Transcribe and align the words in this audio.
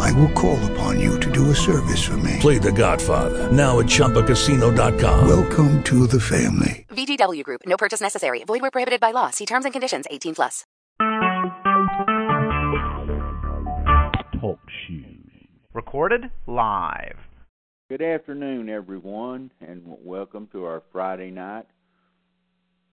I 0.00 0.12
will 0.12 0.30
call 0.30 0.58
upon 0.72 1.00
you 1.00 1.18
to 1.20 1.30
do 1.30 1.50
a 1.50 1.54
service 1.54 2.02
for 2.04 2.16
me. 2.18 2.38
Play 2.40 2.58
The 2.58 2.72
Godfather 2.72 3.50
now 3.50 3.80
at 3.80 3.86
ChumbaCasino.com. 3.86 5.26
Welcome 5.28 5.82
to 5.84 6.06
the 6.06 6.20
family. 6.20 6.86
VGW 6.90 7.42
Group. 7.42 7.62
No 7.66 7.76
purchase 7.76 8.00
necessary. 8.00 8.44
Void 8.44 8.62
where 8.62 8.70
prohibited 8.70 9.00
by 9.00 9.10
law. 9.10 9.30
See 9.30 9.46
terms 9.46 9.64
and 9.64 9.72
conditions. 9.72 10.06
18 10.10 10.34
plus. 10.34 10.64
Talk 14.40 14.60
shoes. 14.86 15.30
Recorded 15.72 16.30
live. 16.46 17.16
Good 17.88 18.02
afternoon, 18.02 18.68
everyone, 18.68 19.50
and 19.60 19.82
welcome 19.84 20.48
to 20.52 20.64
our 20.64 20.82
Friday 20.92 21.30
night 21.30 21.66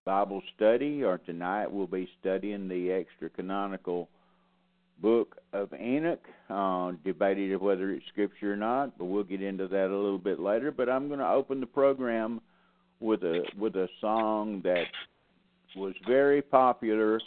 Bible 0.05 0.41
study. 0.55 1.03
Or 1.03 1.17
tonight 1.19 1.71
we'll 1.71 1.87
be 1.87 2.09
studying 2.19 2.67
the 2.67 2.91
extra 2.91 3.29
canonical 3.29 4.09
book 5.01 5.37
of 5.53 5.73
Enoch. 5.73 6.23
Uh, 6.49 6.91
debated 7.03 7.55
whether 7.61 7.91
it's 7.91 8.05
scripture 8.07 8.53
or 8.53 8.57
not, 8.57 8.97
but 8.97 9.05
we'll 9.05 9.23
get 9.23 9.41
into 9.41 9.67
that 9.67 9.87
a 9.87 9.95
little 9.95 10.17
bit 10.17 10.39
later. 10.39 10.71
But 10.71 10.89
I'm 10.89 11.07
going 11.07 11.19
to 11.19 11.29
open 11.29 11.59
the 11.59 11.65
program 11.65 12.41
with 12.99 13.23
a 13.23 13.43
with 13.57 13.75
a 13.75 13.87
song 13.99 14.61
that 14.63 14.85
was 15.75 15.93
very 16.05 16.41
popular 16.41 17.19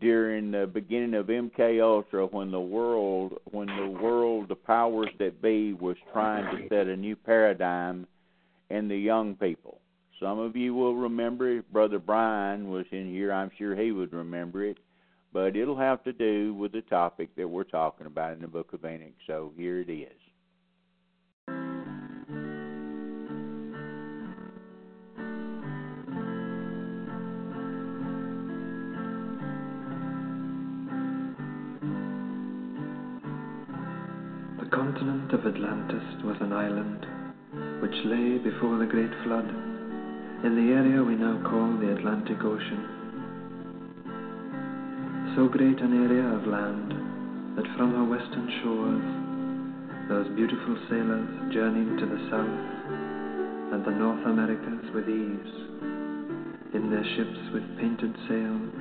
during 0.00 0.50
the 0.50 0.66
beginning 0.66 1.14
of 1.14 1.26
MK 1.26 1.82
Ultra 1.82 2.26
when 2.26 2.50
the 2.50 2.60
world 2.60 3.38
when 3.50 3.68
the 3.68 3.86
world 3.86 4.48
the 4.48 4.54
powers 4.54 5.08
that 5.18 5.40
be 5.40 5.72
was 5.74 5.96
trying 6.12 6.44
to 6.56 6.68
set 6.68 6.86
a 6.86 6.96
new 6.96 7.16
paradigm 7.16 8.06
in 8.70 8.88
the 8.88 8.96
young 8.96 9.34
people. 9.36 9.78
Some 10.20 10.38
of 10.38 10.56
you 10.56 10.74
will 10.74 10.96
remember 10.96 11.58
it. 11.58 11.72
Brother 11.72 11.98
Brian 11.98 12.70
was 12.70 12.86
in 12.90 13.10
here. 13.10 13.32
I'm 13.32 13.50
sure 13.58 13.76
he 13.76 13.92
would 13.92 14.12
remember 14.12 14.64
it. 14.64 14.78
But 15.36 15.54
it'll 15.54 15.76
have 15.76 16.02
to 16.04 16.14
do 16.14 16.54
with 16.54 16.72
the 16.72 16.80
topic 16.80 17.36
that 17.36 17.46
we're 17.46 17.64
talking 17.64 18.06
about 18.06 18.32
in 18.32 18.40
the 18.40 18.48
book 18.48 18.72
of 18.72 18.86
Enoch. 18.86 19.12
So 19.26 19.52
here 19.54 19.80
it 19.80 19.90
is. 19.90 20.08
The 34.58 34.70
continent 34.70 35.32
of 35.34 35.46
Atlantis 35.46 36.24
was 36.24 36.38
an 36.40 36.54
island 36.54 37.04
which 37.82 37.92
lay 38.06 38.38
before 38.38 38.78
the 38.78 38.86
great 38.86 39.12
flood 39.24 39.50
in 40.46 40.56
the 40.56 40.72
area 40.72 41.02
we 41.02 41.14
now 41.14 41.38
call 41.46 41.76
the 41.76 41.94
Atlantic 41.94 42.42
Ocean. 42.42 42.95
So 45.36 45.48
great 45.48 45.78
an 45.80 45.92
area 45.92 46.24
of 46.32 46.46
land 46.46 46.92
that 47.58 47.66
from 47.76 47.92
her 47.92 48.04
western 48.08 48.48
shores 48.64 49.04
those 50.08 50.34
beautiful 50.34 50.78
sailors 50.88 51.28
journeyed 51.52 52.00
to 52.00 52.06
the 52.06 52.16
south 52.32 53.74
and 53.74 53.84
the 53.84 53.90
North 53.90 54.24
Americas 54.24 54.88
with 54.94 55.04
ease 55.04 55.52
in 56.72 56.88
their 56.88 57.04
ships 57.04 57.36
with 57.52 57.68
painted 57.76 58.16
sails. 58.24 58.72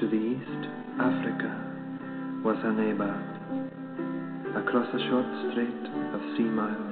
To 0.00 0.08
the 0.10 0.18
east, 0.18 0.62
Africa 0.98 1.54
was 2.42 2.56
her 2.66 2.74
neighbor, 2.74 3.14
across 4.58 4.88
a 4.92 4.98
short 5.06 5.26
strait 5.52 5.86
of 6.18 6.20
sea 6.36 6.50
miles. 6.50 6.89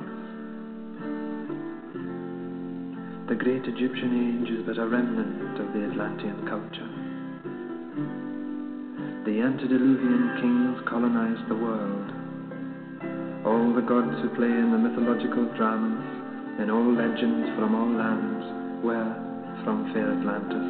The 3.29 3.37
great 3.37 3.61
Egyptian 3.69 4.09
age 4.17 4.49
is 4.49 4.65
but 4.65 4.79
a 4.81 4.89
remnant 4.89 5.61
of 5.61 5.69
the 5.77 5.85
Atlantean 5.85 6.49
culture. 6.49 6.89
The 9.29 9.45
antediluvian 9.45 10.33
kings 10.41 10.81
colonized 10.89 11.45
the 11.45 11.61
world. 11.61 12.09
All 13.45 13.69
the 13.77 13.85
gods 13.85 14.17
who 14.25 14.33
play 14.33 14.49
in 14.49 14.73
the 14.73 14.81
mythological 14.81 15.45
dramas, 15.61 16.09
in 16.57 16.71
all 16.73 16.89
legends 16.89 17.53
from 17.53 17.77
all 17.77 17.93
lands, 18.01 18.49
were 18.81 19.13
from 19.61 19.93
fair 19.93 20.09
Atlantis. 20.09 20.69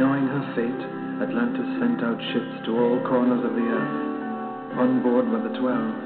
Knowing 0.00 0.24
her 0.24 0.44
fate, 0.56 0.82
Atlantis 1.20 1.68
sent 1.84 2.00
out 2.00 2.16
ships 2.32 2.64
to 2.64 2.80
all 2.80 2.96
corners 3.04 3.44
of 3.44 3.52
the 3.52 3.68
earth. 3.76 4.80
On 4.80 5.02
board 5.02 5.28
were 5.28 5.46
the 5.46 5.58
twelve 5.60 6.03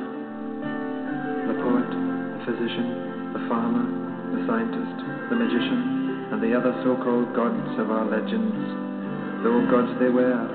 physician, 2.49 3.37
the 3.37 3.45
farmer, 3.45 3.85
the 4.33 4.41
scientist, 4.49 4.97
the 5.29 5.37
magician, 5.37 6.33
and 6.33 6.41
the 6.41 6.57
other 6.57 6.73
so 6.81 6.97
called 7.05 7.29
gods 7.37 7.77
of 7.77 7.93
our 7.93 8.09
legends, 8.09 8.57
though 9.45 9.61
gods 9.69 9.93
they 10.01 10.09
were. 10.09 10.49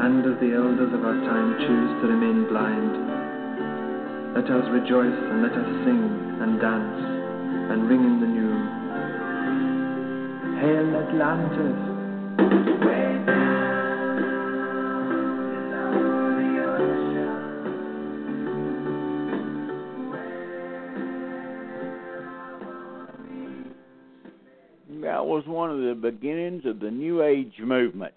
And 0.00 0.24
as 0.24 0.40
the 0.40 0.56
elders 0.56 0.96
of 0.96 1.04
our 1.04 1.20
time 1.28 1.60
choose 1.60 1.92
to 2.00 2.08
remain 2.08 2.48
blind, 2.48 2.96
let 4.32 4.48
us 4.48 4.64
rejoice 4.72 5.20
and 5.28 5.44
let 5.44 5.52
us 5.52 5.68
sing 5.84 6.00
and 6.40 6.56
dance 6.56 7.04
and 7.72 7.88
ring 7.88 8.00
in 8.00 8.20
the 8.24 8.30
new. 8.32 8.56
Hail 10.56 10.88
Atlantis! 11.04 12.75
Was 25.36 25.46
one 25.46 25.70
of 25.70 25.82
the 25.82 25.94
beginnings 25.94 26.64
of 26.64 26.80
the 26.80 26.90
New 26.90 27.22
Age 27.22 27.52
movement. 27.58 28.14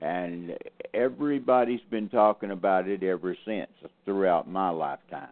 And 0.00 0.56
everybody's 0.94 1.82
been 1.90 2.08
talking 2.08 2.52
about 2.52 2.88
it 2.88 3.02
ever 3.02 3.36
since 3.44 3.68
throughout 4.06 4.48
my 4.48 4.70
lifetime. 4.70 5.28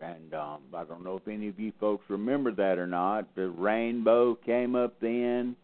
And 0.00 0.34
um, 0.34 0.58
I 0.74 0.82
don't 0.82 1.04
know 1.04 1.16
if 1.16 1.28
any 1.28 1.46
of 1.46 1.60
you 1.60 1.72
folks 1.78 2.04
remember 2.08 2.50
that 2.50 2.78
or 2.78 2.88
not. 2.88 3.32
The 3.36 3.48
rainbow 3.48 4.34
came 4.44 4.74
up 4.74 4.94
then, 5.00 5.54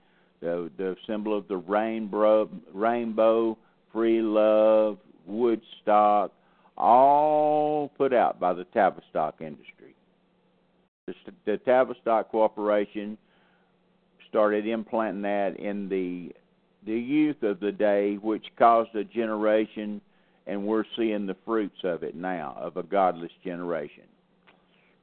the 0.40 0.70
the 0.76 0.94
symbol 1.08 1.36
of 1.36 1.48
the 1.48 1.56
rainbow, 1.56 2.48
rainbow, 2.72 3.58
free 3.92 4.22
love, 4.22 4.98
Woodstock, 5.26 6.30
all 6.76 7.90
put 7.98 8.12
out 8.12 8.38
by 8.38 8.52
the 8.52 8.64
Tavistock 8.66 9.40
industry. 9.40 9.96
The, 11.08 11.14
the 11.44 11.56
Tavistock 11.56 12.30
Corporation 12.30 13.18
started 14.28 14.66
implanting 14.66 15.22
that 15.22 15.58
in 15.58 15.88
the 15.88 16.32
the 16.86 16.98
youth 16.98 17.42
of 17.42 17.58
the 17.58 17.72
day, 17.72 18.14
which 18.22 18.46
caused 18.56 18.94
a 18.94 19.02
generation, 19.02 20.00
and 20.46 20.64
we're 20.64 20.84
seeing 20.96 21.26
the 21.26 21.36
fruits 21.44 21.78
of 21.82 22.04
it 22.04 22.14
now 22.14 22.56
of 22.60 22.76
a 22.76 22.82
godless 22.84 23.32
generation. 23.42 24.04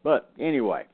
But 0.01 0.31
anyway, 0.39 0.85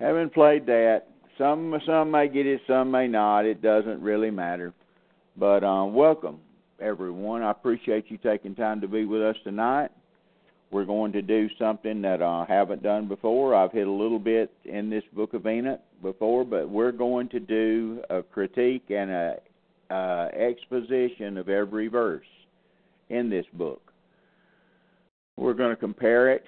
having 0.00 0.30
played 0.30 0.66
that, 0.66 1.04
some 1.36 1.78
some 1.86 2.10
may 2.10 2.28
get 2.28 2.46
it, 2.46 2.62
some 2.66 2.90
may 2.90 3.08
not. 3.08 3.44
It 3.44 3.60
doesn't 3.60 4.00
really 4.00 4.30
matter. 4.30 4.72
But 5.36 5.64
um, 5.64 5.94
welcome 5.94 6.38
everyone. 6.80 7.42
I 7.42 7.50
appreciate 7.50 8.06
you 8.08 8.18
taking 8.18 8.54
time 8.54 8.80
to 8.80 8.88
be 8.88 9.04
with 9.04 9.22
us 9.22 9.36
tonight. 9.44 9.90
We're 10.74 10.84
going 10.84 11.12
to 11.12 11.22
do 11.22 11.48
something 11.56 12.02
that 12.02 12.20
I 12.20 12.44
haven't 12.48 12.82
done 12.82 13.06
before. 13.06 13.54
I've 13.54 13.70
hit 13.70 13.86
a 13.86 13.92
little 13.92 14.18
bit 14.18 14.50
in 14.64 14.90
this 14.90 15.04
book 15.12 15.32
of 15.32 15.46
Enoch 15.46 15.80
before, 16.02 16.44
but 16.44 16.68
we're 16.68 16.90
going 16.90 17.28
to 17.28 17.38
do 17.38 18.02
a 18.10 18.24
critique 18.24 18.86
and 18.90 19.08
a 19.08 19.36
uh, 19.88 20.30
exposition 20.36 21.38
of 21.38 21.48
every 21.48 21.86
verse 21.86 22.26
in 23.08 23.30
this 23.30 23.46
book. 23.52 23.92
We're 25.36 25.54
going 25.54 25.70
to 25.70 25.76
compare 25.76 26.32
it 26.32 26.44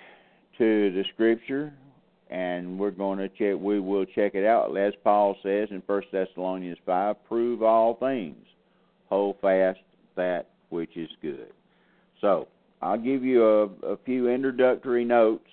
to 0.59 0.91
the 0.91 1.05
scripture, 1.15 1.73
and 2.29 2.81
we're 2.81 2.91
going 2.91 3.21
to 3.21 3.29
check. 3.29 3.55
We 3.61 3.79
will 3.79 4.07
check 4.07 4.35
it 4.35 4.45
out, 4.45 4.77
as 4.77 4.93
Paul 5.05 5.37
says 5.45 5.69
in 5.71 5.85
First 5.87 6.09
Thessalonians 6.11 6.79
five: 6.85 7.15
"Prove 7.29 7.63
all 7.63 7.95
things, 7.95 8.45
hold 9.09 9.37
fast 9.41 9.79
that 10.17 10.49
which 10.71 10.97
is 10.97 11.11
good." 11.23 11.53
So 12.21 12.49
I'll 12.83 12.99
give 12.99 13.25
you 13.25 13.45
a, 13.45 13.65
a 13.87 13.97
few 14.05 14.29
introductory 14.29 15.05
notes 15.05 15.49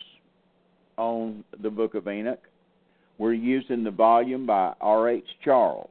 on 0.98 1.44
the 1.62 1.70
Book 1.70 1.96
of 1.96 2.08
Enoch. 2.08 2.42
We're 3.18 3.34
using 3.34 3.84
the 3.84 3.92
volume 3.92 4.46
by 4.46 4.74
R.H. 4.82 5.28
Charles, 5.44 5.90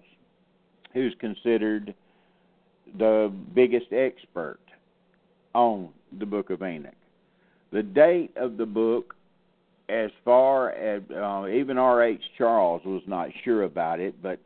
who's 0.92 1.14
considered 1.20 1.94
the 2.98 3.32
biggest 3.54 3.92
expert 3.92 4.60
on 5.54 5.88
the 6.18 6.26
Book 6.26 6.50
of 6.50 6.62
Enoch. 6.62 6.94
The 7.72 7.82
date 7.82 8.32
of 8.36 8.58
the 8.58 8.66
book, 8.66 9.14
as 9.88 10.10
far 10.24 10.72
as 10.72 11.02
uh, 11.10 11.48
even 11.48 11.78
R.H. 11.78 12.20
Charles 12.36 12.82
was 12.84 13.02
not 13.06 13.30
sure 13.44 13.62
about 13.62 14.00
it, 14.00 14.20
but 14.22 14.38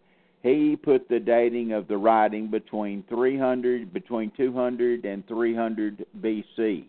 he 0.47 0.77
put 0.77 1.09
the 1.09 1.19
dating 1.19 1.73
of 1.73 1.89
the 1.89 1.97
writing 1.97 2.49
between 2.49 3.03
300, 3.09 3.93
between 3.93 4.31
200 4.37 5.05
and 5.05 5.27
300 5.27 6.07
B.C. 6.21 6.89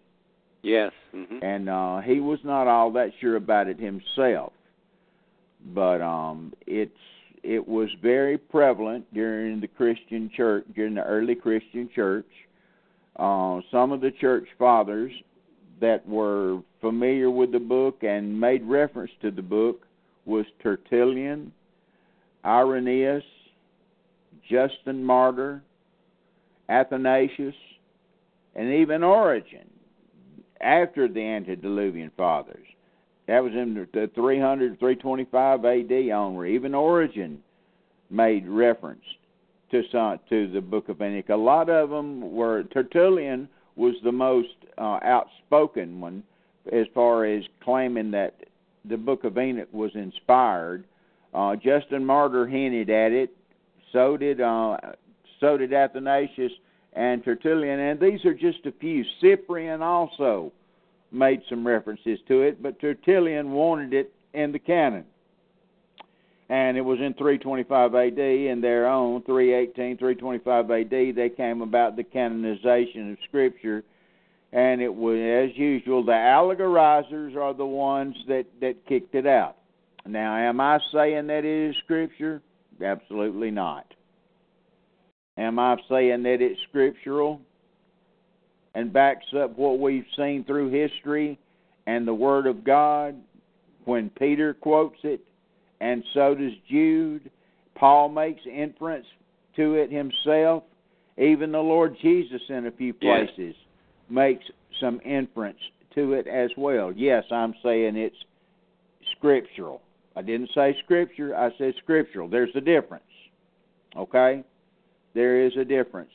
Yes. 0.62 0.92
Mm-hmm. 1.16 1.44
And 1.44 1.70
uh, 1.70 2.02
he 2.02 2.20
was 2.20 2.40
not 2.44 2.68
all 2.68 2.92
that 2.92 3.12
sure 3.20 3.36
about 3.36 3.68
it 3.68 3.80
himself, 3.80 4.54
but 5.74 6.02
um, 6.02 6.54
it's 6.68 6.92
it 7.44 7.66
was 7.66 7.90
very 8.02 8.38
prevalent 8.38 9.06
during 9.14 9.62
the 9.62 9.68
Christian 9.68 10.30
church, 10.36 10.66
during 10.76 10.96
the 10.96 11.04
early 11.04 11.36
Christian 11.36 11.90
church. 11.96 12.28
Uh, 13.16 13.62
some 13.72 13.92
of 13.92 14.02
the 14.02 14.12
church 14.12 14.48
fathers 14.60 15.12
that 15.80 16.08
were 16.08 16.62
familiar 16.82 17.32
with 17.32 17.52
the 17.52 17.60
book 17.60 18.04
and 18.04 18.40
made 18.40 18.64
reference 18.64 19.12
to 19.22 19.32
the 19.32 19.42
book 19.42 19.86
was 20.26 20.46
Tertullian, 20.62 21.52
Irenaeus, 22.44 23.24
Justin 24.50 25.04
Martyr, 25.04 25.62
Athanasius, 26.70 27.56
and 28.56 28.74
even 28.74 29.04
Origen 29.04 29.70
after 30.62 31.08
the 31.08 31.22
antediluvian 31.22 32.12
fathers. 32.18 32.66
That 33.28 33.44
was 33.44 33.54
in 33.54 33.74
the 33.94 34.10
300, 34.16 34.80
325 34.80 35.66
AD 35.66 36.12
onward. 36.12 36.48
Even 36.48 36.74
Origen 36.74 37.40
made 38.10 38.48
reference 38.48 39.04
to 39.72 39.84
some, 39.92 40.20
to 40.30 40.50
the 40.52 40.62
Book 40.62 40.90
of 40.90 41.02
Enoch. 41.02 41.30
A 41.30 41.36
lot 41.36 41.70
of 41.70 41.90
them 41.90 42.34
were 42.34 42.64
Tertullian 42.64 43.50
was 43.76 43.96
the 44.04 44.12
most 44.12 44.48
uh, 44.78 45.00
outspoken 45.04 46.00
one 46.00 46.24
as 46.72 46.88
far 46.94 47.26
as 47.26 47.44
claiming 47.64 48.12
that 48.12 48.36
the 48.86 48.98
Book 48.98 49.24
of 49.24 49.38
Enoch 49.38 49.68
was 49.74 49.92
inspired. 49.96 50.86
Uh, 51.34 51.56
Justin 51.56 52.06
Martyr 52.06 52.48
hinted 52.48 52.90
at 52.90 53.12
it. 53.12 53.36
So 53.92 54.18
did 54.18 54.42
uh, 54.42 54.78
so 55.40 55.58
did 55.58 55.74
Athanasius 55.74 56.52
and 56.94 57.24
Tertullian, 57.24 57.80
and 57.80 58.00
these 58.00 58.26
are 58.26 58.34
just 58.34 58.66
a 58.66 58.72
few. 58.72 59.06
Cyprian 59.22 59.82
also 59.82 60.52
made 61.12 61.42
some 61.48 61.66
references 61.66 62.20
to 62.28 62.42
it, 62.42 62.62
but 62.62 62.80
Tertullian 62.80 63.52
wanted 63.52 63.94
it 63.94 64.14
in 64.34 64.52
the 64.52 64.60
canon. 64.60 65.06
And 66.50 66.78
it 66.78 66.82
was 66.82 67.00
in 67.00 67.14
325 67.14 67.94
AD, 67.94 68.18
and 68.18 68.64
their 68.64 68.88
own 68.88 69.22
318, 69.24 69.98
325 69.98 70.72
AD, 70.72 71.16
they 71.16 71.30
came 71.30 71.62
about 71.62 71.98
the 71.98 72.04
canonization 72.04 73.12
of 73.12 73.18
Scripture. 73.28 73.84
And 74.54 74.82
it 74.82 74.94
was, 74.94 75.18
as 75.52 75.58
usual, 75.58 76.06
the 76.06 76.14
allegorizers 76.14 77.36
are 77.36 77.54
the 77.54 77.66
ones 77.66 78.16
that, 78.30 78.46
that 78.62 78.86
kicked 78.88 79.14
it 79.14 79.28
out. 79.28 79.58
Now, 80.06 80.38
am 80.38 80.62
I 80.62 80.80
saying 80.94 81.28
that 81.28 81.44
it 81.44 81.70
is 81.70 81.76
Scripture? 81.84 82.42
Absolutely 82.84 83.52
not. 83.52 83.86
Am 85.38 85.60
I 85.60 85.78
saying 85.90 86.24
that 86.24 86.42
it's 86.42 86.60
scriptural? 86.70 87.42
and 88.78 88.94
backs 88.94 89.26
up 89.36 89.58
what 89.58 89.80
we've 89.80 90.06
seen 90.16 90.44
through 90.44 90.70
history 90.70 91.40
and 91.88 92.08
the 92.08 92.14
Word 92.14 92.46
of 92.46 92.64
God 92.64 93.16
when 93.86 94.12
Peter 94.12 94.54
quotes 94.54 95.00
it, 95.04 95.20
and 95.82 96.04
so 96.14 96.36
does 96.36 96.52
Jude. 96.70 97.32
Paul 97.74 98.10
makes 98.10 98.42
inference 98.46 99.08
to 99.56 99.74
it 99.74 99.92
himself. 99.92 100.64
Even 101.18 101.52
the 101.52 101.60
Lord 101.60 101.96
Jesus, 102.04 102.42
in 102.50 102.68
a 102.68 102.72
few 102.72 102.94
places, 102.94 103.32
yes. 103.38 103.56
makes 104.12 104.46
some 104.80 105.02
inference 105.04 105.58
to 105.96 106.14
it 106.14 106.28
as 106.28 106.52
well. 106.56 106.94
Yes, 106.96 107.24
I'm 107.32 107.56
saying 107.64 107.96
it's 107.96 108.16
scriptural. 109.18 109.82
I 110.18 110.24
didn't 110.24 110.50
say 110.56 110.76
scripture, 110.84 111.36
I 111.36 111.52
said 111.60 111.76
scriptural. 111.84 112.28
There's 112.28 112.56
a 112.56 112.62
difference. 112.62 113.04
Okay? 113.96 114.44
There 115.14 115.46
is 115.46 115.54
a 115.58 115.64
difference. 115.64 116.10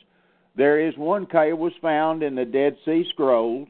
There 0.57 0.81
is 0.87 0.97
one 0.97 1.27
cave 1.27 1.57
was 1.57 1.73
found 1.81 2.25
in 2.25 2.35
the 2.35 2.45
Dead 2.45 2.77
Sea 2.85 3.05
Scrolls 3.13 3.69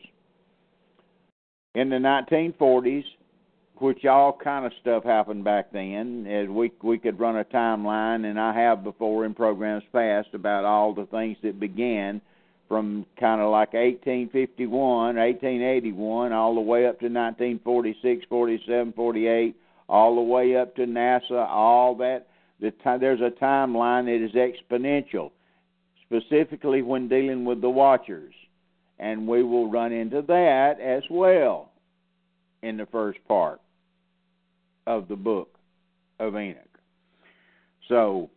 in 1.75 1.91
the 1.91 1.97
1940s, 1.97 3.05
which 3.77 4.07
all 4.07 4.39
kind 4.43 4.65
of 4.65 4.73
stuff 4.81 5.05
happened 5.05 5.45
back 5.45 5.71
then. 5.71 6.27
As 6.27 6.49
we 6.49 6.73
we 6.83 6.99
could 6.99 7.21
run 7.21 7.37
a 7.37 7.45
timeline, 7.45 8.25
and 8.25 8.41
I 8.41 8.55
have 8.55 8.83
before 8.85 9.27
in 9.27 9.35
programs 9.35 9.85
past 9.93 10.29
about 10.33 10.65
all 10.65 10.95
the 10.95 11.07
things 11.07 11.37
that 11.43 11.61
began 11.61 12.21
from 12.69 13.05
kind 13.21 13.41
of 13.43 13.51
like 13.51 13.75
1851, 13.75 15.17
1881, 15.17 16.33
all 16.33 16.55
the 16.55 16.61
way 16.61 16.87
up 16.87 16.99
to 17.01 17.07
1946, 17.07 18.25
47, 18.29 18.93
48, 18.95 19.57
all 19.93 20.15
the 20.15 20.23
way 20.23 20.57
up 20.57 20.75
to 20.75 20.87
NASA. 20.87 21.47
All 21.49 21.95
that 21.97 22.27
the 22.61 22.73
there's 22.99 23.21
a 23.21 23.31
timeline 23.31 24.07
that 24.07 24.25
is 24.25 24.33
exponential 24.33 25.31
specifically 26.07 26.81
when 26.81 27.09
dealing 27.09 27.45
with 27.45 27.61
the 27.61 27.69
watchers. 27.69 28.33
And 28.99 29.29
we 29.29 29.43
will 29.43 29.71
run 29.71 29.93
into 29.93 30.23
that 30.23 30.81
as 30.81 31.03
well 31.11 31.73
in 32.63 32.77
the 32.77 32.87
first 32.87 33.19
part 33.29 33.61
of 34.87 35.09
the 35.09 35.17
book 35.17 35.59
of 36.19 36.37
Enoch. 36.37 36.79
So, 37.89 38.31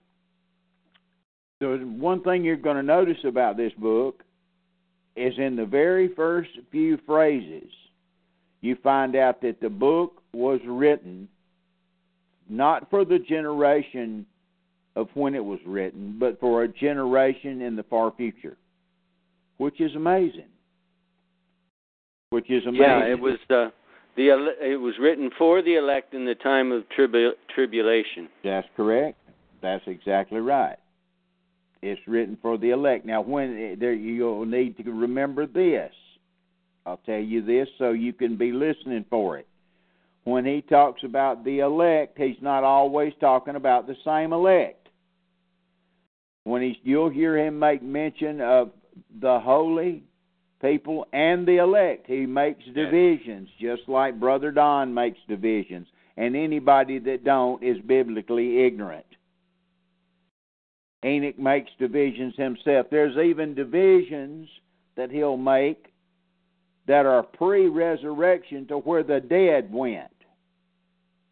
the 1.59 1.77
one 1.85 2.21
thing 2.23 2.43
you're 2.43 2.55
going 2.57 2.77
to 2.77 2.83
notice 2.83 3.23
about 3.23 3.57
this 3.57 3.73
book 3.77 4.23
is 5.15 5.33
in 5.37 5.55
the 5.55 5.65
very 5.65 6.13
first 6.15 6.49
few 6.71 6.97
phrases, 7.05 7.69
you 8.61 8.75
find 8.83 9.15
out 9.15 9.41
that 9.41 9.61
the 9.61 9.69
book 9.69 10.21
was 10.33 10.59
written 10.65 11.29
not 12.49 12.89
for 12.89 13.05
the 13.05 13.19
generation 13.19 14.25
of 14.95 15.09
when 15.13 15.35
it 15.35 15.43
was 15.43 15.59
written, 15.65 16.17
but 16.19 16.39
for 16.39 16.63
a 16.63 16.67
generation 16.67 17.61
in 17.61 17.75
the 17.75 17.83
far 17.83 18.13
future, 18.15 18.57
which 19.57 19.81
is 19.81 19.95
amazing. 19.95 20.47
Which 22.29 22.49
is 22.49 22.63
amazing. 22.65 22.81
Yeah, 22.81 23.05
it 23.05 23.19
was 23.19 23.35
uh, 23.49 23.69
the 24.15 24.29
the 24.61 24.71
it 24.71 24.77
was 24.77 24.95
written 24.99 25.29
for 25.37 25.61
the 25.61 25.75
elect 25.75 26.13
in 26.13 26.25
the 26.25 26.35
time 26.35 26.71
of 26.71 26.87
tribu- 26.89 27.35
tribulation. 27.53 28.29
That's 28.43 28.67
correct. 28.75 29.17
That's 29.61 29.83
exactly 29.87 30.39
right. 30.39 30.77
It's 31.81 32.01
written 32.07 32.37
for 32.41 32.57
the 32.57 32.71
elect. 32.71 33.05
Now, 33.05 33.21
when 33.21 33.57
eh, 33.57 33.75
there, 33.79 33.93
you'll 33.93 34.45
need 34.45 34.77
to 34.77 34.91
remember 34.91 35.45
this. 35.45 35.93
I'll 36.85 36.99
tell 37.05 37.19
you 37.19 37.43
this 37.43 37.67
so 37.77 37.91
you 37.91 38.13
can 38.13 38.37
be 38.37 38.51
listening 38.51 39.05
for 39.09 39.37
it. 39.37 39.47
When 40.25 40.43
he 40.45 40.61
talks 40.61 41.03
about 41.03 41.45
the 41.45 41.59
elect, 41.59 42.17
he's 42.17 42.41
not 42.41 42.63
always 42.63 43.13
talking 43.19 43.55
about 43.55 43.87
the 43.87 43.95
same 44.03 44.33
elect 44.33 44.85
when 46.45 46.61
he's 46.61 46.77
you'll 46.83 47.09
hear 47.09 47.37
him 47.37 47.59
make 47.59 47.83
mention 47.83 48.39
of 48.39 48.71
the 49.19 49.39
holy 49.39 50.03
people 50.61 51.05
and 51.11 51.45
the 51.45 51.57
elect. 51.57 52.07
He 52.07 52.25
makes 52.25 52.63
divisions, 52.73 53.49
just 53.59 53.81
like 53.87 54.19
Brother 54.19 54.51
Don 54.51 54.93
makes 54.93 55.19
divisions, 55.27 55.87
and 56.15 56.35
anybody 56.35 56.99
that 56.99 57.25
don't 57.25 57.61
is 57.61 57.77
biblically 57.85 58.65
ignorant. 58.65 59.05
Enoch 61.03 61.37
makes 61.37 61.71
divisions 61.77 62.35
himself. 62.37 62.87
There's 62.89 63.17
even 63.17 63.53
divisions 63.53 64.47
that 64.95 65.11
he'll 65.11 65.37
make 65.37 65.93
that 66.87 67.05
are 67.05 67.23
pre 67.23 67.67
resurrection 67.67 68.67
to 68.67 68.77
where 68.77 69.03
the 69.03 69.19
dead 69.19 69.71
went. 69.71 70.14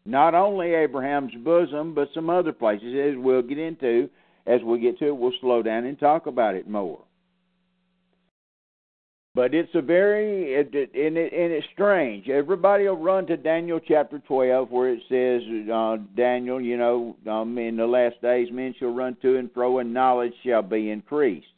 Not 0.06 0.34
only 0.34 0.74
Abraham's 0.74 1.34
bosom, 1.34 1.94
but 1.94 2.08
some 2.14 2.28
other 2.28 2.52
places, 2.52 2.94
as 2.94 3.14
we'll 3.16 3.42
get 3.42 3.58
into 3.58 4.10
as 4.46 4.60
we 4.62 4.78
get 4.78 4.98
to 4.98 5.06
it, 5.06 5.16
we'll 5.16 5.32
slow 5.40 5.62
down 5.62 5.84
and 5.84 5.98
talk 5.98 6.26
about 6.26 6.54
it 6.54 6.68
more. 6.68 7.00
But 9.34 9.52
it's 9.52 9.74
a 9.74 9.82
very 9.82 10.60
and, 10.60 10.72
it, 10.74 10.90
and 10.94 11.16
it's 11.16 11.66
strange. 11.72 12.28
Everybody 12.28 12.84
will 12.84 12.96
run 12.96 13.26
to 13.26 13.36
Daniel 13.36 13.80
chapter 13.80 14.20
twelve, 14.20 14.70
where 14.70 14.90
it 14.90 15.00
says, 15.08 15.42
uh, 15.72 15.96
"Daniel, 16.14 16.60
you 16.60 16.76
know, 16.76 17.16
um, 17.28 17.58
in 17.58 17.76
the 17.76 17.86
last 17.86 18.20
days, 18.22 18.48
men 18.52 18.74
shall 18.78 18.94
run 18.94 19.16
to 19.22 19.36
and 19.38 19.50
fro, 19.52 19.78
and 19.78 19.92
knowledge 19.92 20.34
shall 20.44 20.62
be 20.62 20.90
increased." 20.90 21.48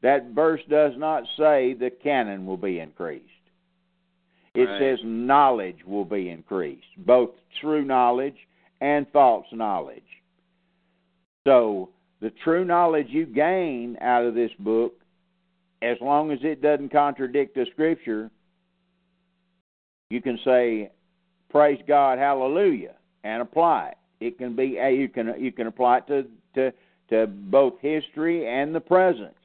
That 0.00 0.30
verse 0.30 0.62
does 0.70 0.92
not 0.96 1.24
say 1.36 1.74
the 1.74 1.90
canon 1.90 2.46
will 2.46 2.56
be 2.56 2.78
increased. 2.78 3.24
It 4.56 4.64
right. 4.64 4.80
says 4.80 4.98
knowledge 5.04 5.84
will 5.84 6.04
be 6.04 6.30
increased, 6.30 6.86
both 6.98 7.30
true 7.60 7.84
knowledge 7.84 8.36
and 8.80 9.06
false 9.12 9.46
knowledge. 9.52 10.02
So 11.46 11.90
the 12.20 12.30
true 12.42 12.64
knowledge 12.64 13.08
you 13.10 13.26
gain 13.26 13.96
out 14.00 14.24
of 14.24 14.34
this 14.34 14.50
book, 14.58 14.94
as 15.82 15.98
long 16.00 16.30
as 16.30 16.38
it 16.42 16.62
doesn't 16.62 16.90
contradict 16.90 17.54
the 17.54 17.66
scripture, 17.72 18.30
you 20.08 20.22
can 20.22 20.38
say, 20.44 20.90
"Praise 21.50 21.80
God, 21.86 22.18
Hallelujah," 22.18 22.96
and 23.24 23.42
apply 23.42 23.88
it. 23.88 23.98
It 24.20 24.38
can 24.38 24.56
be 24.56 24.78
you 24.78 25.08
can 25.08 25.34
you 25.38 25.52
can 25.52 25.66
apply 25.66 25.98
it 25.98 26.06
to 26.06 26.26
to 26.54 26.72
to 27.10 27.26
both 27.26 27.78
history 27.80 28.46
and 28.48 28.74
the 28.74 28.80
present. 28.80 29.36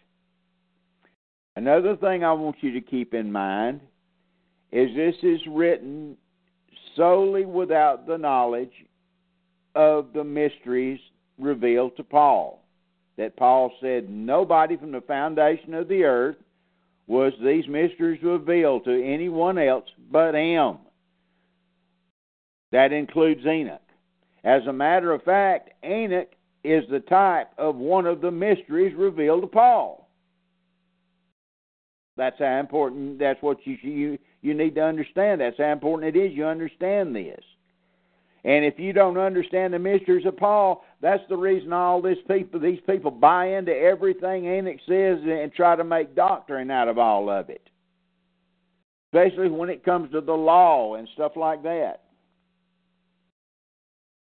Another 1.55 1.97
thing 1.97 2.23
I 2.23 2.31
want 2.31 2.63
you 2.63 2.71
to 2.71 2.81
keep 2.81 3.13
in 3.13 3.31
mind 3.31 3.81
is 4.71 4.95
this 4.95 5.15
is 5.23 5.41
written 5.49 6.15
solely 6.95 7.45
without 7.45 8.07
the 8.07 8.17
knowledge 8.17 8.71
of 9.75 10.13
the 10.13 10.23
mysteries 10.23 10.99
revealed 11.39 11.95
to 11.97 12.03
Paul. 12.03 12.63
That 13.17 13.35
Paul 13.35 13.71
said, 13.81 14.09
Nobody 14.09 14.77
from 14.77 14.91
the 14.91 15.01
foundation 15.01 15.73
of 15.73 15.87
the 15.87 16.03
earth 16.03 16.37
was 17.07 17.33
these 17.43 17.67
mysteries 17.67 18.23
revealed 18.23 18.85
to 18.85 19.03
anyone 19.03 19.57
else 19.57 19.85
but 20.11 20.33
him. 20.33 20.77
That 22.71 22.93
includes 22.93 23.45
Enoch. 23.45 23.81
As 24.43 24.61
a 24.67 24.73
matter 24.73 25.11
of 25.11 25.23
fact, 25.23 25.71
Enoch 25.83 26.29
is 26.63 26.83
the 26.89 27.01
type 27.01 27.49
of 27.57 27.75
one 27.75 28.05
of 28.05 28.21
the 28.21 28.31
mysteries 28.31 28.95
revealed 28.95 29.41
to 29.41 29.47
Paul. 29.47 30.09
That's 32.17 32.39
how 32.39 32.59
important. 32.59 33.19
That's 33.19 33.41
what 33.41 33.57
you 33.65 33.77
you 33.81 34.17
you 34.41 34.53
need 34.53 34.75
to 34.75 34.83
understand. 34.83 35.41
That's 35.41 35.57
how 35.57 35.71
important 35.71 36.15
it 36.15 36.19
is. 36.19 36.35
You 36.35 36.45
understand 36.45 37.15
this. 37.15 37.41
And 38.43 38.65
if 38.65 38.79
you 38.79 38.91
don't 38.91 39.17
understand 39.17 39.73
the 39.73 39.79
mysteries 39.79 40.25
of 40.25 40.35
Paul, 40.35 40.83
that's 40.99 41.21
the 41.29 41.37
reason 41.37 41.73
all 41.73 42.01
this 42.01 42.17
people 42.27 42.59
these 42.59 42.79
people 42.87 43.11
buy 43.11 43.57
into 43.57 43.71
everything 43.71 44.45
Enoch 44.45 44.79
says 44.87 45.19
and 45.23 45.53
try 45.53 45.75
to 45.75 45.83
make 45.83 46.15
doctrine 46.15 46.71
out 46.71 46.87
of 46.87 46.97
all 46.97 47.29
of 47.29 47.49
it. 47.49 47.67
Especially 49.13 49.49
when 49.49 49.69
it 49.69 49.85
comes 49.85 50.11
to 50.11 50.21
the 50.21 50.33
law 50.33 50.95
and 50.95 51.07
stuff 51.13 51.33
like 51.35 51.61
that. 51.63 52.01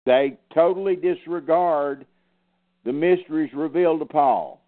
They 0.06 0.38
totally 0.54 0.96
disregard 0.96 2.06
the 2.84 2.92
mysteries 2.92 3.50
revealed 3.52 4.00
to 4.00 4.06
Paul. 4.06 4.62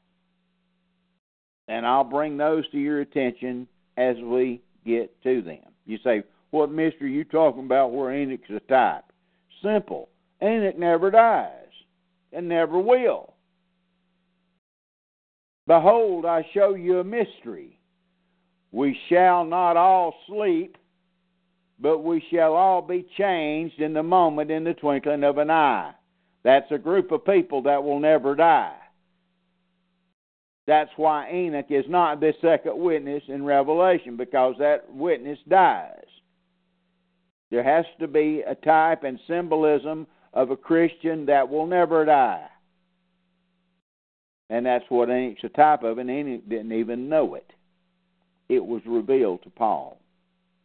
And 1.68 1.86
I'll 1.86 2.04
bring 2.04 2.36
those 2.36 2.68
to 2.70 2.78
your 2.78 3.00
attention 3.00 3.68
as 3.96 4.16
we 4.16 4.60
get 4.88 5.22
to 5.22 5.42
them. 5.42 5.58
You 5.86 5.98
say, 6.02 6.22
What 6.50 6.70
mystery 6.70 7.08
are 7.08 7.14
you 7.14 7.24
talking 7.24 7.64
about 7.64 7.92
where 7.92 8.12
Enoch's 8.12 8.50
a 8.50 8.60
type? 8.60 9.04
Simple. 9.62 10.08
Enoch 10.42 10.78
never 10.78 11.10
dies 11.10 11.52
and 12.32 12.48
never 12.48 12.78
will. 12.78 13.34
Behold, 15.66 16.24
I 16.24 16.46
show 16.54 16.74
you 16.74 17.00
a 17.00 17.04
mystery. 17.04 17.78
We 18.72 18.98
shall 19.08 19.44
not 19.44 19.76
all 19.76 20.14
sleep, 20.26 20.76
but 21.78 21.98
we 21.98 22.24
shall 22.30 22.54
all 22.54 22.82
be 22.82 23.06
changed 23.16 23.80
in 23.80 23.92
the 23.92 24.02
moment, 24.02 24.50
in 24.50 24.64
the 24.64 24.74
twinkling 24.74 25.24
of 25.24 25.38
an 25.38 25.50
eye. 25.50 25.92
That's 26.42 26.70
a 26.70 26.78
group 26.78 27.12
of 27.12 27.24
people 27.24 27.62
that 27.62 27.82
will 27.82 28.00
never 28.00 28.34
die. 28.34 28.76
That's 30.68 30.90
why 30.96 31.30
Enoch 31.32 31.70
is 31.70 31.86
not 31.88 32.20
the 32.20 32.34
second 32.42 32.78
witness 32.78 33.22
in 33.28 33.42
Revelation, 33.42 34.18
because 34.18 34.54
that 34.58 34.84
witness 34.92 35.38
dies. 35.48 36.04
There 37.50 37.64
has 37.64 37.86
to 38.00 38.06
be 38.06 38.42
a 38.46 38.54
type 38.54 39.02
and 39.02 39.18
symbolism 39.26 40.06
of 40.34 40.50
a 40.50 40.58
Christian 40.58 41.24
that 41.24 41.48
will 41.48 41.66
never 41.66 42.04
die. 42.04 42.48
And 44.50 44.66
that's 44.66 44.84
what 44.90 45.08
Enoch's 45.08 45.42
a 45.44 45.48
type 45.48 45.84
of, 45.84 45.96
and 45.96 46.10
Enoch 46.10 46.46
didn't 46.46 46.72
even 46.72 47.08
know 47.08 47.34
it. 47.34 47.50
It 48.50 48.62
was 48.62 48.82
revealed 48.84 49.44
to 49.44 49.50
Paul. 49.50 49.98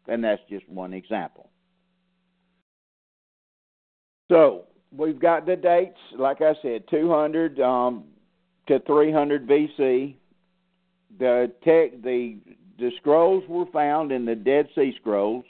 And 0.10 0.22
that's 0.22 0.42
just 0.50 0.68
one 0.68 0.94
example. 0.94 1.50
So, 4.30 4.66
we've 4.92 5.20
got 5.20 5.46
the 5.46 5.56
dates, 5.56 6.00
like 6.20 6.42
I 6.42 6.56
said, 6.62 6.84
200 6.90 7.62
um, 7.62 8.04
to 8.68 8.80
300 8.80 9.48
BC. 9.48 10.16
The, 11.20 11.52
tech, 11.64 12.02
the, 12.02 12.38
the 12.80 12.92
scrolls 13.00 13.44
were 13.48 13.66
found 13.68 14.12
in 14.12 14.26
the 14.26 14.36
Dead 14.36 14.68
Sea 14.76 14.94
Scrolls. 15.00 15.46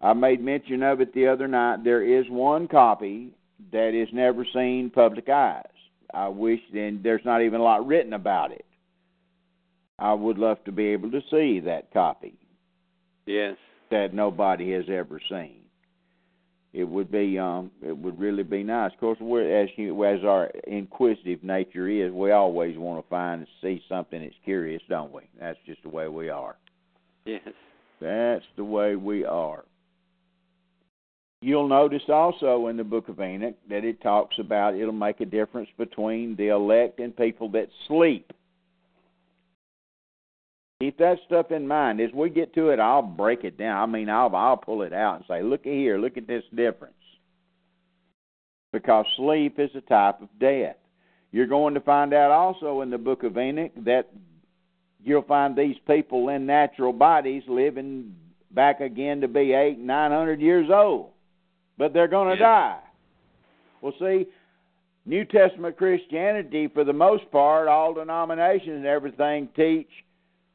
I 0.00 0.12
made 0.14 0.42
mention 0.42 0.82
of 0.82 1.00
it 1.00 1.12
the 1.14 1.26
other 1.26 1.46
night. 1.46 1.84
There 1.84 2.02
is 2.02 2.24
one 2.28 2.68
copy 2.68 3.32
that 3.72 3.94
is 3.94 4.08
never 4.12 4.46
seen 4.52 4.90
public 4.90 5.28
eyes. 5.28 5.64
I 6.12 6.28
wish 6.28 6.60
then 6.72 7.00
there's 7.02 7.24
not 7.24 7.42
even 7.42 7.60
a 7.60 7.64
lot 7.64 7.86
written 7.86 8.14
about 8.14 8.52
it. 8.52 8.64
I 9.98 10.14
would 10.14 10.38
love 10.38 10.64
to 10.64 10.72
be 10.72 10.86
able 10.86 11.10
to 11.10 11.20
see 11.30 11.60
that 11.60 11.92
copy. 11.92 12.34
Yes. 13.26 13.56
That 13.90 14.14
nobody 14.14 14.72
has 14.72 14.84
ever 14.88 15.20
seen. 15.28 15.59
It 16.72 16.84
would 16.84 17.10
be 17.10 17.38
um 17.38 17.70
it 17.82 17.96
would 17.96 18.18
really 18.18 18.44
be 18.44 18.62
nice. 18.62 18.92
Of 18.92 19.00
course 19.00 19.18
we're 19.20 19.62
as 19.62 19.68
you 19.76 20.04
as 20.04 20.24
our 20.24 20.46
inquisitive 20.66 21.42
nature 21.42 21.88
is, 21.88 22.12
we 22.12 22.30
always 22.30 22.78
want 22.78 23.04
to 23.04 23.08
find 23.08 23.40
and 23.40 23.48
see 23.60 23.82
something 23.88 24.22
that's 24.22 24.34
curious, 24.44 24.82
don't 24.88 25.12
we? 25.12 25.22
That's 25.38 25.58
just 25.66 25.82
the 25.82 25.88
way 25.88 26.08
we 26.08 26.28
are. 26.28 26.56
Yes. 27.24 27.42
That's 28.00 28.44
the 28.56 28.64
way 28.64 28.96
we 28.96 29.24
are. 29.24 29.64
You'll 31.42 31.68
notice 31.68 32.02
also 32.08 32.66
in 32.66 32.76
the 32.76 32.84
book 32.84 33.08
of 33.08 33.20
Enoch 33.20 33.56
that 33.68 33.84
it 33.84 34.00
talks 34.02 34.38
about 34.38 34.74
it'll 34.74 34.92
make 34.92 35.20
a 35.20 35.26
difference 35.26 35.70
between 35.76 36.36
the 36.36 36.48
elect 36.48 37.00
and 37.00 37.16
people 37.16 37.48
that 37.50 37.68
sleep. 37.88 38.32
Keep 40.80 40.98
that 40.98 41.18
stuff 41.26 41.50
in 41.50 41.68
mind. 41.68 42.00
As 42.00 42.10
we 42.14 42.30
get 42.30 42.54
to 42.54 42.70
it, 42.70 42.80
I'll 42.80 43.02
break 43.02 43.44
it 43.44 43.58
down. 43.58 43.82
I 43.82 43.86
mean, 43.92 44.08
I'll 44.08 44.34
I'll 44.34 44.56
pull 44.56 44.82
it 44.82 44.92
out 44.92 45.16
and 45.16 45.24
say, 45.28 45.42
"Look 45.42 45.66
at 45.66 45.72
here, 45.72 45.98
look 45.98 46.16
at 46.16 46.26
this 46.26 46.44
difference." 46.54 46.94
Because 48.72 49.04
sleep 49.16 49.58
is 49.58 49.70
a 49.74 49.80
type 49.82 50.22
of 50.22 50.28
death. 50.38 50.76
You're 51.32 51.46
going 51.46 51.74
to 51.74 51.80
find 51.80 52.14
out 52.14 52.30
also 52.30 52.80
in 52.80 52.90
the 52.90 52.98
book 52.98 53.24
of 53.24 53.36
Enoch 53.36 53.72
that 53.84 54.08
you'll 55.02 55.22
find 55.22 55.54
these 55.54 55.76
people 55.86 56.28
in 56.28 56.46
natural 56.46 56.92
bodies 56.92 57.42
living 57.46 58.14
back 58.52 58.80
again 58.80 59.20
to 59.20 59.28
be 59.28 59.52
eight, 59.52 59.78
nine 59.78 60.10
hundred 60.12 60.40
years 60.40 60.70
old 60.72 61.10
but 61.80 61.94
they're 61.94 62.06
going 62.08 62.28
to 62.28 62.40
Yeah. 62.40 62.46
die. 62.46 62.78
Well, 63.80 63.94
see, 63.98 64.26
New 65.06 65.24
Testament 65.24 65.78
Christianity, 65.78 66.68
for 66.68 66.84
the 66.84 66.92
most 66.92 67.28
part, 67.30 67.68
all 67.68 67.94
denominations 67.94 68.76
and 68.76 68.86
everything 68.86 69.48
teach, 69.56 69.90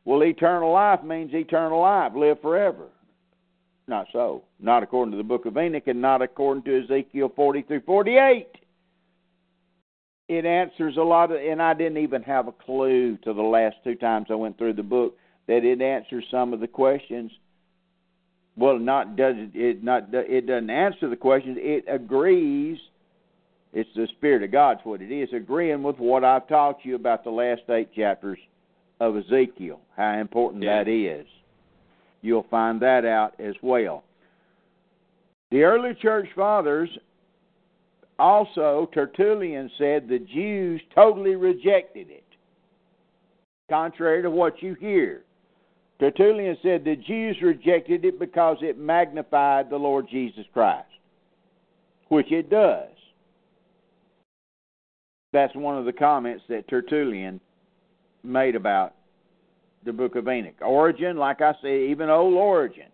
well, 0.06 0.24
eternal 0.24 0.72
life 0.72 1.04
means 1.04 1.34
eternal 1.34 1.82
life, 1.82 2.14
live 2.16 2.40
forever. 2.42 2.88
Not 3.88 4.08
so. 4.14 4.44
Not 4.60 4.84
according 4.84 5.12
to 5.12 5.18
the 5.18 5.24
book 5.24 5.46
of 5.46 5.58
Enoch 5.58 5.88
and 5.88 6.02
not 6.02 6.22
according 6.22 6.64
to 6.64 6.84
Ezekiel 6.84 7.32
40 7.36 7.64
through 7.64 7.82
48. 7.82 8.48
It 10.28 10.46
answers 10.46 10.98
a 10.98 11.02
lot 11.02 11.32
of, 11.32 11.38
and 11.38 11.62
I 11.62 11.74
didn't 11.74 12.00
even 12.00 12.24
have 12.24 12.48
a 12.48 12.52
clue 12.52 13.18
to 13.18 13.34
the 13.34 13.42
last 13.44 13.76
two 13.84 13.96
times 13.96 14.28
I 14.30 14.36
went 14.36 14.58
through 14.58 14.74
the 14.74 14.84
book 14.84 15.18
that 15.48 15.64
it 15.64 15.82
answers 15.82 16.26
some 16.32 16.54
of 16.54 16.60
the 16.60 16.68
questions 16.68 17.32
well 18.56 18.80
not 18.80 19.16
does 19.16 19.36
it, 19.38 19.52
it 19.54 19.84
not 19.84 20.14
it 20.14 20.48
doesn't 20.48 20.70
answer 20.70 21.10
the 21.10 21.16
questions 21.16 21.58
it 21.60 21.86
agrees 21.88 22.78
it's 23.74 23.90
the 23.96 24.08
spirit 24.18 24.44
of 24.44 24.52
god's 24.52 24.80
what 24.84 25.02
it 25.02 25.12
is 25.12 25.30
agreeing 25.34 25.84
with 25.84 25.98
what 25.98 26.24
i've 26.24 26.48
taught 26.48 26.78
you 26.84 26.96
about 26.96 27.24
the 27.24 27.30
last 27.30 27.62
eight 27.70 27.94
chapters 27.94 28.40
of 29.00 29.18
ezekiel 29.18 29.80
how 29.96 30.18
important 30.18 30.64
Yeah. 30.64 30.84
that 30.84 30.90
is 30.90 31.26
you'll 32.22 32.48
find 32.50 32.82
that 32.82 33.06
out 33.06 33.34
as 33.40 33.56
well 33.62 34.04
the 35.52 35.64
early 35.64 35.94
church 35.96 36.28
fathers 36.36 36.90
also 38.18 38.90
tertullian 38.94 39.70
said 39.78 40.08
the 40.08 40.20
jews 40.20 40.82
totally 40.94 41.36
rejected 41.36 42.10
it 42.10 42.24
contrary 43.70 44.22
to 44.22 44.30
what 44.30 44.62
you 44.62 44.76
hear 44.76 45.24
Tertullian 46.00 46.58
said 46.62 46.84
the 46.84 46.96
Jews 46.96 47.38
rejected 47.42 48.04
it 48.04 48.20
because 48.20 48.58
it 48.62 48.78
magnified 48.78 49.70
the 49.70 49.78
Lord 49.78 50.08
Jesus 50.10 50.46
Christ, 50.54 50.88
which 52.10 52.32
it 52.32 52.50
does. 52.50 52.90
That's 55.32 55.56
one 55.56 55.78
of 55.78 55.86
the 55.86 55.94
comments 55.94 56.44
that 56.50 56.68
Tertullian 56.68 57.40
made 58.26 58.56
about 58.56 58.94
the 59.84 59.94
book 59.94 60.16
of 60.16 60.28
Enoch. 60.28 60.56
Origen, 60.62 61.18
like 61.18 61.42
I 61.42 61.54
say, 61.62 61.90
even 61.90 62.10
old 62.10 62.34
Origen, 62.34 62.88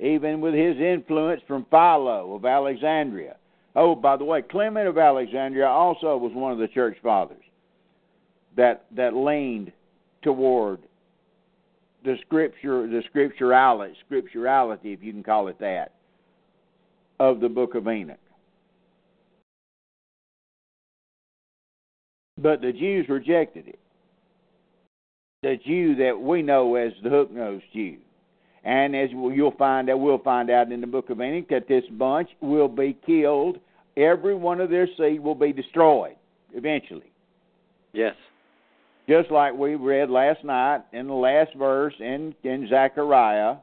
even 0.00 0.40
with 0.40 0.54
his 0.54 0.76
influence 0.78 1.42
from 1.46 1.66
Philo 1.70 2.34
of 2.34 2.44
Alexandria. 2.44 3.36
Oh, 3.76 3.94
by 3.94 4.16
the 4.16 4.24
way, 4.24 4.42
Clement 4.42 4.88
of 4.88 4.98
Alexandria 4.98 5.66
also 5.66 6.16
was 6.16 6.32
one 6.32 6.52
of 6.52 6.58
the 6.58 6.68
church 6.68 6.96
fathers 7.02 7.42
that 8.56 8.86
that 8.96 9.14
leaned 9.14 9.72
toward 10.22 10.80
the 12.04 12.16
scripture, 12.22 12.86
the 12.86 13.02
scripturality, 13.14 13.94
scripturality, 14.10 14.94
if 14.94 15.02
you 15.02 15.12
can 15.12 15.22
call 15.22 15.48
it 15.48 15.58
that, 15.58 15.92
of 17.20 17.40
the 17.40 17.48
book 17.48 17.74
of 17.74 17.86
Enoch. 17.86 18.18
But 22.38 22.60
the 22.60 22.72
Jews 22.72 23.08
rejected 23.08 23.68
it. 23.68 23.78
The 25.48 25.56
Jew 25.56 25.94
that 25.94 26.20
we 26.20 26.42
know 26.42 26.74
as 26.74 26.92
the 27.02 27.08
hook-nosed 27.08 27.64
Jew, 27.72 27.96
and 28.64 28.94
as 28.94 29.08
you'll 29.10 29.56
find 29.58 29.88
out, 29.88 29.98
we'll 29.98 30.18
find 30.18 30.50
out 30.50 30.70
in 30.70 30.82
the 30.82 30.86
book 30.86 31.08
of 31.08 31.22
Enoch 31.22 31.48
that 31.48 31.66
this 31.66 31.84
bunch 31.92 32.28
will 32.42 32.68
be 32.68 32.94
killed. 33.06 33.58
Every 33.96 34.34
one 34.34 34.60
of 34.60 34.68
their 34.68 34.86
seed 34.98 35.20
will 35.20 35.34
be 35.34 35.54
destroyed 35.54 36.16
eventually. 36.52 37.10
Yes. 37.94 38.14
Just 39.08 39.30
like 39.30 39.54
we 39.54 39.74
read 39.74 40.10
last 40.10 40.44
night 40.44 40.82
in 40.92 41.06
the 41.06 41.14
last 41.14 41.54
verse 41.54 41.94
in, 41.98 42.34
in 42.44 42.68
Zechariah, 42.68 43.56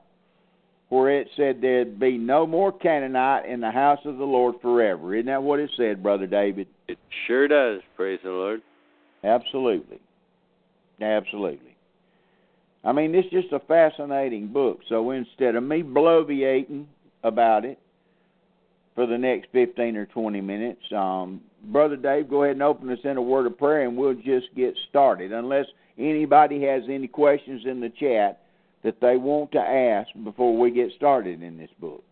where 0.89 1.11
it 1.11 1.27
said 1.37 1.59
there'd 1.61 1.99
be 1.99 2.17
no 2.17 2.47
more 2.47 2.71
Canaanite 2.71 3.45
in 3.45 3.61
the 3.61 3.69
house 3.69 3.99
of 4.05 4.17
the 4.17 4.23
Lord 4.23 4.55
forever. 4.59 5.13
Isn't 5.13 5.27
that 5.27 5.43
what 5.43 5.59
it 5.59 5.69
said, 5.77 6.01
Brother 6.01 6.25
David? 6.25 6.65
It 6.87 6.97
sure 7.27 7.47
does. 7.47 7.81
Praise 7.95 8.21
the 8.23 8.31
Lord. 8.31 8.63
Absolutely. 9.23 9.99
Absolutely. 10.99 11.74
I 12.85 12.91
mean, 12.91 13.15
it's 13.15 13.29
just 13.31 13.51
a 13.51 13.59
fascinating 13.59 14.47
book. 14.47 14.79
So 14.87 15.09
instead 15.11 15.55
of 15.55 15.63
me 15.63 15.81
bloviating 15.81 16.85
about 17.23 17.65
it 17.65 17.79
for 18.93 19.07
the 19.07 19.17
next 19.17 19.47
15 19.51 19.97
or 19.97 20.05
20 20.05 20.39
minutes, 20.41 20.81
um, 20.95 21.41
Brother 21.63 21.95
Dave, 21.95 22.29
go 22.29 22.43
ahead 22.43 22.55
and 22.55 22.63
open 22.63 22.91
us 22.91 22.99
in 23.03 23.17
a 23.17 23.21
word 23.21 23.47
of 23.47 23.57
prayer 23.57 23.87
and 23.87 23.97
we'll 23.97 24.13
just 24.13 24.53
get 24.55 24.75
started. 24.89 25.31
Unless 25.31 25.65
anybody 25.97 26.61
has 26.63 26.83
any 26.87 27.07
questions 27.07 27.63
in 27.65 27.79
the 27.79 27.89
chat 27.89 28.43
that 28.83 29.01
they 29.01 29.17
want 29.17 29.51
to 29.53 29.59
ask 29.59 30.07
before 30.23 30.55
we 30.55 30.69
get 30.69 30.91
started 30.95 31.41
in 31.41 31.57
this 31.57 31.71
book. 31.79 32.03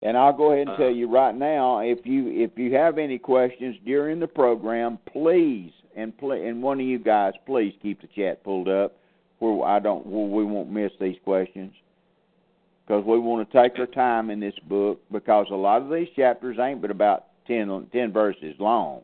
And 0.00 0.16
I'll 0.16 0.32
go 0.32 0.52
ahead 0.52 0.68
and 0.68 0.76
tell 0.78 0.90
you 0.90 1.10
right 1.10 1.34
now, 1.34 1.80
if 1.80 2.06
you 2.06 2.28
if 2.28 2.56
you 2.56 2.74
have 2.74 2.96
any 2.96 3.18
questions 3.18 3.76
during 3.84 4.20
the 4.20 4.26
program, 4.26 4.98
please 5.12 5.72
and 5.96 6.16
pl- 6.16 6.32
and 6.32 6.62
one 6.62 6.80
of 6.80 6.86
you 6.86 6.98
guys, 6.98 7.32
please 7.46 7.74
keep 7.82 8.00
the 8.00 8.08
chat 8.14 8.44
pulled 8.44 8.68
up 8.68 8.92
where 9.38 9.66
I 9.66 9.78
don't 9.78 10.06
where 10.06 10.26
we 10.26 10.44
won't 10.44 10.70
miss 10.70 10.92
these 11.00 11.16
questions 11.24 11.72
because 12.86 13.04
we 13.04 13.18
want 13.18 13.50
to 13.50 13.62
take 13.62 13.78
our 13.78 13.86
time 13.86 14.30
in 14.30 14.38
this 14.40 14.54
book 14.68 15.00
because 15.10 15.46
a 15.50 15.54
lot 15.54 15.82
of 15.82 15.90
these 15.90 16.08
chapters 16.14 16.56
ain't 16.60 16.80
but 16.80 16.90
about 16.90 17.24
10, 17.48 17.88
10 17.92 18.12
verses 18.12 18.54
long, 18.58 19.00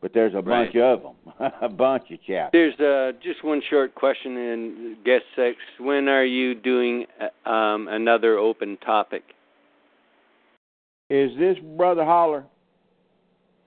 but 0.00 0.12
there's 0.12 0.34
a 0.34 0.36
Right. 0.40 0.72
bunch 0.72 0.76
of 0.76 1.02
them, 1.02 1.52
a 1.62 1.68
bunch 1.68 2.10
of 2.10 2.22
chapters. 2.24 2.74
There's 2.78 3.14
uh, 3.14 3.18
just 3.22 3.44
one 3.44 3.62
short 3.70 3.94
question 3.94 4.36
in 4.36 4.96
guest 5.04 5.24
six. 5.36 5.56
When 5.78 6.08
are 6.08 6.24
you 6.24 6.54
doing 6.54 7.06
um, 7.44 7.88
another 7.88 8.38
open 8.38 8.76
topic? 8.78 9.22
Is 11.08 11.30
this 11.38 11.56
Brother 11.76 12.04
Holler? 12.04 12.44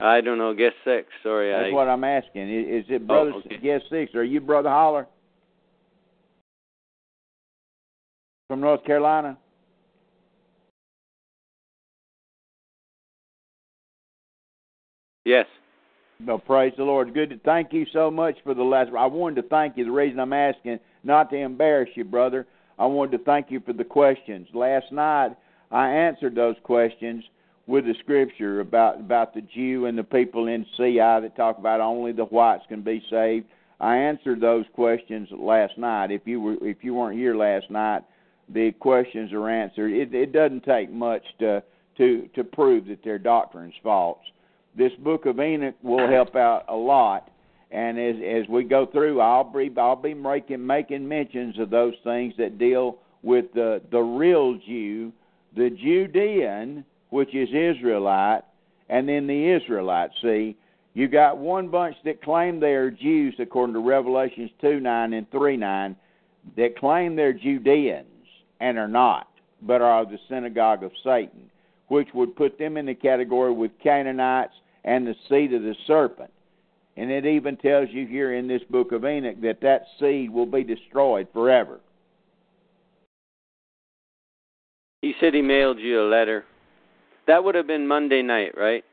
I 0.00 0.20
don't 0.20 0.38
know. 0.38 0.54
Guess 0.54 0.72
six. 0.84 1.08
Sorry, 1.22 1.52
That's 1.52 1.70
I. 1.70 1.74
what 1.74 1.88
I'm 1.88 2.04
asking. 2.04 2.42
I- 2.42 2.78
Is 2.78 2.84
it 2.88 3.06
Brother 3.06 3.32
Oh, 3.34 3.38
okay. 3.38 3.58
Guest 3.58 3.84
Six? 3.90 4.14
Are 4.14 4.24
you 4.24 4.40
Brother 4.40 4.70
Holler 4.70 5.06
from 8.48 8.60
North 8.60 8.84
Carolina? 8.84 9.36
Yes. 15.24 15.46
No, 16.18 16.38
praise 16.38 16.72
the 16.76 16.84
Lord. 16.84 17.14
Good 17.14 17.30
to 17.30 17.38
thank 17.38 17.72
you 17.72 17.86
so 17.92 18.10
much 18.10 18.36
for 18.44 18.54
the 18.54 18.62
last. 18.62 18.90
I 18.96 19.06
wanted 19.06 19.42
to 19.42 19.48
thank 19.48 19.76
you. 19.76 19.84
The 19.84 19.90
reason 19.90 20.18
I'm 20.20 20.32
asking, 20.32 20.78
not 21.04 21.30
to 21.30 21.36
embarrass 21.36 21.90
you, 21.94 22.04
brother, 22.04 22.46
I 22.78 22.86
wanted 22.86 23.18
to 23.18 23.24
thank 23.24 23.50
you 23.50 23.60
for 23.60 23.72
the 23.72 23.84
questions. 23.84 24.46
Last 24.54 24.90
night, 24.92 25.32
I 25.70 25.88
answered 25.88 26.34
those 26.34 26.56
questions 26.62 27.24
with 27.70 27.84
the 27.84 27.94
scripture 28.00 28.60
about 28.60 29.00
about 29.00 29.34
the 29.34 29.42
Jew 29.42 29.86
and 29.86 29.96
the 29.96 30.04
people 30.04 30.48
in 30.48 30.66
CI 30.76 30.96
that 30.98 31.34
talk 31.36 31.58
about 31.58 31.80
only 31.80 32.12
the 32.12 32.24
whites 32.24 32.64
can 32.68 32.82
be 32.82 33.02
saved. 33.10 33.46
I 33.80 33.96
answered 33.96 34.40
those 34.40 34.66
questions 34.74 35.28
last 35.32 35.78
night. 35.78 36.10
If 36.10 36.22
you 36.26 36.40
were 36.40 36.56
if 36.62 36.82
you 36.82 36.94
weren't 36.94 37.18
here 37.18 37.36
last 37.36 37.70
night, 37.70 38.02
the 38.48 38.72
questions 38.72 39.32
are 39.32 39.48
answered. 39.48 39.92
It, 39.92 40.14
it 40.14 40.32
doesn't 40.32 40.64
take 40.64 40.90
much 40.90 41.22
to 41.38 41.62
to 41.96 42.28
to 42.34 42.44
prove 42.44 42.86
that 42.86 43.02
their 43.04 43.18
doctrine's 43.18 43.74
false 43.82 44.18
this 44.76 44.92
book 45.00 45.26
of 45.26 45.40
Enoch 45.40 45.74
will 45.82 46.08
help 46.08 46.36
out 46.36 46.64
a 46.68 46.76
lot. 46.76 47.30
And 47.70 47.98
as 47.98 48.16
as 48.16 48.48
we 48.48 48.64
go 48.64 48.86
through, 48.86 49.20
I'll 49.20 49.44
be 49.44 49.70
I'll 49.76 49.96
be 49.96 50.14
making 50.14 50.66
making 50.66 51.06
mentions 51.06 51.58
of 51.58 51.70
those 51.70 51.94
things 52.02 52.34
that 52.38 52.58
deal 52.58 52.98
with 53.22 53.52
the 53.54 53.80
the 53.92 54.00
real 54.00 54.58
Jew, 54.66 55.12
the 55.56 55.70
Judean, 55.70 56.84
which 57.10 57.34
is 57.34 57.48
Israelite, 57.48 58.42
and 58.88 59.08
then 59.08 59.26
the 59.26 59.52
Israelite. 59.52 60.10
See, 60.22 60.56
you 60.94 61.06
got 61.06 61.38
one 61.38 61.68
bunch 61.68 61.96
that 62.04 62.22
claim 62.22 62.58
they 62.58 62.72
are 62.72 62.90
Jews 62.90 63.34
according 63.38 63.74
to 63.74 63.80
Revelations 63.80 64.50
two 64.60 64.80
nine 64.80 65.12
and 65.12 65.30
three 65.30 65.56
nine, 65.56 65.96
that 66.56 66.78
claim 66.78 67.14
they're 67.14 67.32
Judeans 67.32 68.06
and 68.60 68.78
are 68.78 68.88
not, 68.88 69.28
but 69.62 69.82
are 69.82 70.04
the 70.04 70.18
synagogue 70.28 70.82
of 70.82 70.92
Satan 71.04 71.50
which 71.90 72.08
would 72.14 72.36
put 72.36 72.56
them 72.56 72.76
in 72.76 72.86
the 72.86 72.94
category 72.94 73.52
with 73.52 73.72
Canaanites 73.82 74.54
and 74.84 75.04
the 75.04 75.16
seed 75.28 75.52
of 75.52 75.62
the 75.62 75.74
serpent. 75.88 76.30
And 76.96 77.10
it 77.10 77.26
even 77.26 77.56
tells 77.56 77.88
you 77.90 78.06
here 78.06 78.32
in 78.32 78.46
this 78.46 78.62
book 78.70 78.92
of 78.92 79.04
Enoch 79.04 79.40
that 79.42 79.60
that 79.62 79.86
seed 79.98 80.30
will 80.30 80.46
be 80.46 80.62
destroyed 80.62 81.26
forever. 81.32 81.80
He 85.02 85.14
said 85.18 85.34
he 85.34 85.42
mailed 85.42 85.80
you 85.80 86.00
a 86.00 86.08
letter. 86.08 86.44
That 87.26 87.44
would 87.44 87.54
have 87.54 87.66
been 87.66 87.86
Monday 87.86 88.22
night, 88.22 88.56
right? 88.56 88.84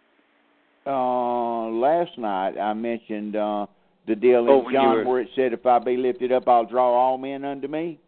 Uh, 0.86 1.68
last 1.70 2.18
night 2.18 2.58
I 2.58 2.74
mentioned 2.74 3.36
uh, 3.36 3.66
the 4.08 4.16
deal 4.16 4.40
in 4.44 4.50
Oh, 4.50 4.72
John 4.72 4.96
were- 4.98 5.04
where 5.06 5.22
it 5.22 5.30
said, 5.36 5.54
"If 5.54 5.66
I 5.66 5.80
be 5.80 5.98
lifted 5.98 6.32
up, 6.32 6.48
I'll 6.48 6.66
draw 6.66 6.94
all 6.94 7.18
men 7.18 7.44
unto 7.44 7.68
me." 7.68 8.00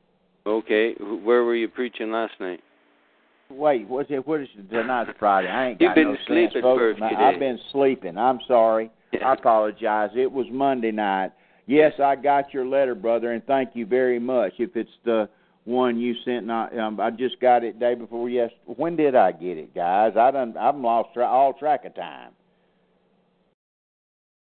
Okay. 0.45 0.93
Where 0.93 1.43
were 1.43 1.55
you 1.55 1.67
preaching 1.67 2.12
last 2.12 2.34
night? 2.39 2.62
Wait, 3.49 3.88
what's 3.88 4.10
it? 4.12 4.25
What 4.25 4.41
is 4.41 4.47
it? 4.58 4.69
Tonight's 4.69 5.12
Friday. 5.19 5.47
I 5.49 5.69
ain't 5.69 5.82
You've 5.82 5.89
got 5.89 5.95
been 5.95 6.08
no 6.10 6.17
sense, 6.27 6.53
folks. 6.62 6.79
for 6.79 6.89
a 6.91 6.95
few 6.95 7.17
I've 7.17 7.39
been 7.39 7.60
sleeping. 7.71 8.17
I'm 8.17 8.39
sorry. 8.47 8.89
I 9.25 9.34
apologize. 9.34 10.12
It 10.15 10.32
was 10.32 10.45
Monday 10.51 10.91
night. 10.91 11.32
Yes, 11.65 11.93
I 11.99 12.15
got 12.15 12.53
your 12.53 12.65
letter, 12.65 12.95
brother, 12.95 13.32
and 13.32 13.43
thank 13.45 13.75
you 13.75 13.86
very 13.86 14.19
much. 14.19 14.53
If 14.60 14.75
it's 14.75 14.89
the 15.03 15.27
one 15.69 15.99
you 15.99 16.15
sent, 16.25 16.45
not 16.45 16.77
um, 16.77 16.99
I 16.99 17.12
just 17.12 17.39
got 17.39 17.63
it 17.63 17.79
day 17.79 17.95
before 17.95 18.29
yes. 18.29 18.51
When 18.65 18.95
did 18.95 19.15
I 19.15 19.32
get 19.32 19.58
it, 19.58 19.73
guys? 19.73 20.13
I 20.17 20.32
done. 20.32 20.58
I've 20.58 20.75
lost 20.75 21.10
tra- 21.13 21.27
all 21.27 21.53
track 21.53 21.86
of 21.86 21.95
time. 21.95 22.32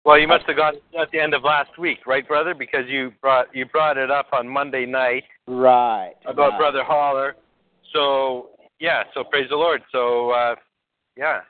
Well, 0.04 0.18
you 0.18 0.26
must 0.26 0.46
have 0.46 0.56
got 0.56 0.74
it 0.74 0.83
at 0.98 1.11
the 1.12 1.20
end 1.20 1.35
of 1.35 1.44
last 1.44 1.78
week, 1.78 2.06
right, 2.06 2.26
brother? 2.26 2.54
Because 2.54 2.87
you 2.88 3.12
brought 3.20 3.54
you 3.54 3.66
brought 3.66 3.98
it 3.98 4.11
up 4.11 4.28
on 4.33 4.48
Monday 4.48 4.87
night 4.87 5.24
Right. 5.46 6.14
about 6.24 6.52
right. 6.52 6.59
Brother 6.59 6.83
Holler. 6.83 7.37
So 7.92 8.50
yeah, 8.78 9.04
so 9.12 9.22
praise 9.22 9.48
the 9.50 9.56
Lord. 9.56 9.83
So 9.92 10.30
uh, 10.30 10.54
yeah, 11.16 11.40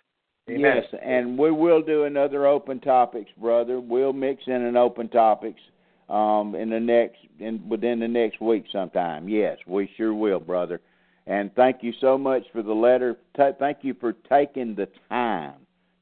Amen. 0.48 0.82
Yes, 0.82 1.00
and 1.02 1.38
we 1.38 1.52
will 1.52 1.80
do 1.80 2.04
another 2.04 2.46
open 2.46 2.80
topics, 2.80 3.30
brother. 3.38 3.78
We'll 3.78 4.12
mix 4.12 4.42
in 4.46 4.54
an 4.54 4.76
open 4.76 5.08
topics 5.08 5.60
um, 6.10 6.54
in 6.54 6.68
the 6.70 6.80
next 6.80 7.18
in 7.38 7.66
within 7.68 8.00
the 8.00 8.08
next 8.08 8.40
week 8.40 8.64
sometime. 8.72 9.28
Yes, 9.28 9.58
we 9.66 9.90
sure 9.96 10.12
will, 10.12 10.40
brother. 10.40 10.80
And 11.26 11.54
thank 11.54 11.82
you 11.82 11.92
so 12.00 12.18
much 12.18 12.42
for 12.52 12.62
the 12.62 12.72
letter. 12.72 13.16
Ta 13.36 13.52
thank 13.58 13.78
you 13.82 13.94
for 13.94 14.12
taking 14.12 14.74
the 14.74 14.88
time 15.08 15.54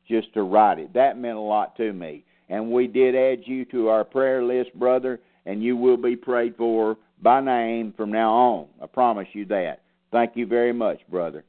just 0.08 0.32
to 0.34 0.42
write 0.42 0.78
it. 0.78 0.94
That 0.94 1.18
meant 1.18 1.36
a 1.36 1.40
lot 1.40 1.76
to 1.76 1.92
me. 1.92 2.24
And 2.48 2.72
we 2.72 2.86
did 2.86 3.14
add 3.14 3.46
you 3.46 3.66
to 3.66 3.88
our 3.88 4.04
prayer 4.04 4.42
list, 4.42 4.72
brother, 4.74 5.20
and 5.44 5.62
you 5.62 5.76
will 5.76 5.98
be 5.98 6.16
prayed 6.16 6.56
for 6.56 6.96
by 7.20 7.42
name 7.42 7.92
from 7.94 8.10
now 8.10 8.32
on. 8.32 8.66
I 8.82 8.86
promise 8.86 9.28
you 9.34 9.44
that. 9.46 9.82
Thank 10.10 10.34
you 10.34 10.46
very 10.46 10.72
much, 10.72 11.00
brother, 11.10 11.44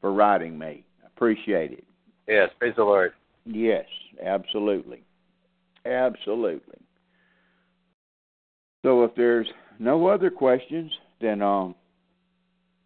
for 0.00 0.12
writing 0.12 0.56
me. 0.56 0.84
Appreciate 1.04 1.72
it. 1.72 1.84
Yes, 2.28 2.50
praise 2.58 2.74
the 2.76 2.84
Lord. 2.84 3.12
Yes, 3.44 3.86
absolutely. 4.24 5.02
Absolutely. 5.84 6.81
So 8.82 9.04
if 9.04 9.14
there's 9.14 9.48
no 9.78 10.06
other 10.06 10.30
questions, 10.30 10.90
then 11.20 11.42
um 11.42 11.74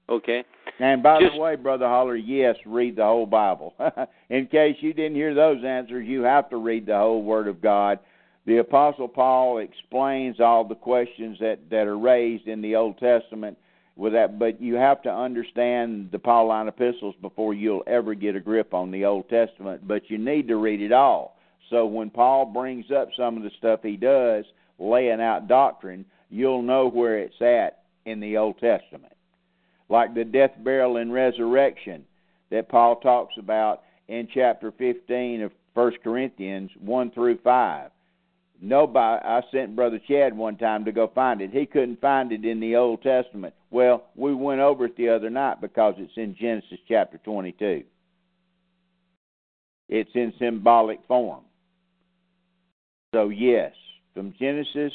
Okay. 0.09 0.45
and 0.79 1.03
by 1.03 1.21
Just- 1.21 1.35
the 1.35 1.41
way, 1.41 1.57
Brother 1.57 1.89
Holler, 1.89 2.15
yes, 2.15 2.57
read 2.65 2.97
the 2.97 3.05
whole 3.05 3.27
Bible. 3.27 3.75
In 4.31 4.47
case 4.47 4.77
you 4.81 4.93
didn't 4.93 5.17
hear 5.17 5.35
those 5.35 5.65
answers, 5.65 6.07
you 6.07 6.23
have 6.23 6.49
to 6.51 6.59
read 6.59 6.87
the 6.87 6.97
whole 6.97 7.23
Word 7.23 7.49
of 7.49 7.61
God. 7.61 7.99
The 8.45 8.59
Apostle 8.59 9.09
Paul 9.09 9.59
explains 9.59 10.39
all 10.39 10.63
the 10.65 10.77
questions 10.77 11.37
that, 11.41 11.59
that 11.71 11.89
are 11.89 11.99
raised 11.99 12.47
in 12.47 12.63
the 12.63 12.77
Old 12.77 12.99
Testament 12.99 13.59
with 13.97 14.13
that, 14.13 14.39
but 14.39 14.61
you 14.61 14.77
have 14.77 15.03
to 15.03 15.13
understand 15.13 16.11
the 16.13 16.19
Pauline 16.21 16.69
epistles 16.69 17.17
before 17.21 17.55
you'll 17.55 17.83
ever 17.89 18.15
get 18.15 18.37
a 18.37 18.41
grip 18.41 18.73
on 18.75 18.93
the 18.93 19.05
Old 19.05 19.29
Testament. 19.29 19.89
But 19.89 20.09
you 20.09 20.19
need 20.19 20.47
to 20.47 20.57
read 20.57 20.81
it 20.81 20.93
all. 20.93 21.37
So 21.71 21.87
when 21.87 22.11
Paul 22.11 22.45
brings 22.47 22.93
up 22.93 23.09
some 23.17 23.37
of 23.37 23.43
the 23.43 23.51
stuff 23.59 23.81
he 23.83 23.97
does, 23.97 24.45
laying 24.79 25.21
out 25.21 25.49
doctrine, 25.49 26.05
you'll 26.31 26.63
know 26.63 26.89
where 26.89 27.19
it's 27.19 27.41
at 27.41 27.83
in 28.05 28.21
the 28.21 28.37
Old 28.37 28.59
Testament 28.59 29.13
like 29.89 30.15
the 30.15 30.25
death, 30.25 30.53
burial, 30.63 30.97
and 30.97 31.13
resurrection 31.13 32.05
that 32.51 32.69
Paul 32.69 32.97
talks 32.97 33.35
about 33.39 33.83
in 34.09 34.29
chapter 34.33 34.73
15 34.73 35.43
of 35.43 35.53
First 35.75 35.99
Corinthians 36.03 36.71
1 36.81 37.11
through 37.13 37.39
5. 37.43 37.91
Nobody, 38.61 39.23
I 39.23 39.43
sent 39.53 39.77
Brother 39.77 40.01
Chad 40.09 40.35
one 40.35 40.57
time 40.57 40.87
to 40.87 40.93
go 40.93 41.11
find 41.15 41.43
it. 41.43 41.51
He 41.51 41.67
couldn't 41.67 42.01
find 42.01 42.33
it 42.33 42.45
in 42.45 42.59
the 42.59 42.77
Old 42.77 43.03
Testament. 43.03 43.55
Well, 43.71 44.05
we 44.15 44.35
went 44.35 44.61
over 44.61 44.87
it 44.87 44.97
the 44.97 45.11
other 45.11 45.29
night 45.29 45.61
because 45.61 45.95
it's 45.99 46.17
in 46.17 46.35
Genesis 46.41 46.79
chapter 46.89 47.19
22. 47.19 47.85
It's 49.89 50.11
in 50.15 50.33
symbolic 50.39 51.01
form. 51.07 51.43
So 53.15 53.29
yes, 53.29 53.73
from 54.17 54.35
Genesis, 54.39 54.93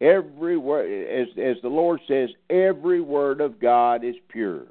every 0.00 0.58
word, 0.58 0.86
as 0.86 1.28
as 1.42 1.56
the 1.62 1.68
Lord 1.68 2.00
says, 2.06 2.28
every 2.50 3.00
word 3.00 3.40
of 3.40 3.58
God 3.58 4.04
is 4.04 4.14
pure. 4.28 4.66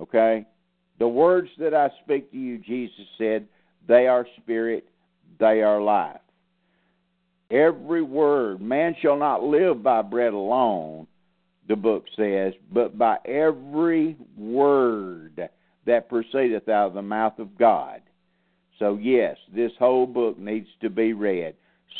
Okay, 0.00 0.46
the 1.00 1.08
words 1.08 1.48
that 1.58 1.74
I 1.74 1.90
speak 2.04 2.30
to 2.30 2.38
you, 2.38 2.58
Jesus 2.58 3.06
said, 3.18 3.46
they 3.88 4.06
are 4.06 4.26
spirit, 4.40 4.88
they 5.38 5.62
are 5.62 5.82
life. 5.82 6.20
Every 7.50 8.02
word, 8.02 8.60
man 8.62 8.94
shall 9.02 9.18
not 9.18 9.42
live 9.42 9.82
by 9.82 10.02
bread 10.02 10.32
alone, 10.32 11.08
the 11.68 11.74
book 11.74 12.04
says, 12.16 12.54
but 12.72 12.96
by 12.96 13.16
every 13.24 14.16
word 14.38 15.48
that 15.86 16.08
proceedeth 16.08 16.68
out 16.68 16.88
of 16.88 16.94
the 16.94 17.02
mouth 17.02 17.38
of 17.38 17.58
God. 17.58 18.00
So, 18.78 18.96
yes, 19.00 19.36
this 19.54 19.72
whole 19.78 20.06
book 20.06 20.38
needs 20.38 20.68
to 20.80 20.88
be 20.88 21.12
read. 21.12 21.54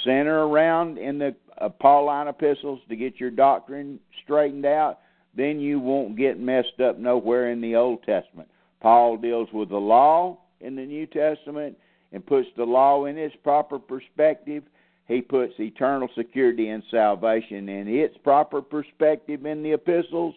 Center 0.04 0.46
around 0.46 0.98
in 0.98 1.18
the 1.18 1.34
uh, 1.58 1.68
Pauline 1.68 2.28
epistles 2.28 2.80
to 2.88 2.96
get 2.96 3.20
your 3.20 3.30
doctrine 3.30 4.00
straightened 4.24 4.64
out, 4.64 5.00
then 5.34 5.60
you 5.60 5.78
won't 5.78 6.16
get 6.16 6.40
messed 6.40 6.80
up 6.82 6.98
nowhere 6.98 7.50
in 7.50 7.60
the 7.60 7.76
Old 7.76 8.02
Testament. 8.02 8.48
Paul 8.80 9.16
deals 9.16 9.48
with 9.52 9.68
the 9.68 9.76
law 9.76 10.38
in 10.60 10.74
the 10.74 10.84
New 10.84 11.06
Testament 11.06 11.76
and 12.12 12.24
puts 12.24 12.48
the 12.56 12.64
law 12.64 13.04
in 13.04 13.18
its 13.18 13.36
proper 13.42 13.78
perspective. 13.78 14.64
He 15.06 15.20
puts 15.20 15.52
eternal 15.58 16.08
security 16.16 16.68
and 16.68 16.82
salvation 16.90 17.68
in 17.68 17.88
its 17.88 18.16
proper 18.24 18.62
perspective 18.62 19.44
in 19.44 19.62
the 19.62 19.72
epistles, 19.72 20.34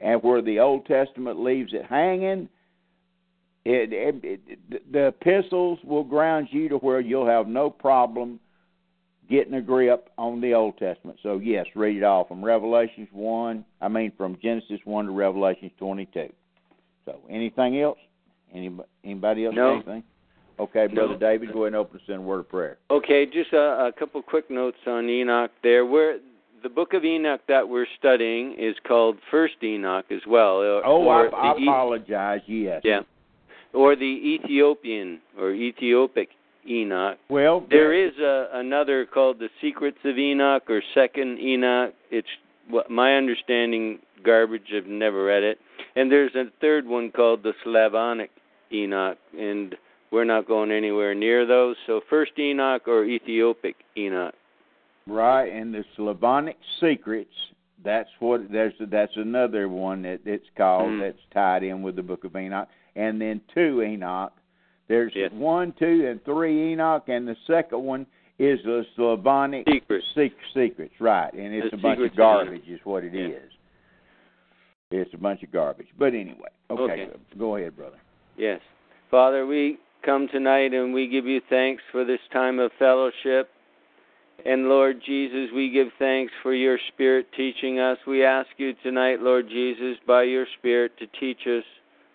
and 0.00 0.22
where 0.22 0.42
the 0.42 0.58
Old 0.60 0.84
Testament 0.86 1.40
leaves 1.40 1.72
it 1.72 1.86
hanging, 1.86 2.48
it, 3.64 3.92
it, 3.92 4.20
it, 4.22 4.92
the 4.92 5.08
epistles 5.08 5.78
will 5.82 6.04
ground 6.04 6.48
you 6.50 6.68
to 6.68 6.76
where 6.76 7.00
you'll 7.00 7.26
have 7.26 7.48
no 7.48 7.70
problem 7.70 8.38
getting 9.28 9.54
a 9.54 9.60
grip 9.60 10.10
on 10.18 10.40
the 10.40 10.54
Old 10.54 10.78
Testament. 10.78 11.18
So 11.22 11.38
yes, 11.38 11.66
read 11.74 11.96
it 11.96 12.04
all 12.04 12.24
from 12.26 12.44
Revelations 12.44 13.08
one. 13.12 13.64
I 13.80 13.88
mean 13.88 14.12
from 14.16 14.38
Genesis 14.42 14.80
one 14.84 15.06
to 15.06 15.12
Revelations 15.12 15.72
twenty 15.78 16.06
two. 16.06 16.32
So 17.04 17.20
anything 17.30 17.80
else? 17.80 17.98
Anybody, 18.54 18.88
anybody 19.04 19.46
else? 19.46 19.54
No. 19.54 19.74
Anything? 19.74 20.02
Okay, 20.58 20.86
brother 20.86 21.12
No. 21.12 21.18
David, 21.18 21.52
go 21.52 21.64
ahead 21.64 21.68
and 21.68 21.76
open 21.76 21.98
us 21.98 22.02
in 22.08 22.14
a 22.14 22.20
word 22.20 22.40
of 22.40 22.48
prayer. 22.48 22.78
Okay, 22.90 23.26
just 23.26 23.52
a, 23.52 23.86
a 23.86 23.92
couple 23.98 24.22
quick 24.22 24.50
notes 24.50 24.78
on 24.86 25.08
Enoch 25.08 25.50
there. 25.62 25.84
Where 25.84 26.18
the 26.62 26.68
book 26.70 26.94
of 26.94 27.04
Enoch 27.04 27.42
that 27.48 27.68
we're 27.68 27.86
studying 27.98 28.54
is 28.58 28.74
called 28.86 29.18
First 29.30 29.56
Enoch 29.62 30.06
as 30.10 30.22
well. 30.26 30.60
Oh, 30.84 31.08
I, 31.08 31.26
or 31.26 31.34
I 31.34 31.52
apologize. 31.52 32.40
Yes. 32.46 32.80
Yeah. 32.84 33.00
Or 33.74 33.94
the 33.94 34.04
Ethiopian 34.42 35.20
or 35.38 35.52
Ethiopic 35.52 36.30
Enoch. 36.68 37.18
Well, 37.28 37.66
There 37.70 37.92
is 37.92 38.12
a, 38.18 38.48
another 38.54 39.06
called 39.06 39.38
the 39.38 39.48
Secrets 39.60 39.98
of 40.04 40.18
Enoch 40.18 40.64
or 40.68 40.82
Second 40.94 41.38
Enoch. 41.38 41.94
It's 42.10 42.28
what 42.68 42.90
my 42.90 43.14
understanding 43.16 43.98
garbage. 44.24 44.72
I've 44.76 44.86
never 44.86 45.24
read 45.24 45.42
it. 45.42 45.58
And 45.94 46.10
there's 46.10 46.34
a 46.34 46.44
third 46.60 46.86
one 46.86 47.10
called 47.10 47.42
the 47.42 47.52
Slavonic 47.64 48.30
Enoch, 48.72 49.18
and 49.38 49.74
we're 50.10 50.24
not 50.24 50.46
going 50.46 50.70
anywhere 50.70 51.14
near 51.14 51.46
those. 51.46 51.76
So 51.86 52.00
First 52.10 52.32
Enoch 52.38 52.82
or 52.86 53.04
Ethiopic 53.04 53.76
Enoch. 53.96 54.34
Right, 55.06 55.46
and 55.52 55.72
the 55.72 55.84
Slavonic 55.96 56.56
secrets. 56.80 57.30
That's 57.84 58.08
what 58.18 58.50
there's. 58.50 58.72
That's 58.80 59.12
another 59.16 59.68
one 59.68 60.02
that 60.02 60.20
it's 60.24 60.46
called. 60.56 60.88
Mhm. 60.90 61.00
That's 61.00 61.24
tied 61.32 61.62
in 61.62 61.82
with 61.82 61.94
the 61.94 62.02
Book 62.02 62.24
of 62.24 62.34
Enoch, 62.34 62.68
and 62.96 63.20
then 63.20 63.40
two 63.54 63.82
Enoch. 63.82 64.32
There's 64.88 65.14
Yes. 65.14 65.32
one, 65.32 65.72
two, 65.72 66.06
and 66.06 66.22
three 66.24 66.72
Enoch, 66.72 67.08
and 67.08 67.26
the 67.26 67.36
second 67.46 67.82
one 67.84 68.06
is 68.38 68.62
the 68.64 68.86
Slavonic 68.94 69.66
Secrets. 69.68 70.06
sec- 70.14 70.32
secrets. 70.54 71.00
Right, 71.00 71.32
and 71.32 71.54
it's 71.54 71.70
The 71.70 71.76
a 71.76 71.80
bunch 71.80 71.98
of 72.00 72.04
of 72.06 72.16
garbage, 72.16 72.68
is 72.68 72.84
what 72.84 73.02
it 73.04 73.12
Yeah. 73.14 73.28
is. 73.28 73.52
It's 74.90 75.12
a 75.14 75.18
bunch 75.18 75.42
of 75.42 75.50
garbage. 75.50 75.88
But 75.98 76.14
anyway, 76.14 76.48
okay, 76.70 76.82
Okay. 76.82 77.10
go 77.38 77.56
ahead, 77.56 77.76
brother. 77.76 77.98
Yes. 78.36 78.60
Father, 79.10 79.46
we 79.46 79.78
come 80.02 80.28
tonight 80.28 80.72
and 80.74 80.94
we 80.94 81.08
give 81.08 81.26
you 81.26 81.40
thanks 81.40 81.82
for 81.90 82.04
this 82.04 82.20
time 82.28 82.58
of 82.60 82.72
fellowship. 82.74 83.50
And 84.44 84.68
Lord 84.68 85.00
Jesus, 85.00 85.50
we 85.50 85.70
give 85.70 85.92
thanks 85.94 86.32
for 86.42 86.52
your 86.54 86.78
Spirit 86.88 87.32
teaching 87.32 87.80
us. 87.80 87.98
We 88.06 88.22
ask 88.22 88.48
you 88.58 88.74
tonight, 88.74 89.20
Lord 89.22 89.48
Jesus, 89.48 89.98
by 90.06 90.24
your 90.24 90.46
Spirit 90.58 90.96
to 90.98 91.06
teach 91.08 91.46
us 91.48 91.64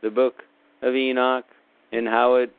the 0.01 0.11
book 0.11 0.45
of 0.81 0.95
Enoch 0.95 1.45
and 1.91 2.07
how 2.07 2.35
it 2.35 2.51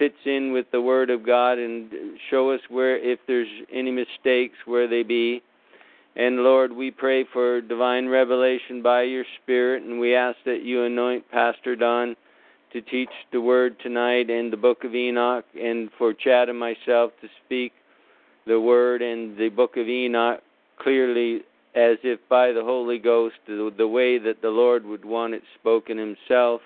fits 0.00 0.16
in 0.24 0.52
with 0.52 0.64
the 0.72 0.80
Word 0.80 1.10
of 1.10 1.24
God 1.24 1.58
and 1.58 1.92
show 2.30 2.50
us 2.50 2.60
where, 2.70 2.96
if 2.96 3.20
there's 3.28 3.46
any 3.72 3.90
mistakes, 3.90 4.56
where 4.64 4.88
they 4.88 5.02
be. 5.02 5.42
And 6.16 6.38
Lord, 6.38 6.72
we 6.72 6.90
pray 6.90 7.24
for 7.32 7.60
divine 7.60 8.08
revelation 8.08 8.82
by 8.82 9.02
your 9.02 9.24
Spirit, 9.42 9.84
and 9.84 10.00
we 10.00 10.16
ask 10.16 10.38
that 10.46 10.64
you 10.64 10.84
anoint 10.84 11.30
Pastor 11.30 11.76
Don 11.76 12.16
to 12.72 12.80
teach 12.80 13.10
the 13.30 13.40
word 13.40 13.76
tonight 13.82 14.30
and 14.30 14.50
the 14.50 14.56
book 14.56 14.84
of 14.84 14.94
Enoch, 14.94 15.44
and 15.60 15.90
for 15.98 16.14
Chad 16.14 16.48
and 16.48 16.58
myself 16.58 17.12
to 17.20 17.28
speak 17.44 17.72
the 18.46 18.58
word 18.58 19.02
and 19.02 19.36
the 19.36 19.50
book 19.50 19.76
of 19.76 19.86
Enoch 19.86 20.40
clearly 20.78 21.42
as 21.74 21.98
if 22.02 22.18
by 22.28 22.52
the 22.52 22.64
Holy 22.64 22.98
Ghost, 22.98 23.36
the, 23.46 23.72
the 23.76 23.86
way 23.86 24.18
that 24.18 24.42
the 24.42 24.48
Lord 24.48 24.84
would 24.84 25.04
want 25.04 25.34
it 25.34 25.42
spoken 25.58 25.98
himself. 25.98 26.62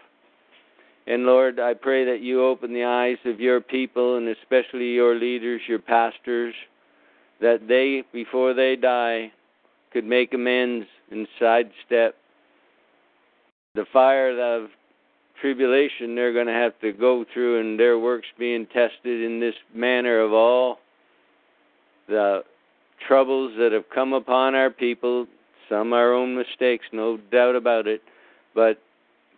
And 1.06 1.24
Lord, 1.26 1.60
I 1.60 1.74
pray 1.74 2.04
that 2.06 2.22
you 2.22 2.44
open 2.44 2.72
the 2.72 2.84
eyes 2.84 3.18
of 3.24 3.40
your 3.40 3.60
people 3.60 4.16
and 4.16 4.28
especially 4.28 4.92
your 4.92 5.14
leaders, 5.14 5.60
your 5.68 5.78
pastors, 5.78 6.54
that 7.40 7.68
they, 7.68 8.04
before 8.12 8.54
they 8.54 8.76
die, 8.76 9.32
could 9.92 10.04
make 10.04 10.32
amends 10.32 10.86
and 11.10 11.28
sidestep 11.38 12.16
the 13.74 13.84
fire 13.92 14.38
of 14.40 14.70
tribulation 15.40 16.14
they're 16.14 16.32
going 16.32 16.46
to 16.46 16.52
have 16.52 16.78
to 16.80 16.92
go 16.92 17.24
through 17.32 17.60
and 17.60 17.78
their 17.78 17.98
works 17.98 18.28
being 18.38 18.66
tested 18.66 19.22
in 19.22 19.40
this 19.40 19.54
manner 19.74 20.20
of 20.20 20.32
all 20.32 20.78
the 22.08 22.42
troubles 23.06 23.52
that 23.58 23.72
have 23.72 23.84
come 23.92 24.12
upon 24.12 24.54
our 24.54 24.70
people, 24.70 25.26
some 25.68 25.92
our 25.92 26.14
own 26.14 26.36
mistakes, 26.36 26.86
no 26.92 27.16
doubt 27.30 27.56
about 27.56 27.86
it, 27.86 28.02
but 28.54 28.78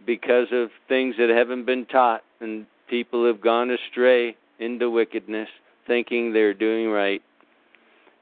because 0.04 0.48
of 0.52 0.70
things 0.88 1.14
that 1.18 1.28
haven't 1.30 1.64
been 1.64 1.86
taught 1.86 2.22
and 2.40 2.66
people 2.88 3.26
have 3.26 3.40
gone 3.40 3.70
astray 3.70 4.36
into 4.58 4.90
wickedness, 4.90 5.48
thinking 5.86 6.32
they're 6.32 6.54
doing 6.54 6.88
right 6.88 7.22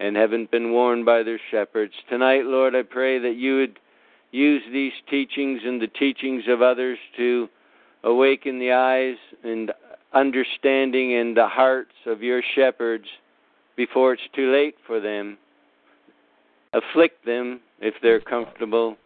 and 0.00 0.16
haven't 0.16 0.50
been 0.50 0.72
warned 0.72 1.06
by 1.06 1.22
their 1.22 1.40
shepherds. 1.50 1.92
Tonight, 2.08 2.44
Lord, 2.44 2.74
I 2.74 2.82
pray 2.82 3.18
that 3.18 3.36
you 3.36 3.56
would 3.58 3.78
use 4.32 4.62
these 4.72 4.92
teachings 5.08 5.60
and 5.64 5.80
the 5.80 5.86
teachings 5.86 6.44
of 6.48 6.60
others 6.60 6.98
to 7.16 7.48
awaken 8.02 8.58
the 8.58 8.72
eyes 8.72 9.16
and 9.44 9.72
understanding 10.12 11.14
and 11.14 11.36
the 11.36 11.48
hearts 11.48 11.94
of 12.06 12.22
your 12.22 12.42
shepherds 12.54 13.06
before 13.76 14.12
it's 14.12 14.22
too 14.34 14.52
late 14.52 14.76
for 14.86 15.00
them. 15.00 15.38
Afflict 16.72 17.24
them 17.24 17.60
if 17.80 17.94
they're 18.02 18.20
comfortable. 18.20 18.96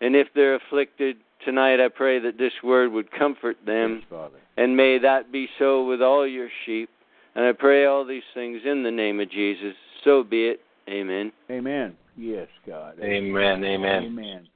And 0.00 0.16
if 0.16 0.28
they're 0.34 0.56
afflicted, 0.56 1.16
tonight 1.44 1.84
I 1.84 1.88
pray 1.88 2.18
that 2.20 2.38
this 2.38 2.52
word 2.62 2.92
would 2.92 3.10
comfort 3.10 3.56
them. 3.64 4.02
Yes, 4.10 4.30
And 4.56 4.76
may 4.76 4.98
that 4.98 5.32
be 5.32 5.48
so 5.58 5.86
with 5.86 6.02
all 6.02 6.26
your 6.26 6.48
sheep. 6.64 6.88
And 7.34 7.44
I 7.44 7.52
pray 7.52 7.86
all 7.86 8.04
these 8.04 8.22
things 8.34 8.60
in 8.64 8.82
the 8.82 8.90
name 8.90 9.20
of 9.20 9.30
Jesus. 9.30 9.74
So 10.04 10.22
be 10.22 10.48
it. 10.48 10.60
Amen. 10.88 11.32
Amen. 11.50 11.96
Yes, 12.16 12.48
God. 12.66 12.98
Amen. 13.00 13.64
Amen. 13.64 14.04
Amen. 14.04 14.48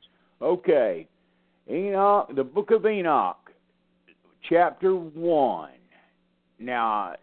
Okay. 0.42 1.08
Enoch, 1.70 2.30
the 2.34 2.44
book 2.44 2.70
of 2.70 2.86
Enoch, 2.86 3.50
chapter 4.48 4.94
1. 4.94 5.70
Now, 6.58 7.14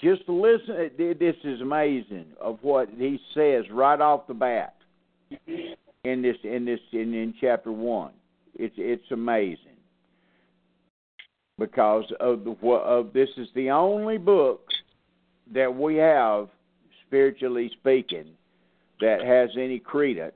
just 0.00 0.22
listen, 0.28 0.90
this 0.96 1.36
is 1.44 1.60
amazing 1.60 2.26
of 2.40 2.58
what 2.62 2.88
he 2.96 3.18
says 3.34 3.64
right 3.70 4.00
off 4.00 4.26
the 4.26 4.34
bat 4.34 4.74
in 6.04 6.22
this 6.22 6.36
in 6.42 6.64
this 6.64 6.80
in, 6.92 7.14
in 7.14 7.34
chapter 7.40 7.72
1. 7.72 8.12
It's 8.60 8.74
it's 8.76 9.10
amazing. 9.10 9.78
Because 11.58 12.04
of 12.20 12.44
the 12.44 12.54
of 12.68 13.12
this 13.14 13.30
is 13.38 13.48
the 13.54 13.70
only 13.70 14.18
book 14.18 14.66
that 15.52 15.74
we 15.74 15.96
have 15.96 16.48
spiritually 17.06 17.70
speaking 17.80 18.26
that 19.00 19.24
has 19.24 19.50
any 19.56 19.78
credence 19.78 20.34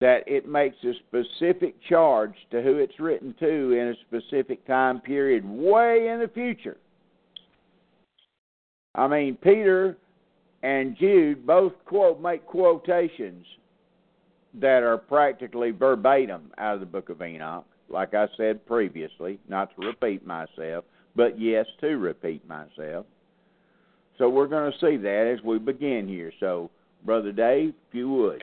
that 0.00 0.24
it 0.26 0.48
makes 0.48 0.76
a 0.82 0.92
specific 1.08 1.74
charge 1.88 2.34
to 2.50 2.62
who 2.62 2.78
it's 2.78 2.98
written 2.98 3.34
to 3.38 3.72
in 3.72 3.88
a 3.88 3.94
specific 4.08 4.66
time 4.66 4.98
period 5.00 5.44
way 5.44 6.08
in 6.08 6.18
the 6.18 6.28
future. 6.28 6.78
I 8.94 9.06
mean, 9.06 9.36
Peter 9.36 9.96
and 10.62 10.96
Jude 10.96 11.46
both 11.46 11.74
quote 11.84 12.20
make 12.20 12.44
quotations 12.46 13.46
that 14.54 14.82
are 14.82 14.98
practically 14.98 15.70
verbatim 15.70 16.50
out 16.58 16.74
of 16.74 16.80
the 16.80 16.86
book 16.86 17.08
of 17.08 17.22
Enoch, 17.22 17.66
like 17.88 18.14
I 18.14 18.26
said 18.36 18.64
previously, 18.66 19.38
not 19.48 19.74
to 19.76 19.86
repeat 19.86 20.26
myself, 20.26 20.84
but 21.14 21.40
yes, 21.40 21.66
to 21.80 21.98
repeat 21.98 22.46
myself. 22.48 23.06
So 24.18 24.28
we're 24.28 24.46
going 24.46 24.70
to 24.70 24.78
see 24.78 24.96
that 24.98 25.34
as 25.34 25.42
we 25.44 25.58
begin 25.58 26.06
here. 26.06 26.32
So, 26.40 26.70
Brother 27.04 27.32
Dave, 27.32 27.72
if 27.88 27.94
you 27.94 28.10
would. 28.10 28.42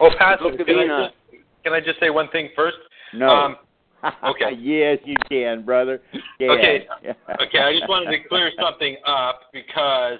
Oh, 0.00 0.10
Pastor, 0.16 0.50
Book 0.50 0.66
can 0.66 0.78
I, 0.78 0.84
Enoch. 0.84 1.12
just, 1.30 1.42
can 1.64 1.72
I 1.72 1.80
just 1.80 1.98
say 2.00 2.10
one 2.10 2.28
thing 2.30 2.50
first? 2.54 2.76
No. 3.12 3.28
Um, 3.28 3.56
okay. 4.24 4.52
yes, 4.58 4.98
you 5.04 5.16
can, 5.28 5.64
brother. 5.64 6.00
Can. 6.38 6.50
Okay. 6.50 6.86
okay, 7.42 7.58
I 7.58 7.72
just 7.72 7.88
wanted 7.88 8.10
to 8.10 8.28
clear 8.28 8.52
something 8.60 8.96
up 9.06 9.40
because 9.52 10.18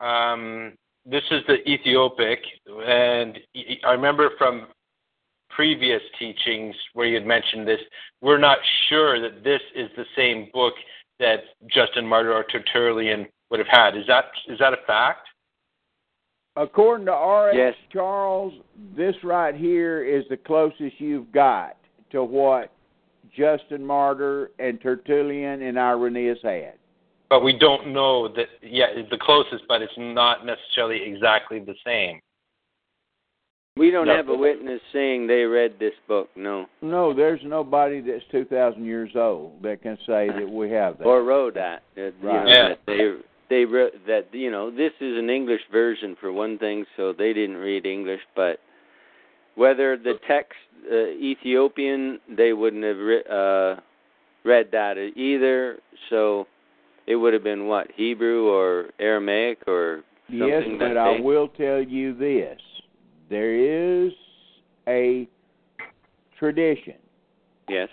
um, 0.00 0.74
this 1.08 1.22
is 1.30 1.42
the 1.46 1.56
Ethiopic, 1.68 2.40
and 2.66 3.38
I 3.84 3.92
remember 3.92 4.30
from 4.38 4.66
previous 5.50 6.02
teachings 6.18 6.74
where 6.94 7.06
you 7.06 7.14
had 7.14 7.26
mentioned 7.26 7.66
this, 7.66 7.80
we're 8.20 8.38
not 8.38 8.58
sure 8.88 9.20
that 9.20 9.42
this 9.44 9.60
is 9.74 9.88
the 9.96 10.04
same 10.16 10.50
book 10.52 10.74
that 11.18 11.40
Justin 11.72 12.06
Martyr 12.06 12.32
or 12.32 12.44
Tertullian 12.44 13.26
would 13.50 13.60
have 13.60 13.68
had. 13.68 13.96
Is 13.96 14.06
that 14.08 14.24
is 14.48 14.58
that 14.58 14.72
a 14.72 14.86
fact? 14.86 15.28
According 16.56 17.06
to 17.06 17.12
R.H. 17.12 17.54
Yes. 17.56 17.74
Charles, 17.92 18.52
this 18.96 19.14
right 19.22 19.54
here 19.54 20.02
is 20.02 20.24
the 20.28 20.36
closest 20.36 20.98
you've 20.98 21.30
got 21.30 21.76
to 22.10 22.24
what 22.24 22.72
Justin 23.36 23.84
Martyr 23.84 24.50
and 24.58 24.80
Tertullian 24.80 25.62
and 25.62 25.78
Irenaeus 25.78 26.38
had. 26.42 26.74
But 27.28 27.42
we 27.42 27.58
don't 27.58 27.88
know 27.92 28.28
that. 28.28 28.46
Yeah, 28.62 28.86
it's 28.90 29.10
the 29.10 29.18
closest, 29.18 29.64
but 29.68 29.82
it's 29.82 29.92
not 29.96 30.46
necessarily 30.46 31.02
exactly 31.02 31.58
the 31.60 31.74
same. 31.84 32.20
We 33.76 33.90
don't 33.90 34.06
No. 34.06 34.16
have 34.16 34.30
a 34.30 34.34
witness 34.34 34.80
saying 34.90 35.26
they 35.26 35.44
read 35.44 35.78
this 35.78 35.92
book, 36.08 36.30
no. 36.34 36.66
No, 36.80 37.12
there's 37.12 37.42
nobody 37.44 38.00
that's 38.00 38.24
2,000 38.30 38.86
years 38.86 39.14
old 39.14 39.60
that 39.62 39.82
can 39.82 39.98
say 40.06 40.30
that 40.30 40.48
we 40.48 40.70
have 40.70 40.96
that. 40.96 41.04
Or 41.04 41.22
wrote 41.22 41.54
that. 41.54 41.82
that 41.94 42.14
you 42.22 42.28
Right. 42.28 42.44
know, 42.44 42.50
Yeah. 42.50 42.68
that 42.68 42.86
they 42.86 43.14
they 43.48 43.64
wrote 43.64 43.94
that 44.06 44.34
you 44.34 44.50
know 44.50 44.70
this 44.70 44.92
is 45.00 45.16
an 45.18 45.28
English 45.30 45.64
version 45.66 46.16
for 46.16 46.32
one 46.32 46.56
thing, 46.58 46.86
so 46.96 47.12
they 47.12 47.32
didn't 47.32 47.58
read 47.58 47.84
English. 47.86 48.22
But 48.34 48.60
whether 49.56 49.96
the 49.96 50.14
text 50.26 50.58
uh, 50.90 50.94
Ethiopian, 50.94 52.18
they 52.28 52.52
wouldn't 52.54 52.82
have 52.84 52.98
re- 52.98 53.24
uh, 53.28 53.76
read 54.44 54.70
that 54.70 54.96
either. 55.16 55.78
So 56.08 56.46
it 57.06 57.16
would 57.16 57.32
have 57.32 57.44
been 57.44 57.66
what 57.66 57.88
Hebrew 57.94 58.48
or 58.48 58.90
Aramaic 58.98 59.58
or 59.66 60.02
something 60.28 60.48
yes, 60.48 60.62
that 60.78 60.78
but 60.78 60.96
I 60.96 61.14
they- 61.16 61.20
will 61.20 61.48
tell 61.48 61.80
you 61.82 62.14
this. 62.14 62.60
There 63.28 63.54
is 63.54 64.12
a 64.88 65.28
tradition 66.38 66.94
yes. 67.68 67.88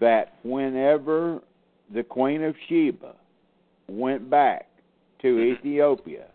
that 0.00 0.34
whenever 0.44 1.40
the 1.92 2.02
Queen 2.02 2.42
of 2.42 2.54
Sheba 2.68 3.14
went 3.88 4.28
back 4.30 4.68
to 5.20 5.38
Ethiopia, 5.40 6.26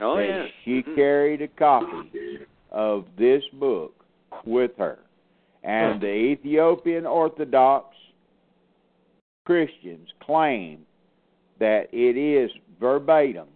Oh 0.00 0.16
that 0.16 0.26
yeah. 0.28 0.46
she 0.64 0.82
Mhm. 0.82 0.94
carried 0.94 1.42
a 1.42 1.48
copy 1.48 2.46
of 2.70 3.04
this 3.16 3.44
book 3.54 3.94
with 4.44 4.76
her. 4.76 4.98
And 5.62 6.00
the 6.00 6.06
Ethiopian 6.08 7.04
Orthodox 7.06 7.94
Christians 9.44 10.08
claim 10.20 10.86
that 11.60 11.88
it 11.92 12.16
is 12.16 12.50
verbatim 12.80 13.46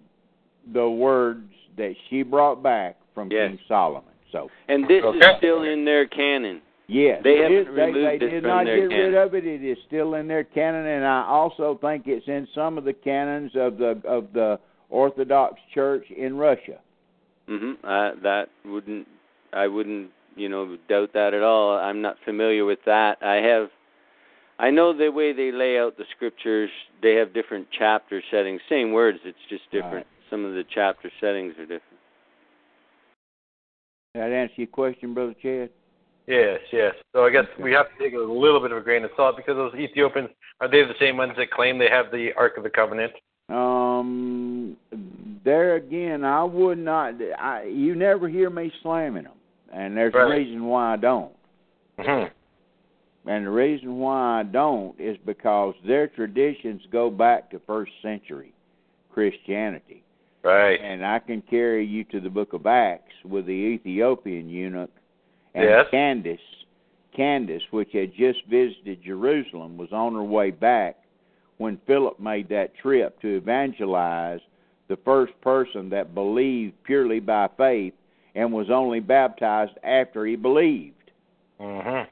the 0.73 0.89
words 0.89 1.51
that 1.77 1.95
she 2.09 2.23
brought 2.23 2.63
back 2.63 2.97
from 3.15 3.31
Yes. 3.31 3.51
King 3.51 3.59
Solomon. 3.67 4.11
So, 4.33 4.51
And 4.69 4.87
this 4.89 5.03
Okay. 5.05 5.19
is 5.19 5.37
still 5.39 5.63
in 5.63 5.85
their 5.85 6.07
canon. 6.07 6.61
yes, 6.87 7.23
They 7.23 7.39
haven't 7.39 7.53
is- 7.53 7.67
they, 7.67 7.73
removed 7.87 7.97
they 7.97 8.15
it 8.15 8.19
did 8.19 8.43
from 8.43 8.51
not 8.51 8.65
their 8.67 8.89
get 8.89 8.97
rid 8.97 9.15
of 9.15 9.35
it. 9.35 9.47
It 9.47 9.63
is 9.65 9.79
still 9.87 10.15
in 10.15 10.27
their 10.29 10.45
canon, 10.45 10.87
and 10.87 11.05
I 11.05 11.25
also 11.25 11.75
think 11.77 12.07
it's 12.07 12.27
in 12.29 12.47
some 12.55 12.79
of 12.79 12.85
the 12.85 12.93
canons 12.93 13.55
of 13.57 13.79
the 13.79 14.01
of 14.05 14.33
the 14.33 14.59
Orthodox 14.91 15.61
Church 15.73 16.09
in 16.11 16.37
Russia. 16.37 16.79
Mm-hmm. 17.49 17.85
Uh, 17.87 18.13
that 18.23 18.49
wouldn't 18.65 19.07
I 19.53 19.67
wouldn't, 19.69 20.11
you 20.37 20.49
know, 20.49 20.77
doubt 20.89 21.13
that 21.13 21.33
at 21.35 21.43
all. 21.43 21.79
I'm 21.79 22.03
not 22.03 22.19
familiar 22.25 22.65
with 22.65 22.83
that. 22.87 23.19
I 23.23 23.37
have 23.37 23.71
I 24.59 24.71
know 24.71 24.97
the 24.97 25.11
way 25.11 25.33
they 25.33 25.51
lay 25.51 25.79
out 25.79 25.97
the 25.97 26.05
scriptures, 26.15 26.71
they 27.03 27.15
have 27.15 27.35
different 27.35 27.67
chapter 27.77 28.23
settings. 28.31 28.61
Same 28.69 28.93
words, 28.93 29.19
it's 29.25 29.39
just 29.49 29.65
different. 29.73 29.95
Right. 29.95 30.31
Some 30.31 30.45
of 30.45 30.55
the 30.55 30.65
chapter 30.73 31.11
settings 31.21 31.55
are 31.59 31.63
different. 31.63 31.83
That 34.15 34.31
answer 34.31 34.55
your 34.57 34.67
question, 34.69 35.13
Brother 35.13 35.35
Chad? 35.43 35.71
Yes, 36.27 36.61
yes. 36.73 36.95
So 37.13 37.25
I 37.25 37.31
guess 37.31 37.45
Okay. 37.55 37.63
we 37.63 37.73
have 37.73 37.87
to 37.91 37.99
take 37.99 38.15
a 38.15 38.19
little 38.19 38.61
bit 38.61 38.71
of 38.71 38.79
a 38.79 38.81
grain 38.81 39.05
of 39.05 39.11
salt 39.17 39.37
because 39.37 39.57
those 39.57 39.75
Ethiopians 39.75 40.31
are 40.61 40.69
they 40.69 40.83
the 40.83 40.95
same 41.01 41.17
ones 41.17 41.33
that 41.37 41.51
claim 41.51 41.79
they 41.79 41.91
have 41.91 42.11
the 42.13 42.33
Ark 42.35 42.57
of 42.57 42.63
the 42.63 42.71
Covenant? 42.71 43.13
Um, 43.49 44.77
there 45.45 45.75
again, 45.75 46.25
I 46.25 46.45
would 46.45 46.79
not. 46.79 47.15
I, 47.39 47.65
you 47.65 47.95
never 47.95 48.29
hear 48.29 48.49
me 48.49 48.73
slamming 48.83 49.25
them, 49.25 49.35
and 49.73 49.97
there's 49.97 50.15
a 50.15 50.27
reason 50.27 50.65
why 50.65 50.95
I 50.95 50.97
don't. 50.97 51.33
hmm 51.99 52.25
And 53.27 53.47
the 53.47 53.51
reason 53.51 53.99
why 53.99 54.41
I 54.41 54.43
don't 54.43 54.99
is 55.01 55.17
because 55.25 55.75
their 55.87 56.09
traditions 56.09 56.83
go 56.93 57.11
back 57.11 57.51
to 57.51 57.61
first 57.67 57.93
century 58.03 58.53
Christianity. 59.13 60.03
Right. 60.43 60.79
And 60.81 61.05
I 61.05 61.21
can 61.21 61.43
carry 61.43 61.87
you 61.87 62.05
to 62.05 62.21
the 62.21 62.29
book 62.29 62.53
of 62.53 62.67
Acts 62.67 63.15
with 63.25 63.47
the 63.47 63.53
Ethiopian 63.53 64.49
eunuch 64.51 64.91
and 65.55 65.65
Yes. 65.65 65.87
Candace. 65.91 66.41
Candace, 67.17 67.63
which 67.71 67.93
had 67.93 68.13
just 68.15 68.45
visited 68.47 69.03
Jerusalem, 69.03 69.79
was 69.79 69.93
on 69.93 70.15
her 70.15 70.25
way 70.25 70.51
back 70.51 70.97
when 71.59 71.79
Philip 71.87 72.19
made 72.19 72.49
that 72.49 72.75
trip 72.75 73.21
to 73.21 73.37
evangelize 73.37 74.41
the 74.89 74.97
first 74.99 75.33
person 75.41 75.89
that 75.91 76.15
believed 76.15 76.75
purely 76.83 77.21
by 77.21 77.49
faith 77.57 77.95
and 78.35 78.53
was 78.53 78.69
only 78.69 79.01
baptized 79.01 79.79
after 79.83 80.27
he 80.27 80.37
believed. 80.37 81.11
hmm 81.59 82.03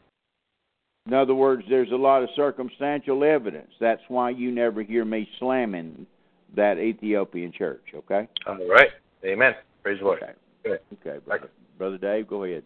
In 1.06 1.14
other 1.14 1.34
words, 1.34 1.64
there's 1.68 1.90
a 1.90 1.96
lot 1.96 2.22
of 2.22 2.28
circumstantial 2.36 3.24
evidence. 3.24 3.70
That's 3.80 4.02
why 4.08 4.30
you 4.30 4.52
never 4.52 4.82
hear 4.82 5.04
me 5.04 5.28
slamming 5.38 6.06
that 6.54 6.78
Ethiopian 6.78 7.52
church, 7.52 7.82
okay? 7.94 8.28
All 8.46 8.68
right. 8.68 8.90
Amen. 9.24 9.54
Praise 9.82 9.98
the 9.98 10.04
Lord. 10.04 10.22
Okay. 10.64 10.78
Okay, 11.04 11.18
brother. 11.24 11.50
Brother 11.76 11.98
Dave, 11.98 12.28
go 12.28 12.44
ahead. 12.44 12.62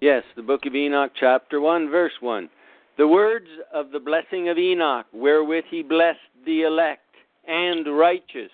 Yes, 0.00 0.22
the 0.36 0.42
book 0.42 0.66
of 0.66 0.74
Enoch, 0.74 1.12
chapter 1.18 1.60
1, 1.60 1.90
verse 1.90 2.12
1. 2.20 2.48
The 2.96 3.08
words 3.08 3.48
of 3.72 3.90
the 3.90 3.98
blessing 3.98 4.48
of 4.48 4.58
Enoch, 4.58 5.06
wherewith 5.12 5.64
he 5.68 5.82
blessed 5.82 6.18
the 6.46 6.62
elect 6.62 7.02
and 7.48 7.98
righteous, 7.98 8.52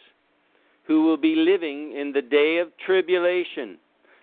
who 0.86 1.04
will 1.04 1.16
be 1.16 1.34
living 1.34 1.92
in 1.96 2.12
the 2.12 2.22
day 2.22 2.58
of 2.58 2.68
tribulation, 2.84 3.76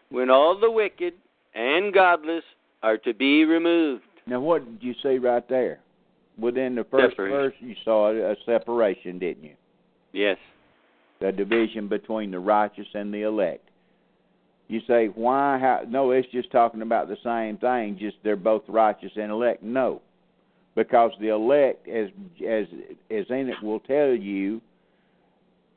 when 0.10 0.30
all 0.30 0.60
the 0.60 0.72
wicked 0.72 1.14
and 1.54 1.94
godless 1.94 2.44
are 2.82 2.98
to 2.98 3.14
be 3.14 3.46
removed. 3.46 4.04
Now, 4.26 4.40
what 4.40 4.66
did 4.66 4.82
you 4.82 4.94
see 5.04 5.18
right 5.18 5.48
there? 5.50 5.80
Within 6.38 6.76
the 6.76 6.86
first 6.86 7.16
verse, 7.18 7.54
you 7.60 7.76
saw 7.84 8.12
a 8.12 8.36
separation, 8.46 9.20
didn't 9.20 9.44
you? 9.44 9.56
Yes. 10.14 10.38
The 11.20 11.32
division 11.32 11.88
between 11.88 12.32
the 12.32 12.40
righteous 12.40 12.88
and 12.94 13.14
the 13.14 13.22
elect. 13.22 13.70
You 14.68 14.82
say, 14.88 15.08
why? 15.08 15.60
How? 15.60 15.82
No, 15.88 16.12
it's 16.12 16.28
just 16.32 16.52
talking 16.52 16.82
about 16.82 17.08
the 17.08 17.18
same 17.24 17.58
thing. 17.58 17.98
Just 18.00 18.18
they're 18.24 18.36
both 18.36 18.64
righteous 18.68 19.12
and 19.16 19.32
elect. 19.32 19.62
No, 19.62 20.02
because 20.76 21.12
the 21.20 21.28
elect, 21.28 21.88
as 21.88 22.10
as 22.48 22.66
as 23.12 23.26
Enoch 23.30 23.62
will 23.62 23.82
tell 23.82 24.10
you 24.14 24.62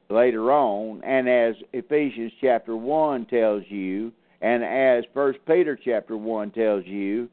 later 0.08 0.52
on, 0.52 1.02
and 1.04 1.28
as 1.28 1.56
Ephesians 1.72 2.32
chapter 2.40 2.76
one 2.76 3.26
tells 3.26 3.64
you, 3.68 4.12
and 4.40 4.64
as 4.64 5.04
First 5.12 5.40
Peter 5.46 5.78
chapter 5.82 6.16
one 6.16 6.50
tells 6.50 6.86
you, 6.86 7.28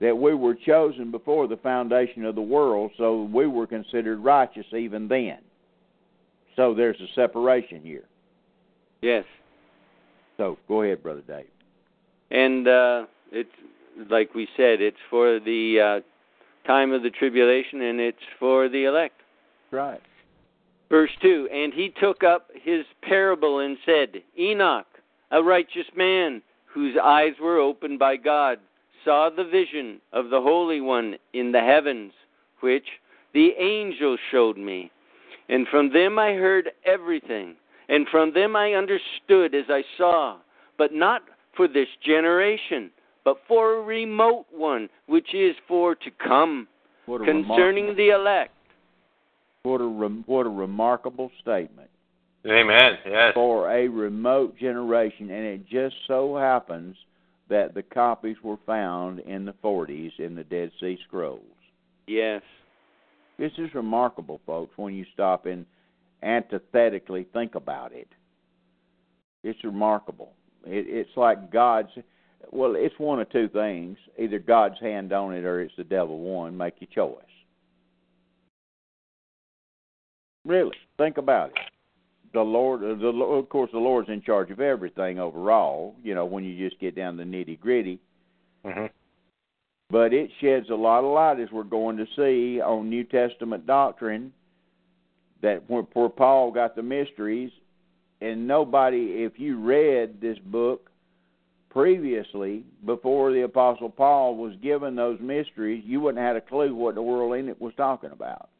that 0.00 0.16
we 0.16 0.34
were 0.34 0.54
chosen 0.54 1.10
before 1.10 1.46
the 1.46 1.56
foundation 1.56 2.24
of 2.24 2.34
the 2.34 2.42
world, 2.42 2.90
so 2.98 3.22
we 3.22 3.46
were 3.46 3.66
considered 3.66 4.18
righteous 4.18 4.66
even 4.72 5.08
then. 5.08 5.38
So 6.54 6.74
there's 6.74 7.00
a 7.00 7.14
separation 7.14 7.82
here. 7.82 8.04
Yes. 9.02 9.24
So 10.36 10.58
go 10.68 10.82
ahead, 10.82 11.02
brother 11.02 11.22
Dave. 11.26 11.46
And 12.30 12.66
uh, 12.66 13.06
it's 13.32 13.50
like 14.10 14.34
we 14.34 14.48
said, 14.56 14.80
it's 14.80 14.96
for 15.08 15.38
the 15.40 16.02
uh, 16.02 16.66
time 16.66 16.92
of 16.92 17.02
the 17.02 17.10
tribulation 17.10 17.82
and 17.82 18.00
it's 18.00 18.18
for 18.38 18.68
the 18.68 18.84
elect. 18.84 19.20
Right. 19.70 20.00
Verse 20.90 21.10
2 21.22 21.48
And 21.52 21.72
he 21.72 21.92
took 22.00 22.22
up 22.22 22.48
his 22.62 22.84
parable 23.02 23.60
and 23.60 23.76
said, 23.84 24.22
Enoch, 24.38 24.86
a 25.30 25.42
righteous 25.42 25.86
man, 25.96 26.42
whose 26.66 26.96
eyes 27.02 27.32
were 27.40 27.58
opened 27.58 27.98
by 27.98 28.16
God, 28.16 28.58
saw 29.06 29.30
the 29.34 29.44
vision 29.44 30.00
of 30.12 30.28
the 30.28 30.40
Holy 30.40 30.82
One 30.82 31.16
in 31.32 31.52
the 31.52 31.60
heavens, 31.60 32.12
which 32.60 32.84
the 33.32 33.50
angel 33.58 34.18
showed 34.30 34.58
me. 34.58 34.90
And 35.48 35.66
from 35.68 35.92
them 35.92 36.18
I 36.18 36.32
heard 36.32 36.70
everything, 36.84 37.54
and 37.88 38.06
from 38.10 38.34
them 38.34 38.54
I 38.56 38.72
understood 38.74 39.54
as 39.54 39.64
I 39.70 39.82
saw, 39.96 40.38
but 40.76 40.92
not 40.92 41.22
for 41.56 41.68
this 41.68 41.88
generation, 42.04 42.90
but 43.24 43.38
for 43.48 43.76
a 43.76 43.82
remote 43.82 44.46
one, 44.50 44.88
which 45.06 45.32
is 45.34 45.54
for 45.66 45.94
to 45.94 46.10
come, 46.22 46.68
What 47.06 47.24
concerning 47.24 47.96
the 47.96 48.10
elect. 48.10 48.52
what 49.62 49.80
a 49.80 49.86
rem, 49.86 50.24
what 50.26 50.46
a 50.46 50.50
remarkable 50.50 51.30
statement 51.40 51.88
Amen. 52.46 52.92
Yes. 53.04 53.32
For 53.34 53.70
a 53.72 53.88
remote 53.88 54.56
generation, 54.56 55.30
and 55.30 55.44
it 55.44 55.68
just 55.68 55.96
so 56.06 56.36
happens 56.36 56.96
that 57.48 57.74
the 57.74 57.82
copies 57.82 58.36
were 58.42 58.58
found 58.66 59.20
in 59.20 59.44
the 59.44 59.54
40s 59.64 60.18
in 60.18 60.34
the 60.34 60.44
Dead 60.44 60.70
Sea 60.80 60.98
Scrolls. 61.06 61.42
Yes. 62.06 62.42
This 63.38 63.52
is 63.58 63.74
remarkable, 63.74 64.40
folks, 64.46 64.76
when 64.76 64.94
you 64.94 65.04
stop 65.12 65.46
and 65.46 65.66
antithetically 66.22 67.26
think 67.32 67.54
about 67.54 67.92
it. 67.92 68.08
It's 69.44 69.62
remarkable. 69.62 70.32
It, 70.64 70.86
it's 70.88 71.16
like 71.16 71.52
God's. 71.52 71.90
Well, 72.50 72.74
it's 72.76 72.98
one 72.98 73.20
of 73.20 73.30
two 73.30 73.48
things: 73.48 73.98
either 74.18 74.38
God's 74.38 74.80
hand 74.80 75.12
on 75.12 75.34
it, 75.34 75.44
or 75.44 75.60
it's 75.60 75.74
the 75.76 75.84
devil 75.84 76.18
one. 76.18 76.56
Make 76.56 76.74
your 76.80 76.88
choice. 76.92 77.22
Really, 80.44 80.76
think 80.96 81.18
about 81.18 81.50
it. 81.50 81.58
The 82.36 82.42
Lord, 82.42 82.84
uh, 82.84 82.94
the 82.96 83.08
of 83.08 83.48
course, 83.48 83.70
the 83.72 83.78
Lord's 83.78 84.10
in 84.10 84.20
charge 84.20 84.50
of 84.50 84.60
everything 84.60 85.18
overall. 85.18 85.94
You 86.04 86.14
know, 86.14 86.26
when 86.26 86.44
you 86.44 86.68
just 86.68 86.78
get 86.78 86.94
down 86.94 87.16
to 87.16 87.24
nitty 87.24 87.58
gritty. 87.58 87.98
Mm-hmm. 88.62 88.88
But 89.88 90.12
it 90.12 90.28
sheds 90.38 90.68
a 90.68 90.74
lot 90.74 91.02
of 91.02 91.14
light, 91.14 91.40
as 91.40 91.50
we're 91.50 91.62
going 91.62 91.96
to 91.96 92.04
see, 92.14 92.60
on 92.60 92.90
New 92.90 93.04
Testament 93.04 93.66
doctrine. 93.66 94.34
That 95.40 95.62
where, 95.70 95.84
where 95.94 96.10
Paul 96.10 96.50
got 96.50 96.76
the 96.76 96.82
mysteries, 96.82 97.52
and 98.20 98.46
nobody, 98.46 99.24
if 99.24 99.38
you 99.38 99.58
read 99.58 100.20
this 100.20 100.36
book 100.44 100.90
previously, 101.70 102.64
before 102.84 103.32
the 103.32 103.44
Apostle 103.44 103.88
Paul 103.88 104.36
was 104.36 104.52
given 104.62 104.94
those 104.94 105.18
mysteries, 105.20 105.84
you 105.86 106.02
wouldn't 106.02 106.22
have 106.22 106.34
had 106.34 106.42
a 106.42 106.46
clue 106.46 106.74
what 106.74 106.96
the 106.96 107.02
world 107.02 107.34
in 107.34 107.48
it 107.48 107.58
was 107.58 107.72
talking 107.78 108.10
about. 108.10 108.50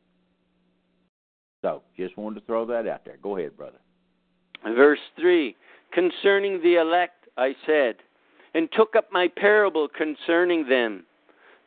So, 1.63 1.83
just 1.97 2.17
wanted 2.17 2.41
to 2.41 2.47
throw 2.47 2.65
that 2.67 2.87
out 2.87 3.05
there. 3.05 3.17
Go 3.23 3.37
ahead, 3.37 3.57
brother. 3.57 3.79
Verse 4.65 5.01
3 5.19 5.57
Concerning 5.93 6.61
the 6.63 6.77
elect, 6.77 7.29
I 7.37 7.55
said, 7.67 7.97
and 8.55 8.69
took 8.73 8.97
up 8.97 9.11
my 9.13 9.29
parable 9.29 9.89
concerning 9.89 10.69
them. 10.69 11.05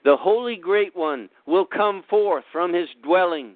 The 0.06 0.16
Holy 0.16 0.56
Great 0.56 0.96
One 0.96 1.30
will 1.46 1.66
come 1.66 2.04
forth 2.10 2.44
from 2.52 2.74
his 2.74 2.88
dwelling, 3.04 3.54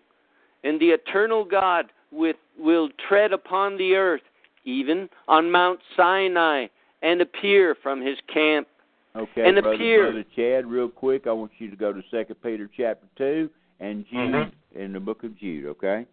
and 0.63 0.79
the 0.79 0.89
eternal 0.89 1.45
God 1.45 1.85
with, 2.11 2.35
will 2.59 2.89
tread 3.07 3.33
upon 3.33 3.77
the 3.77 3.95
earth, 3.95 4.21
even 4.65 5.09
on 5.27 5.51
Mount 5.51 5.79
Sinai, 5.95 6.67
and 7.01 7.21
appear 7.21 7.75
from 7.81 8.01
his 8.01 8.17
camp. 8.33 8.67
Okay, 9.15 9.47
and 9.47 9.61
brother, 9.61 9.75
appear. 9.75 10.03
brother 10.11 10.25
Chad, 10.35 10.65
real 10.65 10.89
quick, 10.89 11.27
I 11.27 11.31
want 11.31 11.51
you 11.59 11.69
to 11.69 11.75
go 11.75 11.93
to 11.93 12.01
Second 12.09 12.35
Peter 12.41 12.69
chapter 12.75 13.05
two 13.15 13.49
and 13.79 14.05
Jude 14.07 14.33
Mhm. 14.33 14.51
in 14.73 14.93
the 14.93 14.99
book 14.99 15.23
of 15.23 15.37
Jude. 15.37 15.65
Okay. 15.65 16.05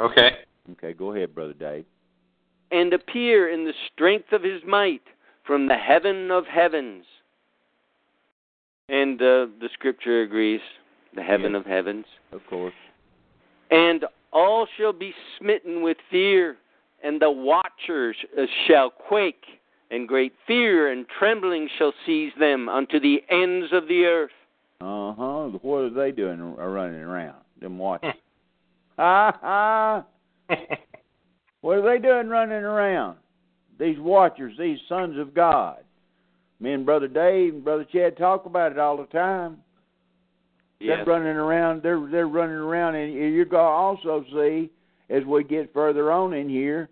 Okay. 0.00 0.30
Okay, 0.72 0.92
go 0.92 1.12
ahead, 1.14 1.34
brother 1.34 1.54
Dave. 1.54 1.84
and 2.70 2.92
appear 2.92 3.48
in 3.50 3.64
the 3.64 3.72
strength 3.92 4.32
of 4.32 4.42
his 4.42 4.60
might 4.66 5.02
from 5.46 5.66
the 5.68 5.74
heaven 5.76 6.30
of 6.30 6.44
heavens. 6.46 7.04
And 8.90 9.20
uh, 9.20 9.46
the 9.60 9.68
scripture 9.74 10.22
agrees, 10.22 10.60
the 11.14 11.22
heaven 11.22 11.52
Yes. 11.52 11.60
of 11.60 11.66
heavens. 11.66 12.04
Of 12.32 12.40
course. 12.48 12.74
And 13.70 14.04
all 14.32 14.66
shall 14.78 14.92
be 14.92 15.12
smitten 15.38 15.82
with 15.82 15.96
fear, 16.10 16.56
and 17.02 17.20
the 17.20 17.30
watchers 17.30 18.16
uh, 18.38 18.44
shall 18.66 18.90
quake, 18.90 19.44
and 19.90 20.06
great 20.08 20.32
fear 20.46 20.90
and 20.92 21.06
trembling 21.18 21.68
shall 21.78 21.92
seize 22.06 22.32
them 22.38 22.68
unto 22.68 22.98
the 23.00 23.22
ends 23.30 23.72
of 23.72 23.88
the 23.88 24.04
earth. 24.04 24.30
Uh 24.80 25.12
huh. 25.14 25.58
What 25.62 25.78
are 25.78 25.90
they 25.90 26.12
doing 26.12 26.40
uh, 26.40 26.64
running 26.66 27.00
around? 27.00 27.36
Them 27.60 27.78
watching. 27.78 28.12
ha 28.98 29.38
ha. 29.40 30.04
What 31.60 31.78
are 31.78 31.82
they 31.82 31.98
doing 31.98 32.28
running 32.28 32.64
around? 32.64 33.16
These 33.78 33.98
watchers, 33.98 34.54
these 34.58 34.78
sons 34.88 35.18
of 35.18 35.34
God. 35.34 35.78
Me 36.60 36.72
and 36.72 36.84
Brother 36.84 37.08
Dave 37.08 37.54
and 37.54 37.64
Brother 37.64 37.86
Chad 37.92 38.16
talk 38.16 38.44
about 38.46 38.72
it 38.72 38.78
all 38.78 38.96
the 38.96 39.06
time. 39.06 39.58
Yes. 40.80 40.98
They're 40.98 41.14
running 41.14 41.36
around. 41.36 41.82
They're 41.82 42.06
they're 42.10 42.28
running 42.28 42.56
around, 42.56 42.94
and 42.94 43.12
you're 43.12 43.44
going 43.44 43.64
to 43.64 43.68
also 43.68 44.24
see 44.32 44.70
as 45.10 45.24
we 45.24 45.42
get 45.44 45.72
further 45.72 46.12
on 46.12 46.32
in 46.32 46.48
here. 46.48 46.88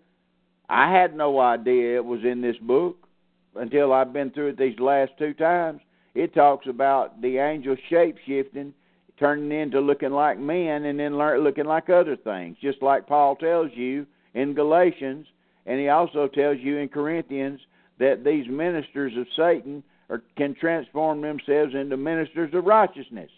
I 0.69 0.91
had 0.91 1.15
no 1.15 1.39
idea 1.39 1.95
it 1.95 2.05
was 2.05 2.25
in 2.25 2.41
this 2.41 2.57
book 2.57 3.07
until 3.55 3.93
I've 3.93 4.11
been 4.11 4.31
through 4.31 4.49
it 4.49 4.57
these 4.57 4.77
last 4.79 5.11
two 5.17 5.33
times. 5.33 5.81
It 6.15 6.33
talks 6.33 6.67
about 6.67 7.21
the 7.21 7.37
angel 7.37 7.77
shape 7.89 8.17
shifting, 8.25 8.73
turning 9.19 9.51
into 9.51 9.79
looking 9.79 10.11
like 10.11 10.39
men, 10.39 10.85
and 10.85 10.99
then 10.99 11.17
lear- 11.17 11.39
looking 11.39 11.65
like 11.65 11.89
other 11.89 12.15
things, 12.15 12.57
just 12.61 12.81
like 12.81 13.07
Paul 13.07 13.35
tells 13.35 13.71
you 13.73 14.05
in 14.33 14.53
Galatians, 14.53 15.25
and 15.65 15.79
he 15.79 15.89
also 15.89 16.27
tells 16.27 16.57
you 16.59 16.77
in 16.77 16.89
Corinthians 16.89 17.59
that 17.99 18.23
these 18.23 18.47
ministers 18.47 19.13
of 19.17 19.25
Satan 19.35 19.83
are, 20.09 20.21
can 20.37 20.55
transform 20.55 21.21
themselves 21.21 21.73
into 21.73 21.97
ministers 21.97 22.53
of 22.53 22.65
righteousness 22.65 23.31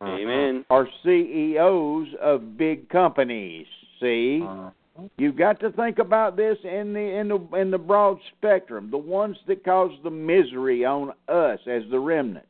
uh-huh. 0.00 0.12
Amen. 0.12 0.64
are 0.70 0.88
CEOs 1.04 2.08
of 2.20 2.58
big 2.58 2.88
companies. 2.88 3.66
See, 4.00 4.42
uh-huh. 4.44 5.08
you've 5.16 5.36
got 5.36 5.58
to 5.60 5.72
think 5.72 5.98
about 5.98 6.36
this 6.36 6.58
in 6.64 6.92
the 6.92 7.00
in 7.00 7.28
the 7.28 7.56
in 7.56 7.70
the 7.70 7.78
broad 7.78 8.18
spectrum. 8.36 8.90
The 8.90 8.98
ones 8.98 9.36
that 9.46 9.64
cause 9.64 9.92
the 10.04 10.10
misery 10.10 10.84
on 10.84 11.12
us 11.28 11.60
as 11.66 11.82
the 11.90 11.98
remnant. 11.98 12.46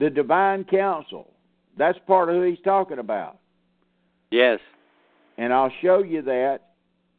The 0.00 0.10
divine 0.10 0.64
council. 0.64 1.28
That's 1.78 1.98
part 2.06 2.28
of 2.28 2.36
who 2.36 2.42
he's 2.42 2.58
talking 2.64 2.98
about. 2.98 3.38
Yes. 4.30 4.58
And 5.38 5.52
I'll 5.52 5.72
show 5.82 6.02
you 6.02 6.22
that 6.22 6.60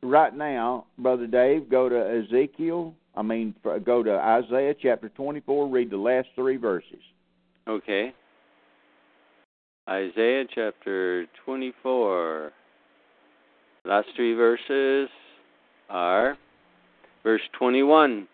right 0.04 0.36
now, 0.36 0.86
Brother 0.98 1.28
Dave. 1.28 1.70
Go 1.70 1.90
to 1.90 2.24
Ezekiel. 2.26 2.94
I 3.16 3.22
mean, 3.22 3.56
go 3.86 4.04
to 4.04 4.12
Isaiah 4.12 4.76
chapter 4.82 5.10
24. 5.10 5.68
Read 5.68 5.90
the 5.90 5.98
last 5.98 6.28
three 6.36 6.58
verses. 6.58 7.02
Okay. 7.68 8.14
Isaiah 9.90 10.46
chapter 10.54 11.28
24. 11.46 12.52
Last 13.86 14.08
three 14.16 14.34
verses 14.34 15.10
are 15.90 16.38
verse 17.24 17.42
21. 17.58 18.28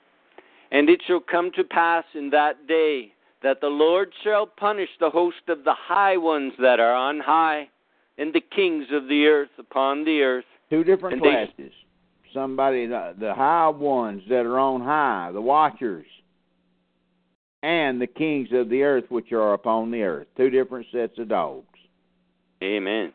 And 0.72 0.90
it 0.90 1.02
shall 1.08 1.22
come 1.22 1.52
to 1.56 1.64
pass 1.64 2.04
in 2.14 2.30
that 2.32 2.68
day 2.68 3.14
that 3.43 3.62
the 3.62 3.67
Lord 3.67 4.12
shall 4.23 4.45
punish 4.47 4.89
the 5.00 5.10
host 5.10 5.47
of 5.47 5.63
the 5.63 5.73
high 5.76 6.17
ones 6.17 6.54
that 6.60 6.80
are 6.80 6.93
on 6.93 7.19
high, 7.19 7.69
and 8.17 8.34
the 8.34 8.41
kings 8.41 8.86
of 8.91 9.08
the 9.08 9.28
earth 9.28 9.50
upon 9.60 10.04
the 10.06 10.21
earth. 10.21 10.45
Two 10.69 10.84
different 10.84 11.15
And 11.17 11.23
they- 11.26 11.45
classes. 11.47 11.73
Somebody, 12.34 12.86
the, 12.88 13.15
the 13.17 13.34
high 13.34 13.69
ones 13.69 14.21
that 14.30 14.45
are 14.45 14.60
on 14.60 14.82
high, 14.82 15.32
the 15.32 15.41
watchers, 15.41 16.06
and 17.63 18.00
the 18.02 18.08
kings 18.08 18.50
of 18.52 18.69
the 18.69 18.84
earth 18.84 19.06
which 19.10 19.32
are 19.32 19.54
upon 19.54 19.91
the 19.91 20.04
earth. 20.04 20.28
Two 20.36 20.50
different 20.50 20.86
sets 20.91 21.17
of 21.17 21.30
dogs. 21.30 21.65
Amen. 22.62 23.13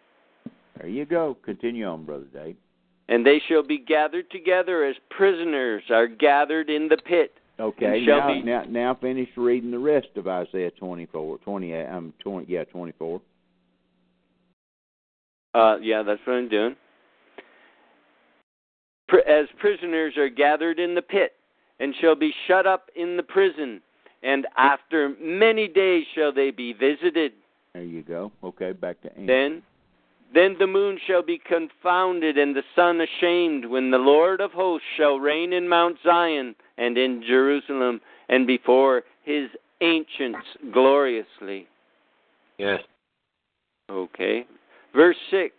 There 0.78 0.88
you 0.88 1.04
go. 1.04 1.36
Continue 1.44 1.86
on, 1.86 2.04
Brother 2.04 2.26
Dave. 2.32 2.56
And 3.08 3.24
they 3.24 3.40
shall 3.46 3.62
be 3.62 3.78
gathered 3.78 4.30
together 4.30 4.84
as 4.84 4.96
prisoners 5.10 5.82
are 5.90 6.06
gathered 6.06 6.70
in 6.70 6.88
the 6.88 6.96
pit. 6.96 7.32
Okay, 7.62 8.04
now, 8.04 8.34
now 8.44 8.64
now 8.68 8.94
finish 9.00 9.28
reading 9.36 9.70
the 9.70 9.78
rest 9.78 10.08
of 10.16 10.26
Isaiah 10.26 10.72
24, 10.72 11.38
28, 11.38 11.86
um, 11.86 12.12
20, 12.20 12.52
yeah, 12.52 12.64
24. 12.64 13.20
Uh, 15.54 15.76
yeah, 15.80 16.02
that's 16.02 16.20
what 16.24 16.34
I'm 16.34 16.48
doing. 16.48 16.74
Pr- 19.06 19.28
As 19.28 19.46
prisoners 19.60 20.16
are 20.16 20.28
gathered 20.28 20.80
in 20.80 20.96
the 20.96 21.02
pit, 21.02 21.34
and 21.78 21.94
shall 22.00 22.16
be 22.16 22.32
shut 22.48 22.66
up 22.66 22.90
in 22.96 23.16
the 23.16 23.22
prison, 23.22 23.80
and 24.24 24.44
after 24.56 25.14
many 25.20 25.68
days 25.68 26.04
shall 26.16 26.32
they 26.32 26.50
be 26.50 26.72
visited. 26.72 27.32
There 27.74 27.84
you 27.84 28.02
go. 28.02 28.32
Okay, 28.42 28.72
back 28.72 29.00
to 29.02 29.10
Amos. 29.16 29.26
Then, 29.28 29.62
then 30.34 30.56
the 30.58 30.66
moon 30.66 30.98
shall 31.06 31.22
be 31.22 31.38
confounded, 31.38 32.38
and 32.38 32.56
the 32.56 32.62
sun 32.74 33.00
ashamed, 33.00 33.66
when 33.66 33.90
the 33.90 33.98
Lord 33.98 34.40
of 34.40 34.52
hosts 34.52 34.86
shall 34.96 35.18
reign 35.18 35.52
in 35.52 35.68
Mount 35.68 35.98
Zion 36.04 36.54
and 36.78 36.96
in 36.96 37.22
Jerusalem, 37.26 38.00
and 38.28 38.46
before 38.46 39.02
his 39.24 39.48
ancients 39.80 40.46
gloriously. 40.72 41.66
Yes. 42.58 42.80
Okay. 43.90 44.46
Verse 44.94 45.16
6, 45.30 45.54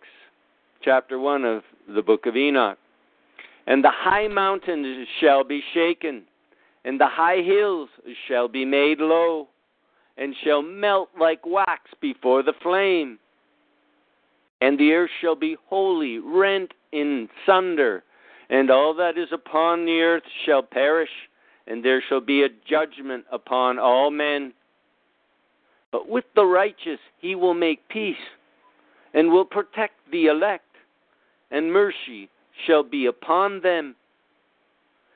chapter 0.82 1.18
1 1.18 1.44
of 1.44 1.62
the 1.94 2.02
book 2.02 2.26
of 2.26 2.36
Enoch. 2.36 2.78
And 3.66 3.82
the 3.82 3.92
high 3.92 4.28
mountains 4.28 5.06
shall 5.20 5.44
be 5.44 5.62
shaken, 5.72 6.24
and 6.84 7.00
the 7.00 7.08
high 7.08 7.42
hills 7.42 7.88
shall 8.28 8.48
be 8.48 8.64
made 8.64 8.98
low, 8.98 9.48
and 10.16 10.34
shall 10.44 10.62
melt 10.62 11.10
like 11.18 11.46
wax 11.46 11.90
before 12.00 12.42
the 12.42 12.52
flame. 12.62 13.18
And 14.64 14.78
the 14.78 14.92
earth 14.94 15.10
shall 15.20 15.36
be 15.36 15.58
wholly 15.66 16.18
rent 16.18 16.72
in 16.90 17.28
sunder, 17.44 18.02
and 18.48 18.70
all 18.70 18.94
that 18.94 19.18
is 19.18 19.28
upon 19.30 19.84
the 19.84 20.00
earth 20.00 20.22
shall 20.46 20.62
perish, 20.62 21.10
and 21.66 21.84
there 21.84 22.02
shall 22.08 22.22
be 22.22 22.44
a 22.44 22.48
judgment 22.66 23.26
upon 23.30 23.78
all 23.78 24.10
men. 24.10 24.54
But 25.92 26.08
with 26.08 26.24
the 26.34 26.46
righteous 26.46 26.98
he 27.18 27.34
will 27.34 27.52
make 27.52 27.86
peace, 27.90 28.16
and 29.12 29.30
will 29.30 29.44
protect 29.44 29.96
the 30.10 30.28
elect, 30.28 30.64
and 31.50 31.70
mercy 31.70 32.30
shall 32.66 32.82
be 32.82 33.04
upon 33.04 33.60
them. 33.60 33.94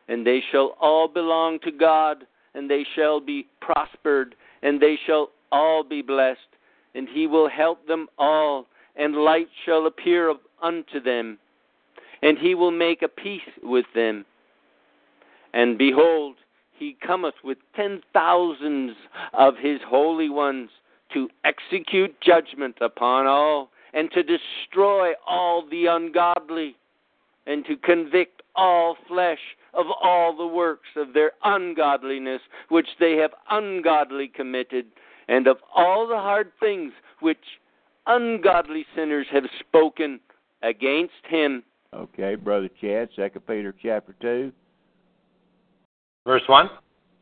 And 0.09 0.27
they 0.27 0.43
shall 0.53 0.77
all 0.79 1.09
belong 1.09 1.59
to 1.61 1.71
God, 1.71 2.27
and 2.55 2.69
they 2.69 2.85
shall 2.95 3.19
be 3.19 3.47
prospered, 3.63 4.35
and 4.61 4.79
they 4.79 4.99
shall 5.07 5.31
all 5.51 5.83
be 5.85 6.03
blessed, 6.03 6.51
and 6.95 7.09
he 7.09 7.27
will 7.27 7.49
help 7.49 7.87
them 7.87 8.09
all, 8.19 8.67
and 8.99 9.15
light 9.15 9.49
shall 9.65 9.87
appear 9.87 10.35
unto 10.61 11.01
them, 11.01 11.39
and 12.21 12.37
he 12.37 12.55
will 12.55 12.73
make 12.73 13.01
a 13.01 13.09
peace 13.09 13.41
with 13.63 13.87
them. 13.95 14.27
And 15.55 15.79
behold, 15.79 16.37
he 16.77 16.97
cometh 17.05 17.37
with 17.43 17.59
ten 17.75 18.03
thousands 18.13 18.97
of 19.33 19.55
his 19.57 19.81
holy 19.87 20.29
ones 20.29 20.71
to 21.15 21.29
execute 21.45 22.21
judgment 22.21 22.77
upon 22.81 23.27
all, 23.27 23.71
and 23.95 24.11
to 24.13 24.23
destroy 24.23 25.13
all 25.27 25.67
the 25.71 25.87
ungodly, 25.87 26.77
and 27.47 27.65
to 27.65 27.77
convict 27.77 28.43
all 28.55 28.97
flesh 29.07 29.39
of 29.73 29.87
all 30.03 30.37
the 30.37 30.47
works 30.47 30.89
of 30.97 31.15
their 31.15 31.33
ungodliness 31.45 32.43
which 32.69 32.89
they 33.01 33.13
have 33.13 33.31
ungodly 33.51 34.29
committed, 34.29 34.87
and 35.29 35.47
of 35.47 35.59
all 35.75 36.07
the 36.07 36.17
hard 36.17 36.53
things 36.61 36.93
which 37.21 37.39
ungodly 38.09 38.85
sinners 38.97 39.27
have 39.31 39.45
spoken 39.61 40.21
against 40.63 41.13
him. 41.29 41.63
Okay, 41.95 42.35
brother 42.35 42.69
Chad, 42.81 43.09
Second 43.15 43.47
Peter 43.47 43.75
chapter 43.81 44.15
two. 44.21 44.53
Verse 46.27 46.43
1? 46.47 46.69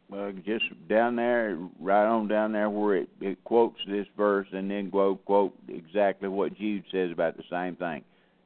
Well, 0.09 0.33
just 0.45 0.65
down 0.89 1.17
there, 1.17 1.59
right 1.81 2.07
on 2.07 2.29
down 2.29 2.53
there 2.53 2.71
where 2.71 2.97
it, 2.97 3.09
it 3.21 3.43
quotes 3.45 3.79
this 3.89 4.07
verse 4.17 4.47
and 4.53 4.71
then 4.71 4.91
quote, 4.91 5.25
quote 5.25 5.55
exactly 5.69 6.29
what 6.29 6.57
Jude 6.57 6.85
says 6.91 7.11
about 7.13 7.37
the 7.37 7.43
same 7.51 7.77
thing. 7.77 8.03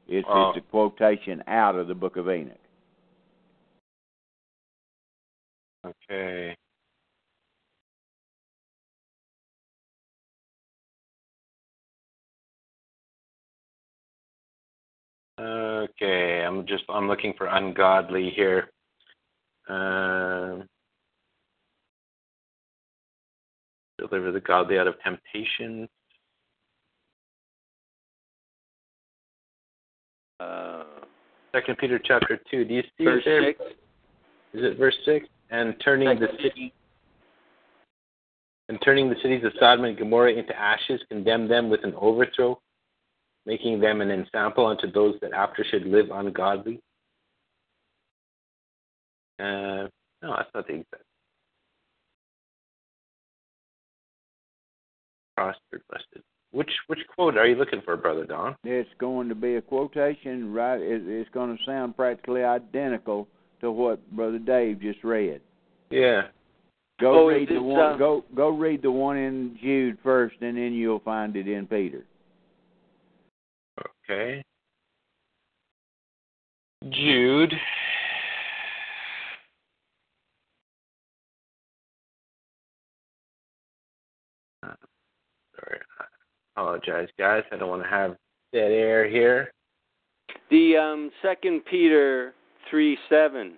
It's, 0.07 0.27
uh-huh. 0.27 0.39
Oh. 0.39 0.49
it's 0.55 0.65
a 0.65 0.69
quotation 0.71 1.43
out 1.47 1.75
of 1.75 1.87
the 1.87 1.95
book 1.95 2.17
of 2.17 2.29
Enoch. 2.29 2.57
Okay. 5.85 6.55
Okay, 15.41 16.43
I'm 16.45 16.67
just 16.67 16.83
I'm 16.89 17.07
looking 17.07 17.33
for 17.37 17.47
ungodly 17.47 18.31
here. 18.35 18.69
Um 19.67 20.67
deliver 23.97 24.31
the 24.31 24.39
godly 24.39 24.77
out 24.77 24.87
of 24.87 24.95
temptation. 25.03 25.87
Uh, 30.39 30.83
Second 31.53 31.77
Peter 31.77 31.99
chapter 32.03 32.39
two. 32.49 32.65
Do 32.65 32.73
you 32.73 32.83
see 32.97 33.03
verse 33.03 33.23
there? 33.25 33.43
6. 33.43 33.59
Is 34.53 34.63
it 34.63 34.77
verse 34.77 34.95
six? 35.05 35.27
And 35.49 35.75
turning 35.83 36.19
the 36.19 36.27
Second. 36.27 36.39
city 36.41 36.73
and 38.69 38.79
turning 38.83 39.09
the 39.09 39.15
cities 39.21 39.43
of 39.43 39.51
Sodom 39.59 39.85
and 39.85 39.97
Gomorrah 39.97 40.33
into 40.33 40.57
ashes, 40.57 41.01
condemn 41.09 41.47
them 41.47 41.69
with 41.69 41.83
an 41.83 41.93
overthrow, 41.95 42.59
making 43.45 43.79
them 43.79 44.01
an 44.01 44.09
ensample 44.09 44.67
unto 44.67 44.91
those 44.91 45.15
that 45.21 45.33
after 45.33 45.63
should 45.69 45.85
live 45.85 46.07
ungodly. 46.11 46.79
Uh, 49.39 49.87
no, 50.21 50.35
that's 50.37 50.49
not 50.53 50.67
the 50.67 50.73
exact. 50.73 51.03
Prospered, 55.35 55.81
blessed. 55.89 56.23
Which 56.51 56.69
which 56.87 56.99
quote 57.15 57.37
are 57.37 57.47
you 57.47 57.55
looking 57.55 57.81
for, 57.83 57.95
brother 57.95 58.25
Don? 58.25 58.55
It's 58.65 58.89
going 58.99 59.29
to 59.29 59.35
be 59.35 59.55
a 59.55 59.61
quotation, 59.61 60.51
right? 60.53 60.79
It's 60.81 61.29
going 61.29 61.57
to 61.57 61.63
sound 61.63 61.95
practically 61.95 62.43
identical 62.43 63.27
to 63.61 63.71
what 63.71 64.05
Brother 64.11 64.37
Dave 64.39 64.81
just 64.81 65.03
read. 65.03 65.39
Yeah. 65.89 66.23
Go 66.99 67.23
Oh, 67.23 67.27
read 67.29 67.47
the 67.49 67.61
one. 67.61 67.79
uh, 67.93 67.97
Go 67.97 68.25
go 68.35 68.49
read 68.49 68.81
the 68.81 68.91
one 68.91 69.17
in 69.17 69.57
Jude 69.61 69.97
first, 70.03 70.35
and 70.41 70.57
then 70.57 70.73
you'll 70.73 70.99
find 70.99 71.35
it 71.37 71.47
in 71.47 71.65
Peter. 71.67 72.03
Okay. 74.09 74.43
Jude. 76.89 77.53
Sorry. 84.63 85.79
I 85.99 86.05
apologize, 86.55 87.07
guys. 87.17 87.43
I 87.51 87.57
don't 87.57 87.69
want 87.69 87.83
to 87.83 87.89
have 87.89 88.15
dead 88.53 88.71
air 88.71 89.07
here. 89.09 89.51
The 90.49 90.77
um, 90.77 91.11
Second 91.21 91.61
Peter 91.69 92.33
three 92.69 92.97
seven 93.09 93.53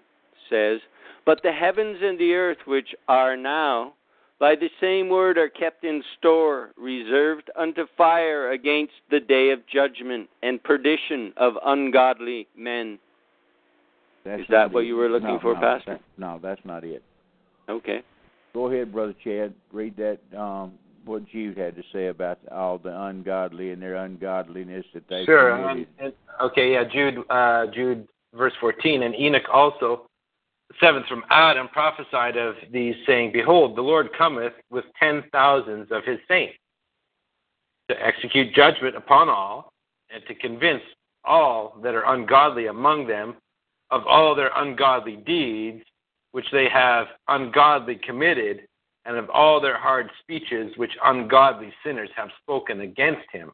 says, 0.49 0.79
"But 1.25 1.41
the 1.43 1.51
heavens 1.51 1.97
and 2.01 2.19
the 2.19 2.33
earth, 2.33 2.57
which 2.65 2.93
are 3.07 3.37
now, 3.37 3.93
by 4.39 4.55
the 4.55 4.69
same 4.81 5.09
word 5.09 5.37
are 5.37 5.49
kept 5.49 5.83
in 5.83 6.03
store, 6.17 6.71
reserved 6.77 7.49
unto 7.55 7.85
fire 7.97 8.51
against 8.51 8.93
the 9.09 9.19
day 9.19 9.51
of 9.51 9.65
judgment 9.67 10.29
and 10.41 10.61
perdition 10.63 11.33
of 11.37 11.53
ungodly 11.65 12.47
men." 12.57 12.99
That's 14.25 14.41
Is 14.41 14.47
that 14.49 14.71
what 14.71 14.83
it. 14.83 14.87
you 14.87 14.95
were 14.95 15.09
looking 15.09 15.27
No, 15.27 15.39
for, 15.39 15.53
no, 15.53 15.59
Pastor? 15.59 15.91
that- 15.93 16.01
no, 16.17 16.39
that's 16.41 16.63
not 16.65 16.83
it. 16.83 17.03
Okay. 17.69 18.01
Go 18.53 18.67
ahead, 18.67 18.91
Brother 18.91 19.13
Chad. 19.23 19.53
Read 19.71 19.95
that. 19.97 20.19
Um, 20.37 20.77
what 21.05 21.25
Jude 21.25 21.57
had 21.57 21.75
to 21.75 21.83
say 21.91 22.07
about 22.07 22.39
all 22.49 22.77
the 22.77 22.97
ungodly 22.97 23.71
and 23.71 23.81
their 23.81 23.95
ungodliness 23.95 24.85
that 24.93 25.05
they 25.09 25.25
Sure. 25.25 25.51
Um, 25.51 25.61
committed. 25.69 25.87
and, 25.99 26.13
okay, 26.39 26.71
yeah, 26.71 26.85
Jude, 26.85 27.25
uh, 27.29 27.67
Jude, 27.67 28.07
verse 28.33 28.55
14. 28.61 29.03
And 29.03 29.13
Enoch 29.13 29.49
also, 29.49 29.97
the 29.97 30.12
seventh 30.79 31.07
from 31.07 31.23
Adam, 31.29 31.67
prophesied 31.69 32.37
of 32.37 32.55
these, 32.71 32.95
saying, 33.05 33.31
Behold, 33.31 33.75
the 33.75 33.81
Lord 33.81 34.09
cometh 34.17 34.53
with 34.69 34.85
ten 34.99 35.23
thousands 35.31 35.87
of 35.91 36.03
his 36.03 36.19
saints 36.27 36.55
to 37.89 38.05
execute 38.05 38.53
judgment 38.53 38.95
upon 38.95 39.29
all, 39.29 39.73
and 40.13 40.23
to 40.27 40.35
convince 40.35 40.81
all 41.25 41.77
that 41.83 41.95
are 41.95 42.13
ungodly 42.13 42.67
among 42.67 43.07
them 43.07 43.35
of 43.91 44.05
all 44.07 44.35
their 44.35 44.51
ungodly 44.55 45.17
deeds, 45.17 45.83
which 46.31 46.45
they 46.51 46.67
have 46.69 47.07
ungodly 47.27 47.95
committed, 47.95 48.61
and 49.05 49.17
of 49.17 49.29
all 49.29 49.59
their 49.59 49.77
hard 49.77 50.09
speeches 50.21 50.71
which 50.77 50.91
ungodly 51.03 51.71
sinners 51.85 52.09
have 52.15 52.29
spoken 52.41 52.81
against 52.81 53.29
him. 53.31 53.51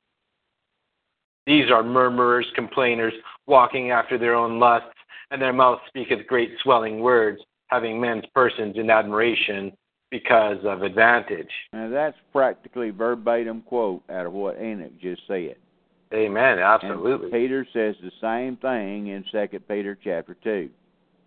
These 1.46 1.72
are 1.72 1.84
murmurers, 1.84 2.46
complainers, 2.56 3.14
walking 3.48 3.92
after 3.92 4.18
their 4.18 4.36
own 4.36 4.60
lusts, 4.60 4.99
and 5.32 5.42
their 5.42 5.54
mouth 5.54 5.80
speaketh 5.88 6.26
great 6.28 6.52
swelling 6.64 7.00
words, 7.00 7.40
having 7.68 8.00
men's 8.00 8.26
persons 8.34 8.76
in 8.78 8.90
admiration 8.90 9.72
because 10.12 10.58
of 10.66 10.82
advantage. 10.82 11.50
Now 11.74 11.90
that's 11.90 12.18
practically 12.32 12.90
verbatim 12.90 13.62
quote 13.62 14.02
out 14.10 14.26
of 14.26 14.34
what 14.34 14.60
Enoch 14.60 14.92
just 15.02 15.22
said. 15.28 15.56
Amen. 16.12 16.54
And 16.54 16.62
Absolutely. 16.62 17.30
Peter 17.30 17.68
says 17.72 17.96
the 18.02 18.12
same 18.20 18.58
thing 18.58 19.08
in 19.08 19.24
Second 19.32 19.68
Peter 19.68 19.98
chapter 20.04 20.36
two. 20.44 20.70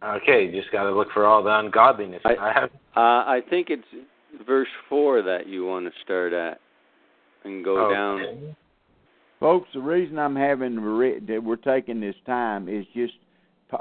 Okay, 0.05 0.47
you 0.47 0.61
just 0.61 0.73
got 0.73 0.83
to 0.83 0.91
look 0.93 1.13
for 1.15 1.25
all 1.27 1.45
the 1.45 1.57
ungodliness. 1.57 2.23
I- 2.25 2.37
I 2.37 2.53
have. 2.53 2.71
Uh, 2.97 3.01
I 3.31 3.41
think 3.49 3.71
it's 3.71 3.87
verse 4.45 4.69
four 4.89 5.23
that 5.23 5.47
you 5.47 5.65
want 5.65 5.87
to 5.87 5.93
start 6.03 6.33
at, 6.33 6.59
and 7.45 7.65
go 7.65 7.89
down. 7.93 8.57
Folks, 9.39 9.69
the 9.73 9.81
reason 9.81 10.19
I'm 10.19 10.35
having 10.35 10.81
re- 10.81 11.21
that 11.21 11.43
we're 11.43 11.57
taking 11.57 12.01
this 12.01 12.17
time 12.27 12.69
is 12.69 12.85
just 12.95 13.13
Pa- 13.15 13.21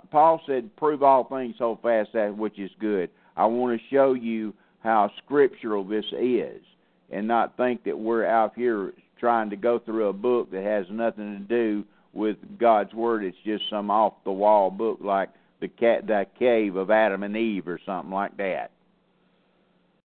Paul 0.09 0.41
said, 0.45 0.75
"Prove 0.75 1.03
all 1.03 1.23
things 1.25 1.55
so 1.57 1.75
fast 1.81 2.13
that 2.13 2.35
which 2.35 2.57
is 2.59 2.71
good." 2.79 3.09
I 3.35 3.45
want 3.45 3.79
to 3.79 3.87
show 3.87 4.13
you 4.13 4.53
how 4.79 5.09
scriptural 5.17 5.83
this 5.83 6.05
is, 6.13 6.61
and 7.09 7.27
not 7.27 7.57
think 7.57 7.83
that 7.83 7.97
we're 7.97 8.25
out 8.25 8.53
here 8.55 8.93
trying 9.17 9.49
to 9.49 9.55
go 9.55 9.79
through 9.79 10.07
a 10.07 10.13
book 10.13 10.49
that 10.51 10.63
has 10.63 10.89
nothing 10.89 11.37
to 11.37 11.39
do 11.39 11.85
with 12.13 12.37
God's 12.57 12.93
word. 12.93 13.23
It's 13.23 13.37
just 13.45 13.69
some 13.69 13.89
off 13.91 14.23
the 14.23 14.31
wall 14.31 14.71
book 14.71 14.99
like 15.01 15.29
the 15.59 15.67
cat, 15.67 16.07
the 16.07 16.25
cave 16.37 16.75
of 16.75 16.89
Adam 16.89 17.23
and 17.23 17.37
Eve, 17.37 17.67
or 17.67 17.79
something 17.85 18.11
like 18.11 18.35
that. 18.37 18.71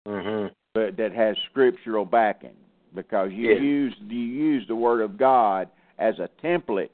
Mhm. 0.06 0.52
but 0.74 0.96
that 0.96 1.12
has 1.12 1.36
scriptural 1.50 2.06
backing 2.06 2.56
because 2.94 3.32
you 3.32 3.50
Yeah. 3.50 3.58
use 3.58 4.00
you 4.08 4.20
use 4.20 4.68
the 4.68 4.76
word 4.76 5.02
of 5.02 5.18
God 5.18 5.70
as 5.98 6.20
a 6.20 6.30
template 6.42 6.92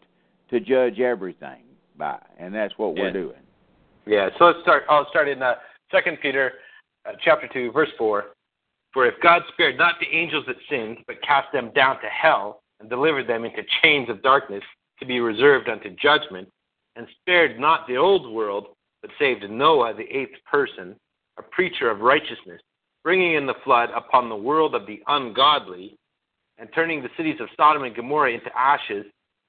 to 0.48 0.62
judge 0.62 1.02
everything 1.02 1.64
by, 1.98 2.20
and 2.38 2.54
that's 2.54 2.78
what 2.78 2.96
Yeah. 2.96 3.04
we're 3.04 3.12
doing. 3.12 3.40
Yeah, 4.06 4.30
so 4.38 4.46
let's 4.46 4.62
start. 4.62 4.84
I'll 4.90 5.10
start 5.10 5.28
in 5.28 5.42
uh, 5.42 5.56
Second 5.92 6.20
Peter, 6.22 6.54
uh, 7.06 7.14
chapter 7.22 7.48
two, 7.48 7.72
verse 7.72 7.92
four. 7.98 8.32
For 8.94 9.06
if 9.06 9.20
God 9.22 9.44
spared 9.54 9.78
not 9.78 10.00
the 10.00 10.08
angels 10.16 10.46
that 10.46 10.58
sinned, 10.70 11.00
but 11.08 11.22
cast 11.22 11.52
them 11.52 11.72
down 11.72 12.00
to 12.02 12.08
hell 12.08 12.62
and 12.80 12.90
delivered 12.90 13.28
them 13.28 13.44
into 13.46 13.64
chains 13.82 14.10
of 14.10 14.22
darkness 14.22 14.64
to 15.00 15.06
be 15.06 15.20
reserved 15.20 15.70
unto 15.70 15.90
judgment, 15.92 16.48
and 16.96 17.08
spared 17.22 17.60
not 17.60 17.88
the 17.88 17.98
old 17.98 18.32
world, 18.32 18.68
but 19.02 19.10
saved 19.18 19.50
Noah, 19.50 19.94
the 19.94 20.04
eighth 20.16 20.36
person, 20.46 20.96
a 21.38 21.42
preacher 21.42 21.90
of 21.90 22.02
righteousness, 22.02 22.62
bringing 23.04 23.34
in 23.34 23.48
the 23.48 23.56
flood 23.64 23.90
upon 23.96 24.30
the 24.30 24.36
world 24.36 24.76
of 24.76 24.86
the 24.86 25.02
ungodly, 25.08 25.96
and 26.60 26.70
turning 26.76 27.02
the 27.02 27.10
cities 27.18 27.40
of 27.40 27.50
Sodom 27.58 27.84
and 27.84 27.96
Gomorrah 27.96 28.32
into 28.34 28.56
ashes, 28.56 29.06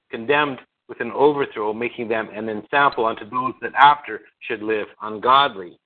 condemned 0.09 0.59
with 0.87 1.01
an 1.01 1.11
overthrow, 1.11 1.73
making 1.73 2.07
them 2.07 2.29
an 2.33 2.49
ensample 2.49 3.05
unto 3.05 3.29
those 3.29 3.53
that 3.61 3.73
after 3.75 4.21
should 4.39 4.61
live 4.61 4.87
ungodly. 5.01 5.79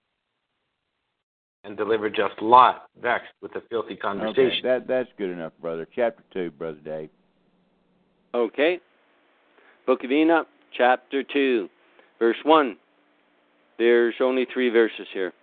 And 1.63 1.75
deliver 1.75 2.09
just 2.09 2.41
Lot, 2.41 2.89
vexed 3.01 3.33
with 3.41 3.53
a 3.55 3.61
filthy 3.69 3.95
conversation. 3.95 4.45
Okay, 4.45 4.61
that 4.63 4.87
that's 4.87 5.09
good 5.17 5.29
enough, 5.29 5.51
brother. 5.61 5.85
Chapter 5.93 6.23
two, 6.33 6.51
brother 6.51 6.79
Dave. 6.83 7.09
Okay. 8.33 8.79
Book 9.85 10.03
of 10.03 10.11
Enoch, 10.11 10.47
chapter 10.77 11.23
2, 11.23 11.67
verse 12.19 12.37
1. 12.43 12.77
There's 13.79 14.13
only 14.21 14.45
three 14.53 14.69
verses 14.69 15.07
here. 15.11 15.33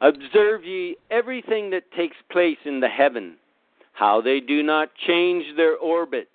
Observe 0.00 0.64
ye 0.64 0.96
everything 1.10 1.68
that 1.70 1.90
takes 1.92 2.16
place 2.30 2.56
in 2.64 2.80
the 2.80 2.88
heaven, 2.88 3.36
how 3.92 4.22
they 4.22 4.40
do 4.40 4.62
not 4.62 4.88
change 5.06 5.44
their 5.56 5.76
orbits, 5.76 6.30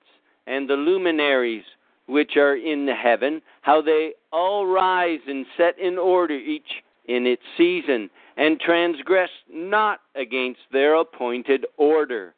and 0.45 0.70
the 0.70 0.76
luminaries 0.76 1.64
which 2.08 2.36
are 2.38 2.56
in 2.56 2.86
the 2.86 2.95
heaven, 2.95 3.41
how 3.62 3.82
they 3.82 4.14
all 4.32 4.66
rise 4.66 5.20
and 5.28 5.45
set 5.58 5.78
in 5.80 5.97
order 5.97 6.34
each 6.34 6.84
in 7.06 7.26
its 7.26 7.41
season, 7.58 8.10
and 8.38 8.60
transgress 8.60 9.30
not 9.52 9.99
against 10.16 10.62
their 10.72 10.95
appointed 10.95 11.66
order. 11.78 12.34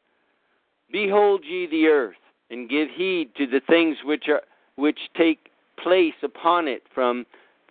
Behold 0.91 1.43
ye 1.43 1.67
the 1.67 1.87
earth, 1.87 2.15
and 2.49 2.69
give 2.69 2.87
heed 2.95 3.29
to 3.35 3.47
the 3.47 3.61
things 3.67 3.97
which 4.03 4.25
are 4.29 4.41
which 4.75 4.99
take 5.15 5.49
place 5.81 6.13
upon 6.23 6.67
it 6.67 6.83
from 6.93 7.25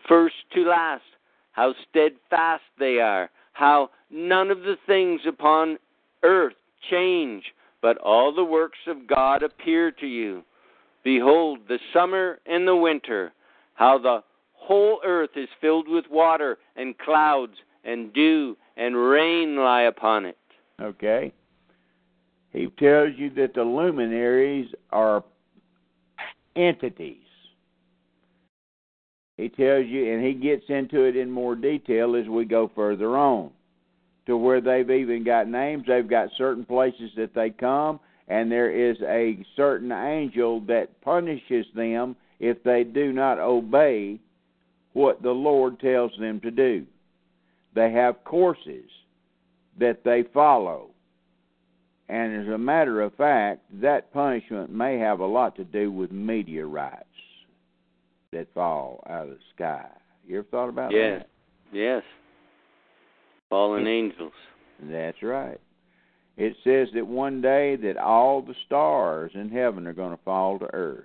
first 0.08 0.34
to 0.54 0.64
last, 0.64 1.02
how 1.52 1.74
steadfast 1.88 2.62
they 2.78 2.98
are, 2.98 3.30
how 3.52 3.90
none 4.10 4.50
of 4.50 4.60
the 4.60 4.76
things 4.86 5.20
upon 5.26 5.78
earth 6.22 6.54
change, 6.90 7.44
but 7.80 7.96
all 7.98 8.34
the 8.34 8.44
works 8.44 8.78
of 8.86 9.06
God 9.06 9.42
appear 9.42 9.90
to 9.90 10.06
you. 10.06 10.42
Behold, 11.04 11.60
the 11.68 11.78
summer 11.92 12.38
and 12.46 12.66
the 12.66 12.76
winter, 12.76 13.32
how 13.74 13.98
the 13.98 14.22
whole 14.52 15.00
earth 15.04 15.30
is 15.36 15.48
filled 15.60 15.88
with 15.88 16.04
water 16.10 16.58
and 16.76 16.96
clouds 16.98 17.54
and 17.84 18.12
dew 18.12 18.56
and 18.76 18.96
rain 18.96 19.56
lie 19.56 19.82
upon 19.82 20.24
it. 20.24 20.38
Okay. 20.80 21.32
He 22.52 22.66
tells 22.78 23.10
you 23.16 23.30
that 23.30 23.54
the 23.54 23.62
luminaries 23.62 24.68
are 24.90 25.24
entities. 26.54 27.18
He 29.36 29.48
tells 29.48 29.86
you, 29.86 30.12
and 30.12 30.24
he 30.24 30.34
gets 30.34 30.64
into 30.68 31.02
it 31.02 31.16
in 31.16 31.30
more 31.30 31.56
detail 31.56 32.14
as 32.14 32.28
we 32.28 32.44
go 32.44 32.70
further 32.74 33.16
on, 33.16 33.50
to 34.26 34.36
where 34.36 34.60
they've 34.60 34.90
even 34.90 35.24
got 35.24 35.48
names. 35.48 35.84
They've 35.88 36.08
got 36.08 36.28
certain 36.36 36.64
places 36.64 37.10
that 37.16 37.34
they 37.34 37.50
come, 37.50 37.98
and 38.28 38.50
there 38.50 38.70
is 38.70 38.96
a 39.02 39.44
certain 39.56 39.92
angel 39.92 40.60
that 40.62 41.00
punishes 41.02 41.66
them 41.74 42.16
if 42.40 42.62
they 42.62 42.84
do 42.84 43.12
not 43.12 43.38
obey 43.38 44.18
what 44.92 45.22
the 45.22 45.30
Lord 45.30 45.80
tells 45.80 46.12
them 46.18 46.40
to 46.40 46.50
do. 46.50 46.86
They 47.74 47.90
have 47.92 48.24
courses 48.24 48.90
that 49.78 50.04
they 50.04 50.24
follow. 50.34 50.90
And 52.08 52.42
as 52.42 52.52
a 52.52 52.58
matter 52.58 53.00
of 53.00 53.14
fact, 53.14 53.62
that 53.80 54.12
punishment 54.12 54.70
may 54.70 54.98
have 54.98 55.20
a 55.20 55.26
lot 55.26 55.56
to 55.56 55.64
do 55.64 55.90
with 55.90 56.12
meteorites 56.12 57.04
that 58.32 58.52
fall 58.52 59.02
out 59.08 59.28
of 59.28 59.30
the 59.30 59.38
sky. 59.54 59.86
You 60.26 60.38
ever 60.38 60.48
thought 60.50 60.68
about 60.68 60.92
yes. 60.92 61.20
that? 61.20 61.28
Yes. 61.76 62.02
Fallen 63.48 63.86
angels. 63.86 64.32
That's 64.82 65.22
right. 65.22 65.60
It 66.36 66.56
says 66.64 66.88
that 66.94 67.06
one 67.06 67.42
day 67.42 67.76
that 67.76 67.96
all 67.98 68.42
the 68.42 68.54
stars 68.66 69.32
in 69.34 69.50
heaven 69.50 69.86
are 69.86 69.92
going 69.92 70.16
to 70.16 70.22
fall 70.24 70.58
to 70.58 70.72
earth. 70.72 71.04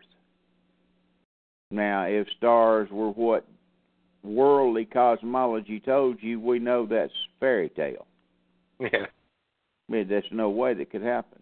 Now, 1.69 2.03
if 2.03 2.27
stars 2.37 2.89
were 2.91 3.11
what 3.11 3.45
worldly 4.23 4.85
cosmology 4.85 5.79
told 5.79 6.17
you, 6.21 6.39
we 6.39 6.59
know 6.59 6.85
that's 6.85 7.11
fairy 7.39 7.69
tale. 7.69 8.07
Yeah. 8.79 9.05
I 9.89 9.91
mean, 9.91 10.07
there's 10.07 10.23
no 10.31 10.49
way 10.49 10.73
that 10.75 10.91
could 10.91 11.01
happen. 11.01 11.41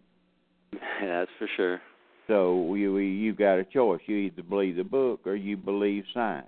Yeah, 0.73 1.19
that's 1.19 1.31
for 1.37 1.47
sure. 1.55 1.81
So 2.27 2.73
you 2.75 2.97
you've 2.97 3.37
got 3.37 3.59
a 3.59 3.65
choice. 3.65 4.01
You 4.05 4.17
either 4.17 4.43
believe 4.43 4.77
the 4.77 4.83
book 4.83 5.21
or 5.25 5.35
you 5.35 5.57
believe 5.57 6.05
science. 6.13 6.47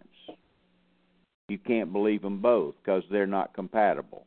You 1.50 1.58
can't 1.58 1.94
believe 1.94 2.22
them 2.22 2.42
both 2.42 2.76
because 2.84 3.04
they're 3.12 3.28
not 3.28 3.54
compatible. 3.54 4.27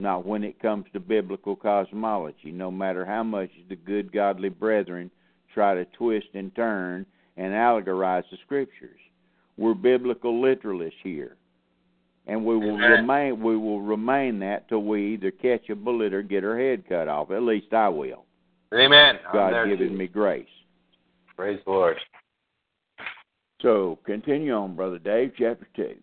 Not 0.00 0.24
when 0.26 0.42
it 0.42 0.58
comes 0.60 0.86
to 0.92 1.00
biblical 1.00 1.54
cosmology. 1.54 2.50
No 2.50 2.70
matter 2.70 3.04
how 3.04 3.22
much 3.22 3.50
the 3.68 3.76
good 3.76 4.10
godly 4.10 4.48
brethren 4.48 5.10
try 5.52 5.74
to 5.74 5.84
twist 5.84 6.28
and 6.32 6.54
turn 6.56 7.04
and 7.36 7.52
allegorize 7.52 8.24
the 8.30 8.38
scriptures, 8.44 8.98
we're 9.58 9.74
biblical 9.74 10.40
literalists 10.40 10.92
here, 11.02 11.36
and 12.26 12.44
we 12.44 12.56
will 12.56 12.76
Amen. 12.76 12.90
remain 12.90 13.42
we 13.42 13.58
will 13.58 13.82
remain 13.82 14.38
that 14.38 14.68
till 14.70 14.82
we 14.82 15.12
either 15.12 15.30
catch 15.30 15.68
a 15.68 15.74
bullet 15.74 16.14
or 16.14 16.22
get 16.22 16.44
our 16.44 16.58
head 16.58 16.88
cut 16.88 17.06
off. 17.06 17.30
At 17.30 17.42
least 17.42 17.72
I 17.74 17.90
will. 17.90 18.24
Amen. 18.72 19.18
God 19.32 19.68
giving 19.68 19.90
too. 19.90 19.98
me 19.98 20.06
grace. 20.06 20.46
Praise 21.36 21.60
the 21.66 21.72
Lord. 21.72 21.96
So 23.60 23.98
continue 24.06 24.54
on, 24.54 24.76
brother 24.76 24.98
Dave, 24.98 25.32
chapter 25.36 25.68
two. 25.76 25.96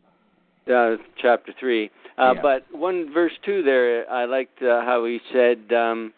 Uh, 0.69 0.97
chapter 1.21 1.53
3. 1.59 1.89
Uh, 2.17 2.33
Yeah. 2.35 2.41
But 2.41 2.65
one 2.71 3.11
verse 3.13 3.33
2 3.43 3.63
there, 3.63 4.09
I 4.11 4.25
liked 4.25 4.61
uh, 4.61 4.81
how 4.81 5.05
he 5.05 5.19
said, 5.31 5.71
um, 5.73 6.13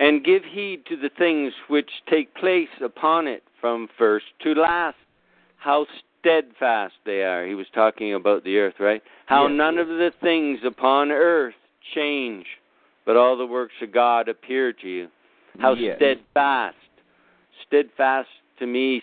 And 0.00 0.24
give 0.24 0.42
heed 0.44 0.84
to 0.86 0.96
the 0.96 1.10
things 1.10 1.52
which 1.68 1.90
take 2.10 2.34
place 2.34 2.68
upon 2.82 3.28
it 3.28 3.44
from 3.60 3.88
first 3.96 4.26
to 4.42 4.54
last, 4.54 4.96
how 5.56 5.86
steadfast 6.20 6.94
they 7.04 7.22
are. 7.22 7.46
He 7.46 7.54
was 7.54 7.66
talking 7.74 8.14
about 8.14 8.44
the 8.44 8.58
earth, 8.58 8.74
right? 8.80 9.02
How 9.26 9.46
Yes. 9.46 9.52
none 9.56 9.78
of 9.78 9.88
the 9.88 10.10
things 10.20 10.58
upon 10.64 11.12
earth 11.12 11.54
change, 11.94 12.46
but 13.04 13.16
all 13.16 13.36
the 13.36 13.46
works 13.46 13.74
of 13.82 13.92
God 13.92 14.28
appear 14.28 14.72
to 14.72 14.88
you. 14.88 15.08
How 15.58 15.74
Yes. 15.74 15.96
steadfast. 15.96 16.76
Steadfast 17.66 18.28
to 18.58 18.66
me 18.66 19.02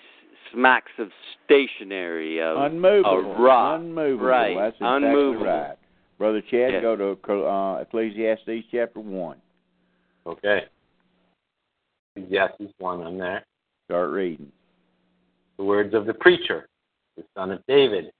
smacks 0.54 0.92
of 0.98 1.10
stationary, 1.46 2.42
of 2.42 2.58
Unmovable. 2.58 3.32
a 3.32 3.42
rock. 3.42 3.80
Unmovable. 3.82 4.26
Right. 4.28 4.56
That's 4.58 4.76
exactly 4.76 5.08
Unmovable. 5.10 5.46
right. 5.46 5.78
Brother 6.18 6.42
Chad, 6.42 6.74
Yes. 6.74 6.82
go 6.82 6.96
to 6.96 7.48
uh, 7.48 7.78
Ecclesiastes 7.82 8.66
chapter 8.72 9.00
one. 9.00 9.38
Okay. 10.26 10.66
Ecclesiastes 12.16 12.74
1, 12.78 13.02
I'm 13.02 13.18
there. 13.18 13.44
Start 13.86 14.12
reading. 14.12 14.52
The 15.58 15.64
words 15.64 15.94
of 15.94 16.06
the 16.06 16.14
preacher, 16.14 16.68
the 17.18 17.24
son 17.36 17.52
of 17.52 17.62
David, 17.68 18.12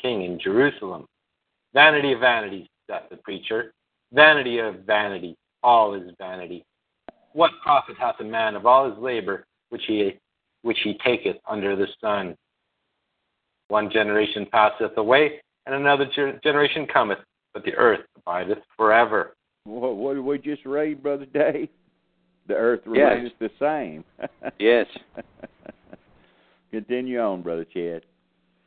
king 0.00 0.22
in 0.24 0.38
Jerusalem. 0.38 1.06
Vanity 1.72 2.12
of 2.12 2.20
vanities, 2.20 2.66
saith 2.88 3.08
the 3.10 3.16
preacher. 3.18 3.72
Vanity 4.12 4.58
of 4.58 4.80
vanity, 4.86 5.36
all 5.62 5.94
is 5.94 6.10
vanity. 6.18 6.64
What 7.32 7.50
profit 7.62 7.96
hath 7.98 8.16
a 8.20 8.24
man 8.24 8.54
of 8.54 8.66
all 8.66 8.88
his 8.90 8.98
labor 8.98 9.44
which 9.70 9.82
he 9.86 10.18
which 10.66 10.78
he 10.82 10.98
taketh 11.04 11.36
under 11.48 11.76
the 11.76 11.86
sun? 12.00 12.36
One 13.68 13.90
generation 13.90 14.46
passeth 14.50 14.96
away, 14.96 15.40
and 15.64 15.74
another 15.74 16.06
ger- 16.14 16.38
generation 16.42 16.86
cometh, 16.92 17.18
but 17.54 17.64
the 17.64 17.74
earth 17.74 18.00
abideth 18.16 18.58
forever. 18.76 19.34
What, 19.64 19.96
what 19.96 20.14
did 20.14 20.20
we 20.24 20.38
just 20.38 20.64
read, 20.66 21.02
brother 21.02 21.26
Dave? 21.26 21.68
The 22.48 22.54
earth 22.54 22.80
Yes. 22.92 23.12
remains 23.12 23.32
the 23.40 23.50
same. 23.58 24.04
Yes. 24.58 24.86
Continue 26.70 27.20
on, 27.20 27.42
brother 27.42 27.64
Chad. 27.64 28.02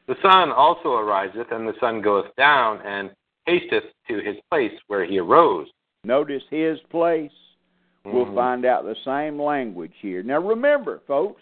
The 0.08 0.16
sun 0.22 0.52
also 0.52 0.93
ariseth, 0.93 1.52
and 1.52 1.68
the 1.68 1.74
sun 1.80 2.02
goeth 2.02 2.34
down, 2.38 2.80
and 2.86 3.12
hasteth 3.45 3.84
to 4.08 4.16
his 4.20 4.36
place 4.50 4.72
where 4.88 5.06
he 5.06 5.20
arose. 5.20 5.68
Notice 6.04 6.43
his 6.50 6.80
place. 6.89 7.32
We'll 8.06 8.26
Mhm. 8.26 8.36
find 8.36 8.66
out 8.66 8.86
the 8.86 8.95
same 9.06 9.39
language 9.39 9.93
here. 10.02 10.24
Now 10.24 10.39
remember, 10.39 11.00
folks, 11.08 11.41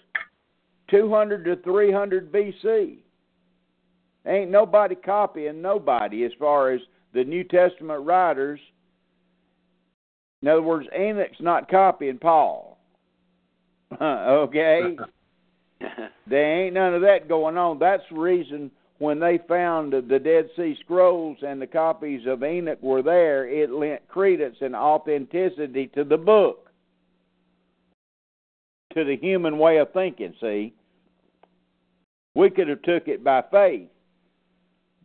200 0.89 1.45
to 1.45 1.55
300 1.63 2.31
BC. 2.31 2.97
Ain't 4.25 4.51
nobody 4.51 4.95
copying 4.95 5.61
nobody 5.61 6.25
as 6.25 6.31
far 6.39 6.71
as 6.71 6.81
the 7.13 7.23
New 7.23 7.43
Testament 7.43 8.05
writers. 8.05 8.59
In 10.41 10.49
other 10.49 10.61
words, 10.61 10.87
Enoch's 10.97 11.39
not 11.39 11.69
copying 11.69 12.17
Paul. 12.17 12.77
okay? 14.01 14.97
There 16.29 16.65
ain't 16.65 16.73
none 16.73 16.93
of 16.93 17.01
that 17.03 17.29
going 17.29 17.55
on. 17.55 17.79
That's 17.79 18.03
the 18.09 18.19
reason 18.19 18.71
when 18.99 19.19
they 19.19 19.39
found 19.47 19.93
the 19.93 20.19
Dead 20.19 20.49
Sea 20.55 20.75
Scrolls 20.83 21.37
and 21.41 21.61
the 21.61 21.67
copies 21.67 22.21
of 22.27 22.43
Enoch 22.43 22.81
were 22.81 23.03
there, 23.03 23.47
it 23.47 23.71
lent 23.71 24.07
credence 24.07 24.57
and 24.61 24.75
authenticity 24.75 25.87
to 25.95 26.03
the 26.03 26.17
book, 26.17 26.69
to 28.93 29.03
the 29.05 29.17
human 29.17 29.57
way 29.59 29.77
of 29.77 29.93
thinking. 29.93 30.33
See, 30.41 30.73
we 32.37 32.51
could 32.51 32.67
have 32.67 32.83
took 32.83 33.07
it 33.07 33.23
by 33.23 33.43
faith, 33.51 33.89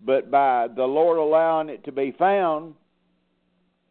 but 0.04 0.30
by 0.30 0.68
the 0.68 0.84
Lord 0.84 1.16
allowing 1.16 1.70
it 1.70 1.82
to 1.84 1.92
be 1.92 2.14
found, 2.18 2.74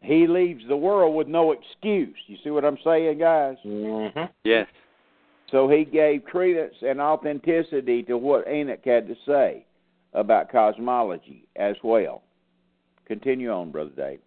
he 0.00 0.28
leaves 0.28 0.62
the 0.68 0.76
world 0.76 1.16
with 1.16 1.26
no 1.26 1.50
excuse. 1.50 2.16
You 2.28 2.36
see 2.44 2.50
what 2.50 2.64
I'm 2.64 2.78
saying, 2.84 3.18
guys? 3.18 3.56
Mm-hmm. 3.66 4.24
Yes. 4.44 4.68
So 5.50 5.68
he 5.68 5.84
gave 5.84 6.24
credence 6.24 6.74
and 6.82 7.00
authenticity 7.00 8.04
to 8.04 8.16
what 8.16 8.46
Enoch 8.48 8.84
had 8.84 9.08
to 9.08 9.16
say 9.26 9.66
about 10.14 10.52
cosmology 10.52 11.44
as 11.56 11.74
well. 11.82 12.22
Continue 13.06 13.50
on, 13.50 13.72
Brother 13.72 13.90
Dave. 13.96 14.20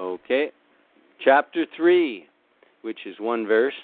Okay. 0.00 0.50
Chapter 1.24 1.66
3, 1.76 2.26
which 2.82 2.98
is 3.06 3.14
one 3.20 3.46
verse. 3.46 3.74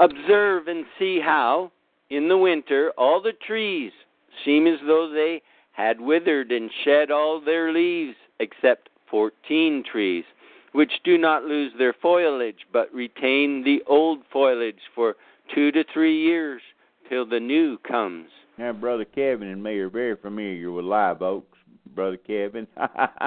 Observe 0.00 0.66
and 0.66 0.84
see 0.98 1.20
how, 1.22 1.70
in 2.10 2.28
the 2.28 2.36
winter, 2.36 2.92
all 2.98 3.22
the 3.22 3.32
trees 3.46 3.92
seem 4.44 4.66
as 4.66 4.78
though 4.86 5.08
they 5.12 5.42
had 5.72 6.00
withered 6.00 6.52
and 6.52 6.70
shed 6.84 7.10
all 7.10 7.40
their 7.40 7.72
leaves, 7.72 8.16
except 8.40 8.90
fourteen 9.10 9.82
trees, 9.90 10.24
which 10.72 10.92
do 11.04 11.16
not 11.16 11.44
lose 11.44 11.72
their 11.78 11.94
foliage, 12.02 12.66
but 12.72 12.92
retain 12.92 13.62
the 13.64 13.82
old 13.86 14.20
foliage 14.32 14.80
for 14.94 15.16
two 15.54 15.72
to 15.72 15.84
three 15.92 16.22
years 16.22 16.60
till 17.08 17.26
the 17.26 17.40
new 17.40 17.78
comes. 17.78 18.28
Now, 18.58 18.72
Brother 18.72 19.04
Kevin 19.04 19.48
and 19.48 19.62
me 19.62 19.78
are 19.78 19.88
very 19.88 20.16
familiar 20.16 20.70
with 20.70 20.84
live 20.84 21.22
oaks. 21.22 21.58
Brother 21.94 22.18
Kevin, 22.18 22.66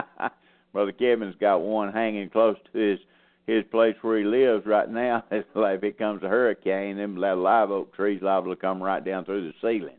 Brother 0.73 0.91
Kevin's 0.91 1.35
got 1.39 1.57
one 1.57 1.91
hanging 1.91 2.29
close 2.29 2.55
to 2.71 2.77
his 2.77 2.99
his 3.47 3.63
place 3.71 3.95
where 4.01 4.19
he 4.19 4.23
lives 4.23 4.65
right 4.65 4.89
now. 4.89 5.23
It's 5.31 5.47
like 5.55 5.77
if 5.77 5.83
it 5.83 5.97
comes 5.97 6.23
a 6.23 6.27
hurricane, 6.27 6.97
them 6.97 7.17
live 7.17 7.71
oak 7.71 7.93
trees 7.95 8.21
liable 8.21 8.55
to 8.55 8.59
come 8.59 8.81
right 8.81 9.03
down 9.03 9.25
through 9.25 9.51
the 9.51 9.53
ceiling. 9.61 9.97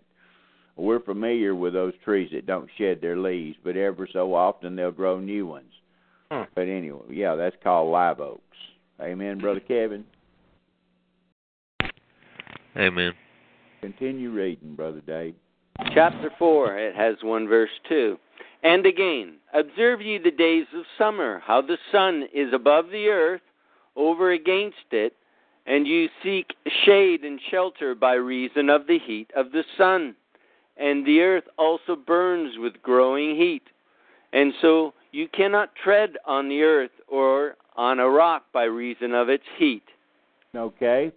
We're 0.76 1.00
familiar 1.00 1.54
with 1.54 1.72
those 1.72 1.92
trees 2.04 2.30
that 2.32 2.46
don't 2.46 2.68
shed 2.76 3.00
their 3.00 3.16
leaves, 3.16 3.56
but 3.62 3.76
ever 3.76 4.08
so 4.12 4.34
often 4.34 4.74
they'll 4.74 4.90
grow 4.90 5.20
new 5.20 5.46
ones. 5.46 5.70
Hmm. 6.30 6.42
But 6.54 6.62
anyway, 6.62 7.02
yeah, 7.10 7.36
that's 7.36 7.56
called 7.62 7.92
live 7.92 8.20
oaks. 8.20 8.40
Amen, 9.00 9.38
Brother 9.38 9.60
Kevin. 9.60 10.04
Amen. 12.76 13.12
Continue 13.80 14.30
reading, 14.30 14.74
Brother 14.74 15.00
Dave. 15.06 15.34
Chapter 15.94 16.30
4, 16.38 16.78
it 16.78 16.96
has 16.96 17.16
one 17.22 17.46
verse 17.46 17.70
2. 17.88 18.16
And 18.64 18.86
again, 18.86 19.34
observe 19.52 20.00
ye 20.00 20.16
the 20.16 20.30
days 20.30 20.64
of 20.74 20.84
summer, 20.96 21.42
how 21.44 21.60
the 21.60 21.76
sun 21.92 22.26
is 22.34 22.52
above 22.54 22.86
the 22.90 23.08
earth, 23.08 23.42
over 23.94 24.32
against 24.32 24.90
it, 24.90 25.12
and 25.66 25.86
you 25.86 26.08
seek 26.22 26.54
shade 26.86 27.24
and 27.24 27.38
shelter 27.50 27.94
by 27.94 28.14
reason 28.14 28.70
of 28.70 28.86
the 28.86 28.98
heat 28.98 29.30
of 29.36 29.52
the 29.52 29.64
sun. 29.76 30.16
And 30.78 31.06
the 31.06 31.20
earth 31.20 31.44
also 31.58 31.94
burns 31.94 32.54
with 32.58 32.82
growing 32.82 33.36
heat. 33.36 33.64
And 34.32 34.54
so 34.62 34.94
you 35.12 35.28
cannot 35.28 35.74
tread 35.76 36.16
on 36.26 36.48
the 36.48 36.62
earth 36.62 36.90
or 37.06 37.56
on 37.76 38.00
a 38.00 38.08
rock 38.08 38.44
by 38.52 38.64
reason 38.64 39.14
of 39.14 39.28
its 39.28 39.44
heat. 39.58 39.84
Okay, 40.56 41.12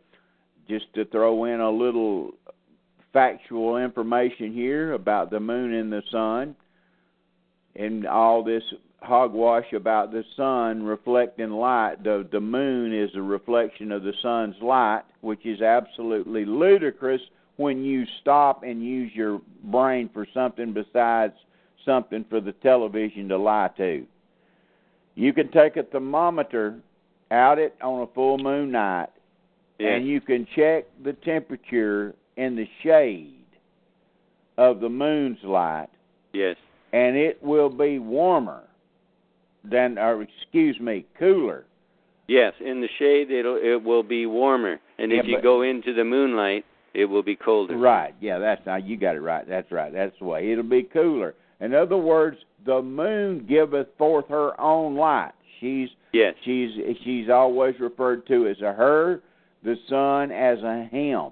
just 0.67 0.93
to 0.95 1.05
throw 1.05 1.45
in 1.45 1.61
a 1.61 1.71
little 1.71 2.31
factual 3.13 3.77
information 3.77 4.53
here 4.53 4.93
about 4.93 5.31
the 5.31 5.39
moon 5.39 5.73
and 5.73 5.91
the 5.91 6.03
sun 6.11 6.55
and 7.77 8.07
all 8.07 8.43
this 8.43 8.63
hogwash 9.01 9.71
about 9.73 10.11
the 10.11 10.23
sun 10.35 10.83
reflecting 10.83 11.51
light. 11.51 12.03
The 12.03 12.27
the 12.31 12.39
moon 12.39 12.93
is 12.93 13.11
a 13.15 13.21
reflection 13.21 13.91
of 13.91 14.03
the 14.03 14.13
sun's 14.21 14.55
light, 14.61 15.03
which 15.21 15.45
is 15.45 15.61
absolutely 15.61 16.45
ludicrous 16.45 17.21
when 17.57 17.83
you 17.83 18.05
stop 18.21 18.63
and 18.63 18.83
use 18.83 19.11
your 19.13 19.41
brain 19.63 20.09
for 20.13 20.27
something 20.33 20.73
besides 20.73 21.33
something 21.85 22.25
for 22.29 22.41
the 22.41 22.51
television 22.51 23.29
to 23.29 23.37
lie 23.37 23.69
to. 23.77 24.05
You 25.15 25.33
can 25.33 25.49
take 25.51 25.77
a 25.77 25.83
thermometer 25.83 26.79
out 27.31 27.59
it 27.59 27.75
on 27.81 28.01
a 28.01 28.07
full 28.13 28.37
moon 28.37 28.71
night 28.71 29.09
and 29.79 30.07
you 30.07 30.21
can 30.21 30.47
check 30.55 30.85
the 31.03 31.13
temperature 31.13 32.15
in 32.35 32.55
the 32.55 32.67
shade 32.83 33.33
of 34.57 34.79
the 34.79 34.89
moon's 34.89 35.39
light 35.43 35.89
Yes. 36.33 36.55
And 36.97 37.15
it 37.15 37.35
will 37.43 37.69
be 37.69 37.99
warmer 37.99 38.63
than 39.63 39.97
or 39.97 40.21
excuse 40.23 40.79
me 40.79 41.05
cooler 41.19 41.63
Yes, 42.29 42.53
in 42.59 42.81
the 42.81 42.89
shade 42.99 43.31
it'll 43.31 43.55
it 43.55 43.81
will 43.81 44.03
be 44.03 44.25
warmer. 44.25 44.79
And 44.99 45.13
if 45.13 45.25
you 45.25 45.37
but- 45.37 45.43
go 45.43 45.61
into 45.61 45.93
the 45.93 46.03
moonlight, 46.03 46.65
it 46.93 47.05
will 47.05 47.23
be 47.23 47.35
colder. 47.35 47.77
right 47.77 48.13
yeah 48.19 48.37
that's 48.39 48.65
now 48.65 48.75
you 48.77 48.97
got 48.97 49.15
it 49.15 49.21
right 49.21 49.45
that's 49.47 49.71
right 49.71 49.93
that's 49.93 50.17
the 50.19 50.25
way 50.25 50.51
it'll 50.51 50.63
be 50.79 50.83
cooler 50.83 51.35
in 51.61 51.73
other 51.73 51.97
words 51.97 52.37
the 52.65 52.81
moon 52.81 53.45
giveth 53.47 53.87
forth 53.97 54.27
her 54.29 54.59
own 54.59 54.95
light 54.95 55.33
she's 55.59 55.89
Yes. 56.13 56.33
she's 56.43 56.71
she's 57.03 57.29
always 57.29 57.75
referred 57.79 58.25
to 58.27 58.47
as 58.47 58.59
a 58.61 58.73
her 58.73 59.21
the 59.63 59.75
sun 59.89 60.31
as 60.31 60.57
a 60.63 60.87
him 60.91 61.31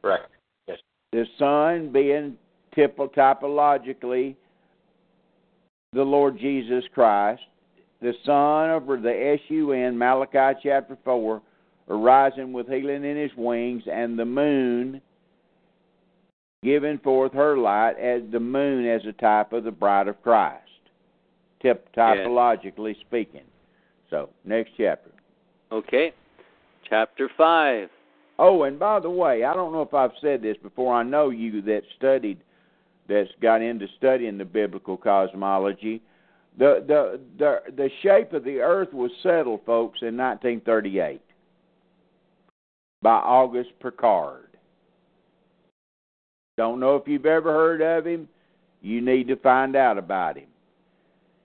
Correct. 0.00 0.30
Yes. 0.68 0.78
the 1.12 1.24
sun 1.38 1.92
being 1.92 2.36
typo, 2.74 3.08
typologically 3.08 4.36
the 5.92 6.02
Lord 6.02 6.38
Jesus 6.38 6.84
Christ, 6.94 7.42
the 8.00 8.14
Son 8.24 8.70
of 8.70 9.02
the 9.02 9.32
S 9.34 9.40
U 9.48 9.72
N, 9.72 9.96
Malachi 9.96 10.58
chapter 10.62 10.96
4, 11.04 11.42
arising 11.88 12.52
with 12.52 12.68
healing 12.68 13.04
in 13.04 13.16
his 13.16 13.30
wings, 13.36 13.82
and 13.90 14.18
the 14.18 14.24
moon 14.24 15.00
giving 16.62 16.98
forth 16.98 17.32
her 17.32 17.56
light 17.58 17.98
as 17.98 18.22
the 18.30 18.40
moon 18.40 18.86
as 18.86 19.02
a 19.06 19.12
type 19.12 19.52
of 19.52 19.64
the 19.64 19.70
bride 19.70 20.08
of 20.08 20.20
Christ, 20.22 20.62
typ, 21.62 21.86
typologically 21.96 22.98
speaking. 23.00 23.42
So, 24.10 24.30
next 24.44 24.70
chapter. 24.76 25.10
Okay. 25.70 26.12
Chapter 26.88 27.30
5. 27.36 27.88
Oh, 28.38 28.62
and 28.64 28.78
by 28.78 29.00
the 29.00 29.10
way, 29.10 29.44
I 29.44 29.54
don't 29.54 29.72
know 29.72 29.82
if 29.82 29.94
I've 29.94 30.10
said 30.20 30.42
this 30.42 30.56
before. 30.62 30.94
I 30.94 31.02
know 31.02 31.30
you 31.30 31.62
that 31.62 31.82
studied, 31.96 32.38
that's 33.12 33.30
got 33.40 33.62
into 33.62 33.86
studying 33.98 34.38
the 34.38 34.44
biblical 34.44 34.96
cosmology. 34.96 36.02
The 36.58 36.84
the 36.86 37.20
the 37.38 37.58
the 37.76 37.90
shape 38.02 38.32
of 38.32 38.44
the 38.44 38.58
Earth 38.60 38.92
was 38.92 39.10
settled, 39.22 39.60
folks, 39.64 40.00
in 40.02 40.16
1938 40.16 41.20
by 43.00 43.14
August 43.14 43.70
Piccard. 43.82 44.46
Don't 46.56 46.80
know 46.80 46.96
if 46.96 47.08
you've 47.08 47.26
ever 47.26 47.52
heard 47.52 47.80
of 47.80 48.06
him. 48.06 48.28
You 48.82 49.00
need 49.00 49.28
to 49.28 49.36
find 49.36 49.74
out 49.74 49.96
about 49.96 50.36
him. 50.36 50.48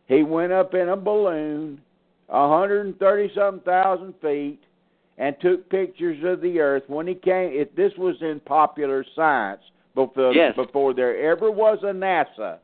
He 0.08 0.24
went 0.24 0.52
up 0.52 0.74
in 0.74 0.90
a 0.90 0.98
balloon, 0.98 1.82
130 2.28 3.34
something 3.34 3.64
thousand 3.64 4.14
feet, 4.22 4.60
and 5.18 5.36
took 5.42 5.70
pictures 5.70 6.24
of 6.26 6.42
the 6.42 6.60
earth 6.60 6.84
when 6.88 7.08
he 7.08 7.16
came 7.16 7.52
if 7.54 7.74
this 7.76 7.94
was 7.98 8.16
in 8.22 8.40
popular 8.42 9.06
science 9.16 9.62
before 10.06 10.34
Yes. 10.34 10.56
before 10.56 10.94
there 10.94 11.18
ever 11.32 11.50
was 11.52 11.80
a 11.84 11.88
NASA. 11.88 12.60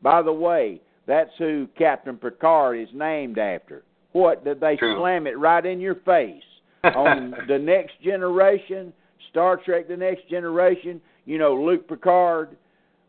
By 0.00 0.22
the 0.22 0.32
way, 0.32 0.80
that's 1.06 1.30
who 1.38 1.66
Captain 1.76 2.16
Picard 2.16 2.78
is 2.78 2.88
named 2.94 3.38
after. 3.38 3.82
What 4.12 4.44
did 4.44 4.60
they 4.60 4.76
True. 4.76 4.96
slam 4.96 5.26
it 5.26 5.36
right 5.38 5.64
in 5.64 5.80
your 5.80 5.96
face? 5.96 6.42
On 6.84 7.34
the 7.48 7.58
next 7.58 8.00
generation, 8.02 8.92
Star 9.30 9.56
Trek 9.56 9.88
the 9.88 9.96
next 9.96 10.28
generation, 10.28 11.00
you 11.26 11.38
know, 11.38 11.54
Luke 11.54 11.88
Picard, 11.88 12.56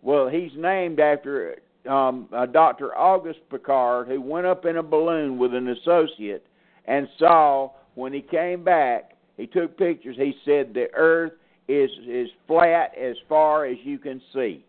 well, 0.01 0.27
he's 0.27 0.51
named 0.57 0.99
after 0.99 1.57
um 1.87 2.27
uh, 2.33 2.45
Dr. 2.45 2.97
August 2.97 3.39
Piccard 3.51 4.07
who 4.07 4.19
went 4.19 4.45
up 4.45 4.65
in 4.65 4.77
a 4.77 4.83
balloon 4.83 5.37
with 5.37 5.53
an 5.53 5.69
associate 5.69 6.45
and 6.85 7.07
saw 7.17 7.69
when 7.95 8.11
he 8.13 8.21
came 8.21 8.63
back, 8.63 9.11
he 9.37 9.45
took 9.47 9.77
pictures. 9.77 10.15
He 10.17 10.35
said 10.43 10.73
the 10.73 10.87
Earth 10.93 11.33
is 11.69 11.89
is 12.07 12.29
flat 12.47 12.91
as 12.97 13.15
far 13.29 13.65
as 13.65 13.77
you 13.83 13.99
can 13.99 14.21
see. 14.33 14.65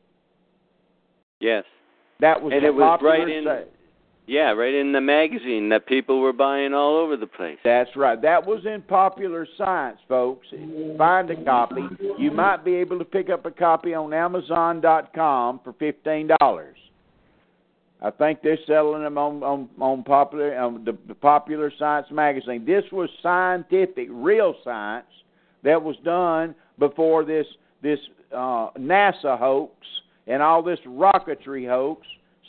Yes. 1.40 1.64
That 2.20 2.42
was 2.42 2.52
And 2.52 2.64
it 2.64 2.74
was 2.74 3.00
right 3.02 3.26
in- 3.28 3.44
sa- 3.44 3.64
Yeah, 4.26 4.52
right 4.52 4.74
in 4.74 4.92
the 4.92 5.00
magazine 5.00 5.70
that 5.70 5.86
people 5.86 6.20
were 6.20 6.34
buying 6.34 6.74
all 6.74 6.96
over 6.96 7.16
the 7.16 7.26
place. 7.26 7.58
That's 7.64 7.96
right. 7.96 8.20
That 8.20 8.46
was 8.46 8.64
in 8.66 8.82
Popular 8.82 9.46
Science, 9.56 9.98
folks. 10.06 10.46
Find 10.98 11.30
a 11.30 11.42
copy. 11.44 11.82
You 12.18 12.30
might 12.30 12.62
be 12.64 12.74
able 12.74 12.98
to 12.98 13.04
pick 13.04 13.30
up 13.30 13.46
a 13.46 13.50
copy 13.50 13.94
on 13.94 14.12
Amazon.com 14.12 15.60
for 15.64 15.72
fifteen 15.72 16.28
dollars. 16.38 16.76
I 18.02 18.10
think 18.10 18.40
they're 18.42 18.58
selling 18.66 19.02
them 19.02 19.16
on 19.18 19.42
on 19.42 19.68
on 19.80 20.04
popular 20.04 20.54
on 20.58 20.84
the, 20.84 20.96
the 21.08 21.14
Popular 21.14 21.72
Science 21.78 22.06
magazine. 22.10 22.64
This 22.66 22.84
was 22.92 23.08
scientific, 23.22 24.08
real 24.10 24.54
science 24.62 25.06
that 25.64 25.82
was 25.82 25.96
done 26.04 26.54
before 26.80 27.24
this 27.24 27.46
this 27.82 28.00
uh, 28.32 28.70
NASA 28.78 29.38
hoax 29.38 29.72
and 30.26 30.42
all 30.42 30.62
this 30.62 30.80
rocketry 30.86 31.68
hoax 31.68 32.06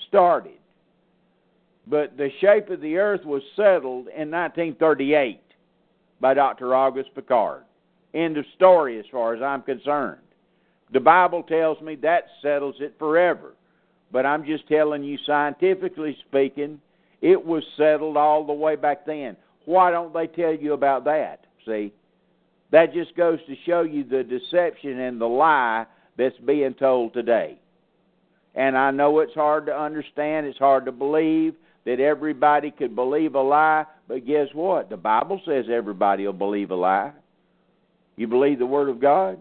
started. 0.08 0.54
But 1.88 2.18
the 2.18 2.30
shape 2.42 2.70
of 2.70 2.82
the 2.82 2.98
Earth 2.98 3.24
was 3.26 3.42
settled 3.56 4.08
in 4.08 4.30
1938 4.32 5.42
by 6.20 6.34
Dr. 6.34 6.76
August 6.76 7.10
Piccard. 7.16 7.62
End 8.14 8.38
of 8.38 8.46
story, 8.56 9.00
as 9.00 9.06
far 9.12 9.34
as 9.34 9.42
I'm 9.42 9.62
concerned. 9.62 10.22
The 10.92 11.00
Bible 11.00 11.44
tells 11.44 11.82
me 11.82 11.96
that 11.96 12.26
settles 12.42 12.76
it 12.80 12.96
forever. 13.00 13.54
But 14.12 14.26
I'm 14.26 14.46
just 14.46 14.68
telling 14.68 15.04
you, 15.04 15.18
scientifically 15.26 16.18
speaking, 16.28 16.82
It 17.22 17.44
was 17.46 17.64
settled 17.78 18.18
all 18.18 18.46
the 18.46 18.54
way 18.54 18.76
back 18.76 19.06
then. 19.06 19.38
Why 19.66 19.92
don't 19.92 20.14
they 20.14 20.28
tell 20.28 20.54
you 20.54 20.74
about 20.74 21.06
that? 21.06 21.46
See? 21.66 21.94
That 22.72 22.94
just 22.94 23.16
goes 23.16 23.40
to 23.48 23.56
show 23.66 23.82
you 23.82 24.04
the 24.04 24.24
deception 24.24 25.00
and 25.00 25.20
the 25.20 25.28
lie 25.28 25.86
that's 26.18 26.38
being 26.46 26.74
told 26.74 27.14
today. 27.14 27.60
And 28.56 28.78
I 28.78 28.92
know 28.92 29.20
it's 29.20 29.34
hard 29.34 29.66
to 29.68 29.78
understand, 29.78 30.46
it's 30.46 30.58
hard 30.58 30.86
to 30.86 30.92
believe 30.92 31.56
that 31.86 32.00
everybody 32.00 32.72
could 32.72 32.96
believe 32.96 33.36
a 33.36 33.42
lie, 33.42 33.86
but 34.08 34.26
guess 34.26 34.48
what? 34.54 34.90
The 34.90 34.98
Bible 34.98 35.42
says 35.46 35.66
everybody 35.72 36.26
will 36.26 36.34
believe 36.34 36.72
a 36.72 36.76
lie. 36.76 37.12
You 38.16 38.28
believe 38.28 38.60
the 38.60 38.66
Word 38.66 38.90
of 38.90 39.02
God? 39.02 39.40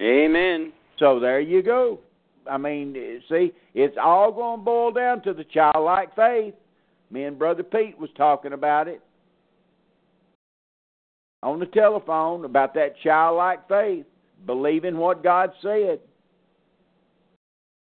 Amen. 0.00 0.72
So 0.98 1.20
there 1.20 1.40
you 1.40 1.62
go. 1.62 2.00
I 2.48 2.58
mean, 2.58 2.94
see, 3.28 3.52
it's 3.74 3.96
all 4.02 4.32
going 4.32 4.60
to 4.60 4.64
boil 4.64 4.92
down 4.92 5.22
to 5.22 5.32
the 5.32 5.44
childlike 5.44 6.14
faith. 6.14 6.54
Me 7.10 7.24
and 7.24 7.38
Brother 7.38 7.62
Pete 7.62 7.98
was 7.98 8.10
talking 8.16 8.52
about 8.52 8.88
it 8.88 9.00
on 11.42 11.58
the 11.58 11.66
telephone 11.66 12.44
about 12.44 12.74
that 12.74 12.94
childlike 13.02 13.68
faith, 13.68 14.06
believing 14.46 14.96
what 14.96 15.22
God 15.22 15.50
said. 15.60 16.00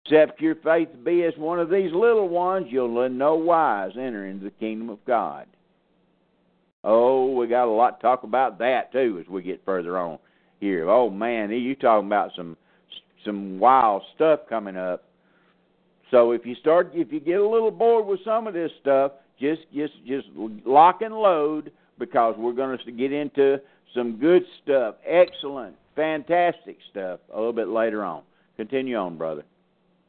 Except 0.05 0.40
your 0.40 0.57
faith 0.57 0.88
be 1.05 1.24
as 1.24 1.34
one 1.36 1.61
of 1.61 1.70
these 1.70 1.93
little 1.93 2.28
ones, 2.28 2.66
you'll 2.70 3.03
in 3.03 3.18
no 3.18 3.34
wise 3.34 3.93
enter 3.97 4.26
into 4.26 4.45
the 4.45 4.51
kingdom 4.53 4.90
of 4.90 5.05
God. 5.05 5.47
Oh, 6.84 7.32
we 7.32 7.47
got 7.47 7.66
a 7.66 7.70
lot 7.70 8.01
to 8.01 8.03
talk 8.03 8.24
about 8.24 8.59
that 8.59 8.90
too 8.93 9.18
as 9.20 9.28
we 9.28 9.43
get 9.43 9.64
further 9.64 9.97
on 9.97 10.18
here. 10.59 10.88
Oh 10.88 11.09
man, 11.11 11.51
you 11.51 11.76
talking 11.76 12.09
about 12.09 12.32
some 12.36 12.57
some 13.24 13.61
wild 13.61 14.03
stuff 14.16 14.40
coming 14.49 14.76
up. 14.76 15.05
So 16.11 16.32
if 16.32 16.45
you 16.45 16.57
start 16.57 16.90
if 16.95 17.12
you 17.12 17.20
get 17.20 17.38
a 17.38 17.49
little 17.49 17.70
bored 17.70 18.07
with 18.07 18.20
some 18.24 18.49
of 18.49 18.55
this 18.55 18.72
stuff, 18.80 19.12
just 19.40 19.62
just 19.72 19.95
just 20.05 20.26
lock 20.66 21.03
and 21.03 21.14
load 21.14 21.70
because 21.99 22.34
we're 22.38 22.53
going 22.53 22.78
to 22.84 22.93
get 22.93 23.12
into 23.12 23.61
some 23.95 24.18
good 24.18 24.43
stuff, 24.62 24.97
excellent, 25.07 25.76
fantastic 25.95 26.78
stuff 26.90 27.20
a 27.32 27.36
little 27.36 27.53
bit 27.53 27.68
later 27.68 28.05
on. 28.05 28.22
Continue 28.57 28.97
on, 28.97 29.16
brother. 29.16 29.45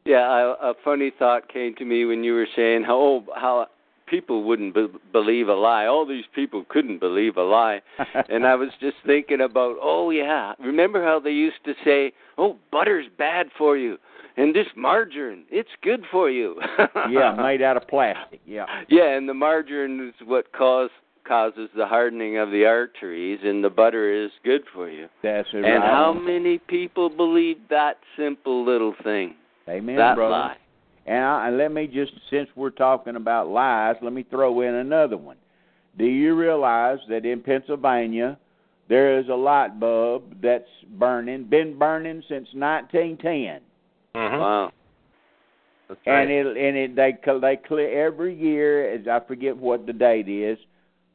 Yeah, 0.05 0.17
I, 0.17 0.69
a 0.69 0.73
funny 0.83 1.11
thought 1.17 1.51
came 1.51 1.75
to 1.75 1.85
me 1.85 2.05
when 2.05 2.23
you 2.23 2.33
were 2.33 2.47
saying 2.55 2.83
how 2.83 2.95
oh, 2.95 3.25
how 3.35 3.67
people 4.07 4.43
wouldn't 4.43 4.73
be- 4.75 4.87
believe 5.11 5.47
a 5.47 5.53
lie. 5.53 5.85
All 5.85 6.05
these 6.05 6.25
people 6.35 6.65
couldn't 6.67 6.99
believe 6.99 7.37
a 7.37 7.43
lie, 7.43 7.81
and 8.29 8.45
I 8.45 8.55
was 8.55 8.69
just 8.81 8.97
thinking 9.05 9.41
about 9.41 9.77
oh 9.81 10.09
yeah, 10.09 10.53
remember 10.59 11.03
how 11.03 11.19
they 11.19 11.31
used 11.31 11.63
to 11.65 11.73
say 11.85 12.11
oh 12.37 12.57
butter's 12.71 13.05
bad 13.17 13.47
for 13.57 13.77
you, 13.77 13.97
and 14.35 14.53
this 14.53 14.67
margarine 14.75 15.45
it's 15.49 15.69
good 15.81 16.03
for 16.11 16.29
you. 16.29 16.59
yeah, 17.09 17.33
made 17.37 17.61
out 17.61 17.77
of 17.77 17.87
plastic. 17.87 18.41
Yeah. 18.45 18.65
Yeah, 18.89 19.15
and 19.15 19.27
the 19.27 19.33
margarine 19.33 20.09
is 20.09 20.27
what 20.27 20.51
caused 20.51 20.91
causes 21.27 21.69
the 21.75 21.85
hardening 21.85 22.37
of 22.37 22.51
the 22.51 22.65
arteries, 22.65 23.39
and 23.43 23.63
the 23.63 23.69
butter 23.69 24.25
is 24.25 24.31
good 24.43 24.61
for 24.73 24.89
you. 24.89 25.07
That's 25.21 25.47
right. 25.53 25.65
and 25.65 25.83
how 25.83 26.13
many 26.13 26.57
people 26.57 27.09
believe 27.09 27.57
that 27.69 27.97
simple 28.17 28.65
little 28.65 28.95
thing? 29.03 29.35
Amen, 29.69 29.95
that 29.95 30.15
brother. 30.15 30.31
lie. 30.31 30.57
And, 31.05 31.23
I, 31.23 31.47
and 31.47 31.57
let 31.57 31.71
me 31.71 31.87
just, 31.87 32.13
since 32.29 32.49
we're 32.55 32.69
talking 32.69 33.15
about 33.15 33.47
lies, 33.47 33.95
let 34.01 34.13
me 34.13 34.25
throw 34.29 34.61
in 34.61 34.75
another 34.75 35.17
one. 35.17 35.37
Do 35.97 36.05
you 36.05 36.35
realize 36.35 36.99
that 37.09 37.25
in 37.25 37.41
Pennsylvania 37.41 38.37
there 38.89 39.19
is 39.19 39.27
a 39.29 39.35
light 39.35 39.79
bulb 39.79 40.41
that's 40.41 40.63
burning, 40.97 41.45
been 41.45 41.77
burning 41.77 42.23
since 42.27 42.47
1910? 42.53 43.61
Mm-hmm. 44.15 44.39
Wow. 44.39 44.71
That's 45.87 45.99
right. 46.05 46.21
And 46.21 46.31
it 46.31 46.47
and 46.47 46.77
it 46.77 46.95
they 46.95 47.17
they 47.41 47.57
clear 47.67 48.07
every 48.07 48.35
year. 48.35 48.93
As 48.93 49.07
I 49.07 49.19
forget 49.27 49.55
what 49.55 49.85
the 49.85 49.93
date 49.93 50.29
is, 50.29 50.57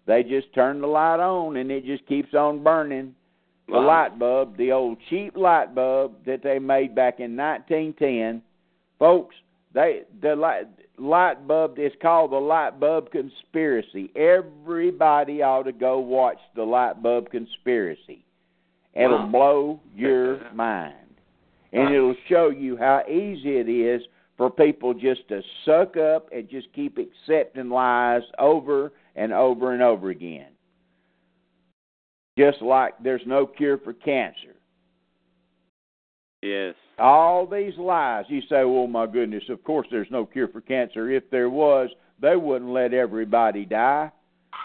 they 0.09 0.23
just 0.23 0.53
turn 0.55 0.81
the 0.81 0.87
light 0.87 1.21
on 1.21 1.57
and 1.59 1.71
it 1.71 1.85
just 1.85 2.05
keeps 2.07 2.35
on 2.35 2.65
burning. 2.65 3.15
The 3.69 3.75
Wow. 3.75 3.87
light 3.87 4.19
bulb, 4.19 4.57
the 4.57 4.73
old 4.73 4.97
cheap 5.11 5.37
light 5.37 5.75
bulb 5.75 6.25
that 6.25 6.43
they 6.43 6.59
made 6.59 6.95
back 6.95 7.21
in 7.21 7.37
1910, 7.37 8.43
folks. 8.99 9.37
They 9.75 10.05
the 10.23 10.35
light 10.35 10.67
light 10.97 11.47
bulb 11.47 11.79
is 11.79 11.93
called 12.01 12.33
the 12.33 12.41
light 12.41 12.81
bulb 12.81 13.11
conspiracy. 13.11 14.11
Everybody 14.17 15.43
ought 15.43 15.65
to 15.65 15.73
go 15.73 15.99
watch 15.99 16.39
the 16.57 16.65
light 16.65 17.03
bulb 17.03 17.31
conspiracy. 17.31 18.25
It'll 18.95 19.19
Wow. 19.19 19.27
blow 19.27 19.81
your 19.95 20.41
mind, 20.55 21.15
and 21.75 21.95
it'll 21.95 22.17
show 22.31 22.49
you 22.49 22.79
how 22.79 23.03
easy 23.07 23.59
it 23.59 23.69
is 23.69 24.01
for 24.39 24.49
people 24.49 24.95
just 24.95 25.29
to 25.29 25.43
suck 25.67 25.99
up 25.99 26.31
and 26.33 26.49
just 26.49 26.73
keep 26.73 26.97
accepting 26.97 27.69
lies 27.69 28.23
over 28.39 28.93
and 29.19 29.33
over 29.33 29.73
and 29.73 29.83
over 29.83 30.11
again. 30.11 30.49
Just 32.39 32.63
like 32.63 32.95
there's 33.03 33.23
no 33.27 33.47
cure 33.47 33.79
for 33.79 33.93
cancer. 33.93 34.55
Yes. 36.43 36.75
All 36.99 37.47
these 37.47 37.77
lies. 37.77 38.27
You 38.29 38.41
say, 38.43 38.65
well, 38.65 38.87
my 38.87 39.07
goodness, 39.07 39.43
of 39.49 39.63
course 39.65 39.89
there's 39.91 40.11
no 40.11 40.25
cure 40.25 40.49
for 40.49 40.61
cancer. 40.61 41.11
If 41.11 41.29
there 41.31 41.51
was, 41.51 41.91
they 42.21 42.37
wouldn't 42.37 42.71
let 42.71 42.95
everybody 42.95 43.65
die. 43.65 44.13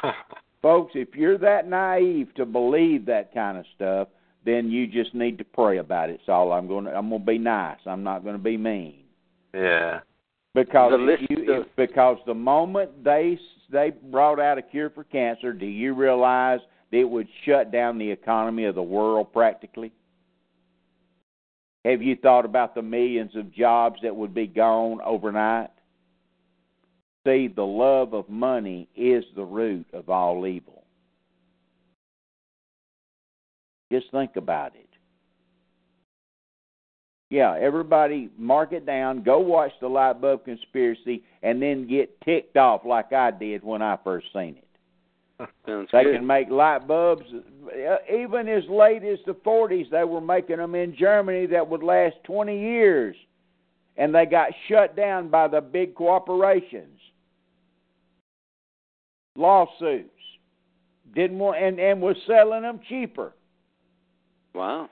Folks, 0.61 0.93
if 0.95 1.15
you're 1.15 1.37
that 1.39 1.67
naive 1.67 2.33
to 2.35 2.45
believe 2.45 3.05
that 3.07 3.33
kind 3.33 3.57
of 3.57 3.65
stuff, 3.75 4.07
then 4.45 4.69
you 4.69 4.87
just 4.87 5.15
need 5.15 5.37
to 5.39 5.43
pray 5.43 5.77
about 5.77 6.09
it. 6.09 6.19
That's 6.19 6.29
all 6.29 6.51
I'm 6.51 6.67
going 6.67 6.85
to 6.85 6.91
I'm 6.91 7.09
going 7.09 7.21
to 7.21 7.25
be 7.25 7.37
nice. 7.37 7.79
I'm 7.85 8.03
not 8.03 8.23
going 8.23 8.35
to 8.35 8.43
be 8.43 8.57
mean. 8.57 9.03
yeah. 9.53 10.01
Because 10.53 10.91
The 10.91 10.97
list 10.97 11.23
you, 11.29 11.53
of- 11.53 11.75
because 11.75 12.17
the 12.25 12.33
moment 12.33 13.03
they 13.03 13.39
they 13.71 13.89
brought 13.89 14.39
out 14.39 14.57
a 14.57 14.61
cure 14.61 14.91
for 14.91 15.03
cancer, 15.03 15.51
do 15.51 15.65
you 15.65 15.93
realize 15.93 16.59
it 16.91 17.03
would 17.09 17.27
shut 17.43 17.71
down 17.71 17.97
the 17.97 18.11
economy 18.11 18.65
of 18.65 18.75
the 18.75 18.83
world 18.83 19.33
practically? 19.33 19.91
Have 21.85 22.01
you 22.01 22.15
thought 22.15 22.45
about 22.45 22.75
the 22.75 22.81
millions 22.83 23.35
of 23.35 23.51
jobs 23.51 23.99
that 24.03 24.15
would 24.15 24.33
be 24.33 24.47
gone 24.47 25.01
overnight? 25.03 25.71
See, 27.25 27.47
the 27.47 27.65
love 27.65 28.13
of 28.13 28.29
money 28.29 28.87
is 28.95 29.23
the 29.35 29.43
root 29.43 29.87
of 29.91 30.09
all 30.09 30.45
evil. 30.45 30.83
Just 33.91 34.11
think 34.11 34.35
about 34.35 34.75
it. 34.75 34.89
Yeah, 37.33 37.57
everybody 37.59 38.29
mark 38.37 38.73
it 38.73 38.85
down, 38.85 39.23
go 39.23 39.39
watch 39.39 39.71
the 39.81 39.87
light 39.87 40.21
bulb 40.21 40.45
conspiracy, 40.45 41.23
and 41.41 41.59
then 41.59 41.87
get 41.87 42.21
ticked 42.21 42.57
off 42.57 42.81
like 42.85 43.11
I 43.11 43.31
did 43.31 43.63
when 43.63 43.81
I 43.81 43.97
first 44.03 44.27
seen 44.31 44.55
it. 45.39 45.49
Sounds 45.65 45.89
They 45.91 46.03
good. 46.03 46.17
can 46.17 46.27
make 46.27 46.51
light 46.51 46.87
bulbs 46.87 47.23
uh, 47.33 47.95
even 48.07 48.47
as 48.47 48.61
late 48.69 49.01
as 49.01 49.17
the 49.25 49.33
40s. 49.33 49.89
They 49.89 50.03
were 50.03 50.21
making 50.21 50.57
them 50.57 50.75
in 50.75 50.95
Germany 50.95 51.47
that 51.47 51.67
would 51.67 51.81
last 51.81 52.17
20 52.25 52.55
years, 52.55 53.15
and 53.97 54.13
they 54.13 54.27
got 54.27 54.49
shut 54.69 54.95
down 54.95 55.29
by 55.29 55.47
the 55.47 55.59
big 55.59 55.95
corporations. 55.95 56.99
Lawsuits 59.35 60.11
didn't 61.15 61.39
want 61.39 61.57
and 61.57 61.79
and 61.79 61.99
was 61.99 62.15
selling 62.27 62.61
them 62.61 62.79
cheaper. 62.87 63.33
Wow. 64.53 64.87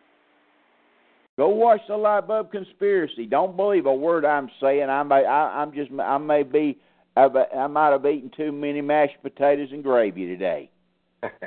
Go 1.41 1.49
watch 1.49 1.81
the 1.87 1.97
light 1.97 2.27
bulb 2.27 2.51
conspiracy. 2.51 3.25
Don't 3.25 3.57
believe 3.57 3.87
a 3.87 3.93
word 3.95 4.25
I'm 4.25 4.47
saying. 4.61 4.91
I 4.91 5.01
may 5.01 5.25
I, 5.25 5.63
I'm 5.63 5.73
just 5.73 5.89
I 5.99 6.19
may 6.19 6.43
be 6.43 6.77
I, 7.17 7.23
I 7.57 7.65
might 7.65 7.93
have 7.93 8.05
eaten 8.05 8.29
too 8.37 8.51
many 8.51 8.79
mashed 8.79 9.15
potatoes 9.23 9.69
and 9.71 9.81
gravy 9.81 10.27
today. 10.27 10.69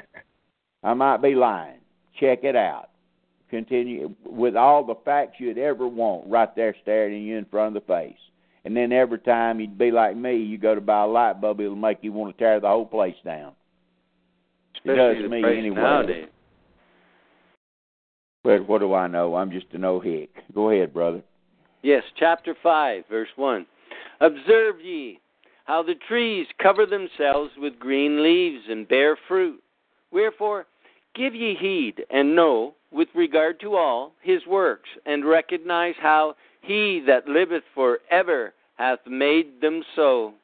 I 0.83 0.95
might 0.95 1.19
be 1.19 1.37
lying. 1.37 1.79
Check 2.19 2.41
it 2.43 2.57
out. 2.57 2.89
Continue 3.51 4.13
with 4.27 4.57
all 4.57 4.85
the 4.85 4.97
facts 5.05 5.37
you'd 5.39 5.59
ever 5.59 5.87
want 5.87 6.29
right 6.29 6.53
there 6.57 6.75
staring 6.83 7.23
you 7.23 7.39
in 7.39 7.45
front 7.45 7.77
of 7.77 7.87
the 7.87 7.87
face. 7.87 8.19
And 8.65 8.77
then 8.77 8.91
every 8.91 9.21
time 9.21 9.61
you'd 9.61 9.79
be 9.79 9.93
like 9.93 10.17
me, 10.17 10.39
you 10.39 10.59
go 10.59 10.75
to 10.75 10.81
buy 10.81 11.05
a 11.05 11.07
light 11.07 11.41
bulb, 11.41 11.61
it'll 11.61 11.77
make 11.77 11.99
you 12.03 12.13
want 12.13 12.37
to 12.37 12.43
tear 12.43 12.59
the 12.59 12.67
whole 12.67 12.85
place 12.85 13.15
down. 13.25 13.53
It 14.85 14.91
Especially 14.91 15.15
does 15.15 15.23
the 15.23 15.29
me 15.29 15.57
anyway. 15.57 15.77
nowadays. 15.77 16.29
But 18.45 18.69
what 18.69 18.81
do 18.81 18.93
I 18.95 19.09
know? 19.09 19.35
I'm 19.35 19.51
just 19.51 19.67
an 19.73 19.85
old 19.85 20.05
hick. 20.05 20.31
Go 20.55 20.71
ahead, 20.71 20.93
brother. 20.93 21.23
Yes, 21.83 22.05
chapter 22.19 22.55
5, 22.63 23.05
verse 23.11 23.29
1. 23.37 23.67
Observe 24.21 24.81
ye 24.81 25.19
how 25.65 25.83
the 25.83 25.95
trees 26.07 26.47
cover 26.63 26.87
themselves 26.87 27.51
with 27.57 27.79
green 27.79 28.23
leaves 28.23 28.65
and 28.69 28.87
bear 28.87 29.17
fruit. 29.27 29.63
Wherefore, 30.13 30.67
give 31.15 31.35
ye 31.35 31.57
heed, 31.59 32.05
and 32.11 32.37
know, 32.37 32.75
with 32.93 33.09
regard 33.15 33.61
to 33.61 33.77
all, 33.77 34.13
his 34.21 34.47
works, 34.47 34.89
and 35.07 35.25
recognize 35.25 35.95
how 36.01 36.37
he 36.61 37.03
that 37.07 37.27
liveth 37.27 37.65
for 37.75 37.99
ever 38.11 38.53
hath 38.77 39.01
made 39.07 39.61
them 39.61 39.83
so. 39.97 40.35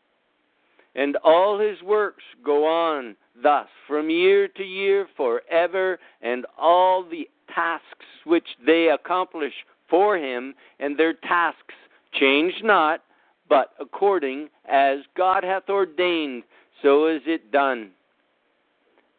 And 0.95 1.17
all 1.23 1.59
his 1.59 1.81
works 1.83 2.25
go 2.45 2.67
on 2.67 3.15
thus 3.43 3.69
from 3.87 4.11
year 4.11 4.49
to 4.49 4.65
year 4.65 5.07
forever, 5.17 5.99
and 6.23 6.47
all 6.59 7.05
the 7.09 7.29
tasks 7.55 8.07
which 8.25 8.47
they 8.65 8.89
accomplish 8.89 9.55
for 9.89 10.17
him, 10.17 10.55
and 10.79 10.97
their 10.97 11.15
tasks 11.15 11.75
change 12.13 12.55
not, 12.63 13.03
but 13.49 13.73
according 13.81 14.49
as 14.71 14.99
God 15.17 15.43
hath 15.43 15.69
ordained, 15.69 16.45
so 16.83 17.09
is 17.09 17.23
it 17.27 17.51
done. 17.51 17.91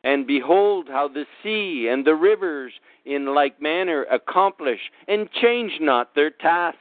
And 0.03 0.25
behold 0.25 0.87
how 0.87 1.07
the 1.07 1.25
sea 1.43 1.87
and 1.91 2.05
the 2.05 2.15
rivers 2.15 2.73
in 3.05 3.35
like 3.35 3.61
manner 3.61 4.03
accomplish 4.11 4.79
and 5.07 5.29
change 5.31 5.73
not 5.79 6.15
their 6.15 6.31
tasks 6.31 6.79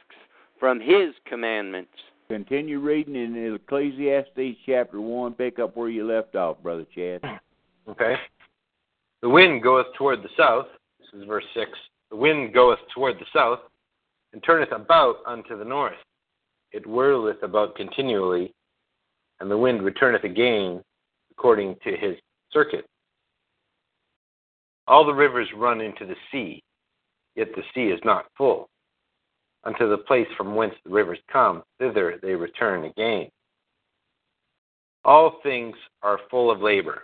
from 0.59 0.79
his 0.79 1.13
commandments. 1.25 1.91
Continue 2.29 2.79
reading 2.79 3.15
in 3.15 3.55
Ecclesiastes 3.55 4.57
chapter 4.65 5.01
1. 5.01 5.33
Pick 5.33 5.59
up 5.59 5.75
where 5.75 5.89
you 5.89 6.07
left 6.07 6.35
off, 6.35 6.57
Brother 6.63 6.85
Chad. 6.95 7.21
Okay. 7.89 8.15
The 9.21 9.29
wind 9.29 9.61
goeth 9.61 9.87
toward 9.97 10.23
the 10.23 10.29
south. 10.37 10.67
Is 11.13 11.25
verse 11.25 11.43
6. 11.53 11.69
The 12.09 12.15
wind 12.15 12.53
goeth 12.53 12.79
toward 12.93 13.19
the 13.19 13.25
south, 13.33 13.59
and 14.33 14.41
turneth 14.43 14.71
about 14.71 15.17
unto 15.25 15.57
the 15.57 15.65
north. 15.65 15.97
It 16.71 16.85
whirleth 16.85 17.43
about 17.43 17.75
continually, 17.75 18.53
and 19.39 19.51
the 19.51 19.57
wind 19.57 19.81
returneth 19.81 20.23
again 20.23 20.81
according 21.31 21.75
to 21.83 21.97
his 21.97 22.15
circuit. 22.51 22.85
All 24.87 25.05
the 25.05 25.13
rivers 25.13 25.49
run 25.55 25.81
into 25.81 26.05
the 26.05 26.15
sea, 26.31 26.61
yet 27.35 27.49
the 27.55 27.63
sea 27.73 27.91
is 27.91 27.99
not 28.03 28.25
full. 28.37 28.69
Unto 29.63 29.89
the 29.89 29.97
place 29.97 30.27
from 30.37 30.55
whence 30.55 30.75
the 30.85 30.91
rivers 30.91 31.19
come, 31.31 31.63
thither 31.79 32.19
they 32.21 32.35
return 32.35 32.85
again. 32.85 33.27
All 35.03 35.39
things 35.43 35.75
are 36.03 36.19
full 36.29 36.49
of 36.49 36.61
labor. 36.61 37.03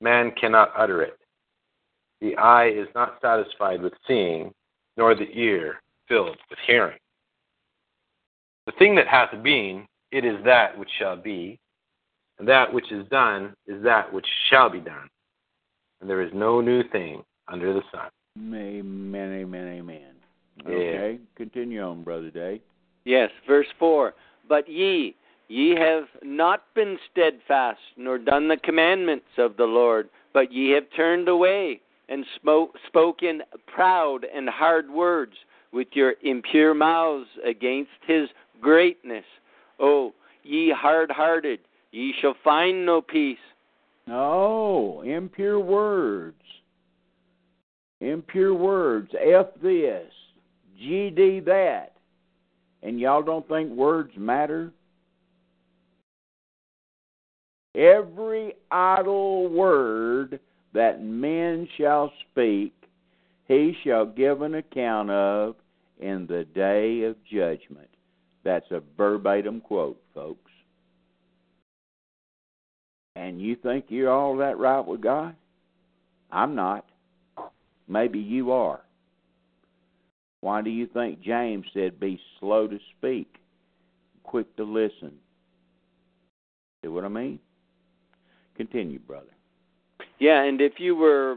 Man 0.00 0.32
cannot 0.40 0.72
utter 0.76 1.02
it. 1.02 1.18
The 2.24 2.38
eye 2.38 2.68
is 2.68 2.88
not 2.94 3.18
satisfied 3.20 3.82
with 3.82 3.92
seeing, 4.08 4.50
nor 4.96 5.14
the 5.14 5.28
ear 5.34 5.82
filled 6.08 6.38
with 6.48 6.58
hearing. 6.66 6.96
The 8.64 8.72
thing 8.78 8.94
that 8.94 9.06
hath 9.06 9.42
been, 9.42 9.86
it 10.10 10.24
is 10.24 10.42
that 10.46 10.78
which 10.78 10.88
shall 10.98 11.16
be, 11.16 11.58
and 12.38 12.48
that 12.48 12.72
which 12.72 12.90
is 12.90 13.06
done 13.10 13.52
is 13.66 13.84
that 13.84 14.10
which 14.10 14.24
shall 14.48 14.70
be 14.70 14.80
done. 14.80 15.06
And 16.00 16.08
there 16.08 16.22
is 16.22 16.30
no 16.32 16.62
new 16.62 16.82
thing 16.88 17.22
under 17.46 17.74
the 17.74 17.82
sun. 17.92 18.08
Amen, 18.38 19.30
amen, 19.30 19.68
amen. 19.68 20.14
Yeah. 20.66 20.72
Okay, 20.72 21.18
continue 21.36 21.82
on, 21.82 22.04
Brother 22.04 22.30
Dave. 22.30 22.62
Yes, 23.04 23.28
verse 23.46 23.66
4 23.78 24.14
But 24.48 24.66
ye, 24.66 25.14
ye 25.48 25.76
have 25.76 26.04
not 26.22 26.62
been 26.74 26.96
steadfast, 27.12 27.80
nor 27.98 28.16
done 28.16 28.48
the 28.48 28.56
commandments 28.56 29.26
of 29.36 29.58
the 29.58 29.64
Lord, 29.64 30.08
but 30.32 30.50
ye 30.50 30.70
have 30.70 30.84
turned 30.96 31.28
away 31.28 31.82
and 32.08 32.24
smoke, 32.40 32.74
spoken 32.86 33.42
proud 33.66 34.26
and 34.34 34.48
hard 34.48 34.90
words 34.90 35.34
with 35.72 35.88
your 35.92 36.14
impure 36.22 36.74
mouths 36.74 37.28
against 37.44 37.90
his 38.06 38.28
greatness. 38.60 39.24
O 39.80 40.14
ye 40.42 40.72
hard 40.76 41.10
hearted, 41.10 41.60
ye 41.90 42.14
shall 42.20 42.36
find 42.44 42.86
no 42.86 43.00
peace. 43.00 43.38
No, 44.06 45.02
impure 45.02 45.58
words. 45.58 46.36
Impure 48.00 48.54
words. 48.54 49.10
F 49.18 49.46
this. 49.62 50.12
GD 50.80 51.44
that. 51.46 51.92
And 52.82 53.00
y'all 53.00 53.22
don't 53.22 53.48
think 53.48 53.70
words 53.70 54.12
matter? 54.16 54.72
Every 57.74 58.54
idle 58.70 59.48
word 59.48 60.38
that 60.74 61.02
men 61.02 61.68
shall 61.78 62.12
speak, 62.30 62.74
he 63.46 63.76
shall 63.84 64.04
give 64.04 64.42
an 64.42 64.54
account 64.56 65.10
of 65.10 65.56
in 66.00 66.26
the 66.26 66.44
day 66.44 67.02
of 67.02 67.16
judgment. 67.24 67.88
That's 68.42 68.70
a 68.70 68.82
verbatim 68.96 69.60
quote, 69.60 70.00
folks. 70.14 70.50
And 73.16 73.40
you 73.40 73.56
think 73.56 73.86
you're 73.88 74.10
all 74.10 74.36
that 74.38 74.58
right 74.58 74.84
with 74.84 75.00
God? 75.00 75.36
I'm 76.30 76.54
not. 76.54 76.84
Maybe 77.86 78.18
you 78.18 78.50
are. 78.50 78.80
Why 80.40 80.62
do 80.62 80.70
you 80.70 80.86
think 80.86 81.22
James 81.22 81.64
said, 81.72 82.00
Be 82.00 82.20
slow 82.40 82.66
to 82.66 82.78
speak, 82.98 83.36
quick 84.24 84.54
to 84.56 84.64
listen? 84.64 85.12
See 86.82 86.88
what 86.88 87.04
I 87.04 87.08
mean? 87.08 87.38
Continue, 88.56 88.98
brother. 88.98 89.34
Yeah, 90.24 90.42
and 90.44 90.58
if 90.62 90.80
you 90.80 90.96
were 90.96 91.36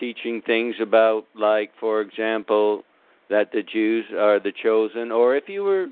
teaching 0.00 0.42
things 0.44 0.74
about, 0.82 1.26
like, 1.36 1.70
for 1.78 2.00
example, 2.00 2.82
that 3.28 3.52
the 3.52 3.62
Jews 3.62 4.04
are 4.18 4.40
the 4.40 4.50
chosen, 4.50 5.12
or 5.12 5.36
if 5.36 5.48
you 5.48 5.62
were 5.62 5.86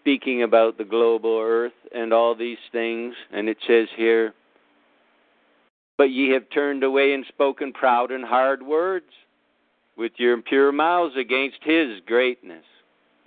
speaking 0.00 0.44
about 0.44 0.78
the 0.78 0.84
global 0.84 1.36
earth 1.42 1.72
and 1.92 2.12
all 2.12 2.36
these 2.36 2.62
things, 2.70 3.12
and 3.32 3.48
it 3.48 3.56
says 3.66 3.88
here, 3.96 4.34
But 5.98 6.10
ye 6.10 6.30
have 6.30 6.48
turned 6.50 6.84
away 6.84 7.12
and 7.12 7.26
spoken 7.26 7.72
proud 7.72 8.12
and 8.12 8.24
hard 8.24 8.62
words 8.62 9.10
with 9.96 10.12
your 10.18 10.32
impure 10.32 10.70
mouths 10.70 11.16
against 11.18 11.58
his 11.64 11.98
greatness. 12.06 12.64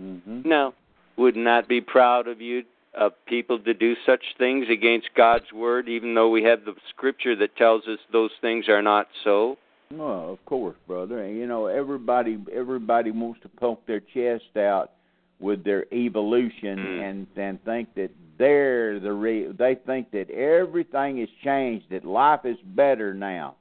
Mm-hmm. 0.02 0.48
Now, 0.48 0.72
wouldn't 1.18 1.44
that 1.44 1.68
be 1.68 1.82
proud 1.82 2.28
of 2.28 2.40
you, 2.40 2.62
of 2.94 3.12
people 3.26 3.58
to 3.60 3.74
do 3.74 3.94
such 4.06 4.22
things 4.38 4.66
against 4.70 5.08
God's 5.16 5.52
word, 5.52 5.88
even 5.88 6.14
though 6.14 6.30
we 6.30 6.42
have 6.44 6.64
the 6.64 6.74
scripture 6.90 7.36
that 7.36 7.56
tells 7.56 7.86
us 7.86 7.98
those 8.12 8.30
things 8.40 8.68
are 8.68 8.82
not 8.82 9.08
so? 9.24 9.56
Well, 9.90 10.30
of 10.30 10.44
course, 10.44 10.76
brother. 10.86 11.22
And, 11.22 11.36
you 11.36 11.46
know, 11.46 11.66
everybody 11.66 12.38
everybody 12.52 13.10
wants 13.10 13.40
to 13.42 13.48
poke 13.48 13.86
their 13.86 14.00
chest 14.00 14.56
out 14.56 14.92
with 15.40 15.64
their 15.64 15.86
evolution 15.92 16.78
Mm. 16.78 17.10
and 17.10 17.26
and 17.36 17.64
think 17.64 17.94
that 17.94 18.10
they're 18.38 19.00
the 19.00 19.12
re- 19.12 19.52
they 19.52 19.74
think 19.74 20.10
that 20.10 20.30
everything 20.30 21.18
has 21.18 21.28
changed, 21.42 21.86
that 21.90 22.04
life 22.04 22.44
is 22.44 22.58
better 22.64 23.14
now. 23.14 23.56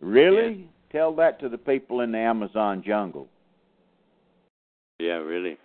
Really? 0.00 0.68
Tell 0.92 1.12
that 1.16 1.40
to 1.40 1.48
the 1.48 1.58
people 1.58 2.00
in 2.00 2.12
the 2.12 2.18
Amazon 2.18 2.82
jungle. 2.82 3.28
Yeah, 4.98 5.16
really. 5.16 5.58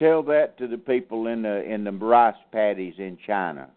Tell 0.00 0.22
that 0.24 0.58
to 0.58 0.66
the 0.66 0.78
people 0.78 1.28
in 1.28 1.42
the 1.42 1.62
in 1.62 1.84
the 1.84 1.92
rice 1.92 2.34
paddies 2.52 2.94
in 2.98 3.16
China. 3.26 3.68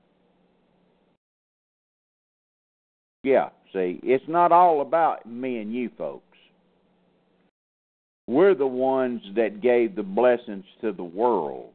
Yeah, 3.24 3.50
see, 3.74 4.00
it's 4.04 4.24
not 4.28 4.52
all 4.52 4.82
about 4.82 5.26
me 5.26 5.60
and 5.60 5.74
you 5.74 5.90
folks. 5.98 6.24
We're 8.28 8.56
the 8.56 8.68
ones 8.68 9.22
that 9.36 9.62
gave 9.62 9.96
the 9.96 10.04
blessings 10.04 10.66
to 10.82 10.92
the 10.92 11.04
world. 11.04 11.74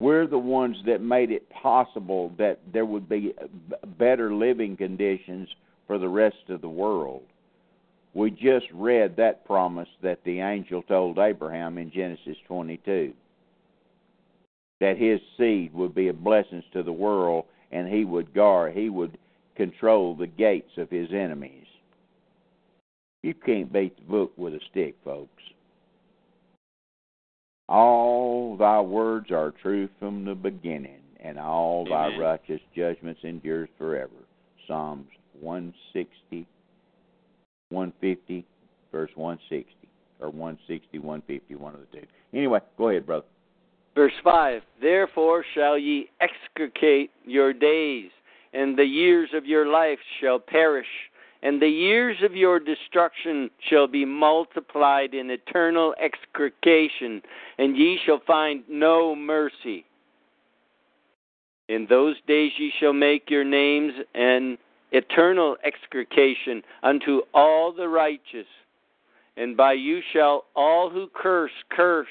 We're 0.00 0.26
the 0.26 0.38
ones 0.38 0.76
that 0.86 1.00
made 1.00 1.30
it 1.30 1.48
possible 1.50 2.32
that 2.36 2.58
there 2.72 2.84
would 2.84 3.08
be 3.08 3.34
better 3.98 4.34
living 4.34 4.76
conditions 4.76 5.48
for 5.86 5.98
the 5.98 6.08
rest 6.08 6.48
of 6.48 6.60
the 6.60 6.68
world. 6.68 7.22
We 8.14 8.30
just 8.30 8.66
read 8.72 9.16
that 9.16 9.44
promise 9.44 9.88
that 10.02 10.22
the 10.24 10.40
angel 10.40 10.82
told 10.82 11.18
Abraham 11.18 11.78
in 11.78 11.90
Genesis 11.90 12.36
22 12.46 13.14
that 14.80 14.98
his 14.98 15.20
seed 15.38 15.72
would 15.72 15.94
be 15.94 16.08
a 16.08 16.12
blessing 16.12 16.62
to 16.72 16.82
the 16.82 16.92
world 16.92 17.46
and 17.70 17.88
he 17.88 18.04
would 18.04 18.34
guard, 18.34 18.76
he 18.76 18.90
would 18.90 19.16
control 19.56 20.14
the 20.14 20.26
gates 20.26 20.72
of 20.76 20.90
his 20.90 21.08
enemies. 21.12 21.66
You 23.22 23.34
can't 23.34 23.72
beat 23.72 23.96
the 23.96 24.02
book 24.02 24.32
with 24.36 24.54
a 24.54 24.60
stick, 24.70 24.96
folks. 25.04 25.42
All 27.68 28.56
thy 28.56 28.80
words 28.80 29.30
are 29.30 29.54
true 29.62 29.88
from 29.98 30.24
the 30.24 30.34
beginning, 30.34 31.00
and 31.20 31.38
all 31.38 31.86
thy 31.86 32.16
righteous 32.18 32.60
judgments 32.76 33.20
endures 33.22 33.68
forever. 33.78 34.10
Psalms 34.66 35.06
160, 35.40 36.46
150, 37.72 38.44
verse 38.90 39.10
160, 39.14 39.88
or 40.20 40.30
160, 40.30 40.98
150, 40.98 41.54
one 41.56 41.74
of 41.74 41.80
the 41.80 41.98
two. 41.98 42.06
Anyway, 42.32 42.60
go 42.78 42.88
ahead, 42.88 43.06
brother. 43.06 43.26
Verse 43.94 44.12
5 44.24 44.62
Therefore 44.80 45.44
shall 45.54 45.76
ye 45.76 46.08
execrate 46.20 47.10
your 47.24 47.52
days, 47.52 48.10
and 48.52 48.76
the 48.76 48.84
years 48.84 49.30
of 49.34 49.46
your 49.46 49.66
life 49.66 49.98
shall 50.20 50.38
perish, 50.38 50.86
and 51.42 51.60
the 51.60 51.68
years 51.68 52.16
of 52.22 52.34
your 52.34 52.60
destruction 52.60 53.50
shall 53.68 53.86
be 53.86 54.04
multiplied 54.04 55.14
in 55.14 55.30
eternal 55.30 55.94
execration, 56.00 57.20
and 57.58 57.76
ye 57.76 57.98
shall 58.06 58.20
find 58.26 58.62
no 58.68 59.14
mercy. 59.14 59.84
In 61.68 61.86
those 61.88 62.16
days 62.26 62.52
ye 62.58 62.72
shall 62.80 62.92
make 62.92 63.30
your 63.30 63.44
names 63.44 63.92
an 64.14 64.58
eternal 64.92 65.56
execration 65.64 66.62
unto 66.82 67.20
all 67.34 67.72
the 67.72 67.88
righteous, 67.88 68.46
and 69.36 69.56
by 69.56 69.72
you 69.72 70.00
shall 70.12 70.44
all 70.54 70.90
who 70.90 71.08
curse 71.14 71.50
curse, 71.70 72.06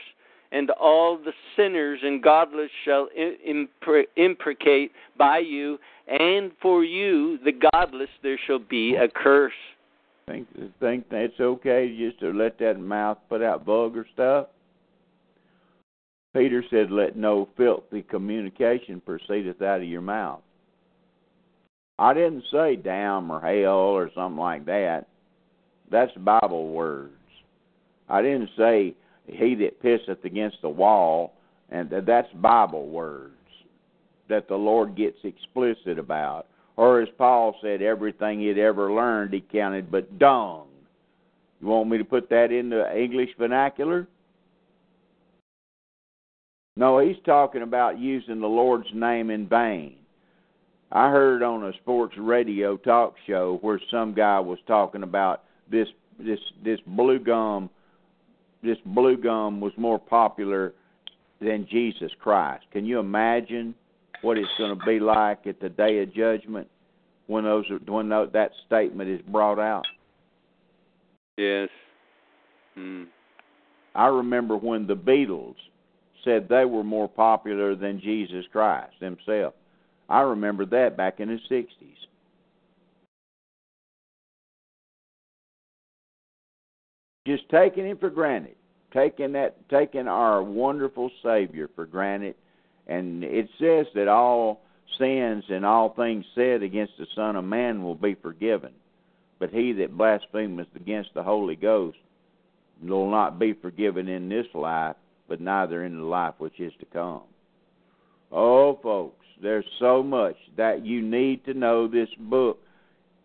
and 0.51 0.69
all 0.71 1.17
the 1.17 1.31
sinners 1.55 1.99
and 2.03 2.21
godless 2.21 2.69
shall 2.83 3.07
imprecate 4.17 4.91
by 5.17 5.37
you, 5.37 5.77
and 6.07 6.51
for 6.61 6.83
you, 6.83 7.37
the 7.45 7.53
godless, 7.71 8.09
there 8.21 8.39
shall 8.45 8.59
be 8.59 8.95
a 8.95 9.07
curse. 9.07 9.53
Think 10.27 10.47
think 10.79 11.05
that's 11.09 11.39
okay 11.39 11.95
just 11.97 12.19
to 12.19 12.31
let 12.31 12.59
that 12.59 12.79
mouth 12.79 13.17
put 13.29 13.41
out 13.41 13.65
vulgar 13.65 14.05
stuff? 14.13 14.47
Peter 16.33 16.63
said, 16.69 16.91
Let 16.91 17.15
no 17.15 17.49
filthy 17.57 18.03
communication 18.03 19.01
proceedeth 19.01 19.61
out 19.61 19.81
of 19.81 19.87
your 19.87 20.01
mouth. 20.01 20.41
I 22.01 22.15
didn't 22.15 22.45
say 22.51 22.77
damn 22.77 23.29
or 23.29 23.39
hell 23.39 23.75
or 23.75 24.09
something 24.15 24.39
like 24.39 24.65
that. 24.65 25.05
That's 25.91 26.11
Bible 26.13 26.69
words. 26.69 27.13
I 28.09 28.23
didn't 28.23 28.49
say 28.57 28.95
he 29.27 29.53
that 29.55 29.83
pisseth 29.83 30.25
against 30.25 30.57
the 30.63 30.69
wall, 30.69 31.35
and 31.69 31.93
that's 32.07 32.27
Bible 32.33 32.87
words 32.87 33.35
that 34.29 34.47
the 34.47 34.55
Lord 34.55 34.95
gets 34.95 35.17
explicit 35.23 35.99
about. 35.99 36.47
Or 36.75 37.01
as 37.01 37.09
Paul 37.19 37.55
said, 37.61 37.83
everything 37.83 38.39
he'd 38.39 38.57
ever 38.57 38.91
learned 38.91 39.33
he 39.35 39.41
counted 39.41 39.91
but 39.91 40.17
dung. 40.17 40.69
You 41.61 41.67
want 41.67 41.87
me 41.91 41.99
to 41.99 42.03
put 42.03 42.29
that 42.29 42.51
into 42.51 42.83
English 42.97 43.29
vernacular? 43.37 44.07
No, 46.75 46.97
he's 46.97 47.21
talking 47.27 47.61
about 47.61 47.99
using 47.99 48.41
the 48.41 48.47
Lord's 48.47 48.89
name 48.91 49.29
in 49.29 49.47
vain. 49.47 49.97
I 50.91 51.09
heard 51.09 51.41
on 51.41 51.63
a 51.63 51.73
sports 51.81 52.15
radio 52.17 52.77
talk 52.77 53.15
show 53.25 53.59
where 53.61 53.79
some 53.89 54.13
guy 54.13 54.39
was 54.39 54.59
talking 54.67 55.03
about 55.03 55.43
this 55.69 55.87
this 56.19 56.39
this 56.63 56.79
blue 56.85 57.19
gum 57.19 57.69
this 58.61 58.77
blue 58.85 59.17
gum 59.17 59.59
was 59.59 59.73
more 59.77 59.97
popular 59.97 60.73
than 61.39 61.67
Jesus 61.69 62.11
Christ. 62.19 62.65
Can 62.71 62.85
you 62.85 62.99
imagine 62.99 63.73
what 64.21 64.37
it's 64.37 64.51
going 64.57 64.77
to 64.77 64.85
be 64.85 64.99
like 64.99 65.47
at 65.47 65.59
the 65.59 65.69
day 65.69 65.99
of 66.03 66.13
judgment 66.13 66.67
when 67.27 67.43
those 67.43 67.65
when 67.87 68.09
that 68.09 68.51
statement 68.67 69.09
is 69.09 69.21
brought 69.27 69.59
out? 69.59 69.85
Yes. 71.37 71.69
Hmm. 72.75 73.03
I 73.95 74.07
remember 74.07 74.57
when 74.57 74.87
the 74.87 74.95
Beatles 74.95 75.55
said 76.23 76.47
they 76.47 76.65
were 76.65 76.83
more 76.83 77.09
popular 77.09 77.75
than 77.75 77.99
Jesus 77.99 78.45
Christ 78.51 78.93
himself. 78.99 79.53
I 80.11 80.21
remember 80.21 80.65
that 80.65 80.97
back 80.97 81.19
in 81.19 81.29
the 81.29 81.39
60s. 81.49 81.67
Just 87.25 87.47
taking 87.49 87.85
him 87.85 87.97
for 87.97 88.09
granted, 88.09 88.55
taking 88.93 89.33
that 89.33 89.69
taking 89.69 90.07
our 90.07 90.43
wonderful 90.43 91.11
savior 91.23 91.69
for 91.75 91.85
granted 91.85 92.35
and 92.87 93.23
it 93.23 93.47
says 93.59 93.85
that 93.95 94.07
all 94.07 94.61
sins 94.99 95.45
and 95.49 95.65
all 95.65 95.93
things 95.93 96.25
said 96.35 96.61
against 96.61 96.93
the 96.97 97.07
son 97.15 97.35
of 97.35 97.45
man 97.45 97.83
will 97.83 97.95
be 97.95 98.15
forgiven. 98.15 98.73
But 99.39 99.51
he 99.51 99.71
that 99.73 99.97
blasphemeth 99.97 100.75
against 100.75 101.13
the 101.13 101.23
Holy 101.23 101.55
Ghost 101.55 101.97
will 102.83 103.09
not 103.09 103.39
be 103.39 103.53
forgiven 103.53 104.07
in 104.07 104.29
this 104.29 104.47
life, 104.53 104.95
but 105.27 105.39
neither 105.39 105.85
in 105.85 105.97
the 105.97 106.03
life 106.03 106.33
which 106.37 106.59
is 106.59 106.73
to 106.79 106.85
come. 106.87 107.21
Oh, 108.31 108.79
folks, 108.81 109.20
there's 109.41 109.65
so 109.79 110.03
much 110.03 110.35
that 110.57 110.85
you 110.85 111.01
need 111.01 111.45
to 111.45 111.53
know 111.53 111.87
this 111.87 112.09
book. 112.19 112.59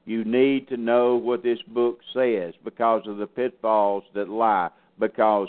You 0.05 0.25
need 0.25 0.69
to 0.69 0.77
know 0.77 1.17
what 1.17 1.43
this 1.43 1.59
book 1.69 1.99
says 2.15 2.55
because 2.65 3.03
of 3.07 3.19
the 3.19 3.27
pitfalls 3.27 4.05
that 4.15 4.29
lie. 4.29 4.71
Because 4.99 5.49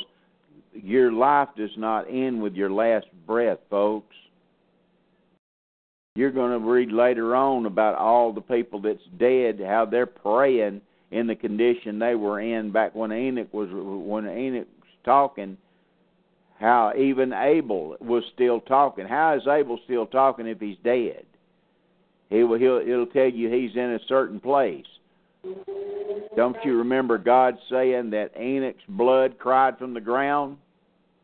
your 0.74 1.12
life 1.12 1.50
does 1.58 1.72
not 1.78 2.06
end 2.10 2.42
with 2.42 2.54
your 2.54 2.72
last 2.72 3.06
breath, 3.26 3.60
folks. 3.70 4.16
You're 6.16 6.32
going 6.32 6.60
to 6.60 6.68
read 6.68 6.92
later 6.92 7.36
on 7.36 7.68
about 7.68 7.96
all 7.96 8.34
the 8.34 8.42
people 8.42 8.82
that's 8.82 9.00
dead, 9.20 9.62
how 9.64 9.86
they're 9.86 10.08
praying 10.08 10.82
in 11.12 11.28
the 11.28 11.36
condition 11.36 12.00
they 12.00 12.16
were 12.16 12.40
in 12.40 12.72
back 12.72 12.96
when 12.96 13.12
Enoch 13.12 13.54
was 13.54 13.70
when 13.72 14.28
Enoch 14.28 14.68
was 14.80 14.90
talking 15.06 15.58
how 16.60 16.94
even 16.98 17.34
Abel 17.34 17.96
was 18.00 18.24
still 18.34 18.60
talking. 18.62 19.06
How 19.06 19.36
is 19.36 19.48
Abel 19.48 19.80
still 19.86 20.08
talking 20.08 20.48
if 20.48 20.60
he's 20.60 20.78
dead? 20.84 21.26
He 22.30 22.44
will 22.44 22.58
he'll 22.58 22.78
it'll 22.78 23.06
tell 23.08 23.30
you 23.30 23.50
he's 23.50 23.76
in 23.76 23.94
a 23.94 24.00
certain 24.08 24.40
place. 24.40 24.86
Don't 26.36 26.58
you 26.66 26.78
remember 26.78 27.18
God 27.18 27.58
saying 27.70 28.10
that 28.12 28.32
Enoch's 28.40 28.84
blood 28.90 29.38
cried 29.40 29.78
from 29.78 29.94
the 29.94 30.02
ground? 30.02 30.58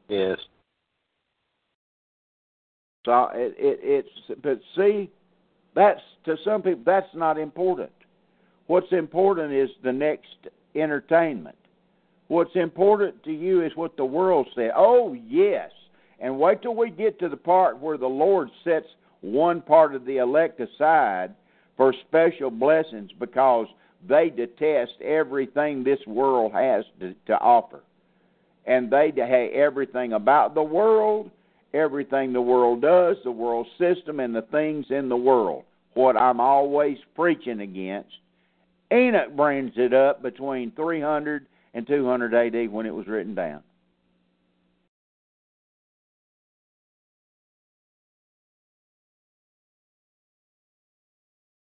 Yes. 0.07 0.38
So 3.05 3.29
it, 3.34 3.55
it 3.57 3.79
it's 3.81 4.41
but 4.41 4.59
see, 4.77 5.09
that's 5.75 5.99
to 6.25 6.38
some 6.45 6.61
people 6.61 6.84
that's 6.86 7.13
not 7.13 7.38
important. 7.38 7.91
What's 8.67 8.91
important 8.91 9.51
is 9.51 9.69
the 9.84 9.91
next 9.91 10.27
entertainment. 10.75 11.57
What's 12.34 12.55
important 12.55 13.21
to 13.25 13.31
you 13.31 13.61
is 13.61 13.73
what 13.75 13.95
the 13.95 14.05
world 14.05 14.47
said. 14.55 14.71
Oh, 14.75 15.13
yes. 15.13 15.69
And 16.19 16.39
wait 16.39 16.63
till 16.63 16.73
we 16.73 16.89
get 16.89 17.19
to 17.19 17.29
the 17.29 17.38
part 17.38 17.77
where 17.77 17.95
the 17.95 18.07
Lord 18.07 18.49
sets 18.63 18.88
one 19.21 19.61
part 19.61 19.93
of 19.93 20.03
the 20.05 20.17
elect 20.17 20.59
aside 20.59 21.36
for 21.77 21.93
special 22.07 22.49
blessings 22.49 23.11
because 23.19 23.67
they 24.09 24.31
detest 24.31 24.93
everything 24.99 25.84
this 25.84 25.99
world 26.07 26.53
has 26.53 26.86
to, 27.01 27.13
to 27.27 27.38
offer. 27.38 27.84
And 28.65 28.89
they 28.89 29.11
hate 29.15 29.51
everything 29.53 30.13
about 30.13 30.55
the 30.55 30.63
world, 30.63 31.29
everything 31.71 32.34
the 32.34 32.41
world 32.41 32.81
does, 32.81 33.17
the 33.23 33.29
world 33.29 33.67
system, 33.77 34.19
and 34.19 34.36
the 34.36 34.41
things 34.41 34.88
in 34.89 35.07
the 35.07 35.15
world. 35.15 35.65
What 35.93 36.17
I'm 36.17 36.39
always 36.39 36.97
preaching 37.15 37.61
against. 37.61 38.09
Enoch 38.91 39.36
brings 39.36 39.73
it 39.75 39.93
up 39.93 40.23
between 40.23 40.71
300 40.71 41.45
and 41.74 41.88
200 41.88 42.34
AD 42.34 42.71
when 42.71 42.86
it 42.86 42.93
was 42.93 43.07
written 43.07 43.36
down. 43.36 43.61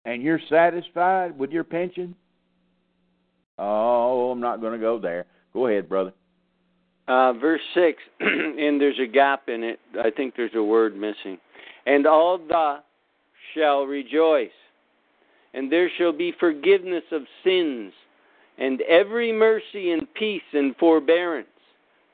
And 0.04 0.22
you're 0.22 0.40
satisfied 0.50 1.38
with 1.38 1.50
your 1.50 1.64
pension? 1.64 2.14
Oh, 3.58 4.30
I'm 4.30 4.40
not 4.40 4.60
going 4.60 4.72
to 4.72 4.78
go 4.78 4.98
there. 4.98 5.26
Go 5.54 5.68
ahead, 5.68 5.88
brother. 5.88 6.12
Uh, 7.06 7.32
verse 7.34 7.60
6, 7.74 8.02
and 8.20 8.80
there's 8.80 8.98
a 9.02 9.06
gap 9.06 9.48
in 9.48 9.62
it. 9.62 9.80
I 10.02 10.10
think 10.10 10.34
there's 10.36 10.54
a 10.54 10.62
word 10.62 10.96
missing. 10.96 11.38
And 11.86 12.06
all 12.06 12.38
the 12.38 12.78
shall 13.54 13.82
rejoice, 13.84 14.50
and 15.52 15.70
there 15.70 15.90
shall 15.98 16.12
be 16.12 16.32
forgiveness 16.38 17.02
of 17.10 17.22
sins 17.44 17.92
and 18.58 18.80
every 18.82 19.32
mercy 19.32 19.92
and 19.92 20.12
peace 20.14 20.42
and 20.52 20.76
forbearance. 20.76 21.48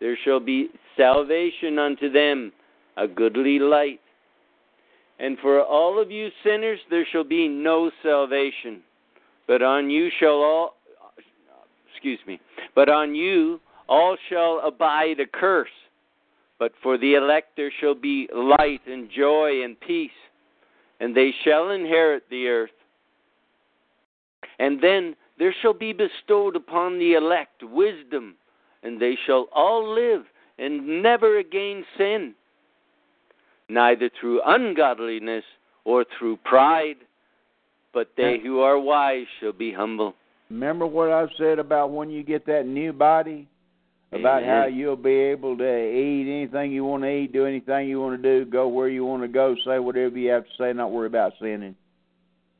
There 0.00 0.16
shall 0.24 0.40
be 0.40 0.68
salvation 0.96 1.78
unto 1.78 2.10
them, 2.10 2.52
a 2.96 3.08
goodly 3.08 3.58
light. 3.58 4.00
And 5.18 5.36
for 5.40 5.62
all 5.62 6.00
of 6.00 6.10
you 6.10 6.28
sinners 6.44 6.78
there 6.90 7.06
shall 7.10 7.24
be 7.24 7.48
no 7.48 7.90
salvation, 8.02 8.82
but 9.46 9.62
on 9.62 9.90
you 9.90 10.10
shall 10.20 10.42
all 10.42 10.74
excuse 11.90 12.20
me, 12.28 12.40
but 12.76 12.88
on 12.88 13.14
you 13.14 13.60
all 13.88 14.16
shall 14.28 14.60
abide 14.64 15.18
a 15.18 15.26
curse. 15.26 15.68
But 16.60 16.72
for 16.82 16.98
the 16.98 17.14
elect 17.14 17.56
there 17.56 17.72
shall 17.80 17.94
be 17.94 18.28
light 18.32 18.80
and 18.86 19.08
joy 19.10 19.64
and 19.64 19.78
peace, 19.80 20.10
and 21.00 21.16
they 21.16 21.32
shall 21.44 21.70
inherit 21.70 22.22
the 22.30 22.46
earth. 22.46 22.70
And 24.60 24.80
then 24.80 25.16
there 25.38 25.54
shall 25.62 25.74
be 25.74 25.92
bestowed 25.92 26.56
upon 26.56 26.98
the 26.98 27.14
elect 27.14 27.62
wisdom, 27.62 28.34
and 28.82 29.00
they 29.00 29.16
shall 29.26 29.48
all 29.52 29.94
live 29.94 30.24
and 30.58 31.02
never 31.02 31.38
again 31.38 31.84
sin, 31.96 32.34
neither 33.68 34.10
through 34.20 34.40
ungodliness 34.44 35.44
or 35.84 36.04
through 36.18 36.36
pride, 36.38 36.96
but 37.94 38.10
they 38.16 38.38
who 38.42 38.60
are 38.60 38.78
wise 38.78 39.26
shall 39.40 39.52
be 39.52 39.72
humble. 39.72 40.14
Remember 40.50 40.86
what 40.86 41.10
I've 41.10 41.30
said 41.38 41.58
about 41.58 41.90
when 41.90 42.10
you 42.10 42.22
get 42.22 42.46
that 42.46 42.66
new 42.66 42.92
body? 42.92 43.48
About 44.10 44.42
Amen. 44.42 44.48
how 44.48 44.66
you'll 44.66 44.96
be 44.96 45.10
able 45.10 45.58
to 45.58 45.64
eat 45.64 46.22
anything 46.22 46.72
you 46.72 46.82
want 46.82 47.02
to 47.02 47.10
eat, 47.10 47.30
do 47.30 47.44
anything 47.44 47.88
you 47.88 48.00
want 48.00 48.20
to 48.20 48.44
do, 48.44 48.50
go 48.50 48.66
where 48.66 48.88
you 48.88 49.04
want 49.04 49.22
to 49.22 49.28
go, 49.28 49.54
say 49.66 49.78
whatever 49.78 50.16
you 50.16 50.30
have 50.30 50.44
to 50.44 50.50
say, 50.58 50.72
not 50.72 50.90
worry 50.90 51.08
about 51.08 51.34
sinning. 51.38 51.76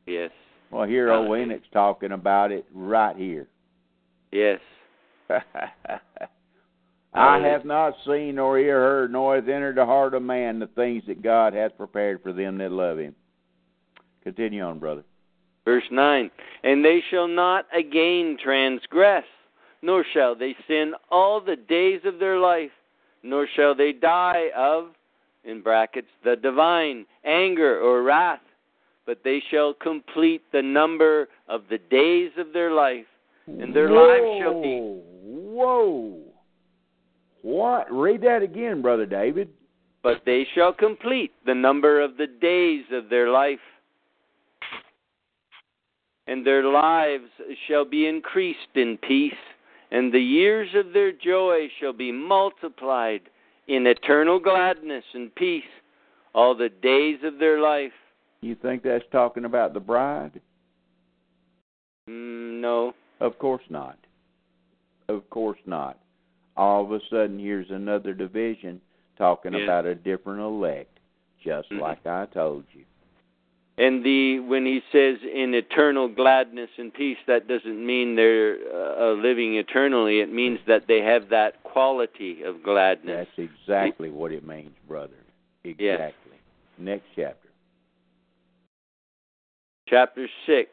Yes. 0.07 0.31
Well, 0.71 0.87
here 0.87 1.11
old 1.11 1.31
uh, 1.31 1.35
Enoch's 1.35 1.66
talking 1.73 2.12
about 2.12 2.53
it 2.53 2.66
right 2.75 3.16
here. 3.16 3.47
Yes. 4.31 4.61
I 7.14 7.39
uh, 7.39 7.43
have 7.43 7.64
not 7.64 7.95
seen 8.07 8.37
nor 8.37 8.59
ear 8.59 8.79
heard 8.79 9.12
nor 9.12 9.37
hath 9.37 9.49
entered 9.49 9.77
the 9.77 9.87
heart 9.87 10.14
of 10.14 10.23
man 10.23 10.59
the 10.59 10.66
things 10.66 11.05
that 11.07 11.23
God 11.23 11.55
hath 11.55 11.77
prepared 11.77 12.23
for 12.23 12.33
them 12.33 12.59
that 12.59 12.71
love 12.71 12.99
him. 12.99 13.14
Continue 14.23 14.62
on, 14.62 14.79
brother. 14.79 15.05
Verse 15.64 15.85
9 15.91 16.31
And 16.64 16.85
they 16.85 17.03
shall 17.11 17.29
not 17.29 17.66
again 17.77 18.37
transgress, 18.43 19.25
nor 19.83 20.05
shall 20.12 20.35
they 20.35 20.55
sin 20.66 20.93
all 21.11 21.41
the 21.41 21.57
days 21.57 22.01
of 22.05 22.19
their 22.19 22.39
life, 22.39 22.71
nor 23.23 23.47
shall 23.57 23.75
they 23.75 23.93
die 23.93 24.49
of, 24.57 24.89
in 25.45 25.62
brackets, 25.62 26.09
the 26.25 26.37
divine 26.37 27.07
anger 27.25 27.79
or 27.79 28.03
wrath, 28.03 28.41
but 29.09 29.25
they 29.25 29.43
shall 29.51 29.73
complete 29.73 30.43
the 30.53 30.61
number 30.61 31.29
of 31.49 31.63
the 31.71 31.79
days 31.79 32.31
of 32.37 32.53
their 32.53 32.71
life, 32.71 33.07
and 33.47 33.75
their 33.75 33.89
Whoa. 33.89 34.07
lives 34.07 34.43
shall 34.43 34.63
be. 34.63 35.01
Whoa. 35.25 36.21
What? 37.41 37.91
Read 37.91 38.21
that 38.21 38.43
again, 38.43 38.83
brother 38.83 39.07
David. 39.07 39.49
but 40.03 40.21
they 40.27 40.47
shall 40.55 40.75
complete 40.75 41.33
the 41.47 41.55
number 41.55 42.03
of 42.03 42.19
the 42.19 42.27
days 42.27 42.85
of 42.93 43.09
their 43.09 43.31
life. 43.31 43.59
And 46.27 46.47
their 46.47 46.65
lives 46.65 47.31
shall 47.67 47.87
be 47.87 48.07
increased 48.07 48.75
in 48.75 48.99
peace, 48.99 49.33
and 49.91 50.13
the 50.13 50.21
years 50.21 50.69
of 50.75 50.93
their 50.93 51.13
joy 51.13 51.69
shall 51.81 51.95
be 51.95 52.13
multiplied 52.13 53.23
in 53.69 53.87
eternal 53.87 54.39
gladness 54.39 55.05
and 55.15 55.35
peace 55.35 55.73
all 56.35 56.55
the 56.55 56.69
days 56.69 57.21
of 57.25 57.39
their 57.39 57.59
life. 57.59 57.93
You 58.41 58.55
think 58.55 58.82
that's 58.82 59.05
talking 59.11 59.45
about 59.45 59.74
the 59.74 59.80
bride? 59.80 60.41
Mm, 62.09 62.61
no. 62.61 62.95
Of 63.20 63.39
course 63.39 63.64
not. 63.68 63.99
Of 65.09 65.28
course 65.30 65.59
not. 65.66 65.99
All 66.57 66.84
of 66.84 66.93
a 66.93 67.01
sudden, 67.11 67.39
here's 67.39 67.70
another 67.70 68.14
division 68.14 68.80
talking 69.16 69.53
Yeah. 69.55 69.64
about 69.64 69.86
a 69.86 69.95
different 69.95 70.41
elect, 70.41 70.99
just 71.41 71.68
Mhm. 71.70 71.80
like 71.80 72.07
I 72.07 72.26
told 72.26 72.64
you. 72.72 72.84
And 73.76 74.03
the 74.03 74.41
when 74.41 74.66
he 74.66 74.82
says 74.91 75.22
in 75.22 75.55
eternal 75.55 76.09
gladness 76.09 76.70
and 76.78 76.93
peace, 76.93 77.18
that 77.26 77.47
doesn't 77.47 77.84
mean 77.86 78.16
they're 78.16 78.59
uh, 78.72 79.12
living 79.12 79.55
eternally. 79.55 80.18
It 80.18 80.32
means 80.32 80.59
that 80.66 80.89
they 80.89 81.01
have 81.01 81.28
that 81.28 81.62
quality 81.62 82.43
of 82.43 82.62
gladness. 82.64 83.28
That's 83.36 83.51
exactly 83.51 84.11
what 84.11 84.32
it 84.32 84.45
means, 84.45 84.74
brother. 84.89 85.14
Exactly. 85.62 86.39
Next 86.76 87.07
chapter. 87.14 87.47
Chapter 89.89 90.28
6, 90.47 90.70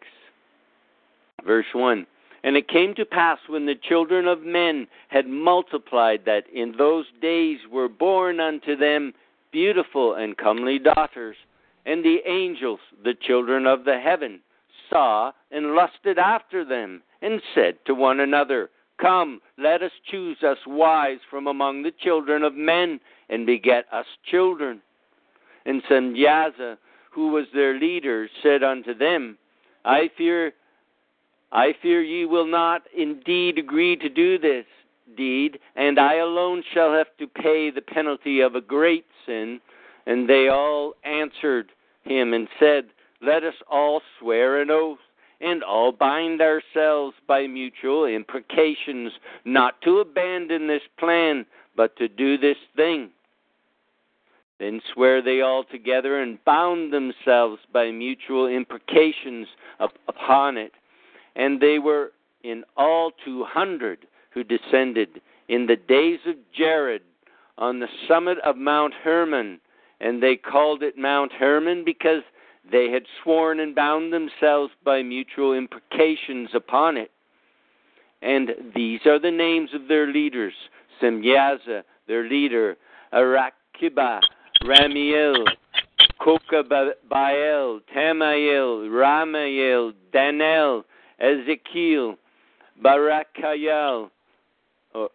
verse 1.45 1.65
1. 1.73 2.05
And 2.43 2.55
it 2.55 2.67
came 2.67 2.93
to 2.95 3.05
pass 3.05 3.39
when 3.47 3.65
the 3.65 3.75
children 3.75 4.27
of 4.27 4.43
men 4.43 4.87
had 5.07 5.27
multiplied 5.27 6.21
that 6.25 6.43
in 6.53 6.75
those 6.77 7.05
days 7.21 7.59
were 7.71 7.89
born 7.89 8.39
unto 8.39 8.75
them 8.75 9.13
beautiful 9.51 10.13
and 10.13 10.37
comely 10.37 10.77
daughters. 10.77 11.35
And 11.85 12.03
the 12.03 12.17
angels, 12.27 12.79
the 13.03 13.15
children 13.19 13.65
of 13.65 13.83
the 13.83 13.99
heaven, 13.99 14.41
saw 14.89 15.31
and 15.51 15.73
lusted 15.73 16.19
after 16.19 16.63
them, 16.63 17.01
and 17.21 17.41
said 17.55 17.77
to 17.85 17.95
one 17.95 18.19
another, 18.19 18.69
Come, 19.01 19.41
let 19.57 19.81
us 19.81 19.91
choose 20.09 20.37
us 20.43 20.57
wives 20.67 21.21
from 21.29 21.47
among 21.47 21.83
the 21.83 21.91
children 21.91 22.43
of 22.43 22.53
men, 22.53 22.99
and 23.29 23.45
beget 23.45 23.85
us 23.91 24.05
children. 24.29 24.81
And 25.65 25.81
Sanyaza, 25.89 26.77
who 27.15 27.29
was 27.29 27.45
their 27.53 27.79
leader, 27.79 28.29
said 28.43 28.61
unto 28.61 28.93
them, 28.93 29.37
I 29.83 30.09
fear 30.17 30.53
I 31.51 31.73
fear 31.81 32.01
ye 32.01 32.25
will 32.25 32.47
not 32.47 32.81
indeed 32.95 33.57
agree 33.57 33.95
to 33.97 34.09
do 34.09 34.37
this 34.37 34.65
deed, 35.15 35.59
and 35.75 35.97
I 35.99 36.15
alone 36.15 36.63
shall 36.73 36.91
have 36.91 37.15
to 37.19 37.27
pay 37.27 37.69
the 37.69 37.81
penalty 37.81 38.41
of 38.41 38.55
a 38.55 38.61
great 38.61 39.05
sin. 39.25 39.61
And 40.05 40.27
they 40.27 40.49
all 40.49 40.95
answered 41.03 41.71
him 42.03 42.33
and 42.33 42.47
said, 42.59 42.85
Let 43.21 43.43
us 43.43 43.55
all 43.71 44.01
swear 44.19 44.61
an 44.61 44.69
oath, 44.69 44.99
and 45.39 45.63
all 45.63 45.91
bind 45.91 46.41
ourselves 46.41 47.15
by 47.27 47.47
mutual 47.47 48.05
imprecations, 48.05 49.13
not 49.45 49.81
to 49.83 49.99
abandon 49.99 50.67
this 50.67 50.83
plan, 50.99 51.45
but 51.75 51.95
to 51.97 52.07
do 52.07 52.37
this 52.37 52.57
thing. 52.75 53.11
Then 54.59 54.81
swear 54.93 55.21
they 55.21 55.41
all 55.41 55.63
together 55.63 56.21
and 56.21 56.43
bound 56.45 56.93
themselves 56.93 57.59
by 57.73 57.91
mutual 57.91 58.47
imprecations 58.47 59.47
up 59.79 59.91
upon 60.07 60.57
it. 60.57 60.71
And 61.35 61.59
they 61.59 61.79
were 61.79 62.13
in 62.43 62.63
all 62.77 63.11
two 63.23 63.43
hundred 63.43 64.07
who 64.31 64.43
descended 64.43 65.21
in 65.49 65.67
the 65.67 65.75
days 65.75 66.19
of 66.25 66.35
Jared 66.55 67.01
on 67.57 67.79
the 67.79 67.87
summit 68.07 68.37
of 68.45 68.55
Mount 68.55 68.93
Hermon. 69.03 69.59
And 69.99 70.21
they 70.21 70.35
called 70.35 70.83
it 70.83 70.97
Mount 70.97 71.31
Hermon 71.33 71.83
because 71.85 72.21
they 72.71 72.89
had 72.89 73.03
sworn 73.23 73.59
and 73.59 73.75
bound 73.75 74.11
themselves 74.11 74.71
by 74.83 75.03
mutual 75.03 75.53
imprecations 75.53 76.49
upon 76.53 76.97
it. 76.97 77.11
And 78.21 78.51
these 78.73 79.01
are 79.05 79.19
the 79.19 79.31
names 79.31 79.69
of 79.73 79.87
their 79.87 80.07
leaders 80.07 80.53
Semyaza, 81.01 81.83
their 82.07 82.27
leader, 82.27 82.77
Arakiba, 83.13 84.19
Ramiel, 84.65 85.45
Kokabael, 86.19 87.81
Tamael, 87.95 88.89
Ramael, 88.89 89.93
Danel, 90.11 90.83
Ezekiel, 91.19 92.15
Barakayel, 92.83 94.05
uh, 94.95 94.97
oh, 94.97 95.09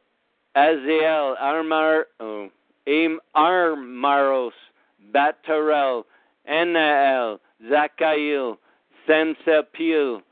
Azael, 0.54 1.36
Armar, 1.42 2.02
oh, 2.20 2.48
Armaros, 3.36 4.52
Batarel, 5.12 6.04
Anael, 6.48 7.40
Zakael, 7.68 8.56
Samsapil, 9.08 10.22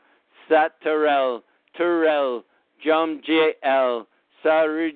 Satarel, 0.49 1.43
Turel, 1.77 2.45
Jomjael, 2.87 4.07
Sarij, 4.45 4.95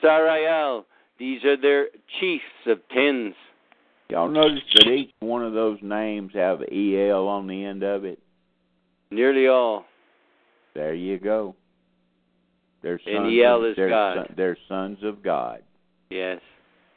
Sarael. 0.00 0.84
These 1.18 1.44
are 1.44 1.60
their 1.60 1.88
chiefs 2.20 2.44
of 2.66 2.78
tens. 2.94 3.34
Y'all 4.08 4.28
notice 4.28 4.62
that 4.74 4.86
each 4.88 5.10
one 5.20 5.44
of 5.44 5.52
those 5.52 5.78
names 5.82 6.32
have 6.34 6.60
EL 6.62 7.26
on 7.26 7.46
the 7.46 7.64
end 7.64 7.82
of 7.82 8.04
it? 8.04 8.20
Nearly 9.10 9.48
all. 9.48 9.84
There 10.74 10.94
you 10.94 11.18
go. 11.18 11.56
They're 12.82 13.00
And 13.06 13.24
sons 13.24 13.34
EL 13.34 13.64
of, 13.64 13.70
is 13.70 13.76
they're, 13.76 13.88
God. 13.88 14.16
son- 14.26 14.34
they're 14.36 14.58
sons 14.68 14.98
of 15.02 15.22
God 15.22 15.62
Yes. 16.10 16.40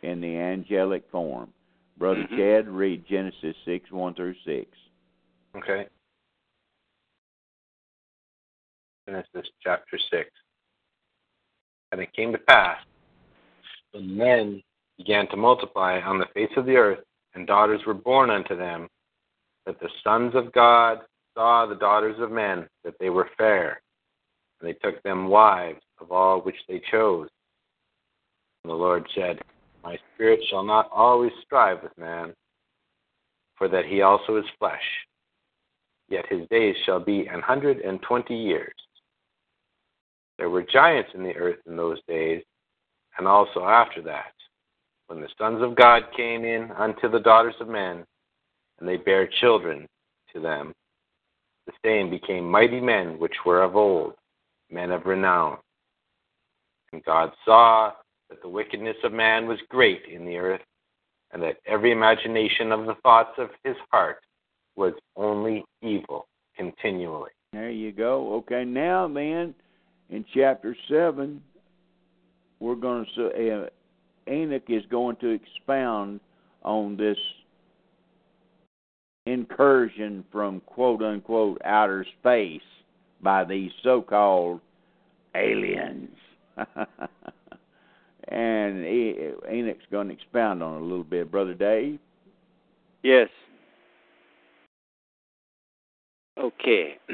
in 0.03 0.21
the 0.21 0.35
angelic 0.37 1.09
form. 1.09 1.51
Brother 1.97 2.23
Mhm. 2.25 2.37
Chad, 2.37 2.67
read 2.69 3.05
Genesis 3.07 3.55
6, 3.65 3.91
1 3.91 4.13
through 4.13 4.35
6. 4.45 4.77
Okay. 5.55 5.87
Genesis 9.07 9.49
chapter 9.61 9.97
6. 9.97 10.29
And 11.91 12.01
it 12.01 12.13
came 12.13 12.31
to 12.31 12.37
pass, 12.37 12.83
when 13.91 14.15
men 14.15 14.63
began 14.99 15.27
to 15.29 15.37
multiply 15.37 15.99
on 15.99 16.19
the 16.19 16.27
face 16.35 16.51
of 16.55 16.67
the 16.67 16.75
earth, 16.75 16.99
and 17.33 17.47
daughters 17.47 17.81
were 17.87 17.95
born 17.95 18.29
unto 18.29 18.55
them, 18.55 18.87
that 19.65 19.79
the 19.79 19.89
sons 20.03 20.35
of 20.35 20.53
God 20.53 20.99
saw 21.33 21.65
the 21.65 21.75
daughters 21.75 22.15
of 22.19 22.31
men, 22.31 22.67
that 22.83 22.93
they 22.99 23.09
were 23.09 23.29
fair, 23.35 23.81
and 24.61 24.69
they 24.69 24.73
took 24.73 25.01
them 25.01 25.27
wives 25.27 25.81
of 25.99 26.11
all 26.11 26.41
which 26.41 26.57
they 26.67 26.79
chose. 26.91 27.29
And 28.63 28.69
the 28.69 28.75
Lord 28.75 29.07
said, 29.15 29.39
My 29.83 29.97
spirit 30.13 30.41
shall 30.51 30.63
not 30.63 30.89
always 30.93 31.31
strive 31.43 31.81
with 31.81 31.97
man, 31.97 32.33
for 33.55 33.67
that 33.69 33.85
he 33.85 34.01
also 34.01 34.37
is 34.37 34.45
flesh 34.59 34.83
yet 36.09 36.25
his 36.29 36.47
days 36.49 36.75
shall 36.85 36.99
be 36.99 37.27
an 37.27 37.41
hundred 37.41 37.79
and 37.79 38.01
twenty 38.01 38.35
years. 38.35 38.73
There 40.37 40.49
were 40.49 40.63
giants 40.63 41.11
in 41.13 41.23
the 41.23 41.35
earth 41.35 41.59
in 41.67 41.75
those 41.75 41.99
days, 42.07 42.43
and 43.17 43.27
also 43.27 43.65
after 43.65 44.01
that, 44.03 44.33
when 45.09 45.21
the 45.21 45.27
sons 45.39 45.61
of 45.63 45.75
God 45.75 46.03
came 46.15 46.45
in 46.45 46.69
unto 46.77 47.09
the 47.09 47.19
daughters 47.19 47.55
of 47.59 47.67
men, 47.67 48.05
and 48.79 48.87
they 48.87 48.95
bare 48.95 49.27
children 49.41 49.87
to 50.33 50.39
them. 50.39 50.71
The 51.65 51.73
same 51.83 52.11
became 52.11 52.49
mighty 52.49 52.79
men 52.79 53.17
which 53.17 53.33
were 53.43 53.63
of 53.63 53.75
old, 53.75 54.13
men 54.69 54.91
of 54.91 55.07
renown. 55.07 55.57
And 56.93 57.03
God 57.03 57.31
saw 57.43 57.93
that 58.29 58.41
the 58.43 58.49
wickedness 58.49 58.97
of 59.03 59.11
man 59.11 59.47
was 59.47 59.57
great 59.69 60.03
in 60.05 60.25
the 60.25 60.37
earth, 60.37 60.61
and 61.31 61.41
that 61.41 61.57
every 61.65 61.91
imagination 61.91 62.71
of 62.71 62.85
the 62.85 62.95
thoughts 63.01 63.33
of 63.39 63.49
his 63.63 63.75
heart 63.91 64.19
was 64.75 64.93
only 65.15 65.65
evil 65.81 66.27
continually. 66.55 67.31
There 67.51 67.71
you 67.71 67.91
go. 67.91 68.35
Okay, 68.35 68.63
now 68.63 69.07
then, 69.07 69.55
in 70.11 70.23
chapter 70.35 70.75
7, 70.87 71.41
we're 72.59 72.75
going 72.75 73.07
to, 73.15 73.69
Enoch 74.29 74.63
is 74.69 74.83
going 74.89 75.15
to 75.17 75.29
expound 75.29 76.19
on 76.63 76.97
this 76.97 77.17
incursion 79.25 80.23
from 80.31 80.61
quote 80.61 81.01
unquote 81.01 81.61
outer 81.63 82.05
space 82.19 82.61
by 83.21 83.43
these 83.43 83.71
so 83.83 84.01
called 84.01 84.61
aliens. 85.35 86.15
and 88.27 88.85
Enoch's 88.85 89.85
going 89.91 90.07
to 90.07 90.13
expound 90.13 90.61
on 90.63 90.75
it 90.75 90.81
a 90.81 90.83
little 90.83 91.03
bit, 91.03 91.31
Brother 91.31 91.53
Dave. 91.53 91.99
Yes. 93.03 93.29
Okay. 96.37 96.97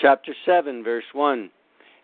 Chapter 0.00 0.34
7, 0.44 0.84
verse 0.84 1.04
1. 1.12 1.50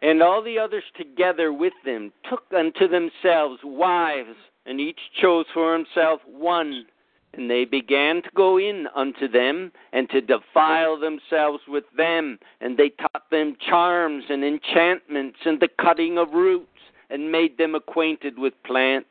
And 0.02 0.20
all 0.20 0.42
the 0.42 0.58
others 0.58 0.82
together 0.96 1.52
with 1.52 1.72
them 1.84 2.12
took 2.28 2.44
unto 2.52 2.88
themselves 2.88 3.60
wives, 3.62 4.36
and 4.66 4.80
each 4.80 4.98
chose 5.20 5.46
for 5.54 5.72
himself 5.72 6.20
one. 6.26 6.86
And 7.34 7.48
they 7.48 7.64
began 7.64 8.20
to 8.22 8.30
go 8.34 8.58
in 8.58 8.88
unto 8.94 9.28
them, 9.28 9.72
and 9.92 10.10
to 10.10 10.20
defile 10.20 10.98
themselves 10.98 11.62
with 11.68 11.84
them. 11.96 12.38
And 12.60 12.76
they 12.76 12.90
taught 12.90 13.30
them 13.30 13.56
charms 13.60 14.24
and 14.28 14.44
enchantments, 14.44 15.38
and 15.44 15.60
the 15.60 15.68
cutting 15.68 16.18
of 16.18 16.34
roots, 16.34 16.66
and 17.08 17.30
made 17.30 17.56
them 17.56 17.74
acquainted 17.74 18.38
with 18.38 18.60
plants. 18.64 19.08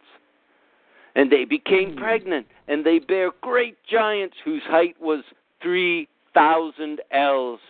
And 1.15 1.31
they 1.31 1.45
became 1.45 1.91
Hmm. 1.91 1.99
pregnant, 1.99 2.47
and 2.67 2.83
they 2.83 2.99
bare 2.99 3.31
great 3.41 3.81
giants 3.85 4.37
whose 4.43 4.63
height 4.63 4.99
was 4.99 5.23
3,000 5.61 7.01
ells. 7.11 7.61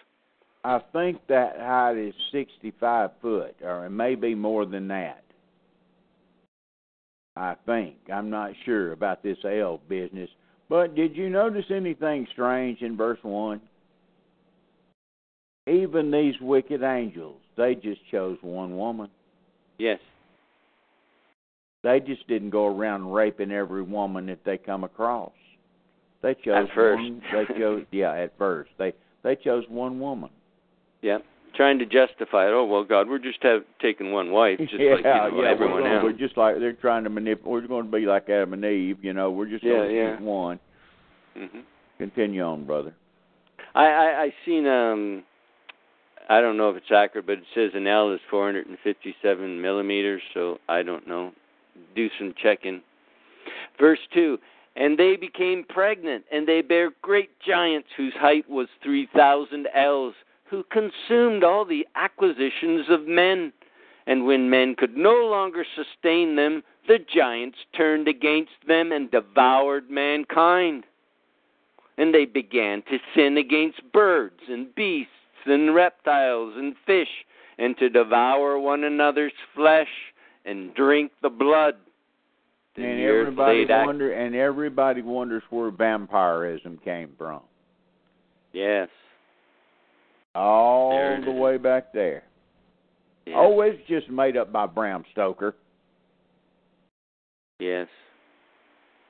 I 0.63 0.79
think 0.93 1.19
that 1.27 1.57
height 1.57 1.97
is 1.97 2.13
65 2.31 3.09
foot, 3.21 3.55
or 3.63 3.85
it 3.85 3.89
may 3.89 4.15
be 4.15 4.35
more 4.35 4.65
than 4.65 4.87
that. 4.89 5.23
I 7.35 7.55
think. 7.65 7.95
I'm 8.13 8.29
not 8.29 8.51
sure 8.65 8.91
about 8.91 9.23
this 9.23 9.37
L 9.43 9.79
business. 9.89 10.29
But 10.69 10.95
did 10.95 11.15
you 11.15 11.29
notice 11.29 11.65
anything 11.69 12.27
strange 12.31 12.81
in 12.81 12.95
verse 12.95 13.19
1? 13.23 13.59
Even 15.67 16.11
these 16.11 16.35
wicked 16.41 16.83
angels, 16.83 17.37
they 17.57 17.75
just 17.75 18.01
chose 18.09 18.37
one 18.41 18.77
woman. 18.77 19.09
Yes. 19.77 19.99
They 21.83 21.99
just 21.99 22.27
didn't 22.27 22.51
go 22.51 22.67
around 22.67 23.11
raping 23.11 23.51
every 23.51 23.81
woman 23.81 24.27
that 24.27 24.43
they 24.45 24.57
come 24.57 24.83
across. 24.83 25.31
They 26.21 26.35
chose 26.35 26.67
first. 26.75 27.01
one. 27.01 27.21
They 27.33 27.59
chose 27.59 27.83
yeah, 27.91 28.13
at 28.13 28.37
first. 28.37 28.69
They 28.77 28.93
they 29.23 29.35
chose 29.35 29.63
one 29.69 29.99
woman. 29.99 30.29
Yeah. 31.01 31.19
Trying 31.55 31.79
to 31.79 31.85
justify 31.85 32.47
it. 32.47 32.51
Oh 32.53 32.65
well, 32.65 32.83
God, 32.83 33.09
we're 33.09 33.19
just 33.19 33.43
have 33.43 33.61
taking 33.81 34.11
one 34.13 34.31
wife, 34.31 34.57
just 34.59 34.73
yeah, 34.79 34.93
like 34.93 35.03
you 35.03 35.03
know, 35.03 35.41
yeah, 35.43 35.49
everyone 35.51 35.75
we're, 35.75 35.81
gonna, 35.83 35.95
else. 35.95 36.03
we're 36.03 36.13
just 36.13 36.37
like 36.37 36.57
they're 36.59 36.71
trying 36.73 37.03
to 37.03 37.09
manipulate. 37.09 37.45
We're 37.63 37.67
going 37.67 37.85
to 37.85 37.91
be 37.91 38.05
like 38.05 38.29
Adam 38.29 38.53
and 38.53 38.63
Eve, 38.63 39.03
you 39.03 39.11
know. 39.11 39.29
We're 39.31 39.49
just 39.49 39.63
Yeah, 39.63 39.71
going 39.73 39.89
to 39.89 39.95
yeah. 39.95 40.15
choose 40.17 40.25
one. 40.25 40.59
hmm 41.35 41.59
Continue 41.97 42.41
on, 42.43 42.65
brother. 42.65 42.95
I, 43.75 43.85
I 43.85 44.21
I 44.23 44.33
seen 44.45 44.65
um 44.65 45.23
I 46.29 46.39
don't 46.39 46.55
know 46.55 46.69
if 46.69 46.77
it's 46.77 46.91
accurate, 46.95 47.25
but 47.27 47.39
it 47.39 47.43
says 47.53 47.71
an 47.73 47.85
L 47.85 48.13
is 48.13 48.21
457 48.29 49.61
millimeters, 49.61 50.21
so 50.33 50.57
I 50.69 50.83
don't 50.83 51.05
know. 51.07 51.31
Do 51.95 52.07
some 52.17 52.33
checking. 52.41 52.81
Verse 53.79 53.99
two, 54.13 54.37
and 54.77 54.97
they 54.97 55.15
became 55.15 55.65
pregnant, 55.67 56.23
and 56.31 56.47
they 56.47 56.61
bare 56.61 56.91
great 57.01 57.31
giants 57.45 57.89
whose 57.97 58.13
height 58.17 58.49
was 58.49 58.67
3,000 58.83 59.67
ells, 59.75 60.13
who 60.51 60.63
consumed 60.71 61.43
all 61.43 61.65
the 61.65 61.87
acquisitions 61.95 62.85
of 62.89 63.07
men. 63.07 63.51
And 64.05 64.25
when 64.25 64.49
men 64.49 64.75
could 64.77 64.95
no 64.95 65.13
longer 65.13 65.65
sustain 65.75 66.35
them, 66.35 66.61
the 66.87 66.99
giants 67.13 67.57
turned 67.75 68.07
against 68.07 68.51
them 68.67 68.91
and 68.91 69.09
devoured 69.09 69.89
mankind 69.89 70.83
and 72.01 72.13
they 72.13 72.25
began 72.25 72.81
to 72.89 72.97
sin 73.15 73.37
against 73.37 73.79
birds 73.93 74.39
and 74.47 74.73
beasts 74.73 75.11
and 75.45 75.73
reptiles 75.75 76.53
and 76.57 76.75
fish, 76.85 77.07
and 77.57 77.77
to 77.77 77.89
devour 77.89 78.59
one 78.59 78.83
another's 78.83 79.33
flesh 79.55 79.87
and 80.45 80.73
drink 80.73 81.11
the 81.21 81.29
blood. 81.29 81.75
The 82.75 82.83
and 82.83 83.01
everybody 83.01 83.65
wonder 83.67 84.13
and 84.13 84.35
everybody 84.35 85.01
wonders 85.01 85.43
where 85.49 85.69
vampirism 85.69 86.79
came 86.83 87.11
from. 87.17 87.41
Yes. 88.53 88.89
All 90.35 90.91
the 91.25 91.31
is. 91.31 91.39
way 91.39 91.57
back 91.57 91.91
there. 91.93 92.23
yes. 93.25 93.35
Oh, 93.37 93.61
it's 93.61 93.79
just 93.87 94.09
made 94.09 94.37
up 94.37 94.51
by 94.51 94.65
Bram 94.65 95.03
Stoker. 95.11 95.55
Yes. 97.59 97.87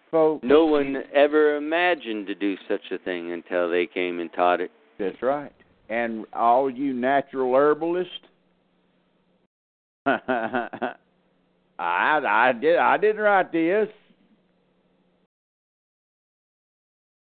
Folks, 0.10 0.43
No 0.43 0.65
one 0.65 0.98
ever 1.15 1.56
imagined 1.56 2.27
to 2.27 2.35
do 2.35 2.56
such 2.68 2.81
a 2.91 2.98
thing 2.98 3.31
until 3.31 3.69
they 3.69 3.88
came 3.88 4.19
and 4.19 4.31
taught 4.34 4.60
it. 4.60 4.72
That's 4.99 5.22
right. 5.22 5.53
And 5.89 6.26
all 6.34 6.69
you 6.69 6.93
natural 6.93 7.53
herbalists, 7.56 8.11
I 10.06 10.95
I 11.80 12.52
did 12.60 12.77
I 12.77 12.98
didn't 12.98 13.22
write 13.22 13.52
this. 13.52 13.88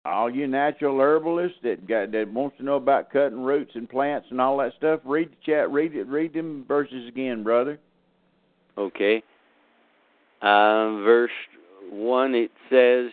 All 0.09 0.29
you 0.29 0.47
natural 0.47 0.99
herbalists 0.99 1.59
that 1.61 1.87
got 1.87 2.11
that 2.13 2.33
wants 2.33 2.57
to 2.57 2.63
know 2.63 2.77
about 2.77 3.11
cutting 3.11 3.43
roots 3.43 3.71
and 3.75 3.87
plants 3.87 4.27
and 4.31 4.41
all 4.41 4.57
that 4.57 4.73
stuff, 4.75 5.01
read 5.05 5.29
the 5.29 5.35
chat, 5.45 5.69
read 5.69 5.95
it, 5.95 6.07
read 6.07 6.33
them 6.33 6.65
verses 6.67 7.07
again, 7.07 7.43
brother. 7.43 7.79
Okay. 8.75 9.21
Uh, 10.41 10.97
verse 11.03 11.31
1 11.91 12.33
it 12.33 12.51
says, 12.71 13.11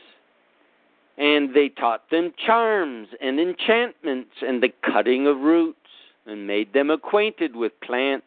And 1.18 1.54
they 1.54 1.68
taught 1.68 2.08
them 2.10 2.32
charms 2.46 3.08
and 3.20 3.38
enchantments 3.38 4.30
and 4.40 4.62
the 4.62 4.72
cutting 4.90 5.26
of 5.26 5.38
roots, 5.38 5.78
and 6.24 6.46
made 6.46 6.72
them 6.72 6.90
acquainted 6.90 7.54
with 7.54 7.78
plants. 7.82 8.24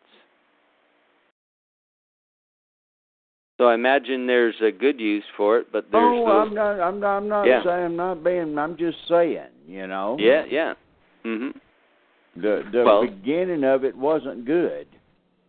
So 3.60 3.66
I 3.66 3.74
imagine 3.74 4.26
there's 4.26 4.56
a 4.62 4.72
good 4.72 5.02
use 5.02 5.26
for 5.36 5.58
it, 5.58 5.68
but 5.70 5.92
there's 5.92 6.02
oh, 6.02 6.26
those. 6.26 6.48
I'm 6.48 6.56
not 6.56 6.80
I'm 6.80 7.00
not 7.02 7.18
I'm 7.18 7.28
not 7.28 7.44
Yeah. 7.44 7.62
saying 7.62 7.86
I'm 7.88 7.96
not 7.98 8.24
being 8.24 8.58
I'm 8.58 8.78
just 8.78 8.98
saying, 9.10 9.50
you 9.68 9.86
know. 9.86 10.16
Yeah, 10.18 10.46
yeah. 10.50 10.76
Mhm. 11.26 11.54
The 12.38 12.64
the 12.72 12.84
Well- 12.86 13.02
beginning 13.02 13.66
of 13.66 13.84
it 13.84 13.96
wasn't 13.98 14.46
good. 14.46 14.88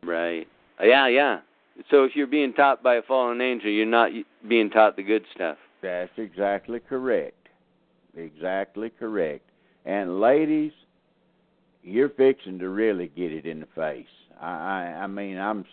Right. 0.03 0.49
Yeah, 0.83 1.07
yeah. 1.07 1.41
So 1.89 2.03
if 2.03 2.17
you're 2.17 2.27
being 2.27 2.53
taught 2.53 2.83
by 2.83 2.97
a 2.97 3.03
fallen 3.03 3.41
angel, 3.41 3.71
you're 3.71 3.87
not 3.87 4.11
being 4.49 4.71
taught 4.71 4.97
the 4.97 5.05
good 5.05 5.25
stuff. 5.33 5.57
That's 5.81 6.11
exactly 6.19 6.81
correct. 6.81 7.49
Exactly 8.17 8.91
correct. 8.91 9.49
And 9.85 10.21
ladies, 10.21 10.73
you're 11.85 12.09
fixing 12.09 12.59
to 12.59 12.69
really 12.71 13.07
get 13.07 13.31
it 13.33 13.47
in 13.47 13.61
the 13.61 13.67
face. 13.67 14.09
I 14.41 14.51
I, 14.51 15.03
I 15.05 15.07
mean, 15.07 15.39
I'm 15.39 15.65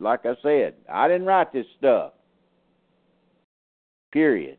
like 0.00 0.26
I 0.26 0.34
said, 0.42 0.74
I 0.92 1.08
didn't 1.08 1.26
write 1.26 1.52
this 1.52 1.66
stuff. 1.78 2.12
Period. 4.12 4.58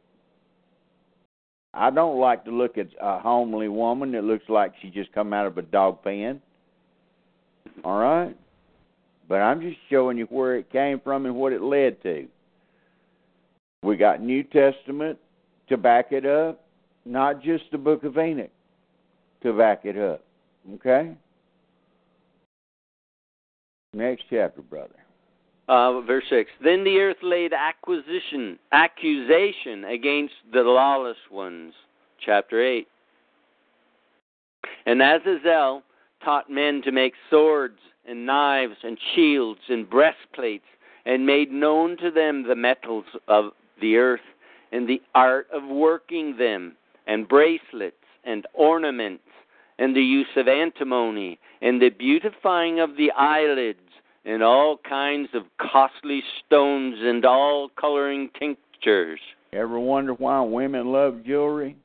I 1.73 1.89
don't 1.89 2.19
like 2.19 2.43
to 2.45 2.51
look 2.51 2.77
at 2.77 2.87
a 2.99 3.19
homely 3.19 3.67
woman 3.67 4.11
that 4.13 4.23
looks 4.23 4.45
like 4.49 4.73
she 4.81 4.89
just 4.89 5.11
come 5.13 5.33
out 5.33 5.45
of 5.45 5.57
a 5.57 5.61
dog 5.61 6.03
pen. 6.03 6.41
All 7.83 7.99
right? 7.99 8.35
But 9.29 9.35
I'm 9.35 9.61
just 9.61 9.77
showing 9.89 10.17
you 10.17 10.25
where 10.25 10.55
it 10.55 10.71
came 10.71 10.99
from 10.99 11.25
and 11.25 11.35
what 11.35 11.53
it 11.53 11.61
led 11.61 12.01
to. 12.03 12.27
We 13.83 13.97
got 13.97 14.21
New 14.21 14.43
Testament 14.43 15.19
to 15.69 15.77
back 15.77 16.11
it 16.11 16.25
up, 16.25 16.63
not 17.05 17.43
just 17.43 17.65
the 17.71 17.77
book 17.77 18.03
of 18.03 18.17
Enoch 18.17 18.49
to 19.43 19.53
back 19.53 19.81
it 19.83 19.97
up. 19.97 20.23
Okay? 20.75 21.13
Next 23.93 24.23
chapter, 24.29 24.61
brother. 24.61 24.95
Uh, 25.67 26.01
verse 26.01 26.23
6 26.29 26.49
Then 26.63 26.83
the 26.83 26.97
earth 26.99 27.17
laid 27.21 27.51
acquisition, 27.53 28.57
accusation 28.71 29.83
against 29.85 30.35
the 30.53 30.61
lawless 30.61 31.17
ones. 31.29 31.73
Chapter 32.25 32.63
8. 32.63 32.87
And 34.85 35.01
Azazel 35.01 35.83
taught 36.23 36.49
men 36.49 36.81
to 36.83 36.91
make 36.91 37.13
swords 37.29 37.79
and 38.07 38.25
knives 38.25 38.77
and 38.83 38.97
shields 39.13 39.59
and 39.69 39.89
breastplates, 39.89 40.65
and 41.05 41.25
made 41.25 41.51
known 41.51 41.97
to 41.97 42.11
them 42.11 42.47
the 42.47 42.55
metals 42.55 43.05
of 43.27 43.51
the 43.81 43.97
earth 43.97 44.21
and 44.71 44.87
the 44.87 45.01
art 45.15 45.47
of 45.53 45.63
working 45.63 46.37
them, 46.37 46.75
and 47.05 47.27
bracelets 47.27 47.95
and 48.25 48.45
ornaments, 48.53 49.23
and 49.79 49.95
the 49.95 50.01
use 50.01 50.27
of 50.35 50.47
antimony, 50.47 51.39
and 51.61 51.81
the 51.81 51.89
beautifying 51.89 52.79
of 52.79 52.97
the 52.97 53.11
eyelids, 53.11 53.79
and 54.27 54.43
all 54.43 54.77
kinds 54.77 55.29
of 55.33 55.43
costly 55.57 56.21
stones 56.45 56.97
and 56.99 57.23
all 57.25 57.69
coloring 57.79 58.29
tinctures. 58.37 59.21
Ever 59.53 59.79
wonder 59.79 60.13
why 60.13 60.41
women 60.41 60.91
love 60.91 61.23
jewelry? 61.25 61.77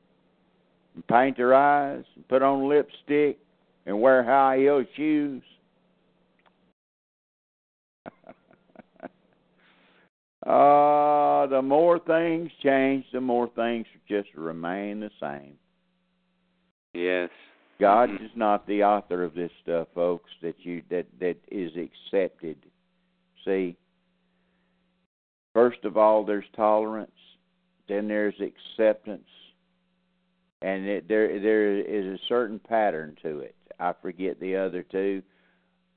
And 0.93 1.07
paint 1.07 1.37
their 1.37 1.55
eyes, 1.55 2.03
and 2.15 2.27
put 2.27 2.43
on 2.43 2.67
lipstick, 2.67 3.39
and 3.85 3.99
wear 3.99 4.23
high 4.23 4.57
heel 4.57 4.83
shoes? 4.95 5.41
uh, 10.45 11.47
the 11.47 11.61
more 11.63 11.97
things 11.99 12.51
change, 12.61 13.05
the 13.13 13.21
more 13.21 13.49
things 13.55 13.87
just 14.07 14.27
remain 14.35 14.99
the 14.99 15.09
same. 15.19 15.53
Yes. 16.93 17.29
God 17.83 18.11
Mhm. 18.11 18.21
is 18.23 18.35
not 18.37 18.65
the 18.65 18.81
author 18.85 19.25
of 19.25 19.33
this 19.33 19.51
stuff, 19.61 19.89
folks. 19.89 20.31
That 20.41 20.65
you 20.65 20.83
that 20.87 21.05
that 21.19 21.35
is 21.51 21.75
accepted. 21.75 22.57
See, 23.43 23.75
first 25.53 25.83
of 25.83 25.97
all, 25.97 26.23
there's 26.23 26.49
tolerance. 26.51 27.11
Then 27.87 28.07
there's 28.07 28.39
acceptance, 28.39 29.27
and 30.61 30.85
it, 30.85 31.09
there 31.09 31.37
there 31.41 31.77
is 31.77 32.05
a 32.05 32.23
certain 32.29 32.57
pattern 32.57 33.17
to 33.21 33.39
it. 33.39 33.55
I 33.81 33.91
forget 33.91 34.39
the 34.39 34.55
other 34.55 34.83
two. 34.83 35.21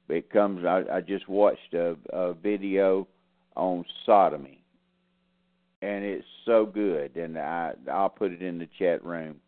It 0.08 0.28
comes. 0.28 0.64
I, 0.64 0.84
I 0.90 1.00
just 1.00 1.28
watched 1.28 1.72
a, 1.72 1.96
a 2.08 2.34
video 2.34 3.06
on 3.54 3.84
sodomy, 4.04 4.60
and 5.82 6.04
it's 6.04 6.26
so 6.44 6.66
good. 6.66 7.16
And 7.16 7.38
I 7.38 7.74
I'll 7.88 8.08
put 8.08 8.32
it 8.32 8.42
in 8.42 8.58
the 8.58 8.66
chat 8.76 9.04
room 9.04 9.40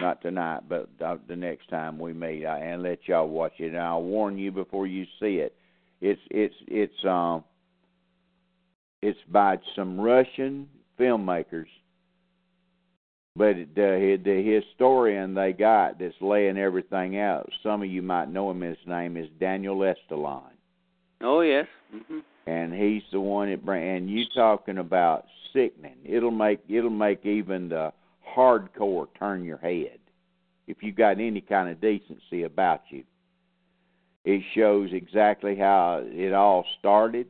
not 0.00 0.22
tonight, 0.22 0.60
but 0.68 0.88
the 0.98 1.36
next 1.36 1.68
time 1.68 1.98
we 1.98 2.12
meet, 2.12 2.44
I, 2.44 2.58
and 2.58 2.82
let 2.82 3.06
y'all 3.06 3.28
watch 3.28 3.52
it. 3.58 3.68
And 3.68 3.78
I'll 3.78 4.02
warn 4.02 4.38
you 4.38 4.50
before 4.50 4.86
you 4.86 5.04
see 5.20 5.36
it. 5.36 5.54
It's 6.00 6.20
it's 6.30 6.54
it's 6.66 7.04
um 7.04 7.44
it's 9.02 9.18
by 9.30 9.58
some 9.76 10.00
Russian 10.00 10.68
filmmakers, 10.98 11.68
but 13.36 13.54
the 13.74 14.18
the 14.22 14.60
historian 14.60 15.34
they 15.34 15.52
got 15.52 15.98
that's 15.98 16.14
laying 16.20 16.58
everything 16.58 17.18
out. 17.18 17.50
Some 17.62 17.82
of 17.82 17.88
you 17.88 18.02
might 18.02 18.30
know 18.30 18.50
him. 18.50 18.60
His 18.60 18.76
name 18.86 19.16
is 19.16 19.28
Daniel 19.38 19.78
Estulin. 19.78 20.42
Oh 21.22 21.40
yes. 21.40 21.66
hmm 21.90 22.20
and 22.46 22.74
he's 22.74 23.02
the 23.12 23.20
one 23.20 23.50
that 23.50 23.64
bring. 23.64 23.96
And 23.96 24.10
you 24.10 24.24
talking 24.34 24.78
about 24.78 25.26
sickening? 25.52 25.96
It'll 26.04 26.30
make 26.30 26.60
it'll 26.68 26.90
make 26.90 27.24
even 27.24 27.68
the 27.68 27.92
hardcore 28.34 29.08
turn 29.18 29.44
your 29.44 29.58
head 29.58 29.98
if 30.66 30.82
you 30.82 30.92
got 30.92 31.20
any 31.20 31.40
kind 31.40 31.68
of 31.68 31.80
decency 31.80 32.42
about 32.42 32.82
you. 32.90 33.04
It 34.24 34.42
shows 34.54 34.90
exactly 34.92 35.56
how 35.56 36.02
it 36.04 36.32
all 36.32 36.64
started. 36.78 37.26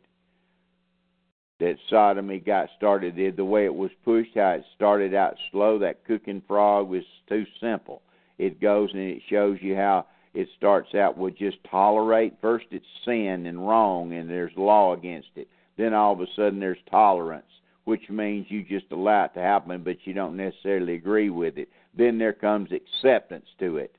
That 1.60 1.76
sodomy 1.88 2.38
got 2.38 2.68
started 2.76 3.16
the 3.36 3.44
way 3.44 3.64
it 3.64 3.74
was 3.74 3.90
pushed, 4.04 4.34
how 4.34 4.50
it 4.52 4.64
started 4.76 5.14
out 5.14 5.36
slow. 5.50 5.78
That 5.78 6.04
cooking 6.04 6.42
frog 6.46 6.88
was 6.88 7.04
too 7.28 7.44
simple. 7.60 8.02
It 8.38 8.60
goes 8.60 8.90
and 8.92 9.02
it 9.02 9.22
shows 9.28 9.58
you 9.60 9.76
how 9.76 10.06
it 10.34 10.48
starts 10.56 10.94
out 10.94 11.16
with 11.16 11.38
just 11.38 11.58
tolerate. 11.70 12.34
First, 12.40 12.66
it's 12.70 12.84
sin 13.04 13.46
and 13.46 13.66
wrong, 13.66 14.12
and 14.12 14.28
there's 14.28 14.52
law 14.56 14.92
against 14.92 15.30
it. 15.36 15.48
Then 15.76 15.94
all 15.94 16.12
of 16.12 16.20
a 16.20 16.26
sudden, 16.34 16.60
there's 16.60 16.78
tolerance, 16.90 17.46
which 17.84 18.08
means 18.08 18.46
you 18.48 18.62
just 18.62 18.90
allow 18.92 19.24
it 19.24 19.34
to 19.34 19.40
happen, 19.40 19.82
but 19.82 19.98
you 20.04 20.14
don't 20.14 20.36
necessarily 20.36 20.94
agree 20.94 21.30
with 21.30 21.58
it. 21.58 21.68
Then 21.96 22.18
there 22.18 22.32
comes 22.32 22.70
acceptance 22.72 23.46
to 23.60 23.76
it, 23.76 23.94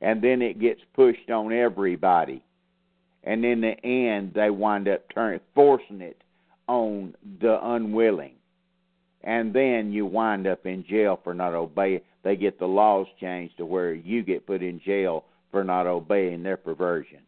and 0.00 0.22
then 0.22 0.42
it 0.42 0.60
gets 0.60 0.80
pushed 0.94 1.30
on 1.30 1.52
everybody. 1.52 2.42
And 3.24 3.44
in 3.44 3.60
the 3.60 3.76
end, 3.84 4.32
they 4.34 4.50
wind 4.50 4.88
up 4.88 5.02
turning 5.14 5.40
forcing 5.54 6.00
it 6.00 6.20
on 6.66 7.14
the 7.40 7.58
unwilling 7.62 8.34
and 9.24 9.52
then 9.52 9.92
you 9.92 10.06
wind 10.06 10.46
up 10.46 10.66
in 10.66 10.84
jail 10.84 11.20
for 11.22 11.34
not 11.34 11.54
obeying. 11.54 12.00
They 12.22 12.36
get 12.36 12.58
the 12.58 12.66
laws 12.66 13.06
changed 13.20 13.56
to 13.58 13.66
where 13.66 13.94
you 13.94 14.22
get 14.22 14.46
put 14.46 14.62
in 14.62 14.80
jail 14.80 15.24
for 15.50 15.64
not 15.64 15.86
obeying 15.86 16.42
their 16.42 16.56
perversion. 16.56 17.20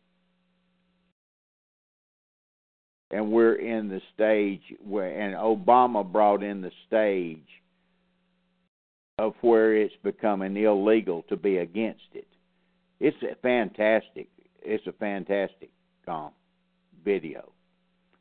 And 3.15 3.31
we're 3.31 3.55
in 3.55 3.89
the 3.89 4.01
stage 4.13 4.61
where, 4.85 5.21
and 5.21 5.37
Obama 5.37 6.05
brought 6.05 6.43
in 6.43 6.61
the 6.61 6.73
stage 6.89 7.47
of 9.19 9.35
where 9.41 9.77
it's 9.77 9.95
becoming 10.03 10.57
illegal 10.57 11.23
to 11.29 11.37
be 11.37 11.59
against 11.59 12.03
it. 12.13 12.27
It's 12.99 13.17
a 13.23 13.37
fantastic. 13.37 14.27
It's 14.63 14.85
a 14.89 14.93
fantastic 14.95 15.71
um, 16.09 16.33
video. 17.05 17.53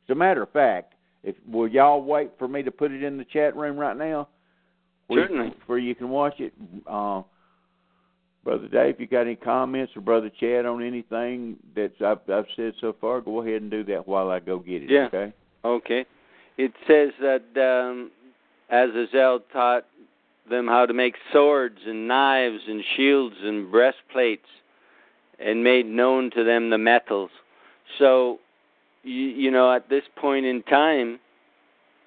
As 0.07 0.11
a 0.11 0.15
matter 0.15 0.44
of 0.44 0.52
fact, 0.52 0.94
if 1.24 1.36
will 1.52 1.68
y'all 1.68 2.03
wait 2.03 2.30
for 2.38 2.48
me 2.48 2.61
to 2.61 2.70
put 2.70 2.91
it 2.91 3.02
in 3.02 3.18
the 3.18 3.26
chat 3.26 3.56
room 3.56 3.78
right 3.78 3.98
now? 3.98 4.28
Certainly. 5.11 5.56
Where 5.65 5.80
you 5.80 5.95
can 5.95 6.10
watch 6.10 6.40
it. 6.40 6.53
Uh, 6.86 7.24
Brother 8.44 8.68
Dave, 8.68 8.95
if 8.95 8.99
you 8.99 9.07
got 9.07 9.22
any 9.22 9.36
comments 9.36 9.94
or 9.95 10.02
Brother 10.02 10.30
Chad 10.40 10.65
on 10.65 10.84
anything 10.84 11.56
that 11.76 11.94
I've, 12.02 12.30
I've 12.30 12.45
said 12.56 12.74
so 12.82 12.95
far? 12.99 13.22
Go 13.22 13.41
ahead 13.41 13.61
and 13.61 13.72
do 13.72 13.84
that 13.86 14.07
while 14.07 14.30
I 14.30 14.40
go 14.40 14.60
get 14.60 14.84
it. 14.84 14.90
Yeah. 14.90 15.06
Okay. 15.06 15.34
Okay. 15.64 16.06
It 16.57 16.74
says 16.86 17.11
that 17.22 17.44
um, 17.57 18.11
Azazel 18.70 19.40
taught 19.52 19.86
them 20.49 20.68
how 20.68 20.86
to 20.86 20.94
make 20.94 21.15
swords 21.32 21.80
and 21.86 22.07
knives 22.07 22.60
and 22.68 22.84
shields 22.98 23.36
and 23.41 23.72
breastplates, 23.72 24.48
and 25.40 25.64
made 25.64 25.86
known 25.86 26.30
to 26.32 26.44
them 26.44 26.70
the 26.70 26.78
metals. 26.78 27.32
So 27.98 28.40
you, 29.03 29.14
you 29.14 29.52
know, 29.52 29.74
at 29.74 29.90
this 29.90 30.03
point 30.18 30.45
in 30.45 30.64
time, 30.64 31.20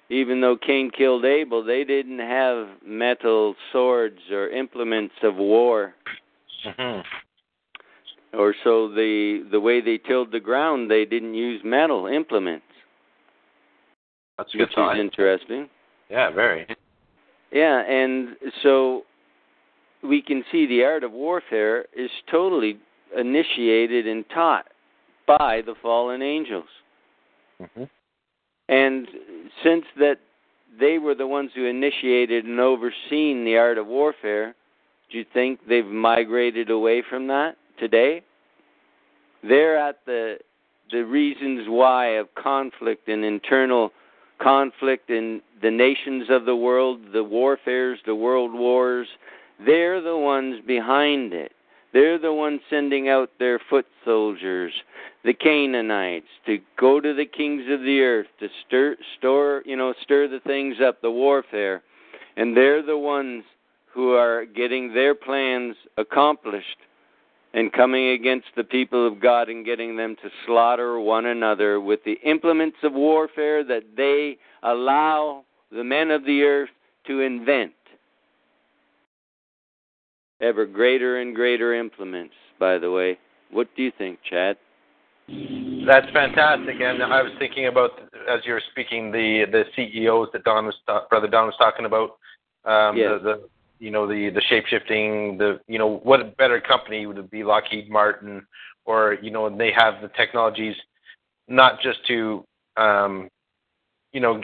even 0.09 0.41
though 0.41 0.57
Cain 0.57 0.91
killed 0.95 1.25
Abel, 1.25 1.63
they 1.63 1.83
didn't 1.83 2.19
have 2.19 2.67
metal 2.85 3.55
swords 3.71 4.19
or 4.31 4.49
implements 4.49 5.15
of 5.23 5.35
war. 5.35 5.93
Mm-hmm. 6.67 8.37
Or 8.37 8.53
so 8.63 8.89
the 8.89 9.47
the 9.51 9.59
way 9.59 9.81
they 9.81 9.97
tilled 9.97 10.31
the 10.31 10.39
ground, 10.39 10.91
they 10.91 11.05
didn't 11.05 11.33
use 11.33 11.61
metal 11.63 12.07
implements. 12.07 12.65
That's 14.37 14.53
a 14.53 14.57
good 14.57 14.63
which 14.63 14.75
sign. 14.75 14.97
is 14.97 15.01
interesting. 15.01 15.69
Yeah, 16.09 16.29
very. 16.31 16.67
Yeah, 17.51 17.81
and 17.81 18.35
so 18.61 19.03
we 20.03 20.21
can 20.21 20.43
see 20.51 20.67
the 20.67 20.83
art 20.83 21.03
of 21.03 21.11
warfare 21.11 21.85
is 21.95 22.11
totally 22.29 22.77
initiated 23.17 24.05
and 24.07 24.25
taught 24.33 24.65
by 25.25 25.61
the 25.65 25.75
fallen 25.81 26.21
angels. 26.21 26.67
Mm-hmm. 27.61 27.83
And 28.69 29.07
since 29.63 29.85
that 29.97 30.17
they 30.79 30.97
were 30.97 31.15
the 31.15 31.25
ones 31.25 31.51
who 31.55 31.65
initiated 31.65 32.45
and 32.45 32.59
overseen 32.59 33.43
the 33.45 33.57
art 33.57 33.77
of 33.77 33.87
warfare, 33.87 34.55
do 35.11 35.17
you 35.17 35.25
think 35.33 35.59
they've 35.67 35.85
migrated 35.85 36.69
away 36.69 37.03
from 37.09 37.27
that 37.27 37.55
today? 37.79 38.21
They're 39.43 39.77
at 39.77 39.99
the 40.05 40.37
the 40.91 41.03
reasons 41.03 41.67
why 41.67 42.17
of 42.17 42.33
conflict 42.35 43.09
and 43.09 43.25
internal 43.25 43.91
conflict 44.41 45.09
in 45.09 45.41
the 45.61 45.71
nations 45.71 46.27
of 46.29 46.45
the 46.45 46.55
world, 46.55 46.99
the 47.11 47.23
warfares, 47.23 47.99
the 48.05 48.15
world 48.15 48.53
wars. 48.53 49.07
They're 49.65 50.01
the 50.01 50.17
ones 50.17 50.61
behind 50.65 51.33
it. 51.33 51.51
They're 51.93 52.19
the 52.19 52.33
ones 52.33 52.61
sending 52.69 53.09
out 53.09 53.31
their 53.39 53.59
foot 53.69 53.85
soldiers, 54.05 54.71
the 55.23 55.33
Canaanites, 55.33 56.27
to 56.45 56.59
go 56.79 57.01
to 57.01 57.13
the 57.13 57.25
kings 57.25 57.63
of 57.69 57.81
the 57.81 58.01
earth 58.01 58.27
to 58.39 58.47
stir, 58.65 58.95
store, 59.17 59.63
you 59.65 59.75
know, 59.75 59.93
stir 60.03 60.27
the 60.27 60.41
things 60.41 60.77
up, 60.85 61.01
the 61.01 61.11
warfare, 61.11 61.81
and 62.35 62.55
they're 62.55 62.83
the 62.83 62.97
ones 62.97 63.43
who 63.97 64.11
are 64.11 64.45
getting 64.45 64.93
their 64.93 65.15
plans 65.15 65.75
accomplished 65.97 66.77
and 67.55 67.73
coming 67.73 68.09
against 68.09 68.45
the 68.55 68.63
people 68.63 69.07
of 69.07 69.19
God 69.19 69.49
and 69.49 69.65
getting 69.65 69.97
them 69.97 70.15
to 70.21 70.29
slaughter 70.45 70.99
one 70.99 71.25
another 71.25 71.81
with 71.81 72.01
the 72.05 72.19
implements 72.23 72.77
of 72.83 72.93
warfare 72.93 73.63
that 73.63 73.81
they 73.97 74.37
allow 74.61 75.43
the 75.71 75.83
men 75.83 76.11
of 76.11 76.23
the 76.25 76.43
earth 76.43 76.69
to 77.07 77.21
invent 77.21 77.73
ever 80.41 80.67
greater 80.67 81.19
and 81.19 81.33
greater 81.33 81.73
implements, 81.73 82.35
by 82.59 82.77
the 82.77 82.91
way. 82.91 83.17
What 83.49 83.67
do 83.75 83.81
you 83.81 83.91
think, 83.97 84.19
Chad? 84.29 84.57
That's 85.87 86.05
fantastic, 86.13 86.75
and 86.81 87.01
I 87.01 87.23
was 87.23 87.31
thinking 87.39 87.65
about 87.65 87.99
as 88.29 88.41
you 88.45 88.53
were 88.53 88.61
speaking 88.71 89.11
the 89.11 89.45
the 89.51 89.63
CEOs 89.75 90.27
that 90.33 90.43
Don 90.43 90.65
was 90.65 90.75
brother 91.09 91.27
Don 91.27 91.47
was 91.47 91.55
talking 91.57 91.85
about. 91.85 92.17
Um, 92.63 92.97
yes. 92.97 93.21
the, 93.23 93.29
the 93.29 93.41
you 93.79 93.91
know 93.91 94.07
the 94.07 94.29
the 94.29 94.41
shape 94.49 94.65
shifting 94.67 95.37
the 95.37 95.59
you 95.67 95.77
know 95.79 95.97
what 96.03 96.35
better 96.37 96.59
company 96.59 97.05
would 97.05 97.17
it 97.17 97.31
be 97.31 97.43
Lockheed 97.43 97.89
Martin? 97.89 98.45
Or 98.85 99.17
you 99.21 99.31
know 99.31 99.49
they 99.55 99.71
have 99.75 100.01
the 100.01 100.09
technologies 100.09 100.75
not 101.47 101.81
just 101.81 102.05
to 102.07 102.43
um, 102.77 103.29
you 104.13 104.21
know 104.21 104.41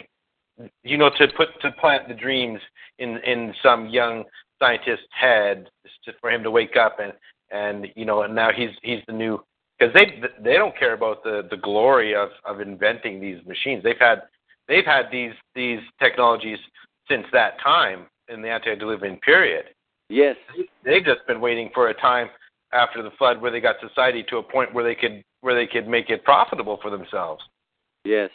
you 0.82 0.98
know 0.98 1.10
to 1.18 1.28
put 1.36 1.48
to 1.62 1.72
plant 1.72 2.08
the 2.08 2.14
dreams 2.14 2.60
in 2.98 3.18
in 3.18 3.54
some 3.62 3.88
young 3.88 4.24
scientist's 4.58 5.06
head 5.10 5.68
just 6.04 6.18
for 6.20 6.30
him 6.30 6.42
to 6.42 6.50
wake 6.50 6.76
up 6.76 6.98
and 7.00 7.12
and 7.50 7.88
you 7.96 8.04
know 8.04 8.22
and 8.22 8.34
now 8.34 8.50
he's 8.52 8.70
he's 8.82 9.00
the 9.06 9.12
new 9.12 9.42
because 9.78 9.92
they 9.94 10.22
they 10.42 10.54
don't 10.54 10.78
care 10.78 10.94
about 10.94 11.22
the 11.24 11.46
the 11.50 11.56
glory 11.56 12.14
of 12.14 12.28
of 12.44 12.60
inventing 12.60 13.20
these 13.20 13.44
machines. 13.46 13.82
They've 13.82 13.98
had 13.98 14.22
they've 14.68 14.84
had 14.84 15.06
these 15.10 15.32
these 15.54 15.80
technologies 16.00 16.58
since 17.08 17.26
that 17.32 17.60
time 17.60 18.06
in 18.28 18.42
the 18.42 18.48
antediluvian 18.48 19.16
period. 19.18 19.66
Yes. 20.08 20.36
They've 20.84 21.04
just 21.04 21.26
been 21.26 21.40
waiting 21.40 21.70
for 21.74 21.88
a 21.88 21.94
time 21.94 22.28
after 22.72 23.02
the 23.02 23.10
flood 23.18 23.40
where 23.40 23.50
they 23.50 23.60
got 23.60 23.76
society 23.86 24.24
to 24.28 24.38
a 24.38 24.42
point 24.42 24.74
where 24.74 24.84
they 24.84 24.94
could 24.94 25.22
where 25.40 25.54
they 25.54 25.66
could 25.66 25.86
make 25.86 26.10
it 26.10 26.24
profitable 26.24 26.78
for 26.82 26.90
themselves. 26.90 27.42
Yes. 28.04 28.30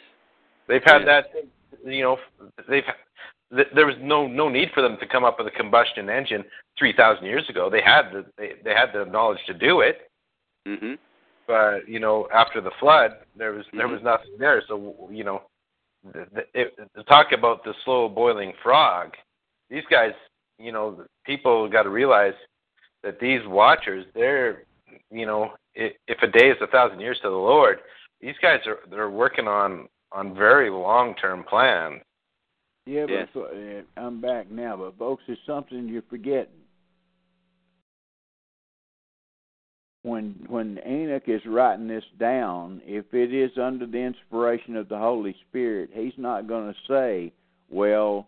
They've 0.68 0.82
had 0.84 1.02
yes. 1.04 1.24
that 1.34 1.90
you 1.90 2.02
know 2.02 2.16
they've 2.68 2.84
there 3.74 3.86
was 3.86 3.96
no 4.00 4.26
no 4.26 4.48
need 4.48 4.68
for 4.74 4.82
them 4.82 4.96
to 5.00 5.06
come 5.06 5.24
up 5.24 5.38
with 5.38 5.46
a 5.46 5.56
combustion 5.56 6.08
engine 6.08 6.44
3000 6.78 7.24
years 7.24 7.48
ago. 7.48 7.68
They 7.70 7.82
had 7.82 8.10
the 8.12 8.24
they, 8.36 8.52
they 8.64 8.74
had 8.74 8.90
the 8.92 9.10
knowledge 9.10 9.40
to 9.46 9.54
do 9.54 9.80
it. 9.80 10.10
Mhm 10.66 10.98
but 11.50 11.88
you 11.88 11.98
know 11.98 12.28
after 12.32 12.60
the 12.60 12.70
flood 12.78 13.10
there 13.36 13.52
was 13.52 13.66
mm-hmm. 13.66 13.78
there 13.78 13.88
was 13.88 14.00
nothing 14.04 14.36
there. 14.38 14.62
So 14.68 15.08
you 15.10 15.24
know 15.24 15.42
the, 16.04 16.26
the, 16.32 16.42
it, 16.54 16.76
to 16.96 17.02
talk 17.04 17.32
about 17.36 17.64
the 17.64 17.74
slow 17.84 18.08
boiling 18.08 18.52
frog 18.62 19.10
these 19.70 19.84
guys 19.90 20.12
you 20.58 20.72
know 20.72 21.04
people 21.24 21.68
got 21.68 21.84
to 21.84 21.90
realize 21.90 22.34
that 23.02 23.18
these 23.20 23.40
watchers 23.46 24.04
they're 24.14 24.64
you 25.10 25.26
know 25.26 25.52
if, 25.74 25.92
if 26.08 26.18
a 26.22 26.26
day 26.26 26.50
is 26.50 26.56
a 26.60 26.66
thousand 26.66 27.00
years 27.00 27.18
to 27.22 27.28
the 27.28 27.34
lord 27.34 27.78
these 28.20 28.34
guys 28.42 28.60
are 28.66 28.78
they're 28.90 29.10
working 29.10 29.48
on 29.48 29.88
on 30.12 30.34
very 30.34 30.68
long 30.70 31.14
term 31.14 31.44
plans 31.48 32.02
yeah, 32.86 33.06
Yes. 33.08 33.28
but 33.32 33.52
uh, 33.54 33.82
I'm 33.96 34.20
back 34.20 34.50
now. 34.50 34.76
But 34.76 34.98
folks, 34.98 35.22
there's 35.26 35.38
something 35.46 35.88
you're 35.88 36.02
forgetting. 36.10 36.48
When 40.02 40.44
when 40.48 40.80
Enoch 40.86 41.24
is 41.28 41.42
writing 41.46 41.86
this 41.86 42.04
down, 42.18 42.80
if 42.84 43.12
it 43.12 43.34
is 43.34 43.50
under 43.58 43.86
the 43.86 43.98
inspiration 43.98 44.74
of 44.76 44.88
the 44.88 44.98
Holy 44.98 45.36
Spirit, 45.48 45.90
he's 45.92 46.14
not 46.16 46.48
going 46.48 46.72
to 46.72 46.78
say 46.88 47.32
Well, 47.68 48.26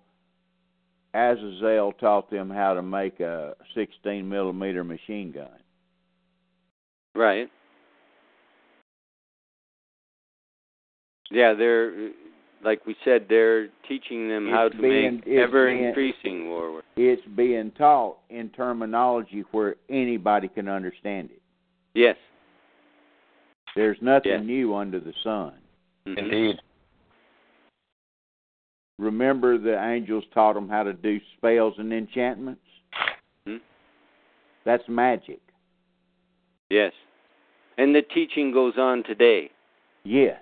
Azazel 1.15 1.93
taught 1.93 2.31
them 2.31 2.49
how 2.49 2.75
to 2.75 2.83
make 2.83 3.21
a 3.21 3.55
16 3.75 4.27
millimeter 4.29 4.83
machine 4.83 5.31
gun. 5.33 5.49
Right. 7.15 7.49
Yeah, 11.31 11.55
they're 11.55 12.11
like 12.65 12.87
we 12.87 12.95
said, 13.05 13.27
they're 13.29 13.67
teaching 13.89 14.29
them 14.29 14.47
It's 14.47 14.55
how 14.55 14.69
to 14.69 14.77
being- 14.81 15.17
make 15.17 15.27
ever 15.27 15.67
being- 15.67 15.85
increasing 15.85 16.49
war. 16.49 16.83
It's 16.97 17.25
being 17.35 17.73
taught 17.73 18.19
in 18.31 18.51
terminology 18.51 19.41
where 19.51 19.75
anybody 19.89 20.47
can 20.47 20.69
understand 20.69 21.31
it. 21.33 21.43
Yes. 21.95 22.17
There's 23.75 24.01
nothing 24.01 24.31
Yeah. 24.31 24.41
new 24.43 24.75
under 24.77 25.01
the 25.01 25.13
sun. 25.25 25.55
Indeed. 26.07 26.61
Remember, 28.99 29.59
the 29.59 29.83
angels 29.83 30.25
taught 30.33 30.55
them 30.55 30.69
how 30.69 30.83
to 30.83 30.93
do 30.93 31.19
spells 31.37 31.75
and 31.79 31.93
enchantments. 31.93 32.61
Hmm. 33.47 33.57
That's 34.65 34.85
magic. 34.89 35.41
Yes. 36.71 36.93
And 37.79 37.95
the 37.95 38.03
teaching 38.03 38.53
goes 38.53 38.75
on 38.79 39.03
today, 39.05 39.51
Yes. 40.05 40.41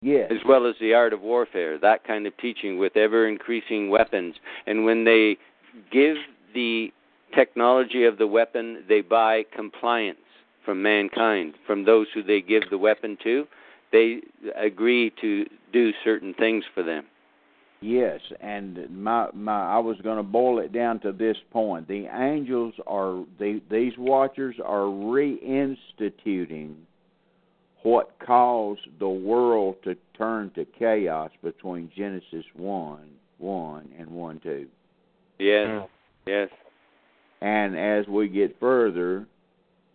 Yes. 0.00 0.30
as 0.32 0.38
well 0.46 0.66
as 0.66 0.74
the 0.80 0.94
art 0.94 1.12
of 1.12 1.20
warfare, 1.20 1.78
that 1.78 2.04
kind 2.04 2.26
of 2.26 2.36
teaching 2.38 2.78
with 2.78 2.96
ever 2.96 3.28
increasing 3.28 3.88
weapons. 3.88 4.34
And 4.66 4.84
when 4.84 5.04
they 5.04 5.36
give 5.92 6.16
the 6.54 6.92
technology 7.34 8.04
of 8.04 8.18
the 8.18 8.26
weapon, 8.26 8.84
they 8.88 9.00
buy 9.00 9.44
compliance 9.54 10.18
from 10.64 10.82
mankind, 10.82 11.54
from 11.66 11.84
those 11.84 12.06
who 12.14 12.22
they 12.22 12.40
give 12.40 12.62
the 12.70 12.78
weapon 12.78 13.16
to. 13.22 13.46
They 13.92 14.20
agree 14.56 15.12
to 15.20 15.46
do 15.72 15.92
certain 16.04 16.34
things 16.34 16.64
for 16.74 16.82
them. 16.82 17.04
Yes, 17.80 18.20
and 18.40 18.88
my 18.90 19.28
my 19.34 19.74
I 19.74 19.78
was 19.78 19.96
going 20.02 20.18
to 20.18 20.22
boil 20.22 20.60
it 20.60 20.72
down 20.72 21.00
to 21.00 21.10
this 21.10 21.36
point. 21.50 21.88
The 21.88 22.06
angels 22.06 22.74
are 22.86 23.24
the 23.40 23.60
these 23.70 23.94
watchers 23.98 24.54
are 24.64 24.84
reinstituting 24.84 26.76
what 27.82 28.16
caused 28.24 28.86
the 29.00 29.08
world 29.08 29.76
to 29.82 29.96
turn 30.16 30.52
to 30.54 30.64
chaos 30.64 31.32
between 31.42 31.90
Genesis 31.96 32.44
1 32.54 33.00
1 33.38 33.88
and 33.98 34.08
1 34.08 34.40
2. 34.44 34.66
Yes. 35.40 35.66
Mm. 35.66 35.88
Yes. 36.26 36.48
And 37.40 37.76
as 37.76 38.06
we 38.06 38.28
get 38.28 38.60
further 38.60 39.26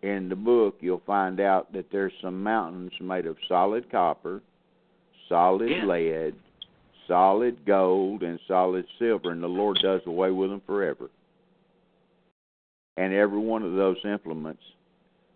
in 0.01 0.27
the 0.27 0.35
book, 0.35 0.75
you'll 0.81 1.01
find 1.07 1.39
out 1.39 1.71
that 1.71 1.85
there's 1.89 2.11
some 2.21 2.43
mountains 2.43 2.91
made 2.99 3.25
of 3.25 3.37
solid 3.47 3.89
copper, 3.89 4.41
solid 5.27 5.69
Yeah. 5.69 5.85
lead, 5.85 6.35
solid 7.07 7.65
gold, 7.65 8.23
and 8.23 8.39
solid 8.47 8.87
silver, 8.99 9.31
and 9.31 9.41
the 9.41 9.47
Lord 9.47 9.79
does 9.79 10.05
away 10.05 10.31
with 10.31 10.49
them 10.49 10.61
forever. 10.61 11.09
And 12.97 13.13
every 13.13 13.39
one 13.39 13.63
of 13.63 13.73
those 13.73 14.03
implements, 14.05 14.63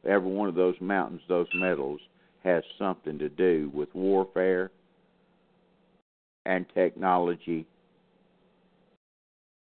every 0.03 0.31
one 0.31 0.49
of 0.49 0.55
those 0.55 0.79
mountains, 0.81 1.21
those 1.27 1.47
metals, 1.53 2.01
has 2.43 2.63
something 2.77 3.19
to 3.19 3.29
do 3.29 3.69
with 3.73 3.93
warfare 3.93 4.71
and 6.45 6.67
technology 6.73 7.67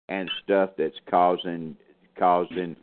and 0.08 0.30
stuff 0.42 0.70
that's 0.76 0.98
causing 1.06 1.76
causing 2.16 2.76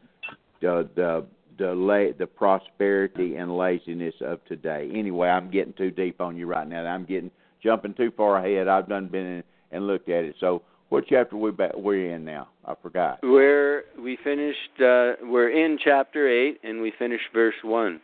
the 0.61 0.88
the 0.95 1.26
the 1.57 1.73
la- 1.73 2.13
the 2.17 2.27
prosperity 2.27 3.35
and 3.35 3.57
laziness 3.57 4.15
of 4.21 4.43
today. 4.45 4.89
Anyway, 4.93 5.27
I'm 5.30 5.49
getting 5.51 5.73
too 5.73 5.91
deep 5.91 6.21
on 6.21 6.38
you 6.38 6.45
right 6.47 6.67
now. 6.67 6.85
I'm 6.85 7.05
getting 7.05 7.31
jumping 7.61 7.93
too 7.93 8.11
far 8.15 8.38
ahead. 8.38 8.67
I've 8.67 8.89
done 8.89 9.07
been 9.07 9.25
in 9.25 9.43
and 9.71 9.88
looked 9.88 10.09
at 10.09 10.23
it. 10.23 10.35
So, 10.39 10.61
what 10.89 11.05
chapter 11.07 11.35
we 11.38 11.51
back, 11.51 11.75
we're 11.75 12.13
in 12.13 12.23
now? 12.23 12.49
I 12.65 12.75
forgot. 12.81 13.19
Where 13.23 13.85
we 13.99 14.17
finished, 14.23 14.80
uh, 14.80 15.13
we're 15.23 15.49
in 15.49 15.80
chapter 15.84 16.30
8, 16.30 16.59
and 16.63 16.81
we 16.81 16.93
finished 16.99 17.25
verse 17.34 17.55
1. 17.63 17.99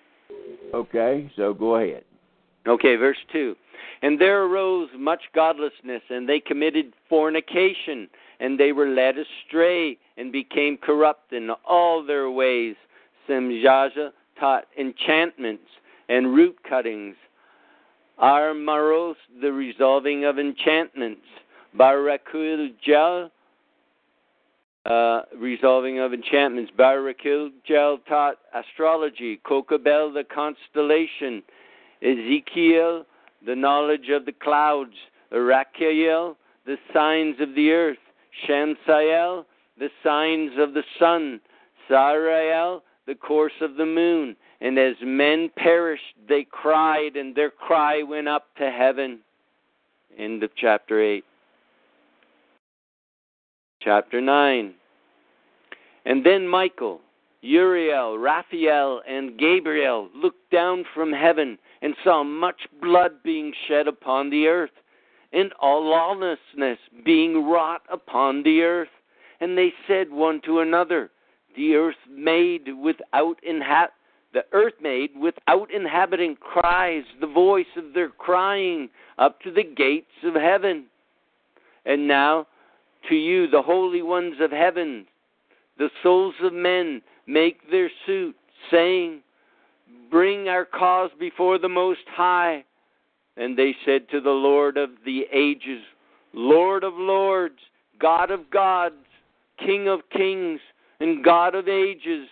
Okay, 0.73 1.31
so 1.35 1.53
go 1.53 1.76
ahead. 1.76 2.03
Okay, 2.67 2.95
verse 2.95 3.17
2. 3.31 3.55
And 4.01 4.19
there 4.19 4.43
arose 4.43 4.89
much 4.97 5.21
godlessness, 5.35 6.01
and 6.09 6.27
they 6.27 6.39
committed 6.39 6.93
fornication, 7.09 8.09
and 8.39 8.59
they 8.59 8.71
were 8.71 8.88
led 8.88 9.15
astray, 9.17 9.97
and 10.17 10.31
became 10.31 10.77
corrupt 10.77 11.34
in 11.34 11.49
all 11.67 12.03
their 12.03 12.31
ways. 12.31 12.76
Semjaja 13.30 14.11
taught 14.39 14.65
enchantments 14.77 15.68
and 16.07 16.34
root 16.34 16.57
cuttings. 16.68 17.15
Armaros, 18.22 19.15
the 19.41 19.51
resolving 19.51 20.26
of 20.26 20.39
enchantments. 20.39 21.22
Barakul 21.77 22.69
uh, 24.85 25.22
resolving 25.38 25.99
of 25.99 26.14
enchantments. 26.14 26.72
Barakil 26.77 27.49
taught 28.07 28.38
astrology. 28.53 29.39
Kokabel, 29.45 30.14
the 30.14 30.23
constellation. 30.34 31.43
Ezekiel, 32.01 33.06
the 33.45 33.56
knowledge 33.56 34.10
of 34.10 34.26
the 34.26 34.31
clouds. 34.31 34.95
Arakiel, 35.31 36.35
the 36.65 36.77
signs 36.93 37.35
of 37.39 37.56
the 37.56 37.72
earth. 37.72 37.97
Shamsael, 38.47 39.45
the 39.77 39.89
signs 40.03 40.51
of 40.57 40.73
the 40.73 40.84
sun. 40.97 41.39
Sarael, 41.89 42.81
the 43.10 43.15
course 43.15 43.53
of 43.60 43.76
the 43.76 43.86
moon. 43.88 44.36
And 44.61 44.77
as 44.77 44.94
men 45.02 45.49
perished, 45.57 46.15
they 46.30 46.45
cried, 46.49 47.15
and 47.15 47.36
their 47.36 47.49
cry 47.49 48.03
went 48.03 48.27
up 48.27 48.45
to 48.60 48.69
heaven. 48.69 49.19
End 50.18 50.44
of 50.44 50.52
chapter 50.56 51.02
8. 51.02 51.23
Chapter 53.81 54.22
9. 54.22 54.73
And 56.06 56.26
then 56.26 56.48
Michael, 56.48 57.02
Uriel, 57.41 58.18
Raphael, 58.19 59.02
and 59.07 59.40
Gabriel 59.40 60.10
looked 60.15 60.52
down 60.52 60.86
from 60.94 61.11
heaven 61.11 61.57
and 61.81 61.95
saw 62.03 62.23
much 62.23 62.68
blood 62.80 63.23
being 63.23 63.53
shed 63.68 63.88
upon 63.88 64.30
the 64.30 64.48
earth, 64.48 64.72
and 65.34 65.52
all 65.60 65.84
lawlessness 65.84 66.77
being 67.03 67.49
wrought 67.49 67.81
upon 67.91 68.44
the 68.44 68.61
earth. 68.61 68.90
And 69.40 69.57
they 69.57 69.73
said 69.88 70.11
one 70.11 70.41
to 70.45 70.60
another, 70.60 71.10
The 71.60 71.76
earth 71.76 71.98
made 72.10 72.69
without 72.81 73.38
inhab 73.45 73.90
the 74.31 74.45
earth 74.53 74.76
made 74.81 75.10
without 75.19 75.69
inhabitant 75.73 76.40
cries 76.40 77.03
the 77.19 77.27
voice 77.27 77.73
of 77.76 77.94
their 77.94 78.07
crying 78.07 78.90
up 79.18 79.41
to 79.41 79.52
the 79.52 79.65
gates 79.65 80.23
of 80.23 80.36
heaven. 80.36 80.86
And 81.86 82.07
now 82.07 82.48
to 83.10 83.15
you, 83.15 83.49
the 83.49 83.61
holy 83.61 84.02
ones 84.02 84.36
of 84.40 84.52
heaven, 84.52 85.06
the 85.77 85.90
souls 86.02 86.36
of 86.41 86.53
men 86.53 87.02
make 87.27 87.69
their 87.69 87.91
suit, 88.06 88.38
saying, 88.72 89.19
Bring 90.10 90.48
our 90.48 90.64
cause 90.64 91.11
before 91.19 91.57
the 91.57 91.68
Most 91.68 92.07
High. 92.07 92.64
And 93.36 93.57
they 93.57 93.76
said 93.86 94.07
to 94.11 94.22
the 94.22 94.30
Lord 94.30 94.77
of 94.77 94.91
the 95.03 95.23
ages, 95.34 95.84
Lord 96.31 96.86
of 96.86 96.94
lords, 96.95 97.60
God 97.99 98.31
of 98.31 98.49
gods, 98.49 98.95
King 99.57 99.90
of 99.90 99.99
kings, 100.15 100.61
and 100.99 101.23
God 101.23 101.55
of 101.55 101.67
ages, 101.67 102.27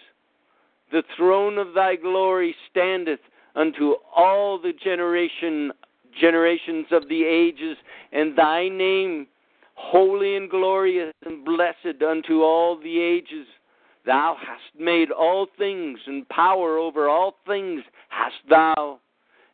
the 0.92 1.04
throne 1.16 1.58
of 1.58 1.74
thy 1.74 1.96
glory 1.96 2.56
standeth 2.70 3.20
unto 3.56 3.96
all 4.16 4.60
the 4.60 4.74
generation 4.84 5.72
generations 6.20 6.88
of 6.92 7.08
the 7.10 7.24
ages, 7.24 7.78
and 8.12 8.38
thy 8.38 8.68
name 8.70 9.28
holy 9.76 10.36
and 10.36 10.50
glorious 10.50 11.14
and 11.26 11.46
blessed 11.46 12.02
unto 12.06 12.42
all 12.42 12.80
the 12.80 13.00
ages. 13.00 13.46
Thou 14.06 14.36
hast 14.40 14.80
made 14.80 15.12
all 15.12 15.48
things, 15.58 16.00
and 16.08 16.28
power 16.30 16.78
over 16.78 17.08
all 17.08 17.36
things 17.46 17.84
hast 18.10 18.36
thou. 18.50 19.00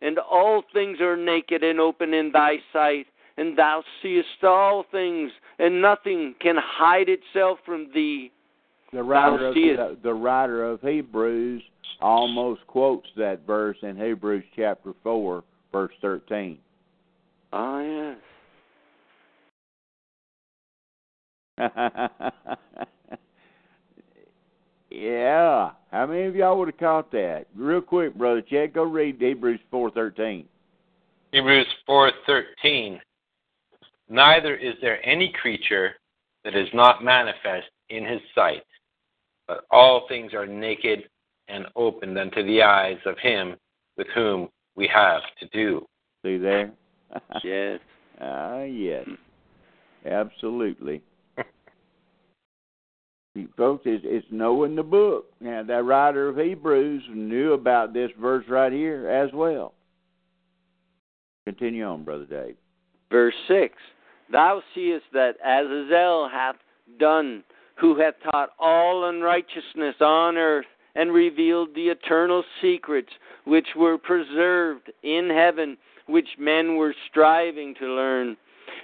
And 0.02 0.20
all 0.20 0.64
things 0.74 1.00
are 1.02 1.18
naked 1.18 1.64
and 1.64 1.80
open 1.80 2.14
in 2.14 2.32
thy 2.32 2.58
sight, 2.72 3.08
and 3.38 3.58
thou 3.58 3.84
seest 4.02 4.44
all 4.44 4.86
things, 4.92 5.32
and 5.60 5.82
nothing 5.82 6.36
can 6.40 6.56
hide 6.58 7.10
itself 7.10 7.60
from 7.66 7.90
thee. 7.94 8.32
The 8.94 9.02
writer 9.02 9.48
of 9.48 9.56
the, 9.56 9.98
the 10.04 10.14
writer 10.14 10.64
of 10.64 10.80
Hebrews 10.82 11.64
almost 12.00 12.66
quotes 12.68 13.08
that 13.18 13.46
verse 13.48 13.78
in 13.82 13.98
Hebrews 13.98 14.44
chapter 14.56 14.94
four, 15.02 15.44
verse 15.72 15.94
thirteen. 16.02 16.60
Ah, 17.52 17.82
yes. 17.82 18.18
yeah. 24.92 25.72
How 25.92 26.06
many 26.06 26.24
of 26.24 26.36
y'all 26.36 26.60
would 26.60 26.68
have 26.68 26.78
caught 26.78 27.12
that? 27.12 27.46
Real 27.56 27.82
quick, 27.82 28.16
brother 28.16 28.42
Chad, 28.42 28.74
go 28.74 28.84
read 28.84 29.18
Hebrews 29.20 29.60
four 29.72 29.90
thirteen. 29.90 30.48
Hebrews 31.34 31.66
4:13 31.90 33.00
Neither 34.08 34.56
is 34.56 34.76
there 34.82 35.04
any 35.04 35.34
creature 35.42 35.96
that 36.44 36.56
is 36.56 36.68
not 36.76 37.04
manifest 37.04 37.70
in 37.90 38.06
his 38.06 38.22
sight 38.36 38.62
but 39.48 39.66
all 39.72 40.08
things 40.08 40.34
are 40.34 40.46
naked 40.46 41.10
and 41.48 41.66
opened 41.76 42.18
unto 42.18 42.44
the 42.44 42.62
eyes 42.62 42.98
of 43.06 43.18
him 43.20 43.56
with 43.98 44.08
whom 44.16 44.50
we 44.76 44.88
have 44.88 45.22
to 45.40 45.48
do. 45.48 45.86
See 46.26 46.38
there? 46.38 46.72
Yes. 47.44 47.80
Ah, 48.20 48.64
yes. 48.64 49.08
Absolutely. 50.06 51.02
Folks, 53.58 53.84
it's, 53.86 54.04
it's 54.08 54.26
knowing 54.32 54.76
the 54.76 54.84
book. 54.84 55.26
Now, 55.40 55.62
that 55.64 55.84
writer 55.84 56.30
of 56.30 56.38
Hebrews 56.38 57.04
knew 57.14 57.54
about 57.54 57.94
this 57.94 58.10
verse 58.20 58.46
right 58.50 58.72
here 58.72 59.08
as 59.10 59.30
well. 59.34 59.74
Continue 61.46 61.86
on, 61.86 62.04
Brother 62.04 62.26
Dave. 62.26 62.56
Verse 63.12 63.36
6 63.48 63.76
Thou 64.32 64.62
seest 64.74 65.06
that 65.14 65.36
Azazel 65.46 66.30
hath 66.32 66.56
done, 67.00 67.44
who 67.76 68.00
hath 68.00 68.14
taught 68.32 68.50
all 68.60 69.10
unrighteousness 69.10 69.96
on 70.00 70.38
earth, 70.38 70.66
and 70.96 71.12
revealed 71.12 71.70
the 71.74 71.88
eternal 71.88 72.44
secrets 72.62 73.10
which 73.46 73.68
were 73.76 73.98
preserved 73.98 74.92
in 75.02 75.30
heaven, 75.30 75.76
which 76.08 76.28
men 76.38 76.78
were 76.78 76.94
striving 77.10 77.74
to 77.80 77.88
learn. 77.88 78.38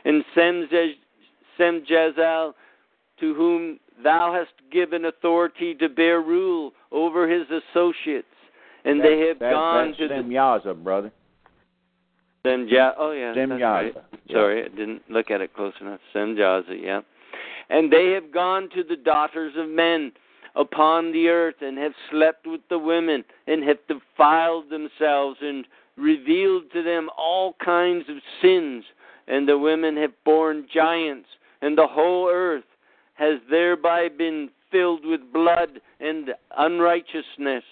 And 0.06 0.24
Semjazel, 0.36 2.54
to 3.20 3.34
whom 3.36 3.80
thou 4.04 4.34
hast 4.34 4.54
given 4.72 5.06
authority 5.06 5.76
to 5.76 5.88
bear 5.88 6.22
rule 6.22 6.74
over 6.92 7.30
his 7.30 7.46
associates, 7.48 8.26
and 8.86 9.00
that, 9.00 9.04
they 9.04 9.28
have 9.28 9.40
that, 9.40 9.52
gone 9.52 9.94
to 10.00 10.08
the 10.08 10.16
Semyaza, 10.16 10.84
brother. 10.84 11.12
Semja. 12.46 12.94
Oh 12.98 13.12
yeah, 13.12 13.34
that's 13.36 13.52
Semyaza. 13.52 13.62
right. 13.62 13.94
Yeah. 14.26 14.34
Sorry, 14.34 14.64
I 14.64 14.68
didn't 14.70 15.02
look 15.10 15.30
at 15.30 15.42
it 15.42 15.54
close 15.54 15.74
enough. 15.82 16.00
Semjaza. 16.16 16.82
Yeah. 16.82 17.02
And 17.70 17.92
they 17.92 18.12
have 18.12 18.32
gone 18.32 18.70
to 18.76 18.84
the 18.84 18.96
daughters 18.96 19.54
of 19.58 19.70
men 19.70 20.12
upon 20.56 21.12
the 21.12 21.28
earth, 21.30 21.62
and 21.62 21.78
have 21.78 21.94
slept 22.10 22.48
with 22.48 22.62
the 22.70 22.80
women, 22.80 23.24
and 23.48 23.64
have 23.64 23.78
defiled 23.88 24.70
themselves, 24.70 25.38
and 25.42 25.66
revealed 25.96 26.64
to 26.74 26.82
them 26.82 27.10
all 27.18 27.56
kinds 27.64 28.06
of 28.10 28.18
sins. 28.42 28.84
And 29.28 29.48
the 29.48 29.58
women 29.58 29.96
have 29.98 30.12
borne 30.26 30.68
giants, 30.74 31.30
and 31.62 31.78
the 31.78 31.88
whole 31.88 32.28
earth 32.28 32.64
has 33.14 33.40
thereby 33.50 34.10
been 34.10 34.50
filled 34.72 35.06
with 35.06 35.32
blood 35.32 35.82
and 36.00 36.32
unrighteousness. 36.58 37.64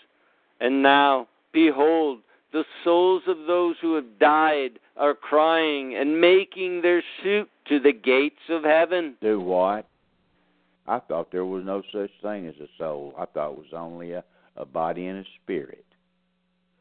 And 0.59 0.83
now, 0.83 1.27
behold, 1.51 2.19
the 2.53 2.65
souls 2.83 3.23
of 3.27 3.47
those 3.47 3.75
who 3.81 3.95
have 3.95 4.19
died 4.19 4.79
are 4.97 5.13
crying 5.13 5.95
and 5.95 6.19
making 6.19 6.81
their 6.81 7.03
suit 7.23 7.49
to 7.69 7.79
the 7.79 7.93
gates 7.93 8.41
of 8.49 8.63
heaven. 8.63 9.15
Do 9.21 9.39
what? 9.39 9.87
I 10.87 10.99
thought 10.99 11.31
there 11.31 11.45
was 11.45 11.65
no 11.65 11.83
such 11.91 12.11
thing 12.21 12.47
as 12.47 12.55
a 12.61 12.67
soul. 12.77 13.13
I 13.17 13.25
thought 13.25 13.51
it 13.51 13.57
was 13.57 13.73
only 13.73 14.13
a, 14.13 14.23
a 14.55 14.65
body 14.65 15.07
and 15.07 15.19
a 15.19 15.29
spirit. 15.43 15.85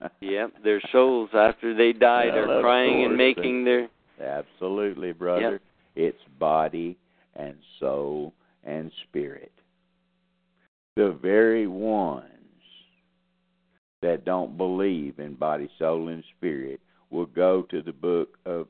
Yep, 0.20 0.62
their 0.62 0.82
souls 0.92 1.30
after 1.32 1.74
they 1.74 1.94
died 1.94 2.34
Well, 2.34 2.50
are 2.50 2.60
crying 2.60 3.04
and 3.04 3.16
making 3.16 3.64
their 3.64 3.88
Absolutely, 4.20 5.12
brother. 5.12 5.60
It's 5.94 6.18
body 6.38 6.98
and 7.34 7.54
soul 7.80 8.34
and 8.64 8.92
spirit. 9.08 9.52
The 10.96 11.18
very 11.22 11.66
ones 11.66 12.26
that 14.02 14.24
don't 14.24 14.56
believe 14.56 15.18
in 15.18 15.34
body, 15.34 15.70
soul, 15.78 16.08
and 16.08 16.22
spirit 16.36 16.80
will 17.16 17.26
go 17.26 17.62
to 17.62 17.80
the 17.82 17.92
book 17.92 18.36
of 18.44 18.68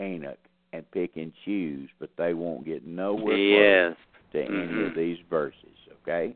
Enoch 0.00 0.38
and 0.72 0.90
pick 0.90 1.16
and 1.16 1.32
choose, 1.44 1.90
but 1.98 2.10
they 2.16 2.32
won't 2.34 2.64
get 2.64 2.86
nowhere 2.86 3.36
yes. 3.36 3.94
close 3.94 4.32
to 4.32 4.44
any 4.44 4.66
Mhm. 4.66 4.88
of 4.88 4.94
these 4.94 5.18
verses, 5.28 5.76
okay? 6.02 6.34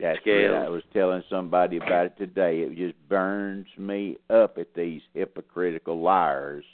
That's 0.00 0.18
Scales. 0.20 0.52
what 0.52 0.62
I 0.62 0.68
was 0.68 0.82
telling 0.92 1.22
somebody 1.28 1.76
about 1.76 2.06
it 2.06 2.16
today. 2.16 2.62
It 2.62 2.74
just 2.74 2.96
burns 3.08 3.68
me 3.78 4.16
up 4.28 4.58
at 4.58 4.74
these 4.74 5.02
hypocritical 5.14 6.00
liars. 6.00 6.64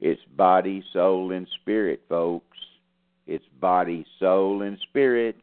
It's 0.00 0.22
body, 0.24 0.82
soul, 0.92 1.32
and 1.32 1.48
spirit, 1.48 2.02
folks. 2.08 2.58
It's 3.26 3.46
body, 3.58 4.04
soul, 4.18 4.62
and 4.62 4.78
spirit. 4.80 5.36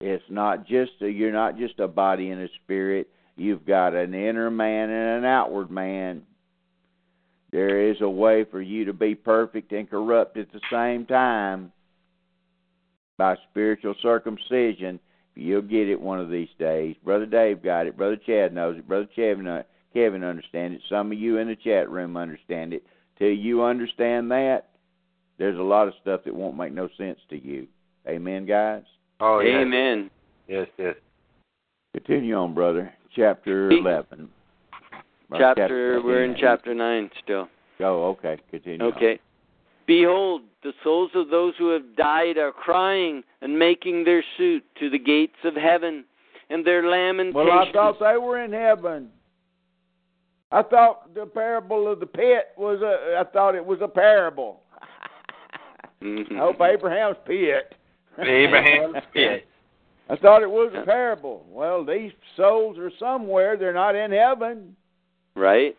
It's 0.00 0.28
not 0.30 0.64
just 0.66 1.02
a, 1.02 1.10
you're 1.10 1.32
not 1.32 1.58
just 1.58 1.78
a 1.80 1.88
body 1.88 2.30
and 2.30 2.40
a 2.40 2.48
spirit. 2.64 3.08
You've 3.36 3.66
got 3.66 3.94
an 3.94 4.14
inner 4.14 4.50
man 4.50 4.90
and 4.90 5.18
an 5.18 5.24
outward 5.24 5.70
man. 5.70 6.22
There 7.52 7.90
is 7.90 8.00
a 8.00 8.08
way 8.08 8.44
for 8.44 8.60
you 8.60 8.86
to 8.86 8.92
be 8.92 9.14
perfect 9.14 9.72
and 9.72 9.88
corrupt 9.88 10.36
at 10.36 10.52
the 10.52 10.60
same 10.70 11.06
time 11.06 11.72
by 13.18 13.36
spiritual 13.50 13.94
circumcision. 14.02 14.98
You'll 15.34 15.62
get 15.62 15.88
it 15.88 16.00
one 16.00 16.18
of 16.18 16.30
these 16.30 16.48
days. 16.58 16.96
Brother 17.04 17.26
Dave 17.26 17.62
got 17.62 17.86
it. 17.86 17.96
Brother 17.96 18.16
Chad 18.16 18.54
knows 18.54 18.78
it. 18.78 18.88
Brother 18.88 19.08
Kevin, 19.14 19.46
uh, 19.46 19.62
Kevin 19.92 20.24
understands 20.24 20.76
it. 20.76 20.82
Some 20.88 21.12
of 21.12 21.18
you 21.18 21.38
in 21.38 21.48
the 21.48 21.56
chat 21.56 21.90
room 21.90 22.16
understand 22.16 22.72
it. 22.72 22.84
Till 23.18 23.30
you 23.30 23.62
understand 23.62 24.30
that, 24.30 24.70
there's 25.38 25.58
a 25.58 25.62
lot 25.62 25.88
of 25.88 25.94
stuff 26.00 26.22
that 26.24 26.34
won't 26.34 26.56
make 26.56 26.72
no 26.72 26.88
sense 26.96 27.18
to 27.30 27.36
you. 27.42 27.66
Amen, 28.08 28.46
guys. 28.46 28.82
Oh, 29.20 29.40
yes. 29.40 29.60
Amen. 29.60 30.10
Yes, 30.48 30.68
yes. 30.78 30.94
Continue 31.94 32.34
on, 32.34 32.54
brother. 32.54 32.92
Chapter 33.16 33.70
eleven. 33.70 34.28
Or 35.30 35.38
Chapter, 35.38 36.00
we're 36.04 36.24
in 36.24 36.36
chapter 36.38 36.72
9 36.72 37.10
still. 37.24 37.48
Oh, 37.80 38.10
okay. 38.10 38.38
Continue. 38.50 38.86
on. 38.86 38.92
Okay. 38.92 39.18
Behold, 39.86 40.42
the 40.62 40.72
souls 40.84 41.10
of 41.14 41.30
those 41.30 41.54
who 41.58 41.70
have 41.70 41.96
died 41.96 42.38
are 42.38 42.52
crying 42.52 43.24
and 43.40 43.58
making 43.58 44.04
their 44.04 44.22
suit 44.36 44.64
to 44.78 44.88
the 44.90 44.98
gates 44.98 45.36
of 45.44 45.54
heaven, 45.54 46.04
and 46.50 46.64
their 46.64 46.88
lamentations. 46.88 47.34
Well, 47.34 47.50
I 47.50 47.72
thought 47.72 47.98
they 47.98 48.18
were 48.18 48.44
in 48.44 48.52
heaven. 48.52 49.08
I 50.52 50.62
thought 50.62 51.12
the 51.14 51.26
parable 51.26 51.90
of 51.90 51.98
the 51.98 52.06
pit 52.06 52.48
was 52.56 52.80
a. 52.82 53.18
I 53.18 53.24
thought 53.24 53.54
it 53.56 53.64
was 53.64 53.80
a 53.82 53.88
parable. 53.88 54.60
I 56.02 56.24
hope 56.36 56.60
Abraham's 56.60 57.16
pit. 57.26 57.74
Abraham's 58.18 58.96
pit. 59.12 59.48
I 60.08 60.16
thought 60.16 60.42
it 60.42 60.50
was 60.50 60.72
a 60.76 60.84
parable. 60.84 61.44
Well, 61.50 61.84
these 61.84 62.12
souls 62.36 62.78
are 62.78 62.90
somewhere. 62.98 63.56
They're 63.56 63.72
not 63.74 63.96
in 63.96 64.12
heaven. 64.12 64.76
Right? 65.34 65.76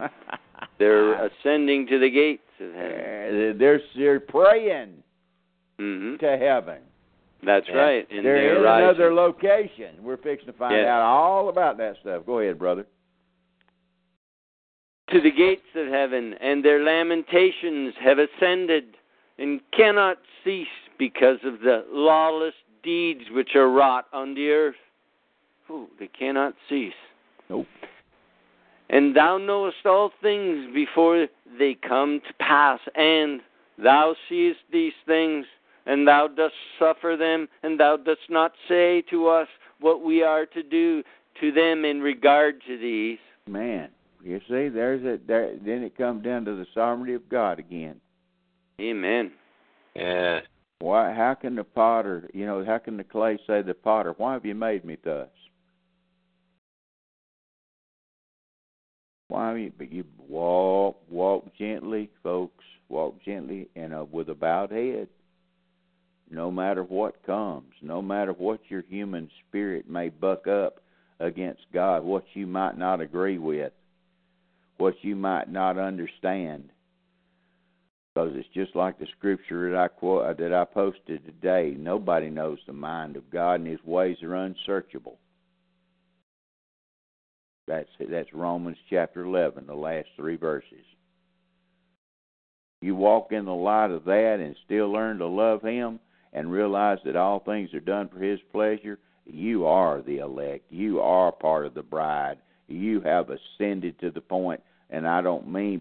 They're 0.78 1.26
ascending 1.26 1.86
to 1.88 1.98
the 1.98 2.10
gates 2.10 2.42
of 2.60 2.72
heaven. 2.72 3.52
Uh, 3.54 3.58
they're 3.58 3.80
they're 3.96 4.20
praying 4.20 4.94
hmm 5.78 6.16
to 6.16 6.36
heaven. 6.38 6.78
That's 7.44 7.66
And 7.68 7.76
right. 7.76 8.08
And 8.10 8.24
they're 8.24 8.34
they're 8.40 8.56
in 8.56 8.62
rising. 8.62 8.88
another 8.88 9.14
location. 9.14 9.96
We're 10.02 10.16
fixing 10.16 10.46
to 10.46 10.52
find 10.54 10.76
Yes. 10.76 10.86
out 10.86 11.02
all 11.02 11.48
about 11.48 11.76
that 11.78 11.96
stuff. 12.00 12.24
Go 12.26 12.38
ahead, 12.40 12.58
brother. 12.58 12.86
to 15.10 15.20
the 15.20 15.30
gates 15.30 15.62
of 15.76 15.88
heaven, 15.88 16.34
and 16.40 16.64
their 16.64 16.82
lamentations 16.82 17.94
have 18.02 18.18
ascended 18.18 18.96
and 19.38 19.60
cannot 19.76 20.16
cease 20.42 20.66
because 20.98 21.38
of 21.44 21.60
the 21.60 21.84
lawless 21.90 22.54
deeds 22.82 23.22
which 23.30 23.54
are 23.54 23.70
wrought 23.70 24.06
on 24.12 24.34
the 24.34 24.50
earth. 24.50 24.76
Ooh, 25.70 25.88
they 25.98 26.08
cannot 26.08 26.54
cease. 26.68 26.92
Nope. 27.48 27.66
And 28.90 29.16
thou 29.16 29.38
knowest 29.38 29.86
all 29.86 30.10
things 30.20 30.66
before 30.74 31.26
they 31.58 31.74
come 31.74 32.20
to 32.26 32.34
pass, 32.34 32.80
and 32.94 33.40
thou 33.82 34.14
seest 34.28 34.58
these 34.70 34.92
things, 35.06 35.46
and 35.86 36.06
thou 36.06 36.28
dost 36.28 36.54
suffer 36.78 37.16
them, 37.18 37.48
and 37.62 37.80
thou 37.80 37.96
dost 37.96 38.20
not 38.28 38.52
say 38.68 39.02
to 39.10 39.28
us 39.28 39.48
what 39.80 40.02
we 40.02 40.22
are 40.22 40.46
to 40.46 40.62
do 40.62 41.02
to 41.40 41.52
them 41.52 41.84
in 41.84 42.00
regard 42.00 42.62
to 42.66 42.78
these. 42.78 43.18
Man, 43.48 43.88
you 44.22 44.40
see, 44.48 44.68
there's 44.68 45.04
a 45.04 45.18
there. 45.26 45.56
Then 45.64 45.82
it 45.82 45.96
comes 45.96 46.22
down 46.22 46.44
to 46.44 46.54
the 46.54 46.66
sovereignty 46.74 47.14
of 47.14 47.28
God 47.28 47.58
again. 47.58 48.00
Amen. 48.80 49.32
Yes. 49.96 50.44
Why? 50.82 51.12
How 51.12 51.34
can 51.34 51.54
the 51.54 51.62
potter, 51.62 52.28
you 52.34 52.44
know, 52.44 52.64
how 52.64 52.78
can 52.78 52.96
the 52.96 53.04
clay 53.04 53.38
say 53.46 53.62
the 53.62 53.72
potter, 53.72 54.14
"Why 54.16 54.32
have 54.32 54.44
you 54.44 54.56
made 54.56 54.84
me 54.84 54.96
thus"? 54.96 55.30
Why? 59.28 59.50
have 59.50 59.58
you- 59.60 59.72
But 59.78 59.92
you 59.92 60.04
walk, 60.18 61.00
walk 61.08 61.54
gently, 61.54 62.10
folks. 62.24 62.64
Walk 62.88 63.22
gently 63.22 63.68
and 63.76 63.94
uh, 63.94 64.06
with 64.10 64.28
a 64.28 64.34
bowed 64.34 64.72
head. 64.72 65.08
No 66.28 66.50
matter 66.50 66.82
what 66.82 67.22
comes, 67.22 67.72
no 67.80 68.02
matter 68.02 68.32
what 68.32 68.68
your 68.68 68.82
human 68.82 69.30
spirit 69.46 69.88
may 69.88 70.08
buck 70.08 70.48
up 70.48 70.80
against 71.20 71.70
God, 71.72 72.02
what 72.02 72.24
you 72.34 72.48
might 72.48 72.76
not 72.76 73.00
agree 73.00 73.38
with, 73.38 73.72
what 74.78 75.04
you 75.04 75.14
might 75.14 75.48
not 75.48 75.78
understand 75.78 76.72
because 78.14 78.32
it's 78.34 78.48
just 78.54 78.76
like 78.76 78.98
the 78.98 79.06
scripture 79.16 79.70
that 79.70 79.78
I 79.78 79.88
quote 79.88 80.26
uh, 80.26 80.32
that 80.34 80.52
I 80.52 80.64
posted 80.64 81.24
today. 81.24 81.74
Nobody 81.78 82.28
knows 82.30 82.58
the 82.66 82.72
mind 82.72 83.16
of 83.16 83.30
God, 83.30 83.60
and 83.60 83.66
His 83.66 83.82
ways 83.84 84.16
are 84.22 84.34
unsearchable. 84.34 85.18
That's 87.66 87.88
that's 88.10 88.32
Romans 88.34 88.76
chapter 88.90 89.22
eleven, 89.22 89.66
the 89.66 89.74
last 89.74 90.08
three 90.16 90.36
verses. 90.36 90.84
You 92.82 92.96
walk 92.96 93.30
in 93.30 93.44
the 93.44 93.54
light 93.54 93.92
of 93.92 94.04
that 94.04 94.38
and 94.40 94.56
still 94.64 94.90
learn 94.90 95.18
to 95.18 95.26
love 95.26 95.62
Him 95.62 96.00
and 96.32 96.50
realize 96.50 96.98
that 97.04 97.16
all 97.16 97.38
things 97.38 97.72
are 97.72 97.80
done 97.80 98.08
for 98.08 98.18
His 98.18 98.40
pleasure. 98.50 98.98
You 99.24 99.66
are 99.66 100.02
the 100.02 100.18
elect. 100.18 100.64
You 100.70 101.00
are 101.00 101.30
part 101.30 101.64
of 101.64 101.74
the 101.74 101.82
bride. 101.82 102.38
You 102.66 103.00
have 103.02 103.30
ascended 103.30 104.00
to 104.00 104.10
the 104.10 104.20
point, 104.20 104.60
and 104.90 105.06
I 105.06 105.20
don't 105.20 105.50
mean 105.50 105.80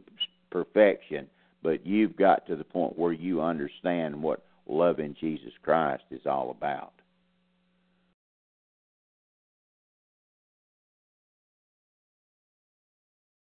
perfection, 0.51 1.27
but 1.63 1.85
you've 1.85 2.15
got 2.15 2.47
to 2.47 2.55
the 2.55 2.63
point 2.63 2.97
where 2.97 3.13
you 3.13 3.41
understand 3.41 4.21
what 4.21 4.43
loving 4.67 5.15
Jesus 5.19 5.53
Christ 5.63 6.03
is 6.11 6.25
all 6.25 6.51
about. 6.51 6.93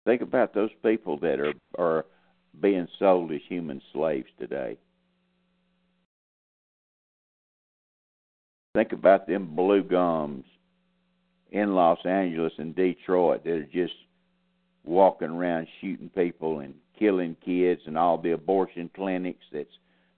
Think 0.05 0.21
about 0.21 0.53
those 0.53 0.69
people 0.83 1.17
that 1.19 1.39
are 1.39 1.53
are 1.77 2.05
being 2.61 2.87
sold 2.99 3.31
as 3.31 3.41
human 3.49 3.81
slaves 3.91 4.27
today. 4.39 4.77
Think 8.75 8.91
about 8.91 9.27
them 9.27 9.55
blue 9.55 9.83
gums 9.83 10.45
in 11.51 11.73
Los 11.73 11.99
Angeles 12.05 12.53
and 12.57 12.75
Detroit 12.75 13.43
that 13.43 13.51
are 13.51 13.63
just 13.63 13.93
walking 14.83 15.29
around 15.29 15.67
shooting 15.81 16.09
people 16.09 16.59
and 16.59 16.75
killing 16.97 17.35
kids 17.43 17.81
and 17.85 17.97
all 17.97 18.17
the 18.17 18.31
abortion 18.31 18.89
clinics 18.95 19.45
that's 19.51 19.69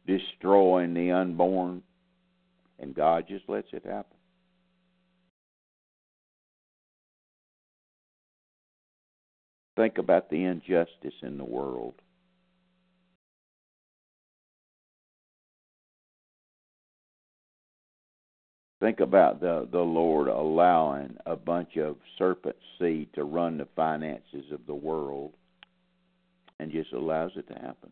destroying 0.06 0.94
the 0.94 1.12
unborn 1.12 1.82
and 2.80 2.96
God 2.96 3.26
just 3.28 3.48
lets 3.48 3.68
it 3.74 3.84
happen. 3.86 4.18
Think 9.76 9.98
about 10.00 10.30
the 10.30 10.44
injustice 10.44 11.14
in 11.22 11.38
the 11.38 11.46
world. 11.46 11.94
Think 18.80 19.00
about 19.00 19.40
the 19.40 19.68
the 19.72 19.80
Lord 19.80 20.28
allowing 20.28 21.18
a 21.26 21.36
bunch 21.36 21.78
of 21.78 21.98
serpent 22.18 22.56
seed 22.78 23.10
to 23.14 23.24
run 23.24 23.58
the 23.58 23.68
finances 23.76 24.52
of 24.52 24.66
the 24.68 24.76
world 24.76 25.34
and 26.60 26.72
just 26.72 26.94
allows 26.94 27.32
it 27.36 27.48
to 27.48 27.54
happen. 27.54 27.92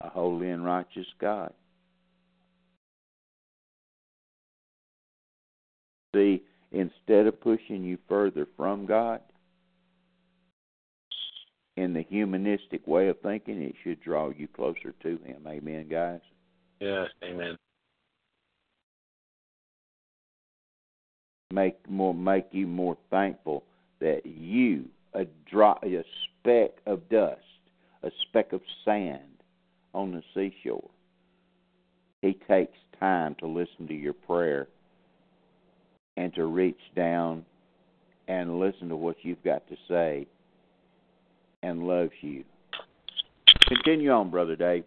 A 0.00 0.08
holy 0.08 0.50
and 0.50 0.64
righteous 0.64 1.06
God. 1.18 1.52
See, 6.14 6.42
instead 6.72 7.26
of 7.26 7.40
pushing 7.40 7.82
you 7.82 7.98
further 8.08 8.46
from 8.56 8.86
God, 8.86 9.20
in 11.76 11.92
the 11.92 12.02
humanistic 12.02 12.86
way 12.86 13.08
of 13.08 13.18
thinking, 13.20 13.62
it 13.62 13.74
should 13.82 14.00
draw 14.00 14.30
you 14.30 14.46
closer 14.46 14.94
to 15.02 15.18
Him. 15.24 15.44
Amen, 15.46 15.88
guys. 15.88 16.20
Yes, 16.80 17.08
amen. 17.24 17.56
Make 21.54 21.88
more, 21.88 22.12
make 22.12 22.46
you 22.50 22.66
more 22.66 22.96
thankful 23.10 23.62
that 24.00 24.22
you 24.26 24.86
a 25.14 25.24
drop, 25.48 25.84
a 25.84 26.04
speck 26.24 26.72
of 26.84 27.08
dust, 27.08 27.38
a 28.02 28.10
speck 28.22 28.52
of 28.52 28.60
sand 28.84 29.20
on 29.94 30.10
the 30.10 30.22
seashore. 30.34 30.90
He 32.22 32.36
takes 32.48 32.76
time 32.98 33.36
to 33.38 33.46
listen 33.46 33.86
to 33.86 33.94
your 33.94 34.14
prayer 34.14 34.66
and 36.16 36.34
to 36.34 36.46
reach 36.46 36.80
down 36.96 37.44
and 38.26 38.58
listen 38.58 38.88
to 38.88 38.96
what 38.96 39.18
you've 39.22 39.44
got 39.44 39.64
to 39.68 39.76
say 39.86 40.26
and 41.62 41.86
loves 41.86 42.10
you. 42.20 42.42
Continue 43.68 44.10
on, 44.10 44.28
Brother 44.28 44.56
Dave. 44.56 44.82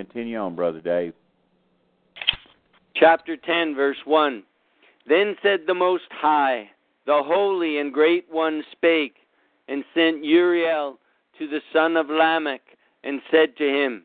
Continue 0.00 0.38
on, 0.38 0.56
Brother 0.56 0.80
Dave. 0.80 1.12
Chapter 2.96 3.36
10, 3.36 3.74
verse 3.74 3.98
1. 4.06 4.42
Then 5.06 5.36
said 5.42 5.60
the 5.66 5.74
Most 5.74 6.04
High, 6.10 6.70
the 7.04 7.22
Holy 7.22 7.76
and 7.76 7.92
Great 7.92 8.24
One 8.30 8.64
spake, 8.72 9.16
and 9.68 9.84
sent 9.94 10.24
Uriel 10.24 10.98
to 11.38 11.46
the 11.46 11.60
son 11.74 11.98
of 11.98 12.08
Lamech, 12.08 12.62
and 13.04 13.20
said 13.30 13.58
to 13.58 13.64
him, 13.64 14.04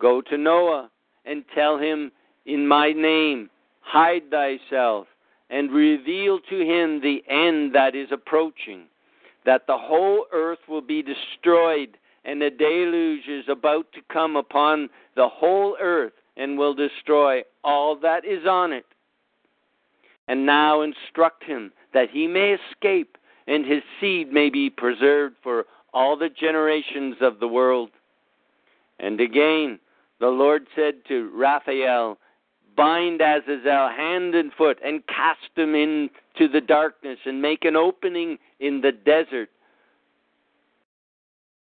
Go 0.00 0.22
to 0.22 0.38
Noah, 0.38 0.90
and 1.26 1.44
tell 1.54 1.76
him 1.76 2.10
in 2.46 2.66
my 2.66 2.92
name, 2.92 3.50
Hide 3.80 4.30
thyself, 4.30 5.06
and 5.50 5.70
reveal 5.70 6.40
to 6.48 6.60
him 6.60 7.02
the 7.02 7.22
end 7.28 7.74
that 7.74 7.94
is 7.94 8.08
approaching, 8.10 8.84
that 9.44 9.66
the 9.66 9.76
whole 9.76 10.24
earth 10.32 10.60
will 10.66 10.80
be 10.80 11.02
destroyed, 11.02 11.98
and 12.26 12.42
the 12.42 12.50
deluge 12.50 13.28
is 13.28 13.44
about 13.48 13.86
to 13.92 14.00
come 14.12 14.34
upon 14.34 14.90
the 15.14 15.28
whole 15.28 15.76
earth, 15.80 16.12
and 16.36 16.58
will 16.58 16.74
destroy 16.74 17.42
all 17.64 17.96
that 17.96 18.26
is 18.26 18.44
on 18.46 18.72
it. 18.72 18.84
And 20.28 20.44
now 20.44 20.82
instruct 20.82 21.44
him 21.44 21.72
that 21.94 22.10
he 22.10 22.26
may 22.26 22.56
escape, 22.56 23.16
and 23.46 23.64
his 23.64 23.82
seed 24.00 24.32
may 24.32 24.50
be 24.50 24.68
preserved 24.68 25.36
for 25.42 25.64
all 25.94 26.16
the 26.16 26.28
generations 26.28 27.16
of 27.20 27.38
the 27.38 27.48
world. 27.48 27.90
And 28.98 29.20
again, 29.20 29.78
the 30.18 30.26
Lord 30.26 30.66
said 30.74 30.96
to 31.08 31.30
Raphael, 31.32 32.18
Bind 32.76 33.22
Azazel 33.22 33.88
hand 33.88 34.34
and 34.34 34.52
foot, 34.52 34.78
and 34.84 35.06
cast 35.06 35.38
him 35.54 35.74
into 35.74 36.52
the 36.52 36.60
darkness, 36.60 37.20
and 37.24 37.40
make 37.40 37.64
an 37.64 37.76
opening 37.76 38.36
in 38.58 38.80
the 38.80 38.92
desert, 38.92 39.48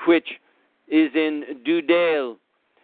which 0.04 0.28
is 0.90 1.10
in 1.14 1.44
Dudael, 1.66 2.36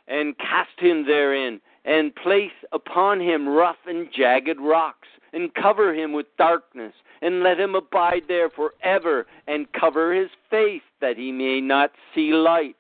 and 0.07 0.37
cast 0.39 0.79
him 0.79 1.07
therein, 1.07 1.61
and 1.85 2.15
place 2.15 2.53
upon 2.73 3.21
him 3.21 3.49
rough 3.49 3.77
and 3.87 4.09
jagged 4.13 4.61
rocks, 4.61 5.09
and 5.33 5.55
cover 5.55 5.95
him 5.95 6.13
with 6.13 6.27
darkness, 6.37 6.93
and 7.23 7.43
let 7.43 7.59
him 7.59 7.75
abide 7.75 8.23
there 8.29 8.51
for 8.51 8.75
ever, 8.83 9.27
and 9.47 9.73
cover 9.73 10.15
his 10.15 10.31
face, 10.51 10.83
that 11.01 11.17
he 11.17 11.33
may 11.33 11.61
not 11.61 11.91
see 12.15 12.33
light. 12.33 12.77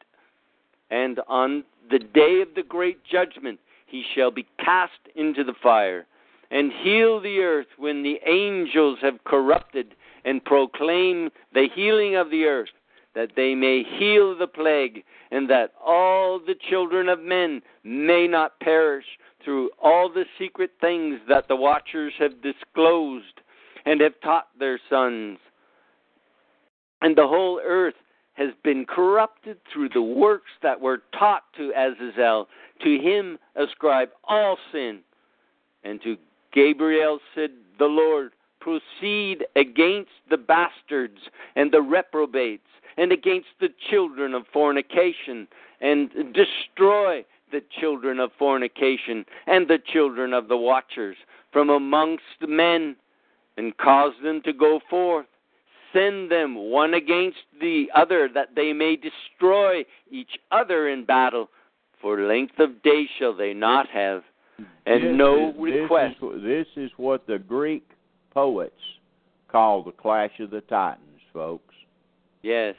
And 0.90 1.20
on 1.28 1.64
the 1.90 1.98
day 1.98 2.40
of 2.40 2.54
the 2.54 2.62
great 2.62 3.04
judgment, 3.04 3.58
he 3.86 4.04
shall 4.14 4.30
be 4.30 4.46
cast 4.58 4.92
into 5.14 5.44
the 5.44 5.54
fire, 5.62 6.06
and 6.50 6.72
heal 6.72 7.20
the 7.20 7.40
earth 7.40 7.66
when 7.78 8.02
the 8.02 8.18
angels 8.26 8.98
have 9.02 9.24
corrupted, 9.24 9.94
and 10.24 10.44
proclaim 10.44 11.30
the 11.52 11.68
healing 11.74 12.16
of 12.16 12.30
the 12.30 12.44
earth, 12.44 12.70
that 13.14 13.30
they 13.36 13.54
may 13.54 13.82
heal 13.98 14.36
the 14.36 14.46
plague, 14.46 15.04
and 15.30 15.48
that 15.48 15.72
all 15.84 16.38
the 16.38 16.56
children 16.68 17.08
of 17.08 17.20
men 17.20 17.62
may 17.84 18.26
not 18.26 18.58
perish 18.60 19.04
through 19.44 19.70
all 19.82 20.08
the 20.08 20.24
secret 20.38 20.70
things 20.80 21.20
that 21.28 21.46
the 21.48 21.56
watchers 21.56 22.12
have 22.18 22.42
disclosed 22.42 23.40
and 23.86 24.00
have 24.00 24.20
taught 24.22 24.48
their 24.58 24.80
sons. 24.88 25.38
And 27.02 27.16
the 27.16 27.26
whole 27.26 27.60
earth 27.62 27.94
has 28.34 28.50
been 28.64 28.84
corrupted 28.84 29.58
through 29.72 29.90
the 29.90 30.02
works 30.02 30.50
that 30.62 30.80
were 30.80 31.02
taught 31.18 31.44
to 31.56 31.72
Azazel. 31.76 32.48
To 32.82 32.98
him 32.98 33.38
ascribe 33.54 34.08
all 34.24 34.56
sin. 34.72 35.00
And 35.84 36.00
to 36.02 36.16
Gabriel 36.52 37.18
said 37.34 37.50
the 37.78 37.84
Lord, 37.84 38.32
Proceed 38.64 39.44
against 39.56 40.10
the 40.30 40.38
bastards 40.38 41.18
and 41.54 41.70
the 41.70 41.82
reprobates, 41.82 42.62
and 42.96 43.12
against 43.12 43.48
the 43.60 43.68
children 43.90 44.32
of 44.32 44.44
fornication, 44.52 45.46
and 45.82 46.10
destroy 46.32 47.22
the 47.52 47.62
children 47.78 48.18
of 48.18 48.30
fornication 48.38 49.26
and 49.46 49.68
the 49.68 49.78
children 49.92 50.32
of 50.32 50.48
the 50.48 50.56
watchers 50.56 51.16
from 51.52 51.68
amongst 51.68 52.24
men, 52.40 52.96
and 53.58 53.76
cause 53.76 54.14
them 54.22 54.40
to 54.42 54.52
go 54.54 54.80
forth 54.88 55.26
send 55.94 56.30
them 56.30 56.56
one 56.56 56.94
against 56.94 57.38
the 57.60 57.86
other, 57.94 58.28
that 58.34 58.54
they 58.54 58.72
may 58.72 58.96
destroy 58.96 59.84
each 60.10 60.38
other 60.50 60.88
in 60.88 61.04
battle. 61.04 61.48
For 62.02 62.26
length 62.26 62.58
of 62.58 62.82
day 62.82 63.08
shall 63.18 63.34
they 63.34 63.54
not 63.54 63.88
have, 63.88 64.22
and 64.84 65.02
this 65.02 65.12
no 65.14 65.50
is, 65.50 65.56
request. 65.58 66.16
This 66.20 66.30
is, 66.30 66.42
this 66.42 66.66
is 66.76 66.90
what 66.96 67.26
the 67.26 67.38
Greek 67.38 67.88
poets 68.34 68.74
call 69.50 69.82
the 69.82 69.92
clash 69.92 70.32
of 70.40 70.50
the 70.50 70.60
titans, 70.62 71.20
folks. 71.32 71.74
Yes. 72.42 72.74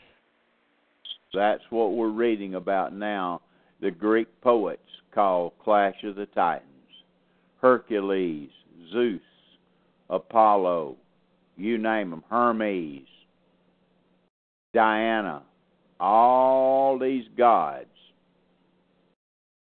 That's 1.34 1.64
what 1.70 1.94
we're 1.94 2.10
reading 2.10 2.56
about 2.56 2.94
now. 2.94 3.42
The 3.82 3.92
Greek 3.92 4.28
poets 4.42 4.82
call 5.14 5.54
clash 5.64 5.96
of 6.04 6.16
the 6.16 6.28
titans. 6.28 6.70
Hercules, 7.62 8.50
Zeus, 8.92 9.22
Apollo, 10.10 10.98
you 11.58 11.78
name 11.78 12.10
them, 12.10 12.24
Hermes, 12.30 13.08
Diana, 14.74 15.44
all 16.00 17.00
these 17.00 17.26
gods 17.38 17.88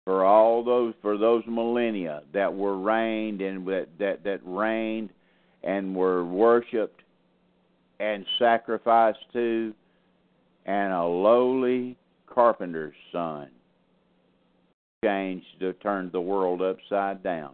for 0.06 0.24
all 0.24 0.64
those 0.64 0.94
for 1.02 1.18
those 1.18 1.44
millennia 1.48 2.22
that 2.34 2.54
were 2.54 2.78
reigned 2.78 3.42
and 3.42 3.66
that 3.68 3.88
that, 4.00 4.24
that 4.24 4.40
reigned 4.44 5.10
and 5.64 5.96
were 5.96 6.26
worshipped 6.26 7.02
and 8.00 8.26
sacrificed 8.38 9.20
to 9.34 9.74
and 10.66 10.94
a 10.94 11.04
lowly 11.04 11.98
carpenter's 12.28 12.96
son 13.12 13.50
changed 15.04 15.46
to 15.60 15.74
turn 15.74 16.10
the 16.12 16.22
world 16.22 16.62
upside 16.62 17.24
down. 17.24 17.54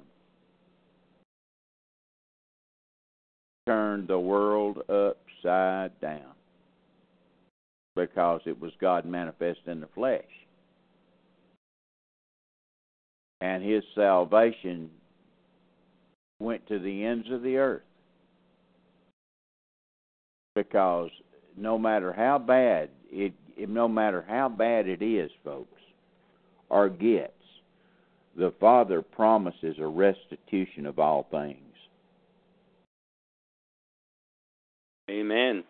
Turned 3.67 4.07
the 4.07 4.19
world 4.19 4.79
upside 4.89 5.99
down 6.01 6.33
because 7.95 8.41
it 8.45 8.59
was 8.59 8.71
God 8.81 9.05
manifest 9.05 9.59
in 9.67 9.79
the 9.79 9.87
flesh. 9.95 10.23
And 13.41 13.63
his 13.63 13.83
salvation 13.95 14.89
went 16.39 16.67
to 16.67 16.79
the 16.79 17.05
ends 17.05 17.27
of 17.31 17.41
the 17.41 17.57
earth. 17.57 17.83
Because 20.55 21.11
no 21.57 21.77
matter 21.77 22.13
how 22.13 22.39
bad 22.39 22.89
it, 23.11 23.33
no 23.57 23.87
matter 23.87 24.25
how 24.27 24.49
bad 24.49 24.87
it 24.87 25.01
is, 25.01 25.29
folks, 25.43 25.81
or 26.69 26.89
gets, 26.89 27.31
the 28.37 28.53
Father 28.59 29.01
promises 29.01 29.75
a 29.79 29.85
restitution 29.85 30.85
of 30.85 30.99
all 30.99 31.27
things. 31.29 31.59
Amen. 35.09 35.63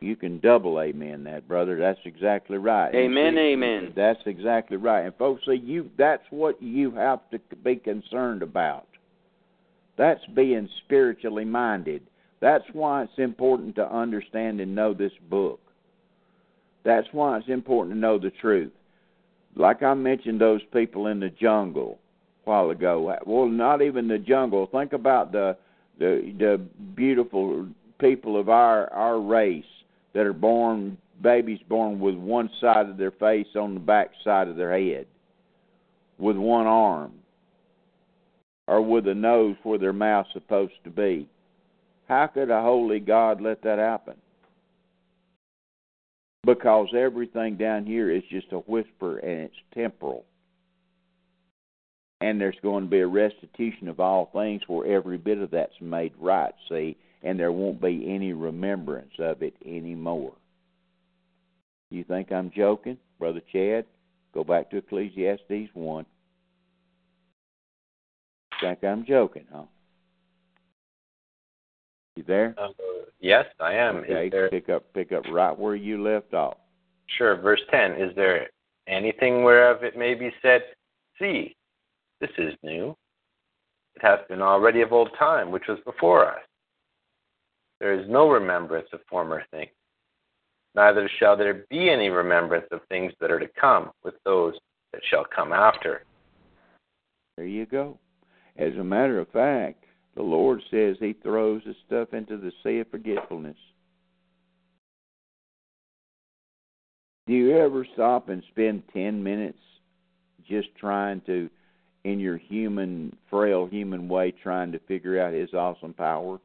You 0.00 0.16
can 0.16 0.38
double 0.40 0.80
amen 0.80 1.24
that, 1.24 1.48
brother. 1.48 1.78
That's 1.78 2.00
exactly 2.04 2.58
right. 2.58 2.94
Amen, 2.94 3.38
amen. 3.38 3.92
That's 3.96 4.20
exactly 4.26 4.76
right. 4.76 5.02
And 5.06 5.14
folks, 5.16 5.42
see, 5.46 5.54
you 5.54 5.90
that's 5.96 6.24
what 6.30 6.60
you 6.62 6.90
have 6.92 7.20
to 7.30 7.40
be 7.62 7.76
concerned 7.76 8.42
about. 8.42 8.86
That's 9.96 10.24
being 10.34 10.68
spiritually 10.84 11.44
minded. 11.44 12.02
That's 12.44 12.64
why 12.74 13.04
it's 13.04 13.12
important 13.16 13.74
to 13.76 13.90
understand 13.90 14.60
and 14.60 14.74
know 14.74 14.92
this 14.92 15.14
book. 15.30 15.60
That's 16.84 17.06
why 17.10 17.38
it's 17.38 17.48
important 17.48 17.94
to 17.94 17.98
know 17.98 18.18
the 18.18 18.32
truth. 18.42 18.70
Like 19.56 19.82
I 19.82 19.94
mentioned 19.94 20.42
those 20.42 20.60
people 20.70 21.06
in 21.06 21.20
the 21.20 21.30
jungle 21.30 21.98
a 22.44 22.50
while 22.50 22.68
ago. 22.68 23.16
Well, 23.24 23.46
not 23.46 23.80
even 23.80 24.08
the 24.08 24.18
jungle. 24.18 24.66
Think 24.66 24.92
about 24.92 25.32
the 25.32 25.56
the 25.98 26.34
the 26.38 26.60
beautiful 26.94 27.66
people 27.98 28.38
of 28.38 28.50
our 28.50 28.92
our 28.92 29.18
race 29.18 29.64
that 30.12 30.26
are 30.26 30.34
born 30.34 30.98
babies 31.22 31.60
born 31.66 31.98
with 31.98 32.14
one 32.14 32.50
side 32.60 32.90
of 32.90 32.98
their 32.98 33.12
face 33.12 33.56
on 33.56 33.72
the 33.72 33.80
back 33.80 34.10
side 34.22 34.48
of 34.48 34.56
their 34.56 34.78
head, 34.78 35.06
with 36.18 36.36
one 36.36 36.66
arm, 36.66 37.12
or 38.66 38.82
with 38.82 39.08
a 39.08 39.14
nose 39.14 39.56
where 39.62 39.78
their 39.78 39.94
mouth's 39.94 40.28
supposed 40.34 40.74
to 40.84 40.90
be. 40.90 41.26
How 42.08 42.26
could 42.26 42.50
a 42.50 42.62
holy 42.62 43.00
God 43.00 43.40
let 43.40 43.62
that 43.62 43.78
happen? 43.78 44.14
Because 46.44 46.88
everything 46.94 47.56
down 47.56 47.86
here 47.86 48.10
is 48.10 48.22
just 48.30 48.52
a 48.52 48.58
whisper 48.58 49.18
and 49.18 49.42
it's 49.42 49.54
temporal. 49.72 50.24
And 52.20 52.40
there's 52.40 52.58
going 52.62 52.84
to 52.84 52.90
be 52.90 53.00
a 53.00 53.06
restitution 53.06 53.88
of 53.88 54.00
all 54.00 54.30
things 54.32 54.62
where 54.66 54.86
every 54.86 55.16
bit 55.16 55.38
of 55.38 55.50
that's 55.50 55.80
made 55.80 56.12
right, 56.18 56.54
see, 56.68 56.96
and 57.22 57.40
there 57.40 57.52
won't 57.52 57.80
be 57.80 58.04
any 58.06 58.32
remembrance 58.32 59.12
of 59.18 59.42
it 59.42 59.54
anymore. 59.64 60.34
You 61.90 62.04
think 62.04 62.32
I'm 62.32 62.50
joking, 62.54 62.98
Brother 63.18 63.40
Chad? 63.52 63.86
Go 64.34 64.44
back 64.44 64.70
to 64.70 64.78
Ecclesiastes 64.78 65.70
1. 65.72 66.06
Think 68.60 68.84
I'm 68.84 69.06
joking, 69.06 69.44
huh? 69.52 69.64
You 72.16 72.22
there? 72.26 72.54
Uh, 72.58 72.68
yes, 73.20 73.46
I 73.60 73.74
am. 73.74 73.96
Okay, 73.98 74.28
there... 74.28 74.48
pick 74.48 74.68
up 74.68 74.84
pick 74.94 75.12
up 75.12 75.24
right 75.30 75.56
where 75.56 75.74
you 75.74 76.02
left 76.02 76.34
off. 76.34 76.56
Sure. 77.18 77.36
Verse 77.36 77.60
ten. 77.70 77.92
Is 77.92 78.14
there 78.14 78.48
anything 78.86 79.42
whereof 79.42 79.82
it 79.82 79.96
may 79.96 80.14
be 80.14 80.30
said, 80.42 80.62
See, 81.18 81.54
this 82.20 82.30
is 82.38 82.54
new. 82.62 82.96
It 83.96 84.02
hath 84.02 84.26
been 84.28 84.42
already 84.42 84.80
of 84.82 84.92
old 84.92 85.10
time, 85.18 85.50
which 85.50 85.64
was 85.68 85.78
before 85.84 86.26
us. 86.28 86.40
There 87.80 87.98
is 87.98 88.08
no 88.08 88.28
remembrance 88.30 88.88
of 88.92 89.00
former 89.08 89.44
things, 89.50 89.70
neither 90.74 91.08
shall 91.18 91.36
there 91.36 91.64
be 91.70 91.90
any 91.90 92.08
remembrance 92.08 92.66
of 92.72 92.80
things 92.88 93.12
that 93.20 93.30
are 93.30 93.38
to 93.38 93.48
come 93.60 93.90
with 94.02 94.14
those 94.24 94.54
that 94.92 95.02
shall 95.10 95.24
come 95.24 95.52
after. 95.52 96.04
There 97.36 97.46
you 97.46 97.66
go. 97.66 97.98
As 98.56 98.72
a 98.74 98.84
matter 98.84 99.18
of 99.18 99.28
fact, 99.28 99.83
the 100.14 100.22
Lord 100.22 100.62
says 100.70 100.96
He 101.00 101.12
throws 101.12 101.62
the 101.64 101.74
stuff 101.86 102.12
into 102.12 102.36
the 102.36 102.52
sea 102.62 102.80
of 102.80 102.90
forgetfulness. 102.90 103.56
Do 107.26 107.32
you 107.32 107.56
ever 107.56 107.86
stop 107.94 108.28
and 108.28 108.42
spend 108.50 108.82
10 108.92 109.22
minutes 109.22 109.58
just 110.46 110.68
trying 110.78 111.22
to, 111.22 111.48
in 112.04 112.20
your 112.20 112.36
human, 112.36 113.16
frail 113.30 113.66
human 113.66 114.08
way, 114.08 114.30
trying 114.30 114.72
to 114.72 114.78
figure 114.80 115.20
out 115.20 115.32
His 115.32 115.54
awesome 115.54 115.94
power? 115.94 116.38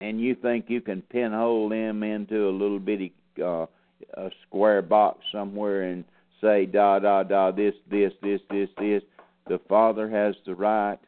And 0.00 0.20
you 0.20 0.34
think 0.34 0.66
you 0.68 0.80
can 0.80 1.02
pinhole 1.02 1.68
them 1.68 2.02
into 2.02 2.48
a 2.48 2.50
little 2.50 2.78
bitty 2.78 3.12
uh, 3.42 3.66
a 4.14 4.30
square 4.46 4.82
box 4.82 5.18
somewhere 5.32 5.82
and 5.82 6.04
say 6.40 6.66
da 6.66 6.98
da 6.98 7.22
da 7.22 7.50
this 7.50 7.74
this 7.90 8.12
this 8.22 8.40
this 8.50 8.68
this 8.78 9.02
the 9.50 9.58
father 9.68 10.08
has 10.08 10.36
the 10.46 10.54
right 10.54 11.00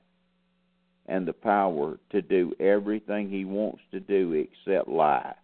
and 1.06 1.28
the 1.28 1.32
power 1.32 1.96
to 2.10 2.20
do 2.20 2.52
everything 2.58 3.30
he 3.30 3.44
wants 3.44 3.80
to 3.92 4.00
do 4.00 4.32
except 4.32 4.88
lie. 4.88 5.34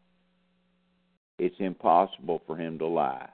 It's 1.38 1.54
impossible 1.60 2.42
for 2.44 2.56
him 2.56 2.76
to 2.80 2.86
lie. 2.86 3.28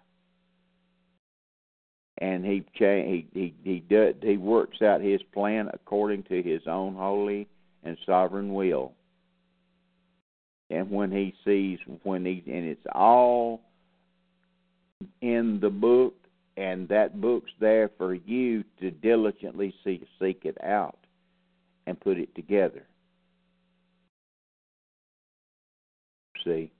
And 2.19 2.45
he 2.45 2.63
he 2.77 3.27
he 3.33 3.55
he 3.65 3.81
does, 3.81 4.17
he 4.21 4.37
works 4.37 4.83
out 4.83 5.01
his 5.01 5.23
plan 5.33 5.71
according 5.73 6.25
to 6.25 6.43
his 6.43 6.61
own 6.67 6.95
holy 6.95 7.49
and 7.85 7.97
sovereign 8.05 8.53
will. 8.53 8.93
And 10.69 10.91
when 10.91 11.11
he 11.11 11.35
sees 11.43 11.79
when 12.03 12.27
he 12.27 12.43
and 12.47 12.67
it's 12.67 12.87
all 12.93 13.63
in 15.23 15.59
the 15.61 15.71
book 15.71 16.15
and 16.57 16.89
that 16.89 17.21
book's 17.21 17.51
there 17.61 17.91
for 17.99 18.15
you 18.15 18.65
to 18.81 18.91
diligently 18.91 19.75
seek, 19.83 20.07
seek 20.21 20.45
it 20.45 20.57
out 20.63 20.99
and 21.87 22.01
put 22.01 22.19
it 22.19 22.35
together. 22.35 22.87
See? 26.45 26.71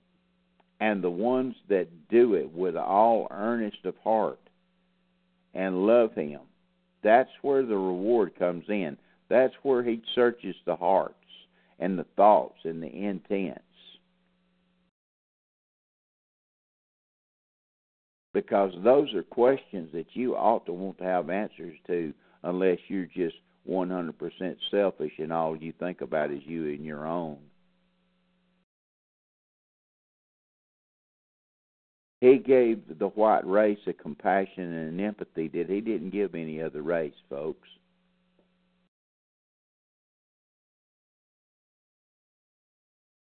And 0.81 1.03
the 1.03 1.11
ones 1.11 1.55
that 1.69 2.09
do 2.09 2.35
it 2.35 2.51
with 2.53 2.77
all 2.77 3.27
earnest 3.31 3.85
of 3.85 3.97
heart 4.03 4.41
and 5.55 5.87
love 5.87 6.15
Him, 6.15 6.41
that's 7.03 7.31
where 7.43 7.65
the 7.65 7.77
reward 7.77 8.39
comes 8.39 8.65
in. 8.69 8.97
That's 9.29 9.55
where 9.63 9.83
He 9.83 10.03
searches 10.15 10.57
the 10.67 10.77
hearts 10.77 11.15
and 11.79 11.99
the 11.99 12.07
thoughts 12.17 12.59
and 12.65 12.83
the 12.83 12.93
intents. 12.93 13.64
Because 18.35 18.73
those 18.83 19.15
are 19.15 19.23
questions 19.23 19.89
that 19.95 20.09
you 20.13 20.35
ought 20.35 20.67
to 20.67 20.73
want 20.73 20.99
to 20.99 21.05
have 21.05 21.31
answers 21.31 21.77
to 21.87 22.13
unless 22.43 22.79
you're 22.89 23.07
just 23.07 23.37
100% 23.71 24.13
selfish 24.71 25.13
and 25.19 25.33
all 25.33 25.57
you 25.57 25.73
think 25.79 26.03
about 26.03 26.31
is 26.31 26.43
you 26.45 26.65
and 26.67 26.85
your 26.85 27.07
own. 27.07 27.39
He 32.21 32.39
gave 32.39 32.99
the 32.99 33.09
white 33.09 33.47
race 33.47 33.79
a 33.87 33.93
compassion 33.93 34.73
and 34.73 34.99
an 34.99 35.01
empathy 35.01 35.49
that 35.49 35.69
he 35.69 35.81
didn't 35.81 36.11
give 36.11 36.35
any 36.35 36.61
other 36.61 36.83
race, 36.83 37.15
folks. 37.31 37.69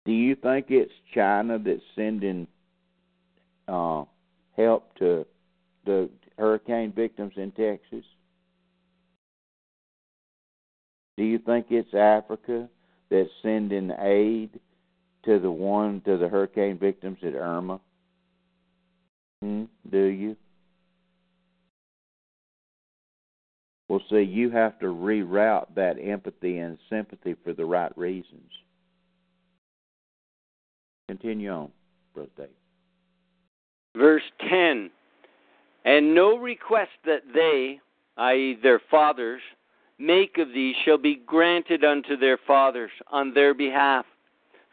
Do 0.06 0.12
you 0.12 0.34
think 0.36 0.66
it's 0.68 0.92
China 1.14 1.58
that's 1.58 1.80
sending 1.96 2.46
uh, 3.66 4.04
help 4.56 4.94
to 4.96 5.26
the 5.84 6.08
hurricane 6.38 6.92
victims 6.92 7.34
in 7.36 7.50
Texas? 7.52 8.04
Do 11.16 11.24
you 11.24 11.38
think 11.38 11.66
it's 11.70 11.94
Africa 11.94 12.68
that's 13.10 13.30
sending 13.42 13.90
aid 14.00 14.58
to 15.24 15.38
the 15.38 15.50
one 15.50 16.00
to 16.04 16.16
the 16.16 16.28
hurricane 16.28 16.78
victims 16.78 17.18
at 17.22 17.34
Irma? 17.34 17.80
Hmm? 19.42 19.64
Do 19.90 20.04
you? 20.04 20.36
Well, 23.88 24.02
see, 24.10 24.22
you 24.22 24.50
have 24.50 24.78
to 24.80 24.86
reroute 24.86 25.74
that 25.76 25.98
empathy 26.02 26.58
and 26.58 26.78
sympathy 26.90 27.36
for 27.44 27.52
the 27.52 27.64
right 27.64 27.96
reasons. 27.96 28.50
Continue 31.08 31.50
on, 31.50 31.72
Brother 32.14 32.30
Dave. 32.36 32.48
Verse 33.96 34.22
10 34.48 34.90
And 35.84 36.14
no 36.14 36.36
request 36.36 36.92
that 37.04 37.22
they, 37.32 37.80
i.e., 38.16 38.58
their 38.62 38.80
fathers, 38.90 39.42
make 39.98 40.38
of 40.38 40.48
thee 40.48 40.74
shall 40.84 40.98
be 40.98 41.20
granted 41.26 41.84
unto 41.84 42.16
their 42.16 42.38
fathers 42.46 42.90
on 43.10 43.34
their 43.34 43.54
behalf. 43.54 44.04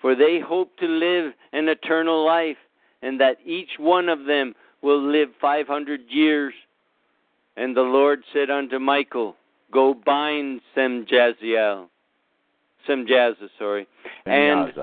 For 0.01 0.15
they 0.15 0.39
hope 0.39 0.75
to 0.77 0.87
live 0.87 1.33
an 1.53 1.67
eternal 1.67 2.25
life, 2.25 2.57
and 3.03 3.19
that 3.19 3.37
each 3.45 3.69
one 3.77 4.09
of 4.09 4.25
them 4.25 4.55
will 4.81 5.01
live 5.01 5.29
500 5.39 6.01
years. 6.09 6.53
And 7.55 7.77
the 7.77 7.81
Lord 7.81 8.23
said 8.33 8.49
unto 8.49 8.79
Michael, 8.79 9.35
Go 9.71 9.93
bind 9.93 10.61
Semjaziel. 10.75 11.87
Semjaza, 12.87 13.49
sorry. 13.57 13.87
And 14.25 14.73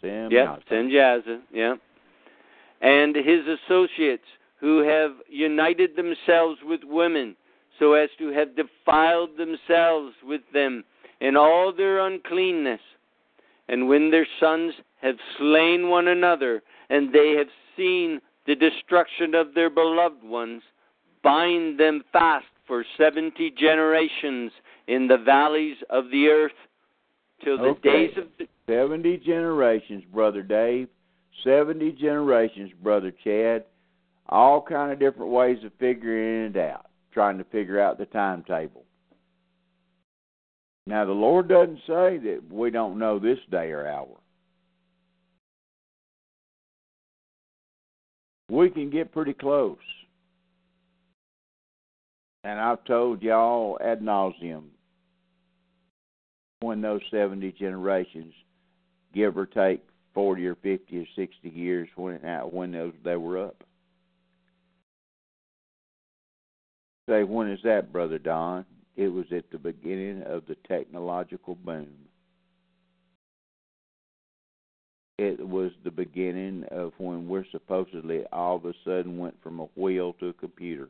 Sim 0.00 0.28
Yep, 0.30 0.62
Semjaza, 0.70 1.40
yeah. 1.52 1.74
And 2.82 3.16
his 3.16 3.46
associates 3.46 4.26
who 4.60 4.80
have 4.80 5.12
united 5.28 5.96
themselves 5.96 6.58
with 6.64 6.80
women 6.84 7.36
so 7.78 7.94
as 7.94 8.10
to 8.18 8.28
have 8.28 8.56
defiled 8.56 9.30
themselves 9.36 10.14
with 10.22 10.42
them 10.52 10.84
in 11.20 11.36
all 11.36 11.72
their 11.72 12.00
uncleanness. 12.00 12.80
And 13.68 13.88
when 13.88 14.10
their 14.10 14.26
sons 14.38 14.74
have 15.00 15.16
slain 15.38 15.88
one 15.88 16.08
another, 16.08 16.62
and 16.90 17.12
they 17.12 17.34
have 17.38 17.46
seen 17.76 18.20
the 18.46 18.54
destruction 18.54 19.34
of 19.34 19.54
their 19.54 19.70
beloved 19.70 20.22
ones, 20.22 20.62
bind 21.22 21.78
them 21.78 22.02
fast 22.12 22.46
for 22.66 22.84
seventy 22.98 23.50
generations 23.50 24.52
in 24.88 25.06
the 25.06 25.18
valleys 25.18 25.76
of 25.90 26.10
the 26.10 26.28
earth 26.28 26.52
till 27.44 27.56
the 27.56 27.64
Okay. 27.64 28.08
days 28.08 28.18
of 28.18 28.24
the, 28.38 28.48
70 28.66 29.18
generations, 29.18 30.04
Brother 30.12 30.42
Dave. 30.42 30.88
70 31.44 31.92
generations, 31.92 32.70
Brother 32.82 33.12
Chad. 33.24 33.64
All 34.28 34.62
kind 34.62 34.92
of 34.92 34.98
different 34.98 35.32
ways 35.32 35.58
of 35.64 35.72
figuring 35.78 36.50
it 36.50 36.56
out, 36.56 36.86
trying 37.12 37.38
to 37.38 37.44
figure 37.44 37.80
out 37.80 37.98
the 37.98 38.06
timetable. 38.06 38.84
Now, 40.86 41.04
the 41.04 41.12
Lord 41.12 41.48
doesn't 41.48 41.80
say 41.86 42.18
that 42.18 42.40
we 42.50 42.70
don't 42.70 42.98
know 42.98 43.18
this 43.18 43.38
day 43.50 43.70
or 43.70 43.86
hour. 43.86 44.16
We 48.50 48.70
can 48.70 48.90
get 48.90 49.12
pretty 49.12 49.32
close. 49.32 49.78
And 52.44 52.58
I've 52.58 52.84
told 52.84 53.22
y'all 53.22 53.78
ad 53.80 54.00
nauseum 54.00 54.64
when 56.60 56.80
those 56.80 57.00
70 57.10 57.52
generations 57.52 58.34
give 59.14 59.36
or 59.36 59.46
take 59.46 59.84
40 60.14 60.46
or 60.46 60.54
50 60.56 60.98
or 60.98 61.06
60 61.16 61.48
years 61.48 61.88
when 61.96 62.24
uh, 62.24 62.42
when 62.42 62.72
those 62.72 62.92
they 63.04 63.16
were 63.16 63.46
up. 63.46 63.64
Say, 67.08 67.24
when 67.24 67.50
is 67.50 67.60
that, 67.64 67.92
Brother 67.92 68.18
Don? 68.18 68.64
It 68.96 69.08
was 69.08 69.26
at 69.32 69.50
the 69.50 69.58
beginning 69.58 70.22
of 70.22 70.46
the 70.46 70.56
technological 70.68 71.54
boom. 71.56 71.88
It 75.18 75.46
was 75.46 75.72
the 75.84 75.90
beginning 75.90 76.64
of 76.70 76.92
when 76.98 77.28
we're 77.28 77.46
supposedly 77.52 78.24
all 78.32 78.56
of 78.56 78.64
a 78.64 78.74
sudden 78.84 79.18
went 79.18 79.40
from 79.42 79.60
a 79.60 79.68
wheel 79.76 80.14
to 80.14 80.28
a 80.28 80.32
computer. 80.32 80.88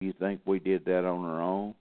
You 0.00 0.12
think 0.12 0.40
we 0.44 0.58
did 0.58 0.84
that 0.84 1.04
on 1.04 1.24
our 1.24 1.42
own? 1.42 1.74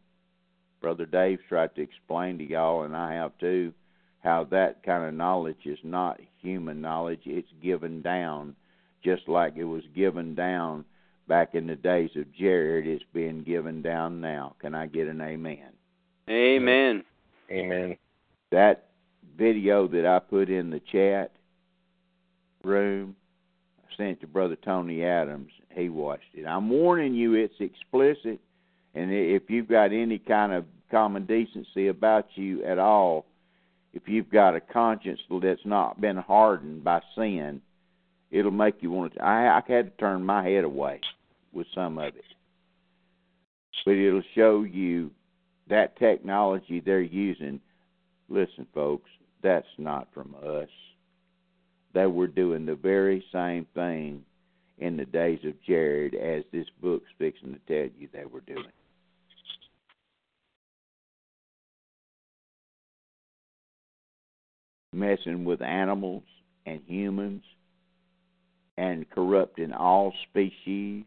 Brother 0.82 1.06
Dave's 1.06 1.41
tried 1.49 1.76
to 1.76 1.82
explain 1.82 2.38
to 2.38 2.44
y'all, 2.44 2.84
and 2.84 2.95
I 2.95 3.14
have 3.14 3.38
too, 3.40 3.74
how 4.28 4.44
that 4.52 4.84
kind 4.84 5.06
of 5.06 5.14
knowledge 5.14 5.66
is 5.66 5.80
not 5.84 6.20
human 6.41 6.82
knowledge. 6.82 7.22
It's 7.26 7.48
given 7.64 8.02
down, 8.02 8.58
just 9.02 9.30
like 9.30 9.56
it 9.56 9.64
was 9.64 9.84
given 9.95 10.36
down 10.36 10.84
back 11.30 11.56
in 11.56 11.66
the 11.66 11.78
days 11.78 12.10
of 12.18 12.34
Jared. 12.34 12.86
It's 12.86 13.06
being 13.14 13.41
given 13.44 13.82
down 13.82 14.20
now. 14.20 14.56
Can 14.60 14.76
I 14.76 14.88
get 14.88 15.08
an 15.08 15.22
amen? 15.22 15.70
Amen. 16.30 17.06
Amen. 17.49 17.98
That 18.52 18.90
video 19.38 19.88
that 19.88 20.06
I 20.06 20.20
put 20.20 20.49
in 20.49 20.72
the 20.72 20.82
chat 20.91 21.32
room, 22.66 23.16
I 23.80 23.95
sent 23.95 24.20
to 24.20 24.28
Brother 24.28 24.58
Tony 24.58 25.06
Adams. 25.06 25.54
He 25.74 25.88
watched 25.88 26.34
it. 26.34 26.45
I'm 26.45 26.70
warning 26.70 27.14
you, 27.14 27.36
it's 27.36 27.62
explicit. 27.62 28.41
And 28.94 29.10
if 29.10 29.44
you've 29.49 29.70
got 29.70 29.94
any 29.94 30.20
kind 30.20 30.52
of 30.52 30.66
common 30.91 31.26
decency 31.26 31.88
about 31.88 32.26
you 32.36 32.66
at 32.66 32.78
all, 32.78 33.26
if 33.94 34.04
you've 34.08 34.30
got 34.30 34.56
a 34.56 34.62
conscience 34.62 35.20
that's 35.42 35.66
not 35.66 36.00
been 36.00 36.18
hardened 36.18 36.84
by 36.84 37.02
sin, 37.16 37.62
it'll 38.32 38.52
make 38.52 38.76
you 38.82 38.92
want 38.92 39.14
to. 39.16 39.24
I, 39.24 39.58
I 39.58 39.62
had 39.68 39.86
to 39.86 39.98
turn 39.98 40.24
my 40.24 40.44
head 40.44 40.64
away 40.64 41.02
with 41.54 41.68
some 41.74 41.98
of 41.98 42.16
it, 42.16 42.24
but 43.86 43.92
it'll 43.92 44.22
show 44.36 44.64
you 44.64 45.12
that 45.70 45.98
technology 45.98 46.80
they're 46.80 47.02
using. 47.02 47.60
Listen, 48.30 48.68
folks, 48.74 49.10
that's 49.42 49.68
not 49.78 50.08
from 50.14 50.36
us. 50.46 50.70
They 51.94 52.06
were 52.06 52.28
doing 52.28 52.66
the 52.66 52.76
very 52.76 53.24
same 53.32 53.66
thing 53.74 54.24
in 54.78 54.98
the 54.98 55.06
days 55.06 55.40
of 55.46 55.54
Jared 55.64 56.14
as 56.14 56.44
this 56.52 56.68
book's 56.82 57.10
fixing 57.18 57.54
to 57.54 57.60
tell 57.68 57.90
you 57.98 58.08
they 58.14 58.26
were 58.26 58.42
doing. 58.42 58.66
Messing 64.98 65.45
with 65.45 65.61
animals 65.61 66.24
and 66.65 66.82
humans 66.88 67.44
and 68.80 69.07
corrupting 69.11 69.72
all 69.72 70.11
species. 70.28 71.03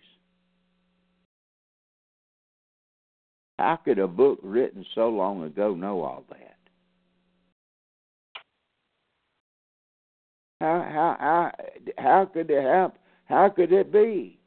How 3.58 3.80
could 3.84 3.98
a 3.98 4.06
book 4.06 4.38
written 4.44 4.86
so 4.94 5.08
long 5.08 5.42
ago 5.42 5.74
know 5.74 6.02
all 6.02 6.24
that? 6.30 6.56
How 10.60 10.86
how 10.88 11.16
how 11.18 11.52
how 11.98 12.24
could 12.32 12.48
it 12.48 12.62
happen? 12.62 12.98
How 13.24 13.48
could 13.48 13.72
it 13.72 13.92
be? 13.92 14.38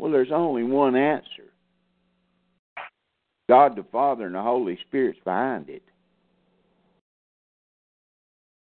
Well, 0.00 0.10
there's 0.10 0.32
only 0.32 0.62
one 0.62 0.96
answer. 0.96 1.51
God 3.52 3.76
the 3.76 3.84
Father 3.92 4.24
and 4.24 4.34
the 4.34 4.40
Holy 4.40 4.78
Spirit's 4.88 5.18
behind 5.26 5.68
it. 5.68 5.82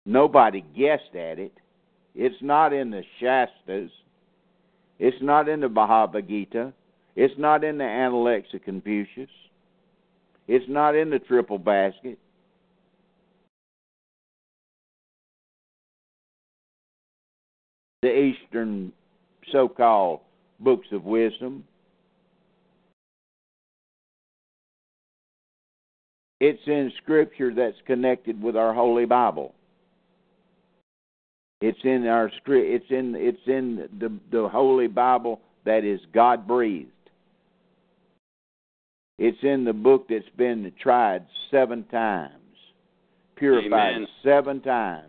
Nobody 0.05 0.65
guessed 0.75 1.15
at 1.15 1.39
it. 1.39 1.53
It's 2.13 2.35
not 2.41 2.73
in 2.73 2.91
the 2.91 3.01
Shastras. 3.21 3.89
It's 4.99 5.15
not 5.21 5.47
in 5.47 5.61
the 5.61 5.69
Bhagavad 5.69 6.27
Gita. 6.27 6.73
It's 7.15 7.33
not 7.37 7.63
in 7.63 7.77
the 7.77 7.85
Analects 7.85 8.53
of 8.53 8.63
Confucius. 8.63 9.29
It's 10.49 10.65
not 10.67 10.93
in 10.93 11.09
the 11.09 11.19
Triple 11.19 11.57
Basket. 11.57 12.19
The 18.01 18.11
Eastern 18.13 18.91
so 19.53 19.69
called 19.69 20.19
books 20.59 20.87
of 20.91 21.05
wisdom. 21.05 21.63
It's 26.39 26.61
in 26.67 26.91
Scripture 27.01 27.53
that's 27.53 27.77
connected 27.87 28.41
with 28.41 28.55
our 28.55 28.73
Holy 28.73 29.05
Bible. 29.05 29.53
It's 31.61 31.79
in 31.83 32.05
our 32.05 32.29
script. 32.41 32.67
It's 32.67 32.91
in 32.91 33.15
it's 33.15 33.47
in 33.47 33.87
the 33.99 34.19
the 34.31 34.47
Holy 34.49 34.87
Bible 34.87 35.39
that 35.63 35.83
is 35.85 36.01
God 36.13 36.45
breathed. 36.45 36.89
It's 39.17 39.37
in 39.41 39.63
the 39.63 39.73
book 39.73 40.07
that's 40.09 40.29
been 40.35 40.71
tried 40.79 41.25
seven 41.49 41.85
times, 41.85 42.33
purified 43.37 43.95
Amen. 43.95 44.07
seven 44.21 44.59
times. 44.59 45.07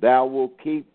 Thou 0.00 0.26
will 0.26 0.52
keep 0.62 0.86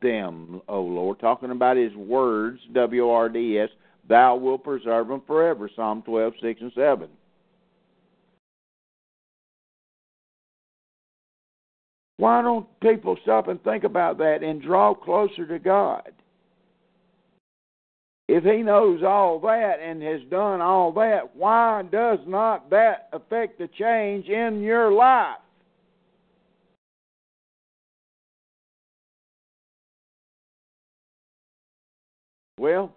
them, 0.00 0.62
O 0.66 0.80
Lord. 0.80 1.20
Talking 1.20 1.50
about 1.50 1.76
His 1.76 1.94
words, 1.94 2.60
W 2.72 3.08
R 3.10 3.28
D 3.28 3.58
S. 3.58 3.68
Thou 4.08 4.36
will 4.36 4.58
preserve 4.58 5.08
them 5.08 5.22
forever. 5.26 5.70
Psalm 5.76 6.02
twelve, 6.02 6.32
six 6.40 6.62
and 6.62 6.72
seven. 6.74 7.10
Why 12.20 12.42
don't 12.42 12.66
people 12.80 13.16
stop 13.22 13.48
and 13.48 13.62
think 13.64 13.82
about 13.82 14.18
that 14.18 14.42
and 14.42 14.60
draw 14.60 14.92
closer 14.92 15.46
to 15.46 15.58
God? 15.58 16.12
If 18.28 18.44
He 18.44 18.58
knows 18.58 19.02
all 19.02 19.40
that 19.40 19.76
and 19.82 20.02
has 20.02 20.20
done 20.30 20.60
all 20.60 20.92
that, 20.92 21.34
why 21.34 21.82
does 21.90 22.18
not 22.26 22.68
that 22.68 23.08
affect 23.14 23.58
the 23.58 23.68
change 23.68 24.26
in 24.26 24.60
your 24.60 24.92
life? 24.92 25.38
Well, 32.58 32.94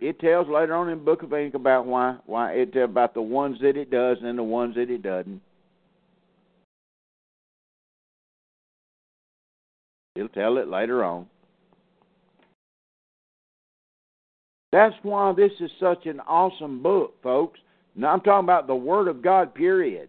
it 0.00 0.18
tells 0.18 0.48
later 0.48 0.74
on 0.74 0.88
in 0.88 1.00
the 1.00 1.04
Book 1.04 1.22
of 1.22 1.34
Enoch 1.34 1.52
about 1.52 1.84
why 1.84 2.16
why 2.24 2.52
it 2.52 2.74
about 2.74 3.12
the 3.12 3.20
ones 3.20 3.58
that 3.60 3.76
it 3.76 3.90
does 3.90 4.16
and 4.22 4.38
the 4.38 4.42
ones 4.42 4.76
that 4.76 4.88
it 4.88 5.02
doesn't. 5.02 5.42
It'll 10.16 10.28
tell 10.28 10.58
it 10.58 10.68
later 10.68 11.04
on. 11.04 11.26
That's 14.72 14.94
why 15.02 15.32
this 15.32 15.52
is 15.60 15.70
such 15.80 16.06
an 16.06 16.20
awesome 16.20 16.82
book, 16.82 17.14
folks. 17.22 17.58
Now 17.96 18.12
I'm 18.12 18.20
talking 18.20 18.46
about 18.46 18.66
the 18.66 18.74
Word 18.74 19.08
of 19.08 19.22
God, 19.22 19.54
period. 19.54 20.08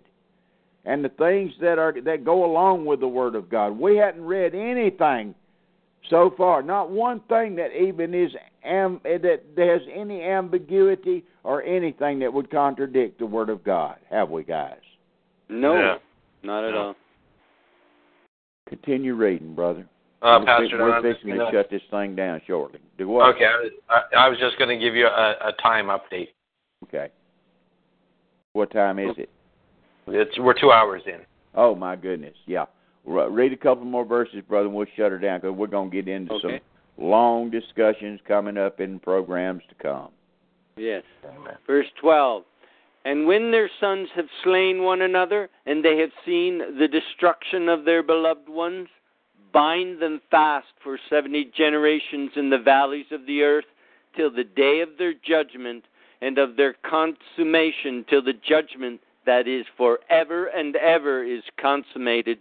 and 0.83 1.05
the 1.05 1.09
things 1.09 1.51
that 1.61 1.77
are 1.77 1.93
that 2.01 2.25
go 2.25 2.43
along 2.43 2.85
with 2.85 2.99
the 2.99 3.07
Word 3.07 3.35
of 3.35 3.49
God. 3.49 3.77
We 3.77 3.97
hadn't 3.97 4.25
read 4.25 4.55
anything 4.55 5.35
so 6.09 6.33
far, 6.35 6.63
not 6.63 6.89
one 6.89 7.19
thing 7.29 7.55
that 7.55 7.71
even 7.79 8.15
is 8.15 8.31
am, 8.63 8.99
eh, 9.05 9.19
that 9.19 9.41
has 9.57 9.81
any 9.93 10.23
ambiguity 10.23 11.23
or 11.43 11.61
anything 11.61 12.17
that 12.19 12.33
would 12.33 12.49
contradict 12.49 13.19
the 13.19 13.25
Word 13.27 13.49
of 13.49 13.63
God. 13.63 13.97
Have 14.09 14.31
we, 14.31 14.43
guys? 14.43 14.79
No, 15.49 15.75
Yeah. 15.75 15.97
not 16.41 16.63
at 16.63 16.73
No. 16.73 16.81
all. 16.81 16.95
Continue 18.71 19.15
reading, 19.15 19.53
brother. 19.53 19.85
Uh, 20.21 20.37
we're 20.39 20.45
Pastor 20.45 20.77
Don, 20.77 20.79
we're 20.87 20.95
I'm 20.95 21.03
fixing 21.03 21.31
to 21.31 21.37
gonna- 21.37 21.51
shut 21.51 21.69
this 21.69 21.81
thing 21.91 22.15
down 22.15 22.41
shortly. 22.47 22.79
Do 22.97 23.09
what? 23.09 23.35
Okay, 23.35 23.43
I 23.45 23.57
was, 23.61 23.71
I, 23.89 24.01
I 24.25 24.29
was 24.29 24.39
just 24.39 24.57
going 24.57 24.69
to 24.69 24.81
give 24.83 24.95
you 24.95 25.07
a, 25.07 25.35
a 25.49 25.51
time 25.61 25.87
update. 25.87 26.29
Okay. 26.85 27.09
What 28.53 28.71
time 28.71 28.97
is 28.97 29.15
it? 29.17 29.29
It's 30.07 30.39
we're 30.39 30.53
two 30.59 30.71
hours 30.71 31.01
in. 31.05 31.19
Oh 31.53 31.75
my 31.75 31.95
goodness, 31.97 32.33
yeah. 32.45 32.65
Re- 33.05 33.27
Read 33.29 33.51
a 33.51 33.57
couple 33.57 33.83
more 33.83 34.05
verses, 34.05 34.41
brother, 34.47 34.67
and 34.67 34.75
we'll 34.75 34.85
shut 34.95 35.11
her 35.11 35.19
down 35.19 35.41
because 35.41 35.55
we're 35.55 35.67
going 35.67 35.89
to 35.91 35.95
get 36.01 36.07
into 36.07 36.33
Okay. 36.35 36.61
some 36.97 37.05
long 37.05 37.49
discussions 37.49 38.21
coming 38.27 38.57
up 38.57 38.79
in 38.79 38.99
programs 38.99 39.63
to 39.69 39.75
come. 39.83 40.09
Yes. 40.77 41.03
Verse 41.67 41.87
12. 41.99 42.43
And 43.03 43.25
when 43.25 43.51
their 43.51 43.69
sons 43.79 44.09
have 44.15 44.25
slain 44.43 44.83
one 44.83 45.01
another, 45.01 45.49
and 45.65 45.83
they 45.83 45.97
have 45.97 46.11
seen 46.25 46.59
the 46.79 46.87
destruction 46.87 47.67
of 47.67 47.85
their 47.85 48.03
beloved 48.03 48.47
ones, 48.47 48.87
bind 49.51 50.01
them 50.01 50.21
fast 50.29 50.67
for 50.83 50.99
seventy 51.09 51.51
generations 51.57 52.31
in 52.35 52.49
the 52.49 52.59
valleys 52.59 53.07
of 53.11 53.25
the 53.25 53.41
earth, 53.41 53.65
till 54.15 54.31
the 54.31 54.43
day 54.43 54.81
of 54.81 54.89
their 54.97 55.13
judgment, 55.13 55.83
and 56.21 56.37
of 56.37 56.55
their 56.55 56.75
consummation, 56.87 58.05
till 58.09 58.23
the 58.23 58.33
judgment 58.47 59.01
that 59.25 59.47
is 59.47 59.65
forever 59.77 60.47
and 60.47 60.75
ever 60.75 61.23
is 61.23 61.43
consummated. 61.59 62.37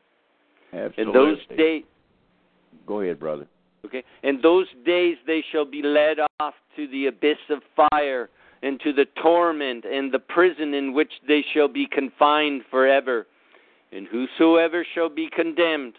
Absolutely. 0.73 1.03
In 1.03 1.13
those 1.13 1.39
days, 1.57 1.85
Go 2.87 3.01
ahead, 3.01 3.19
brother. 3.21 3.47
Okay. 3.85 4.03
In 4.23 4.41
those 4.43 4.67
days 4.85 5.17
they 5.27 5.45
shall 5.53 5.65
be 5.65 5.83
led 5.83 6.19
off 6.41 6.55
to 6.77 6.89
the 6.89 7.07
abyss 7.07 7.39
of 7.49 7.61
fire, 7.77 8.29
and 8.63 8.81
to 8.81 8.93
the 8.93 9.07
torment 9.23 9.85
and 9.85 10.13
the 10.13 10.19
prison 10.19 10.75
in 10.75 10.93
which 10.93 11.13
they 11.27 11.45
shall 11.53 11.69
be 11.69 11.87
confined 11.87 12.63
forever. 12.71 13.27
And 13.93 14.07
whosoever 14.07 14.87
shall 14.95 15.09
be 15.09 15.29
condemned 15.35 15.95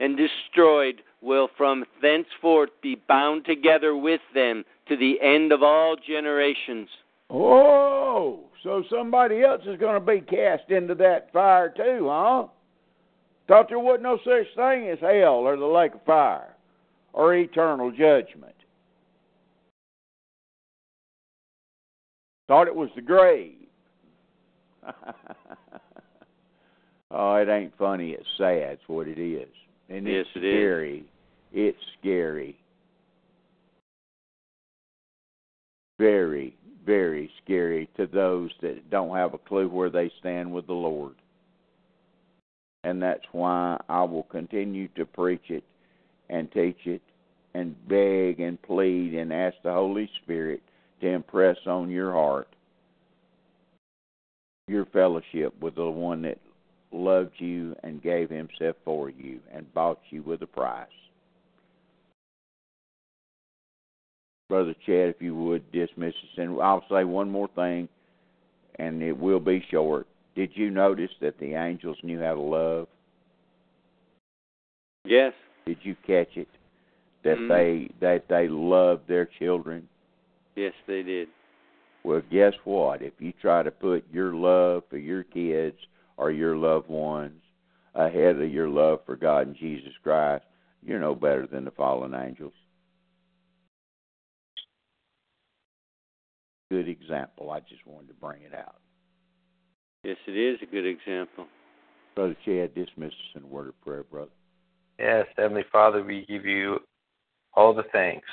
and 0.00 0.16
destroyed 0.16 1.02
will 1.20 1.48
from 1.56 1.84
thenceforth 2.00 2.70
be 2.82 2.96
bound 3.08 3.44
together 3.44 3.96
with 3.96 4.20
them 4.34 4.64
to 4.88 4.96
the 4.96 5.20
end 5.20 5.52
of 5.52 5.62
all 5.62 5.96
generations. 5.96 6.88
Oh, 7.28 8.44
so 8.62 8.84
somebody 8.90 9.42
else 9.42 9.62
is 9.66 9.78
going 9.78 9.94
to 9.94 10.06
be 10.06 10.20
cast 10.20 10.70
into 10.70 10.94
that 10.96 11.32
fire 11.32 11.72
too, 11.76 12.08
huh? 12.08 12.46
Thought 13.48 13.68
there 13.68 13.78
wasn't 13.78 14.04
no 14.04 14.18
such 14.24 14.46
thing 14.56 14.88
as 14.88 14.98
hell 15.00 15.46
or 15.46 15.56
the 15.56 15.66
lake 15.66 15.94
of 15.94 16.04
fire 16.04 16.54
or 17.12 17.34
eternal 17.34 17.90
judgment. 17.90 18.54
Thought 22.48 22.68
it 22.68 22.74
was 22.74 22.90
the 22.94 23.02
grave. 23.02 23.54
oh, 27.10 27.34
it 27.36 27.48
ain't 27.48 27.76
funny. 27.76 28.12
It's 28.12 28.26
sad. 28.38 28.74
It's 28.74 28.82
what 28.88 29.08
it 29.08 29.18
is. 29.18 29.48
And 29.88 30.06
Yes, 30.06 30.26
it's 30.34 30.36
it 30.36 30.44
is. 30.46 30.52
scary. 30.54 31.04
It's 31.52 31.78
scary. 31.98 32.56
Very, 35.98 36.54
very 36.84 37.30
scary 37.42 37.88
to 37.96 38.06
those 38.06 38.50
that 38.62 38.90
don't 38.90 39.16
have 39.16 39.34
a 39.34 39.38
clue 39.38 39.68
where 39.68 39.90
they 39.90 40.10
stand 40.20 40.52
with 40.52 40.66
the 40.66 40.72
Lord. 40.74 41.14
And 42.84 43.02
that's 43.02 43.24
why 43.32 43.80
I 43.88 44.02
will 44.04 44.24
continue 44.24 44.86
to 44.96 45.04
preach 45.04 45.48
it 45.50 45.64
and 46.28 46.52
teach 46.52 46.78
it 46.84 47.02
and 47.54 47.74
beg 47.88 48.40
and 48.40 48.60
plead 48.62 49.14
and 49.14 49.32
ask 49.32 49.56
the 49.64 49.72
Holy 49.72 50.08
Spirit 50.22 50.60
to 51.00 51.08
impress 51.08 51.56
on 51.66 51.90
your 51.90 52.12
heart 52.12 52.48
your 54.68 54.86
fellowship 54.86 55.54
with 55.60 55.76
the 55.76 55.84
one 55.84 56.22
that 56.22 56.38
loved 56.90 57.32
you 57.38 57.76
and 57.84 58.02
gave 58.02 58.28
himself 58.30 58.76
for 58.84 59.10
you 59.10 59.38
and 59.52 59.72
bought 59.74 60.00
you 60.10 60.22
with 60.22 60.42
a 60.42 60.46
price. 60.46 60.88
Brother 64.48 64.74
Chad, 64.84 65.08
if 65.08 65.20
you 65.20 65.34
would 65.34 65.70
dismiss 65.72 66.14
us, 66.14 66.38
and 66.38 66.60
I'll 66.60 66.84
say 66.88 67.04
one 67.04 67.30
more 67.30 67.48
thing, 67.54 67.88
and 68.76 69.02
it 69.02 69.16
will 69.16 69.40
be 69.40 69.64
short. 69.70 70.06
Did 70.34 70.50
you 70.54 70.70
notice 70.70 71.10
that 71.20 71.38
the 71.38 71.54
angels 71.54 71.96
knew 72.02 72.20
how 72.20 72.34
to 72.34 72.40
love? 72.40 72.88
Yes. 75.04 75.32
Did 75.64 75.78
you 75.82 75.96
catch 76.06 76.36
it? 76.36 76.48
That 77.22 77.38
Mhm. 77.38 77.48
they 77.48 77.88
that 78.00 78.28
they 78.28 78.48
loved 78.48 79.08
their 79.08 79.26
children. 79.26 79.88
Yes, 80.56 80.72
they 80.86 81.02
did. 81.02 81.28
Well, 82.02 82.22
guess 82.30 82.54
what? 82.64 83.02
If 83.02 83.14
you 83.18 83.32
try 83.40 83.62
to 83.62 83.70
put 83.70 84.04
your 84.12 84.34
love 84.34 84.84
for 84.88 84.96
your 84.96 85.22
kids 85.22 85.76
or 86.16 86.30
your 86.30 86.56
loved 86.56 86.88
ones 86.88 87.42
ahead 87.94 88.40
of 88.40 88.50
your 88.50 88.68
love 88.68 89.00
for 89.04 89.16
God 89.16 89.48
and 89.48 89.56
Jesus 89.56 89.92
Christ, 90.02 90.44
you're 90.84 91.00
no 91.00 91.14
better 91.14 91.46
than 91.46 91.64
the 91.64 91.70
fallen 91.72 92.14
angels. 92.14 92.52
Good 96.70 96.88
example. 96.88 97.50
I 97.50 97.60
just 97.60 97.86
wanted 97.86 98.08
to 98.08 98.14
bring 98.14 98.42
it 98.42 98.54
out. 98.54 98.76
Yes, 100.04 100.16
it 100.26 100.36
is 100.36 100.58
a 100.62 100.66
good 100.66 100.86
example. 100.86 101.46
Brother 102.14 102.36
Chad, 102.44 102.74
dismiss 102.74 103.10
us 103.10 103.36
in 103.36 103.42
a 103.42 103.46
word 103.46 103.68
of 103.68 103.80
prayer, 103.82 104.04
brother. 104.04 104.30
Yes, 104.98 105.26
Heavenly 105.36 105.64
Father, 105.70 106.02
we 106.02 106.24
give 106.26 106.46
you 106.46 106.78
all 107.54 107.74
the 107.74 107.84
thanks, 107.92 108.26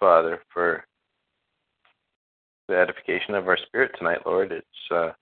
Father, 0.00 0.40
for 0.52 0.84
the 2.68 2.76
edification 2.76 3.34
of 3.34 3.48
our 3.48 3.58
spirit 3.66 3.92
tonight, 3.98 4.20
Lord. 4.26 4.52
It's 4.52 4.66
uh, 4.90 5.12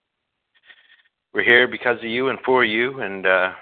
we're 1.33 1.45
here 1.45 1.69
because 1.69 1.99
of 1.99 2.05
you 2.05 2.29
and 2.29 2.39
for 2.45 2.65
you, 2.65 3.01
and 3.01 3.27
uh, 3.27 3.53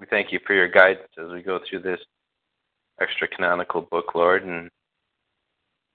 we 0.00 0.06
thank 0.06 0.32
you 0.32 0.40
for 0.46 0.54
your 0.54 0.68
guidance 0.68 1.08
as 1.18 1.30
we 1.32 1.42
go 1.42 1.58
through 1.68 1.80
this 1.80 2.00
extra 3.00 3.28
canonical 3.28 3.82
book, 3.82 4.14
Lord, 4.14 4.44
and 4.44 4.70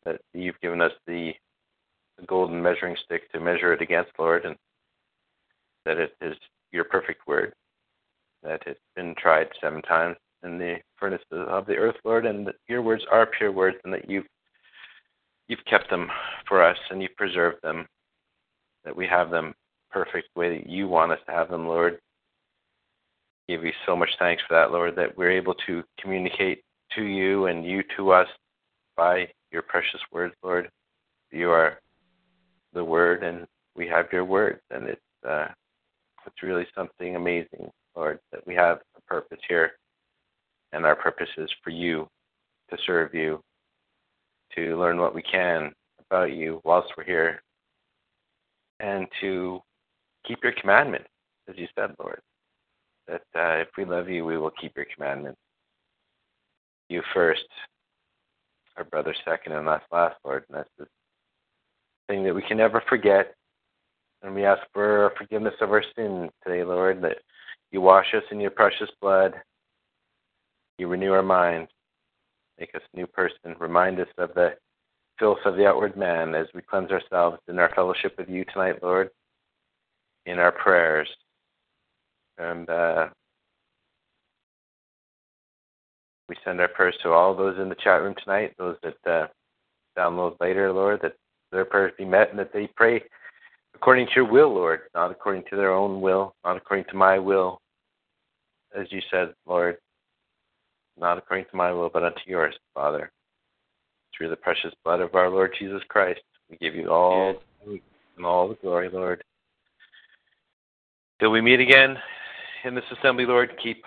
that 0.05 0.21
you've 0.33 0.59
given 0.61 0.81
us 0.81 0.91
the, 1.07 1.33
the 2.19 2.25
golden 2.25 2.61
measuring 2.61 2.95
stick 3.05 3.31
to 3.31 3.39
measure 3.39 3.73
it 3.73 3.81
against, 3.81 4.11
Lord, 4.19 4.45
and 4.45 4.55
that 5.85 5.97
it 5.97 6.15
is 6.21 6.35
your 6.71 6.83
perfect 6.83 7.27
word, 7.27 7.53
that 8.43 8.61
it's 8.67 8.79
been 8.95 9.15
tried 9.17 9.47
seven 9.61 9.81
times 9.81 10.17
in 10.43 10.57
the 10.57 10.75
furnaces 10.97 11.25
of 11.31 11.65
the 11.65 11.75
earth, 11.75 11.95
Lord, 12.03 12.25
and 12.25 12.45
that 12.47 12.55
your 12.67 12.81
words 12.81 13.03
are 13.11 13.25
pure 13.25 13.51
words, 13.51 13.77
and 13.83 13.93
that 13.93 14.09
you've 14.09 14.27
you've 15.53 15.65
kept 15.65 15.87
them 15.91 16.09
for 16.47 16.63
us 16.63 16.77
and 16.89 16.99
you've 16.99 17.15
preserved 17.15 17.57
them, 17.61 17.85
that 18.83 18.95
we 18.95 19.05
have 19.05 19.29
them 19.29 19.53
perfect 19.91 20.27
way 20.35 20.57
that 20.57 20.67
you 20.67 20.87
want 20.87 21.11
us 21.11 21.19
to 21.27 21.31
have 21.31 21.47
them, 21.47 21.67
Lord. 21.67 21.99
Give 23.47 23.63
you 23.63 23.71
so 23.85 23.95
much 23.95 24.09
thanks 24.17 24.41
for 24.47 24.55
that, 24.55 24.71
Lord, 24.71 24.95
that 24.95 25.15
we're 25.15 25.29
able 25.29 25.53
to 25.67 25.83
communicate 26.01 26.63
to 26.95 27.03
you 27.03 27.45
and 27.45 27.63
you 27.63 27.83
to 27.97 28.09
us 28.09 28.27
by 28.97 29.27
your 29.51 29.61
precious 29.61 29.99
words, 30.11 30.33
Lord. 30.43 30.69
You 31.31 31.51
are 31.51 31.79
the 32.73 32.83
word 32.83 33.23
and 33.23 33.45
we 33.75 33.87
have 33.87 34.07
your 34.11 34.25
words 34.25 34.61
and 34.71 34.87
it's 34.87 35.01
uh 35.27 35.47
it's 36.25 36.41
really 36.41 36.65
something 36.73 37.15
amazing, 37.15 37.69
Lord, 37.95 38.17
that 38.31 38.47
we 38.47 38.55
have 38.55 38.79
a 38.97 39.01
purpose 39.01 39.39
here 39.47 39.73
and 40.71 40.83
our 40.83 40.95
purpose 40.95 41.29
is 41.37 41.49
for 41.63 41.69
you 41.69 42.07
to 42.71 42.77
serve 42.87 43.13
you 43.13 43.39
to 44.55 44.79
learn 44.79 44.97
what 44.99 45.15
we 45.15 45.21
can 45.21 45.73
about 46.09 46.33
you 46.33 46.61
whilst 46.63 46.93
we're 46.97 47.03
here, 47.03 47.41
and 48.79 49.07
to 49.21 49.61
keep 50.27 50.39
your 50.43 50.53
commandments, 50.59 51.09
as 51.49 51.55
you 51.57 51.67
said, 51.75 51.91
Lord. 51.99 52.21
That 53.07 53.23
uh, 53.35 53.61
if 53.61 53.69
we 53.77 53.85
love 53.85 54.09
you, 54.09 54.25
we 54.25 54.37
will 54.37 54.51
keep 54.51 54.75
your 54.75 54.85
commandments. 54.95 55.39
You 56.89 57.01
first, 57.13 57.47
our 58.77 58.83
brother 58.83 59.15
second, 59.25 59.53
and 59.53 59.67
us 59.67 59.81
last, 59.91 60.15
Lord. 60.23 60.45
And 60.49 60.59
that's 60.59 60.69
the 60.77 60.87
thing 62.07 62.23
that 62.23 62.35
we 62.35 62.41
can 62.41 62.57
never 62.57 62.81
forget. 62.87 63.33
And 64.21 64.33
we 64.33 64.45
ask 64.45 64.61
for 64.73 65.11
forgiveness 65.17 65.55
of 65.59 65.71
our 65.71 65.83
sins 65.95 66.29
today, 66.45 66.63
Lord, 66.63 67.01
that 67.01 67.17
you 67.71 67.81
wash 67.81 68.13
us 68.13 68.23
in 68.31 68.39
your 68.39 68.51
precious 68.51 68.89
blood. 69.01 69.33
You 70.77 70.87
renew 70.87 71.11
our 71.11 71.23
minds 71.23 71.69
make 72.59 72.73
us 72.75 72.81
a 72.93 72.97
new 72.97 73.07
person. 73.07 73.55
Remind 73.59 73.99
us 73.99 74.07
of 74.17 74.33
the 74.35 74.55
filth 75.19 75.39
of 75.45 75.55
the 75.55 75.65
outward 75.65 75.95
man 75.97 76.35
as 76.35 76.47
we 76.53 76.61
cleanse 76.61 76.91
ourselves 76.91 77.37
in 77.47 77.59
our 77.59 77.71
fellowship 77.75 78.15
with 78.17 78.29
you 78.29 78.45
tonight, 78.45 78.81
Lord, 78.81 79.09
in 80.25 80.39
our 80.39 80.51
prayers. 80.51 81.09
And 82.37 82.69
uh, 82.69 83.07
we 86.29 86.35
send 86.43 86.59
our 86.59 86.67
prayers 86.67 86.95
to 87.03 87.11
all 87.11 87.35
those 87.35 87.59
in 87.59 87.69
the 87.69 87.75
chat 87.75 88.01
room 88.01 88.15
tonight, 88.23 88.53
those 88.57 88.77
that 88.83 89.11
uh, 89.11 89.27
download 89.97 90.35
later, 90.39 90.71
Lord, 90.71 90.99
that 91.03 91.13
their 91.51 91.65
prayers 91.65 91.93
be 91.97 92.05
met 92.05 92.31
and 92.31 92.39
that 92.39 92.51
they 92.51 92.67
pray 92.75 93.03
according 93.75 94.07
to 94.07 94.13
your 94.15 94.31
will, 94.31 94.53
Lord, 94.53 94.81
not 94.95 95.11
according 95.11 95.43
to 95.49 95.55
their 95.55 95.73
own 95.73 96.01
will, 96.01 96.33
not 96.43 96.57
according 96.57 96.85
to 96.85 96.95
my 96.95 97.19
will, 97.19 97.59
as 98.75 98.87
you 98.91 99.01
said, 99.11 99.33
Lord, 99.45 99.77
not 100.97 101.17
according 101.17 101.45
to 101.51 101.57
my 101.57 101.71
will, 101.71 101.89
but 101.89 102.03
unto 102.03 102.19
yours, 102.25 102.55
Father. 102.73 103.11
Through 104.15 104.29
the 104.29 104.35
precious 104.35 104.73
blood 104.83 104.99
of 104.99 105.15
our 105.15 105.29
Lord 105.29 105.55
Jesus 105.57 105.81
Christ, 105.89 106.21
we 106.49 106.57
give 106.57 106.75
you 106.75 106.89
all 106.89 107.41
Yes. 107.65 107.79
and 108.15 108.25
all 108.25 108.47
the 108.47 108.55
glory, 108.55 108.89
Lord. 108.89 109.23
Till 111.19 111.31
we 111.31 111.41
meet 111.41 111.59
again 111.59 111.97
in 112.63 112.75
this 112.75 112.83
assembly, 112.91 113.25
Lord, 113.25 113.57
keep 113.61 113.83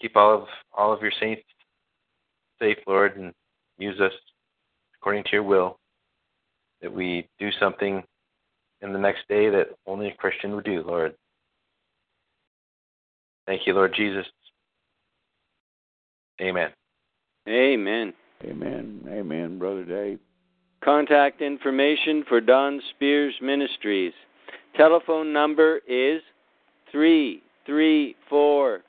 keep 0.00 0.16
all 0.16 0.42
of 0.42 0.48
all 0.72 0.92
of 0.92 1.02
your 1.02 1.12
saints 1.20 1.42
safe, 2.58 2.78
Lord, 2.86 3.16
and 3.16 3.32
use 3.78 4.00
us 4.00 4.12
according 4.96 5.24
to 5.24 5.30
your 5.32 5.42
will. 5.42 5.78
That 6.82 6.92
we 6.92 7.28
do 7.38 7.50
something 7.52 8.02
in 8.80 8.92
the 8.92 8.98
next 8.98 9.28
day 9.28 9.50
that 9.50 9.68
only 9.86 10.08
a 10.08 10.14
Christian 10.14 10.54
would 10.54 10.64
do, 10.64 10.82
Lord. 10.82 11.14
Thank 13.46 13.66
you, 13.66 13.74
Lord 13.74 13.94
Jesus. 13.94 14.26
Amen. 16.40 16.70
Amen. 17.48 18.12
Amen. 18.44 19.00
Amen, 19.08 19.58
Brother 19.58 19.84
Dave. 19.84 20.20
Contact 20.82 21.42
information 21.42 22.24
for 22.28 22.40
Don 22.40 22.80
Spears 22.90 23.34
Ministries. 23.42 24.12
Telephone 24.76 25.32
number 25.32 25.80
is 25.86 26.22
334 26.90 28.80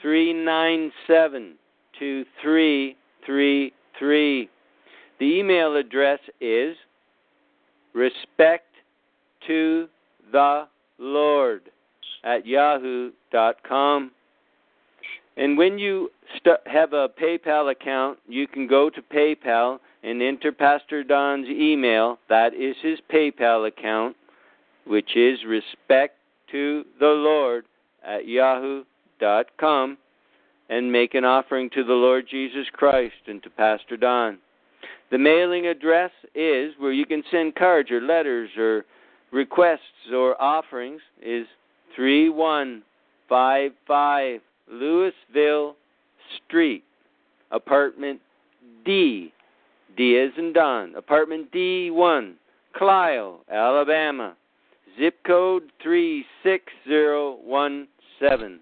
397 0.00 1.54
2333. 1.98 4.50
The 5.18 5.24
email 5.24 5.76
address 5.76 6.20
is 6.40 6.76
respect 7.94 8.66
to 9.46 9.88
the 10.32 10.66
Lord 10.98 11.70
at 12.24 12.46
yahoo.com. 12.46 14.10
And 15.36 15.58
when 15.58 15.78
you 15.78 16.10
st- 16.36 16.66
have 16.66 16.92
a 16.92 17.08
PayPal 17.08 17.70
account, 17.70 18.18
you 18.26 18.46
can 18.46 18.66
go 18.66 18.90
to 18.90 19.02
PayPal 19.02 19.78
and 20.02 20.22
enter 20.22 20.52
Pastor 20.52 21.04
Don's 21.04 21.48
email. 21.48 22.18
That 22.28 22.54
is 22.54 22.76
his 22.82 22.98
PayPal 23.12 23.68
account, 23.68 24.16
which 24.86 25.16
is 25.16 25.38
respect 25.46 26.16
to 26.52 26.84
the 26.98 27.06
Lord 27.06 27.66
at 28.04 28.26
yahoo.com, 28.26 29.98
and 30.68 30.92
make 30.92 31.14
an 31.14 31.24
offering 31.24 31.70
to 31.70 31.84
the 31.84 31.92
Lord 31.92 32.26
Jesus 32.30 32.66
Christ 32.72 33.14
and 33.26 33.42
to 33.42 33.50
Pastor 33.50 33.96
Don. 33.96 34.38
The 35.10 35.18
mailing 35.18 35.66
address 35.66 36.12
is 36.34 36.74
where 36.78 36.92
you 36.92 37.06
can 37.06 37.22
send 37.30 37.54
cards 37.54 37.90
or 37.90 38.00
letters 38.00 38.50
or 38.56 38.84
requests 39.32 40.12
or 40.12 40.40
offerings 40.40 41.00
is 41.22 41.46
3155 41.94 44.40
Louisville 44.70 45.76
Street, 46.36 46.84
apartment 47.50 48.20
D, 48.84 49.32
D 49.96 50.18
as 50.18 50.30
in 50.38 50.52
Don, 50.52 50.94
apartment 50.94 51.50
D1, 51.52 52.34
Clio, 52.74 53.40
Alabama, 53.50 54.36
zip 54.98 55.16
code 55.26 55.72
36017. 55.82 58.60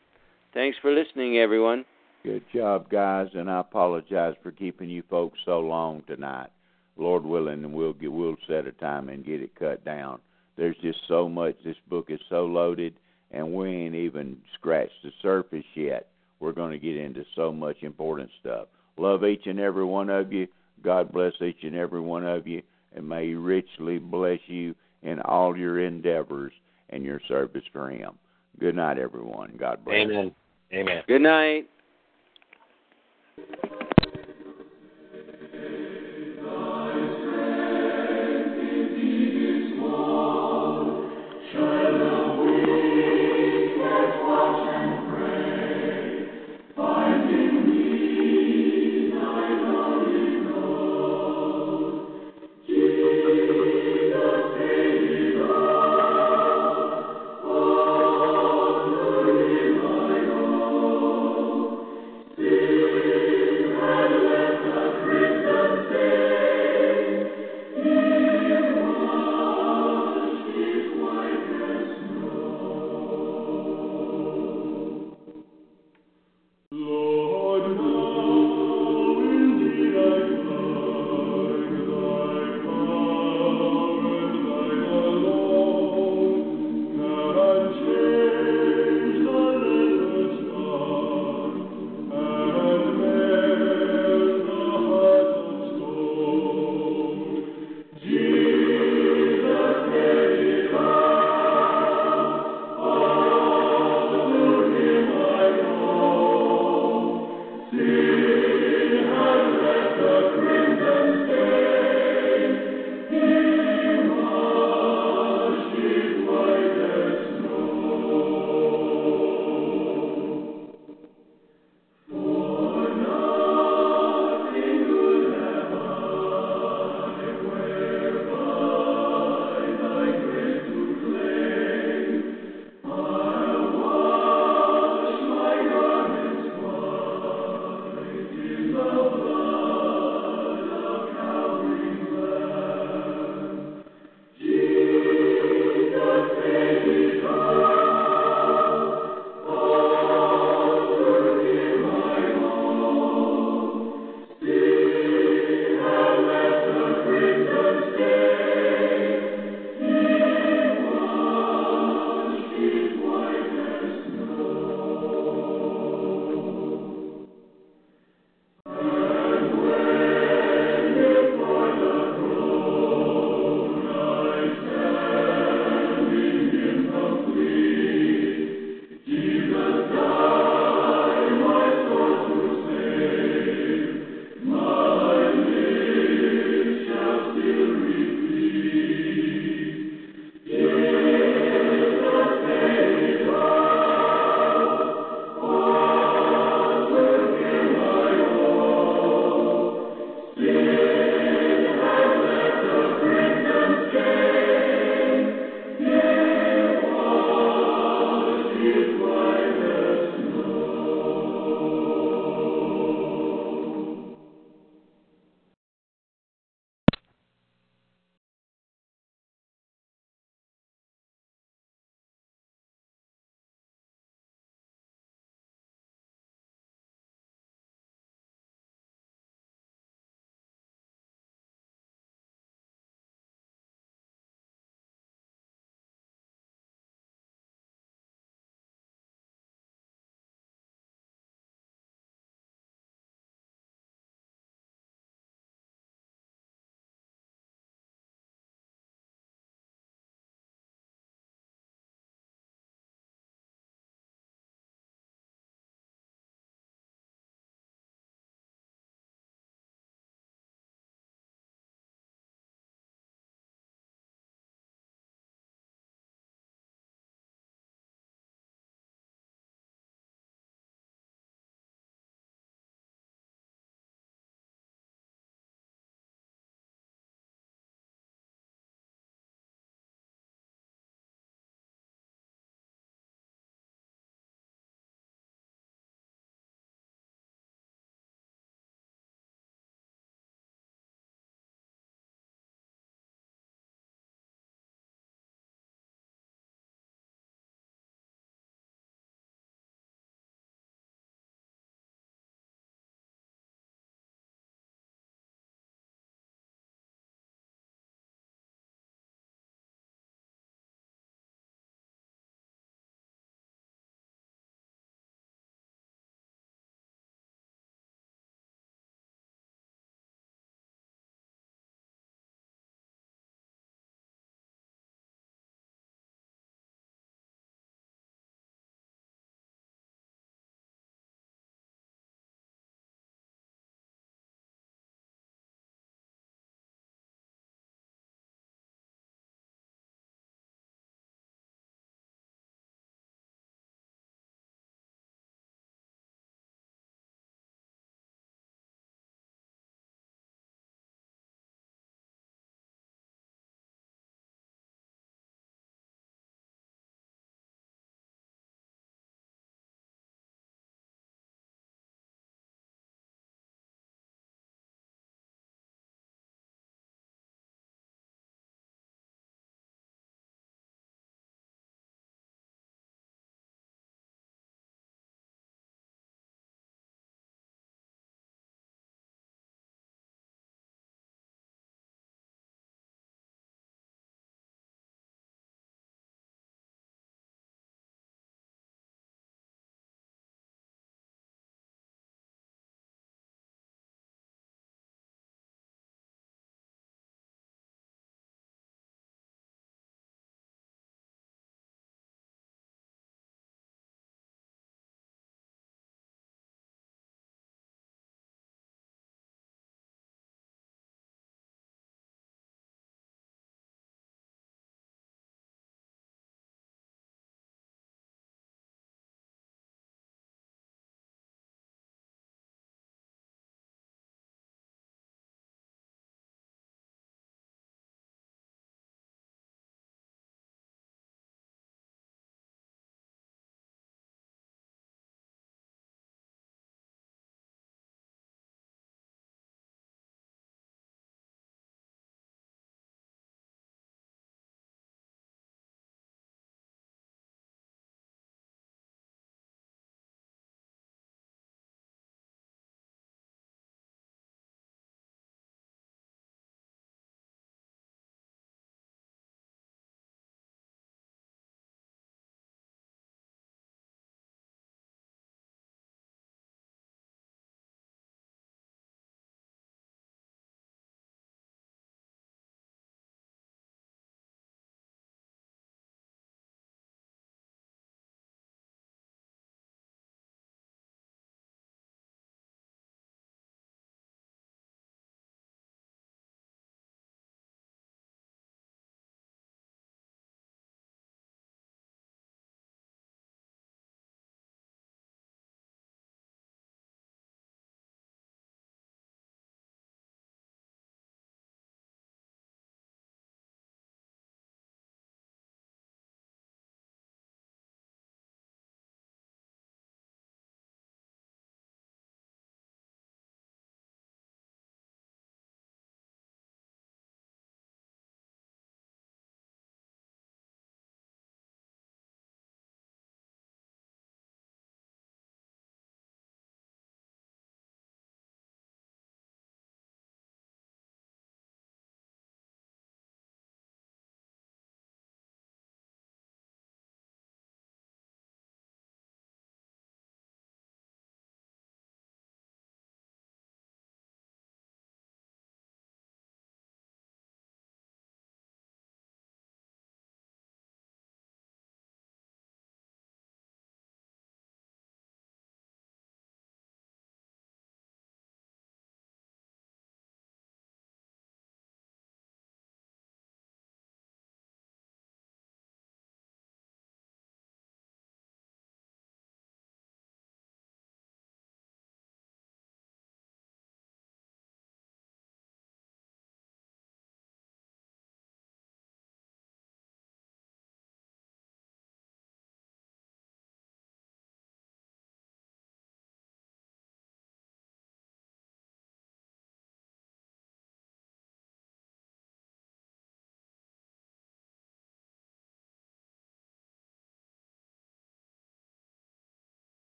Thanks 0.52 0.78
for 0.80 0.92
listening, 0.92 1.38
everyone. 1.38 1.84
Good 2.22 2.44
job, 2.54 2.88
guys, 2.88 3.28
and 3.34 3.50
I 3.50 3.58
apologize 3.60 4.34
for 4.42 4.50
keeping 4.50 4.88
you 4.88 5.02
folks 5.10 5.38
so 5.44 5.60
long 5.60 6.02
tonight. 6.06 6.48
Lord 6.96 7.24
willing, 7.24 7.64
and 7.64 7.74
we'll 7.74 7.92
get 7.92 8.12
we'll 8.12 8.36
set 8.46 8.66
a 8.66 8.72
time 8.72 9.08
and 9.08 9.26
get 9.26 9.42
it 9.42 9.54
cut 9.56 9.84
down. 9.84 10.20
There's 10.56 10.76
just 10.80 11.00
so 11.08 11.28
much. 11.28 11.56
This 11.64 11.76
book 11.90 12.06
is 12.08 12.20
so 12.30 12.46
loaded, 12.46 12.94
and 13.34 13.52
we 13.52 13.68
ain't 13.68 13.94
even 13.94 14.36
scratched 14.54 15.02
the 15.02 15.10
surface 15.20 15.64
yet. 15.74 16.06
We're 16.40 16.52
going 16.52 16.72
to 16.72 16.78
get 16.78 16.96
into 16.96 17.24
so 17.34 17.52
much 17.52 17.82
important 17.82 18.30
stuff. 18.40 18.68
Love 18.96 19.24
each 19.24 19.46
and 19.46 19.58
every 19.58 19.84
one 19.84 20.08
of 20.08 20.32
you. 20.32 20.46
God 20.82 21.12
bless 21.12 21.32
each 21.42 21.62
and 21.62 21.74
every 21.74 22.00
one 22.00 22.24
of 22.24 22.46
you, 22.46 22.62
and 22.94 23.08
may 23.08 23.28
He 23.28 23.34
richly 23.34 23.98
bless 23.98 24.38
you 24.46 24.74
in 25.02 25.20
all 25.20 25.56
your 25.56 25.84
endeavors 25.84 26.52
and 26.90 27.02
your 27.02 27.20
service 27.26 27.64
for 27.72 27.90
Him. 27.90 28.12
Good 28.60 28.76
night, 28.76 28.98
everyone. 28.98 29.56
God 29.58 29.84
bless. 29.84 29.96
Amen. 29.96 30.32
Amen. 30.72 31.02
Good 31.08 31.22
night. 31.22 31.68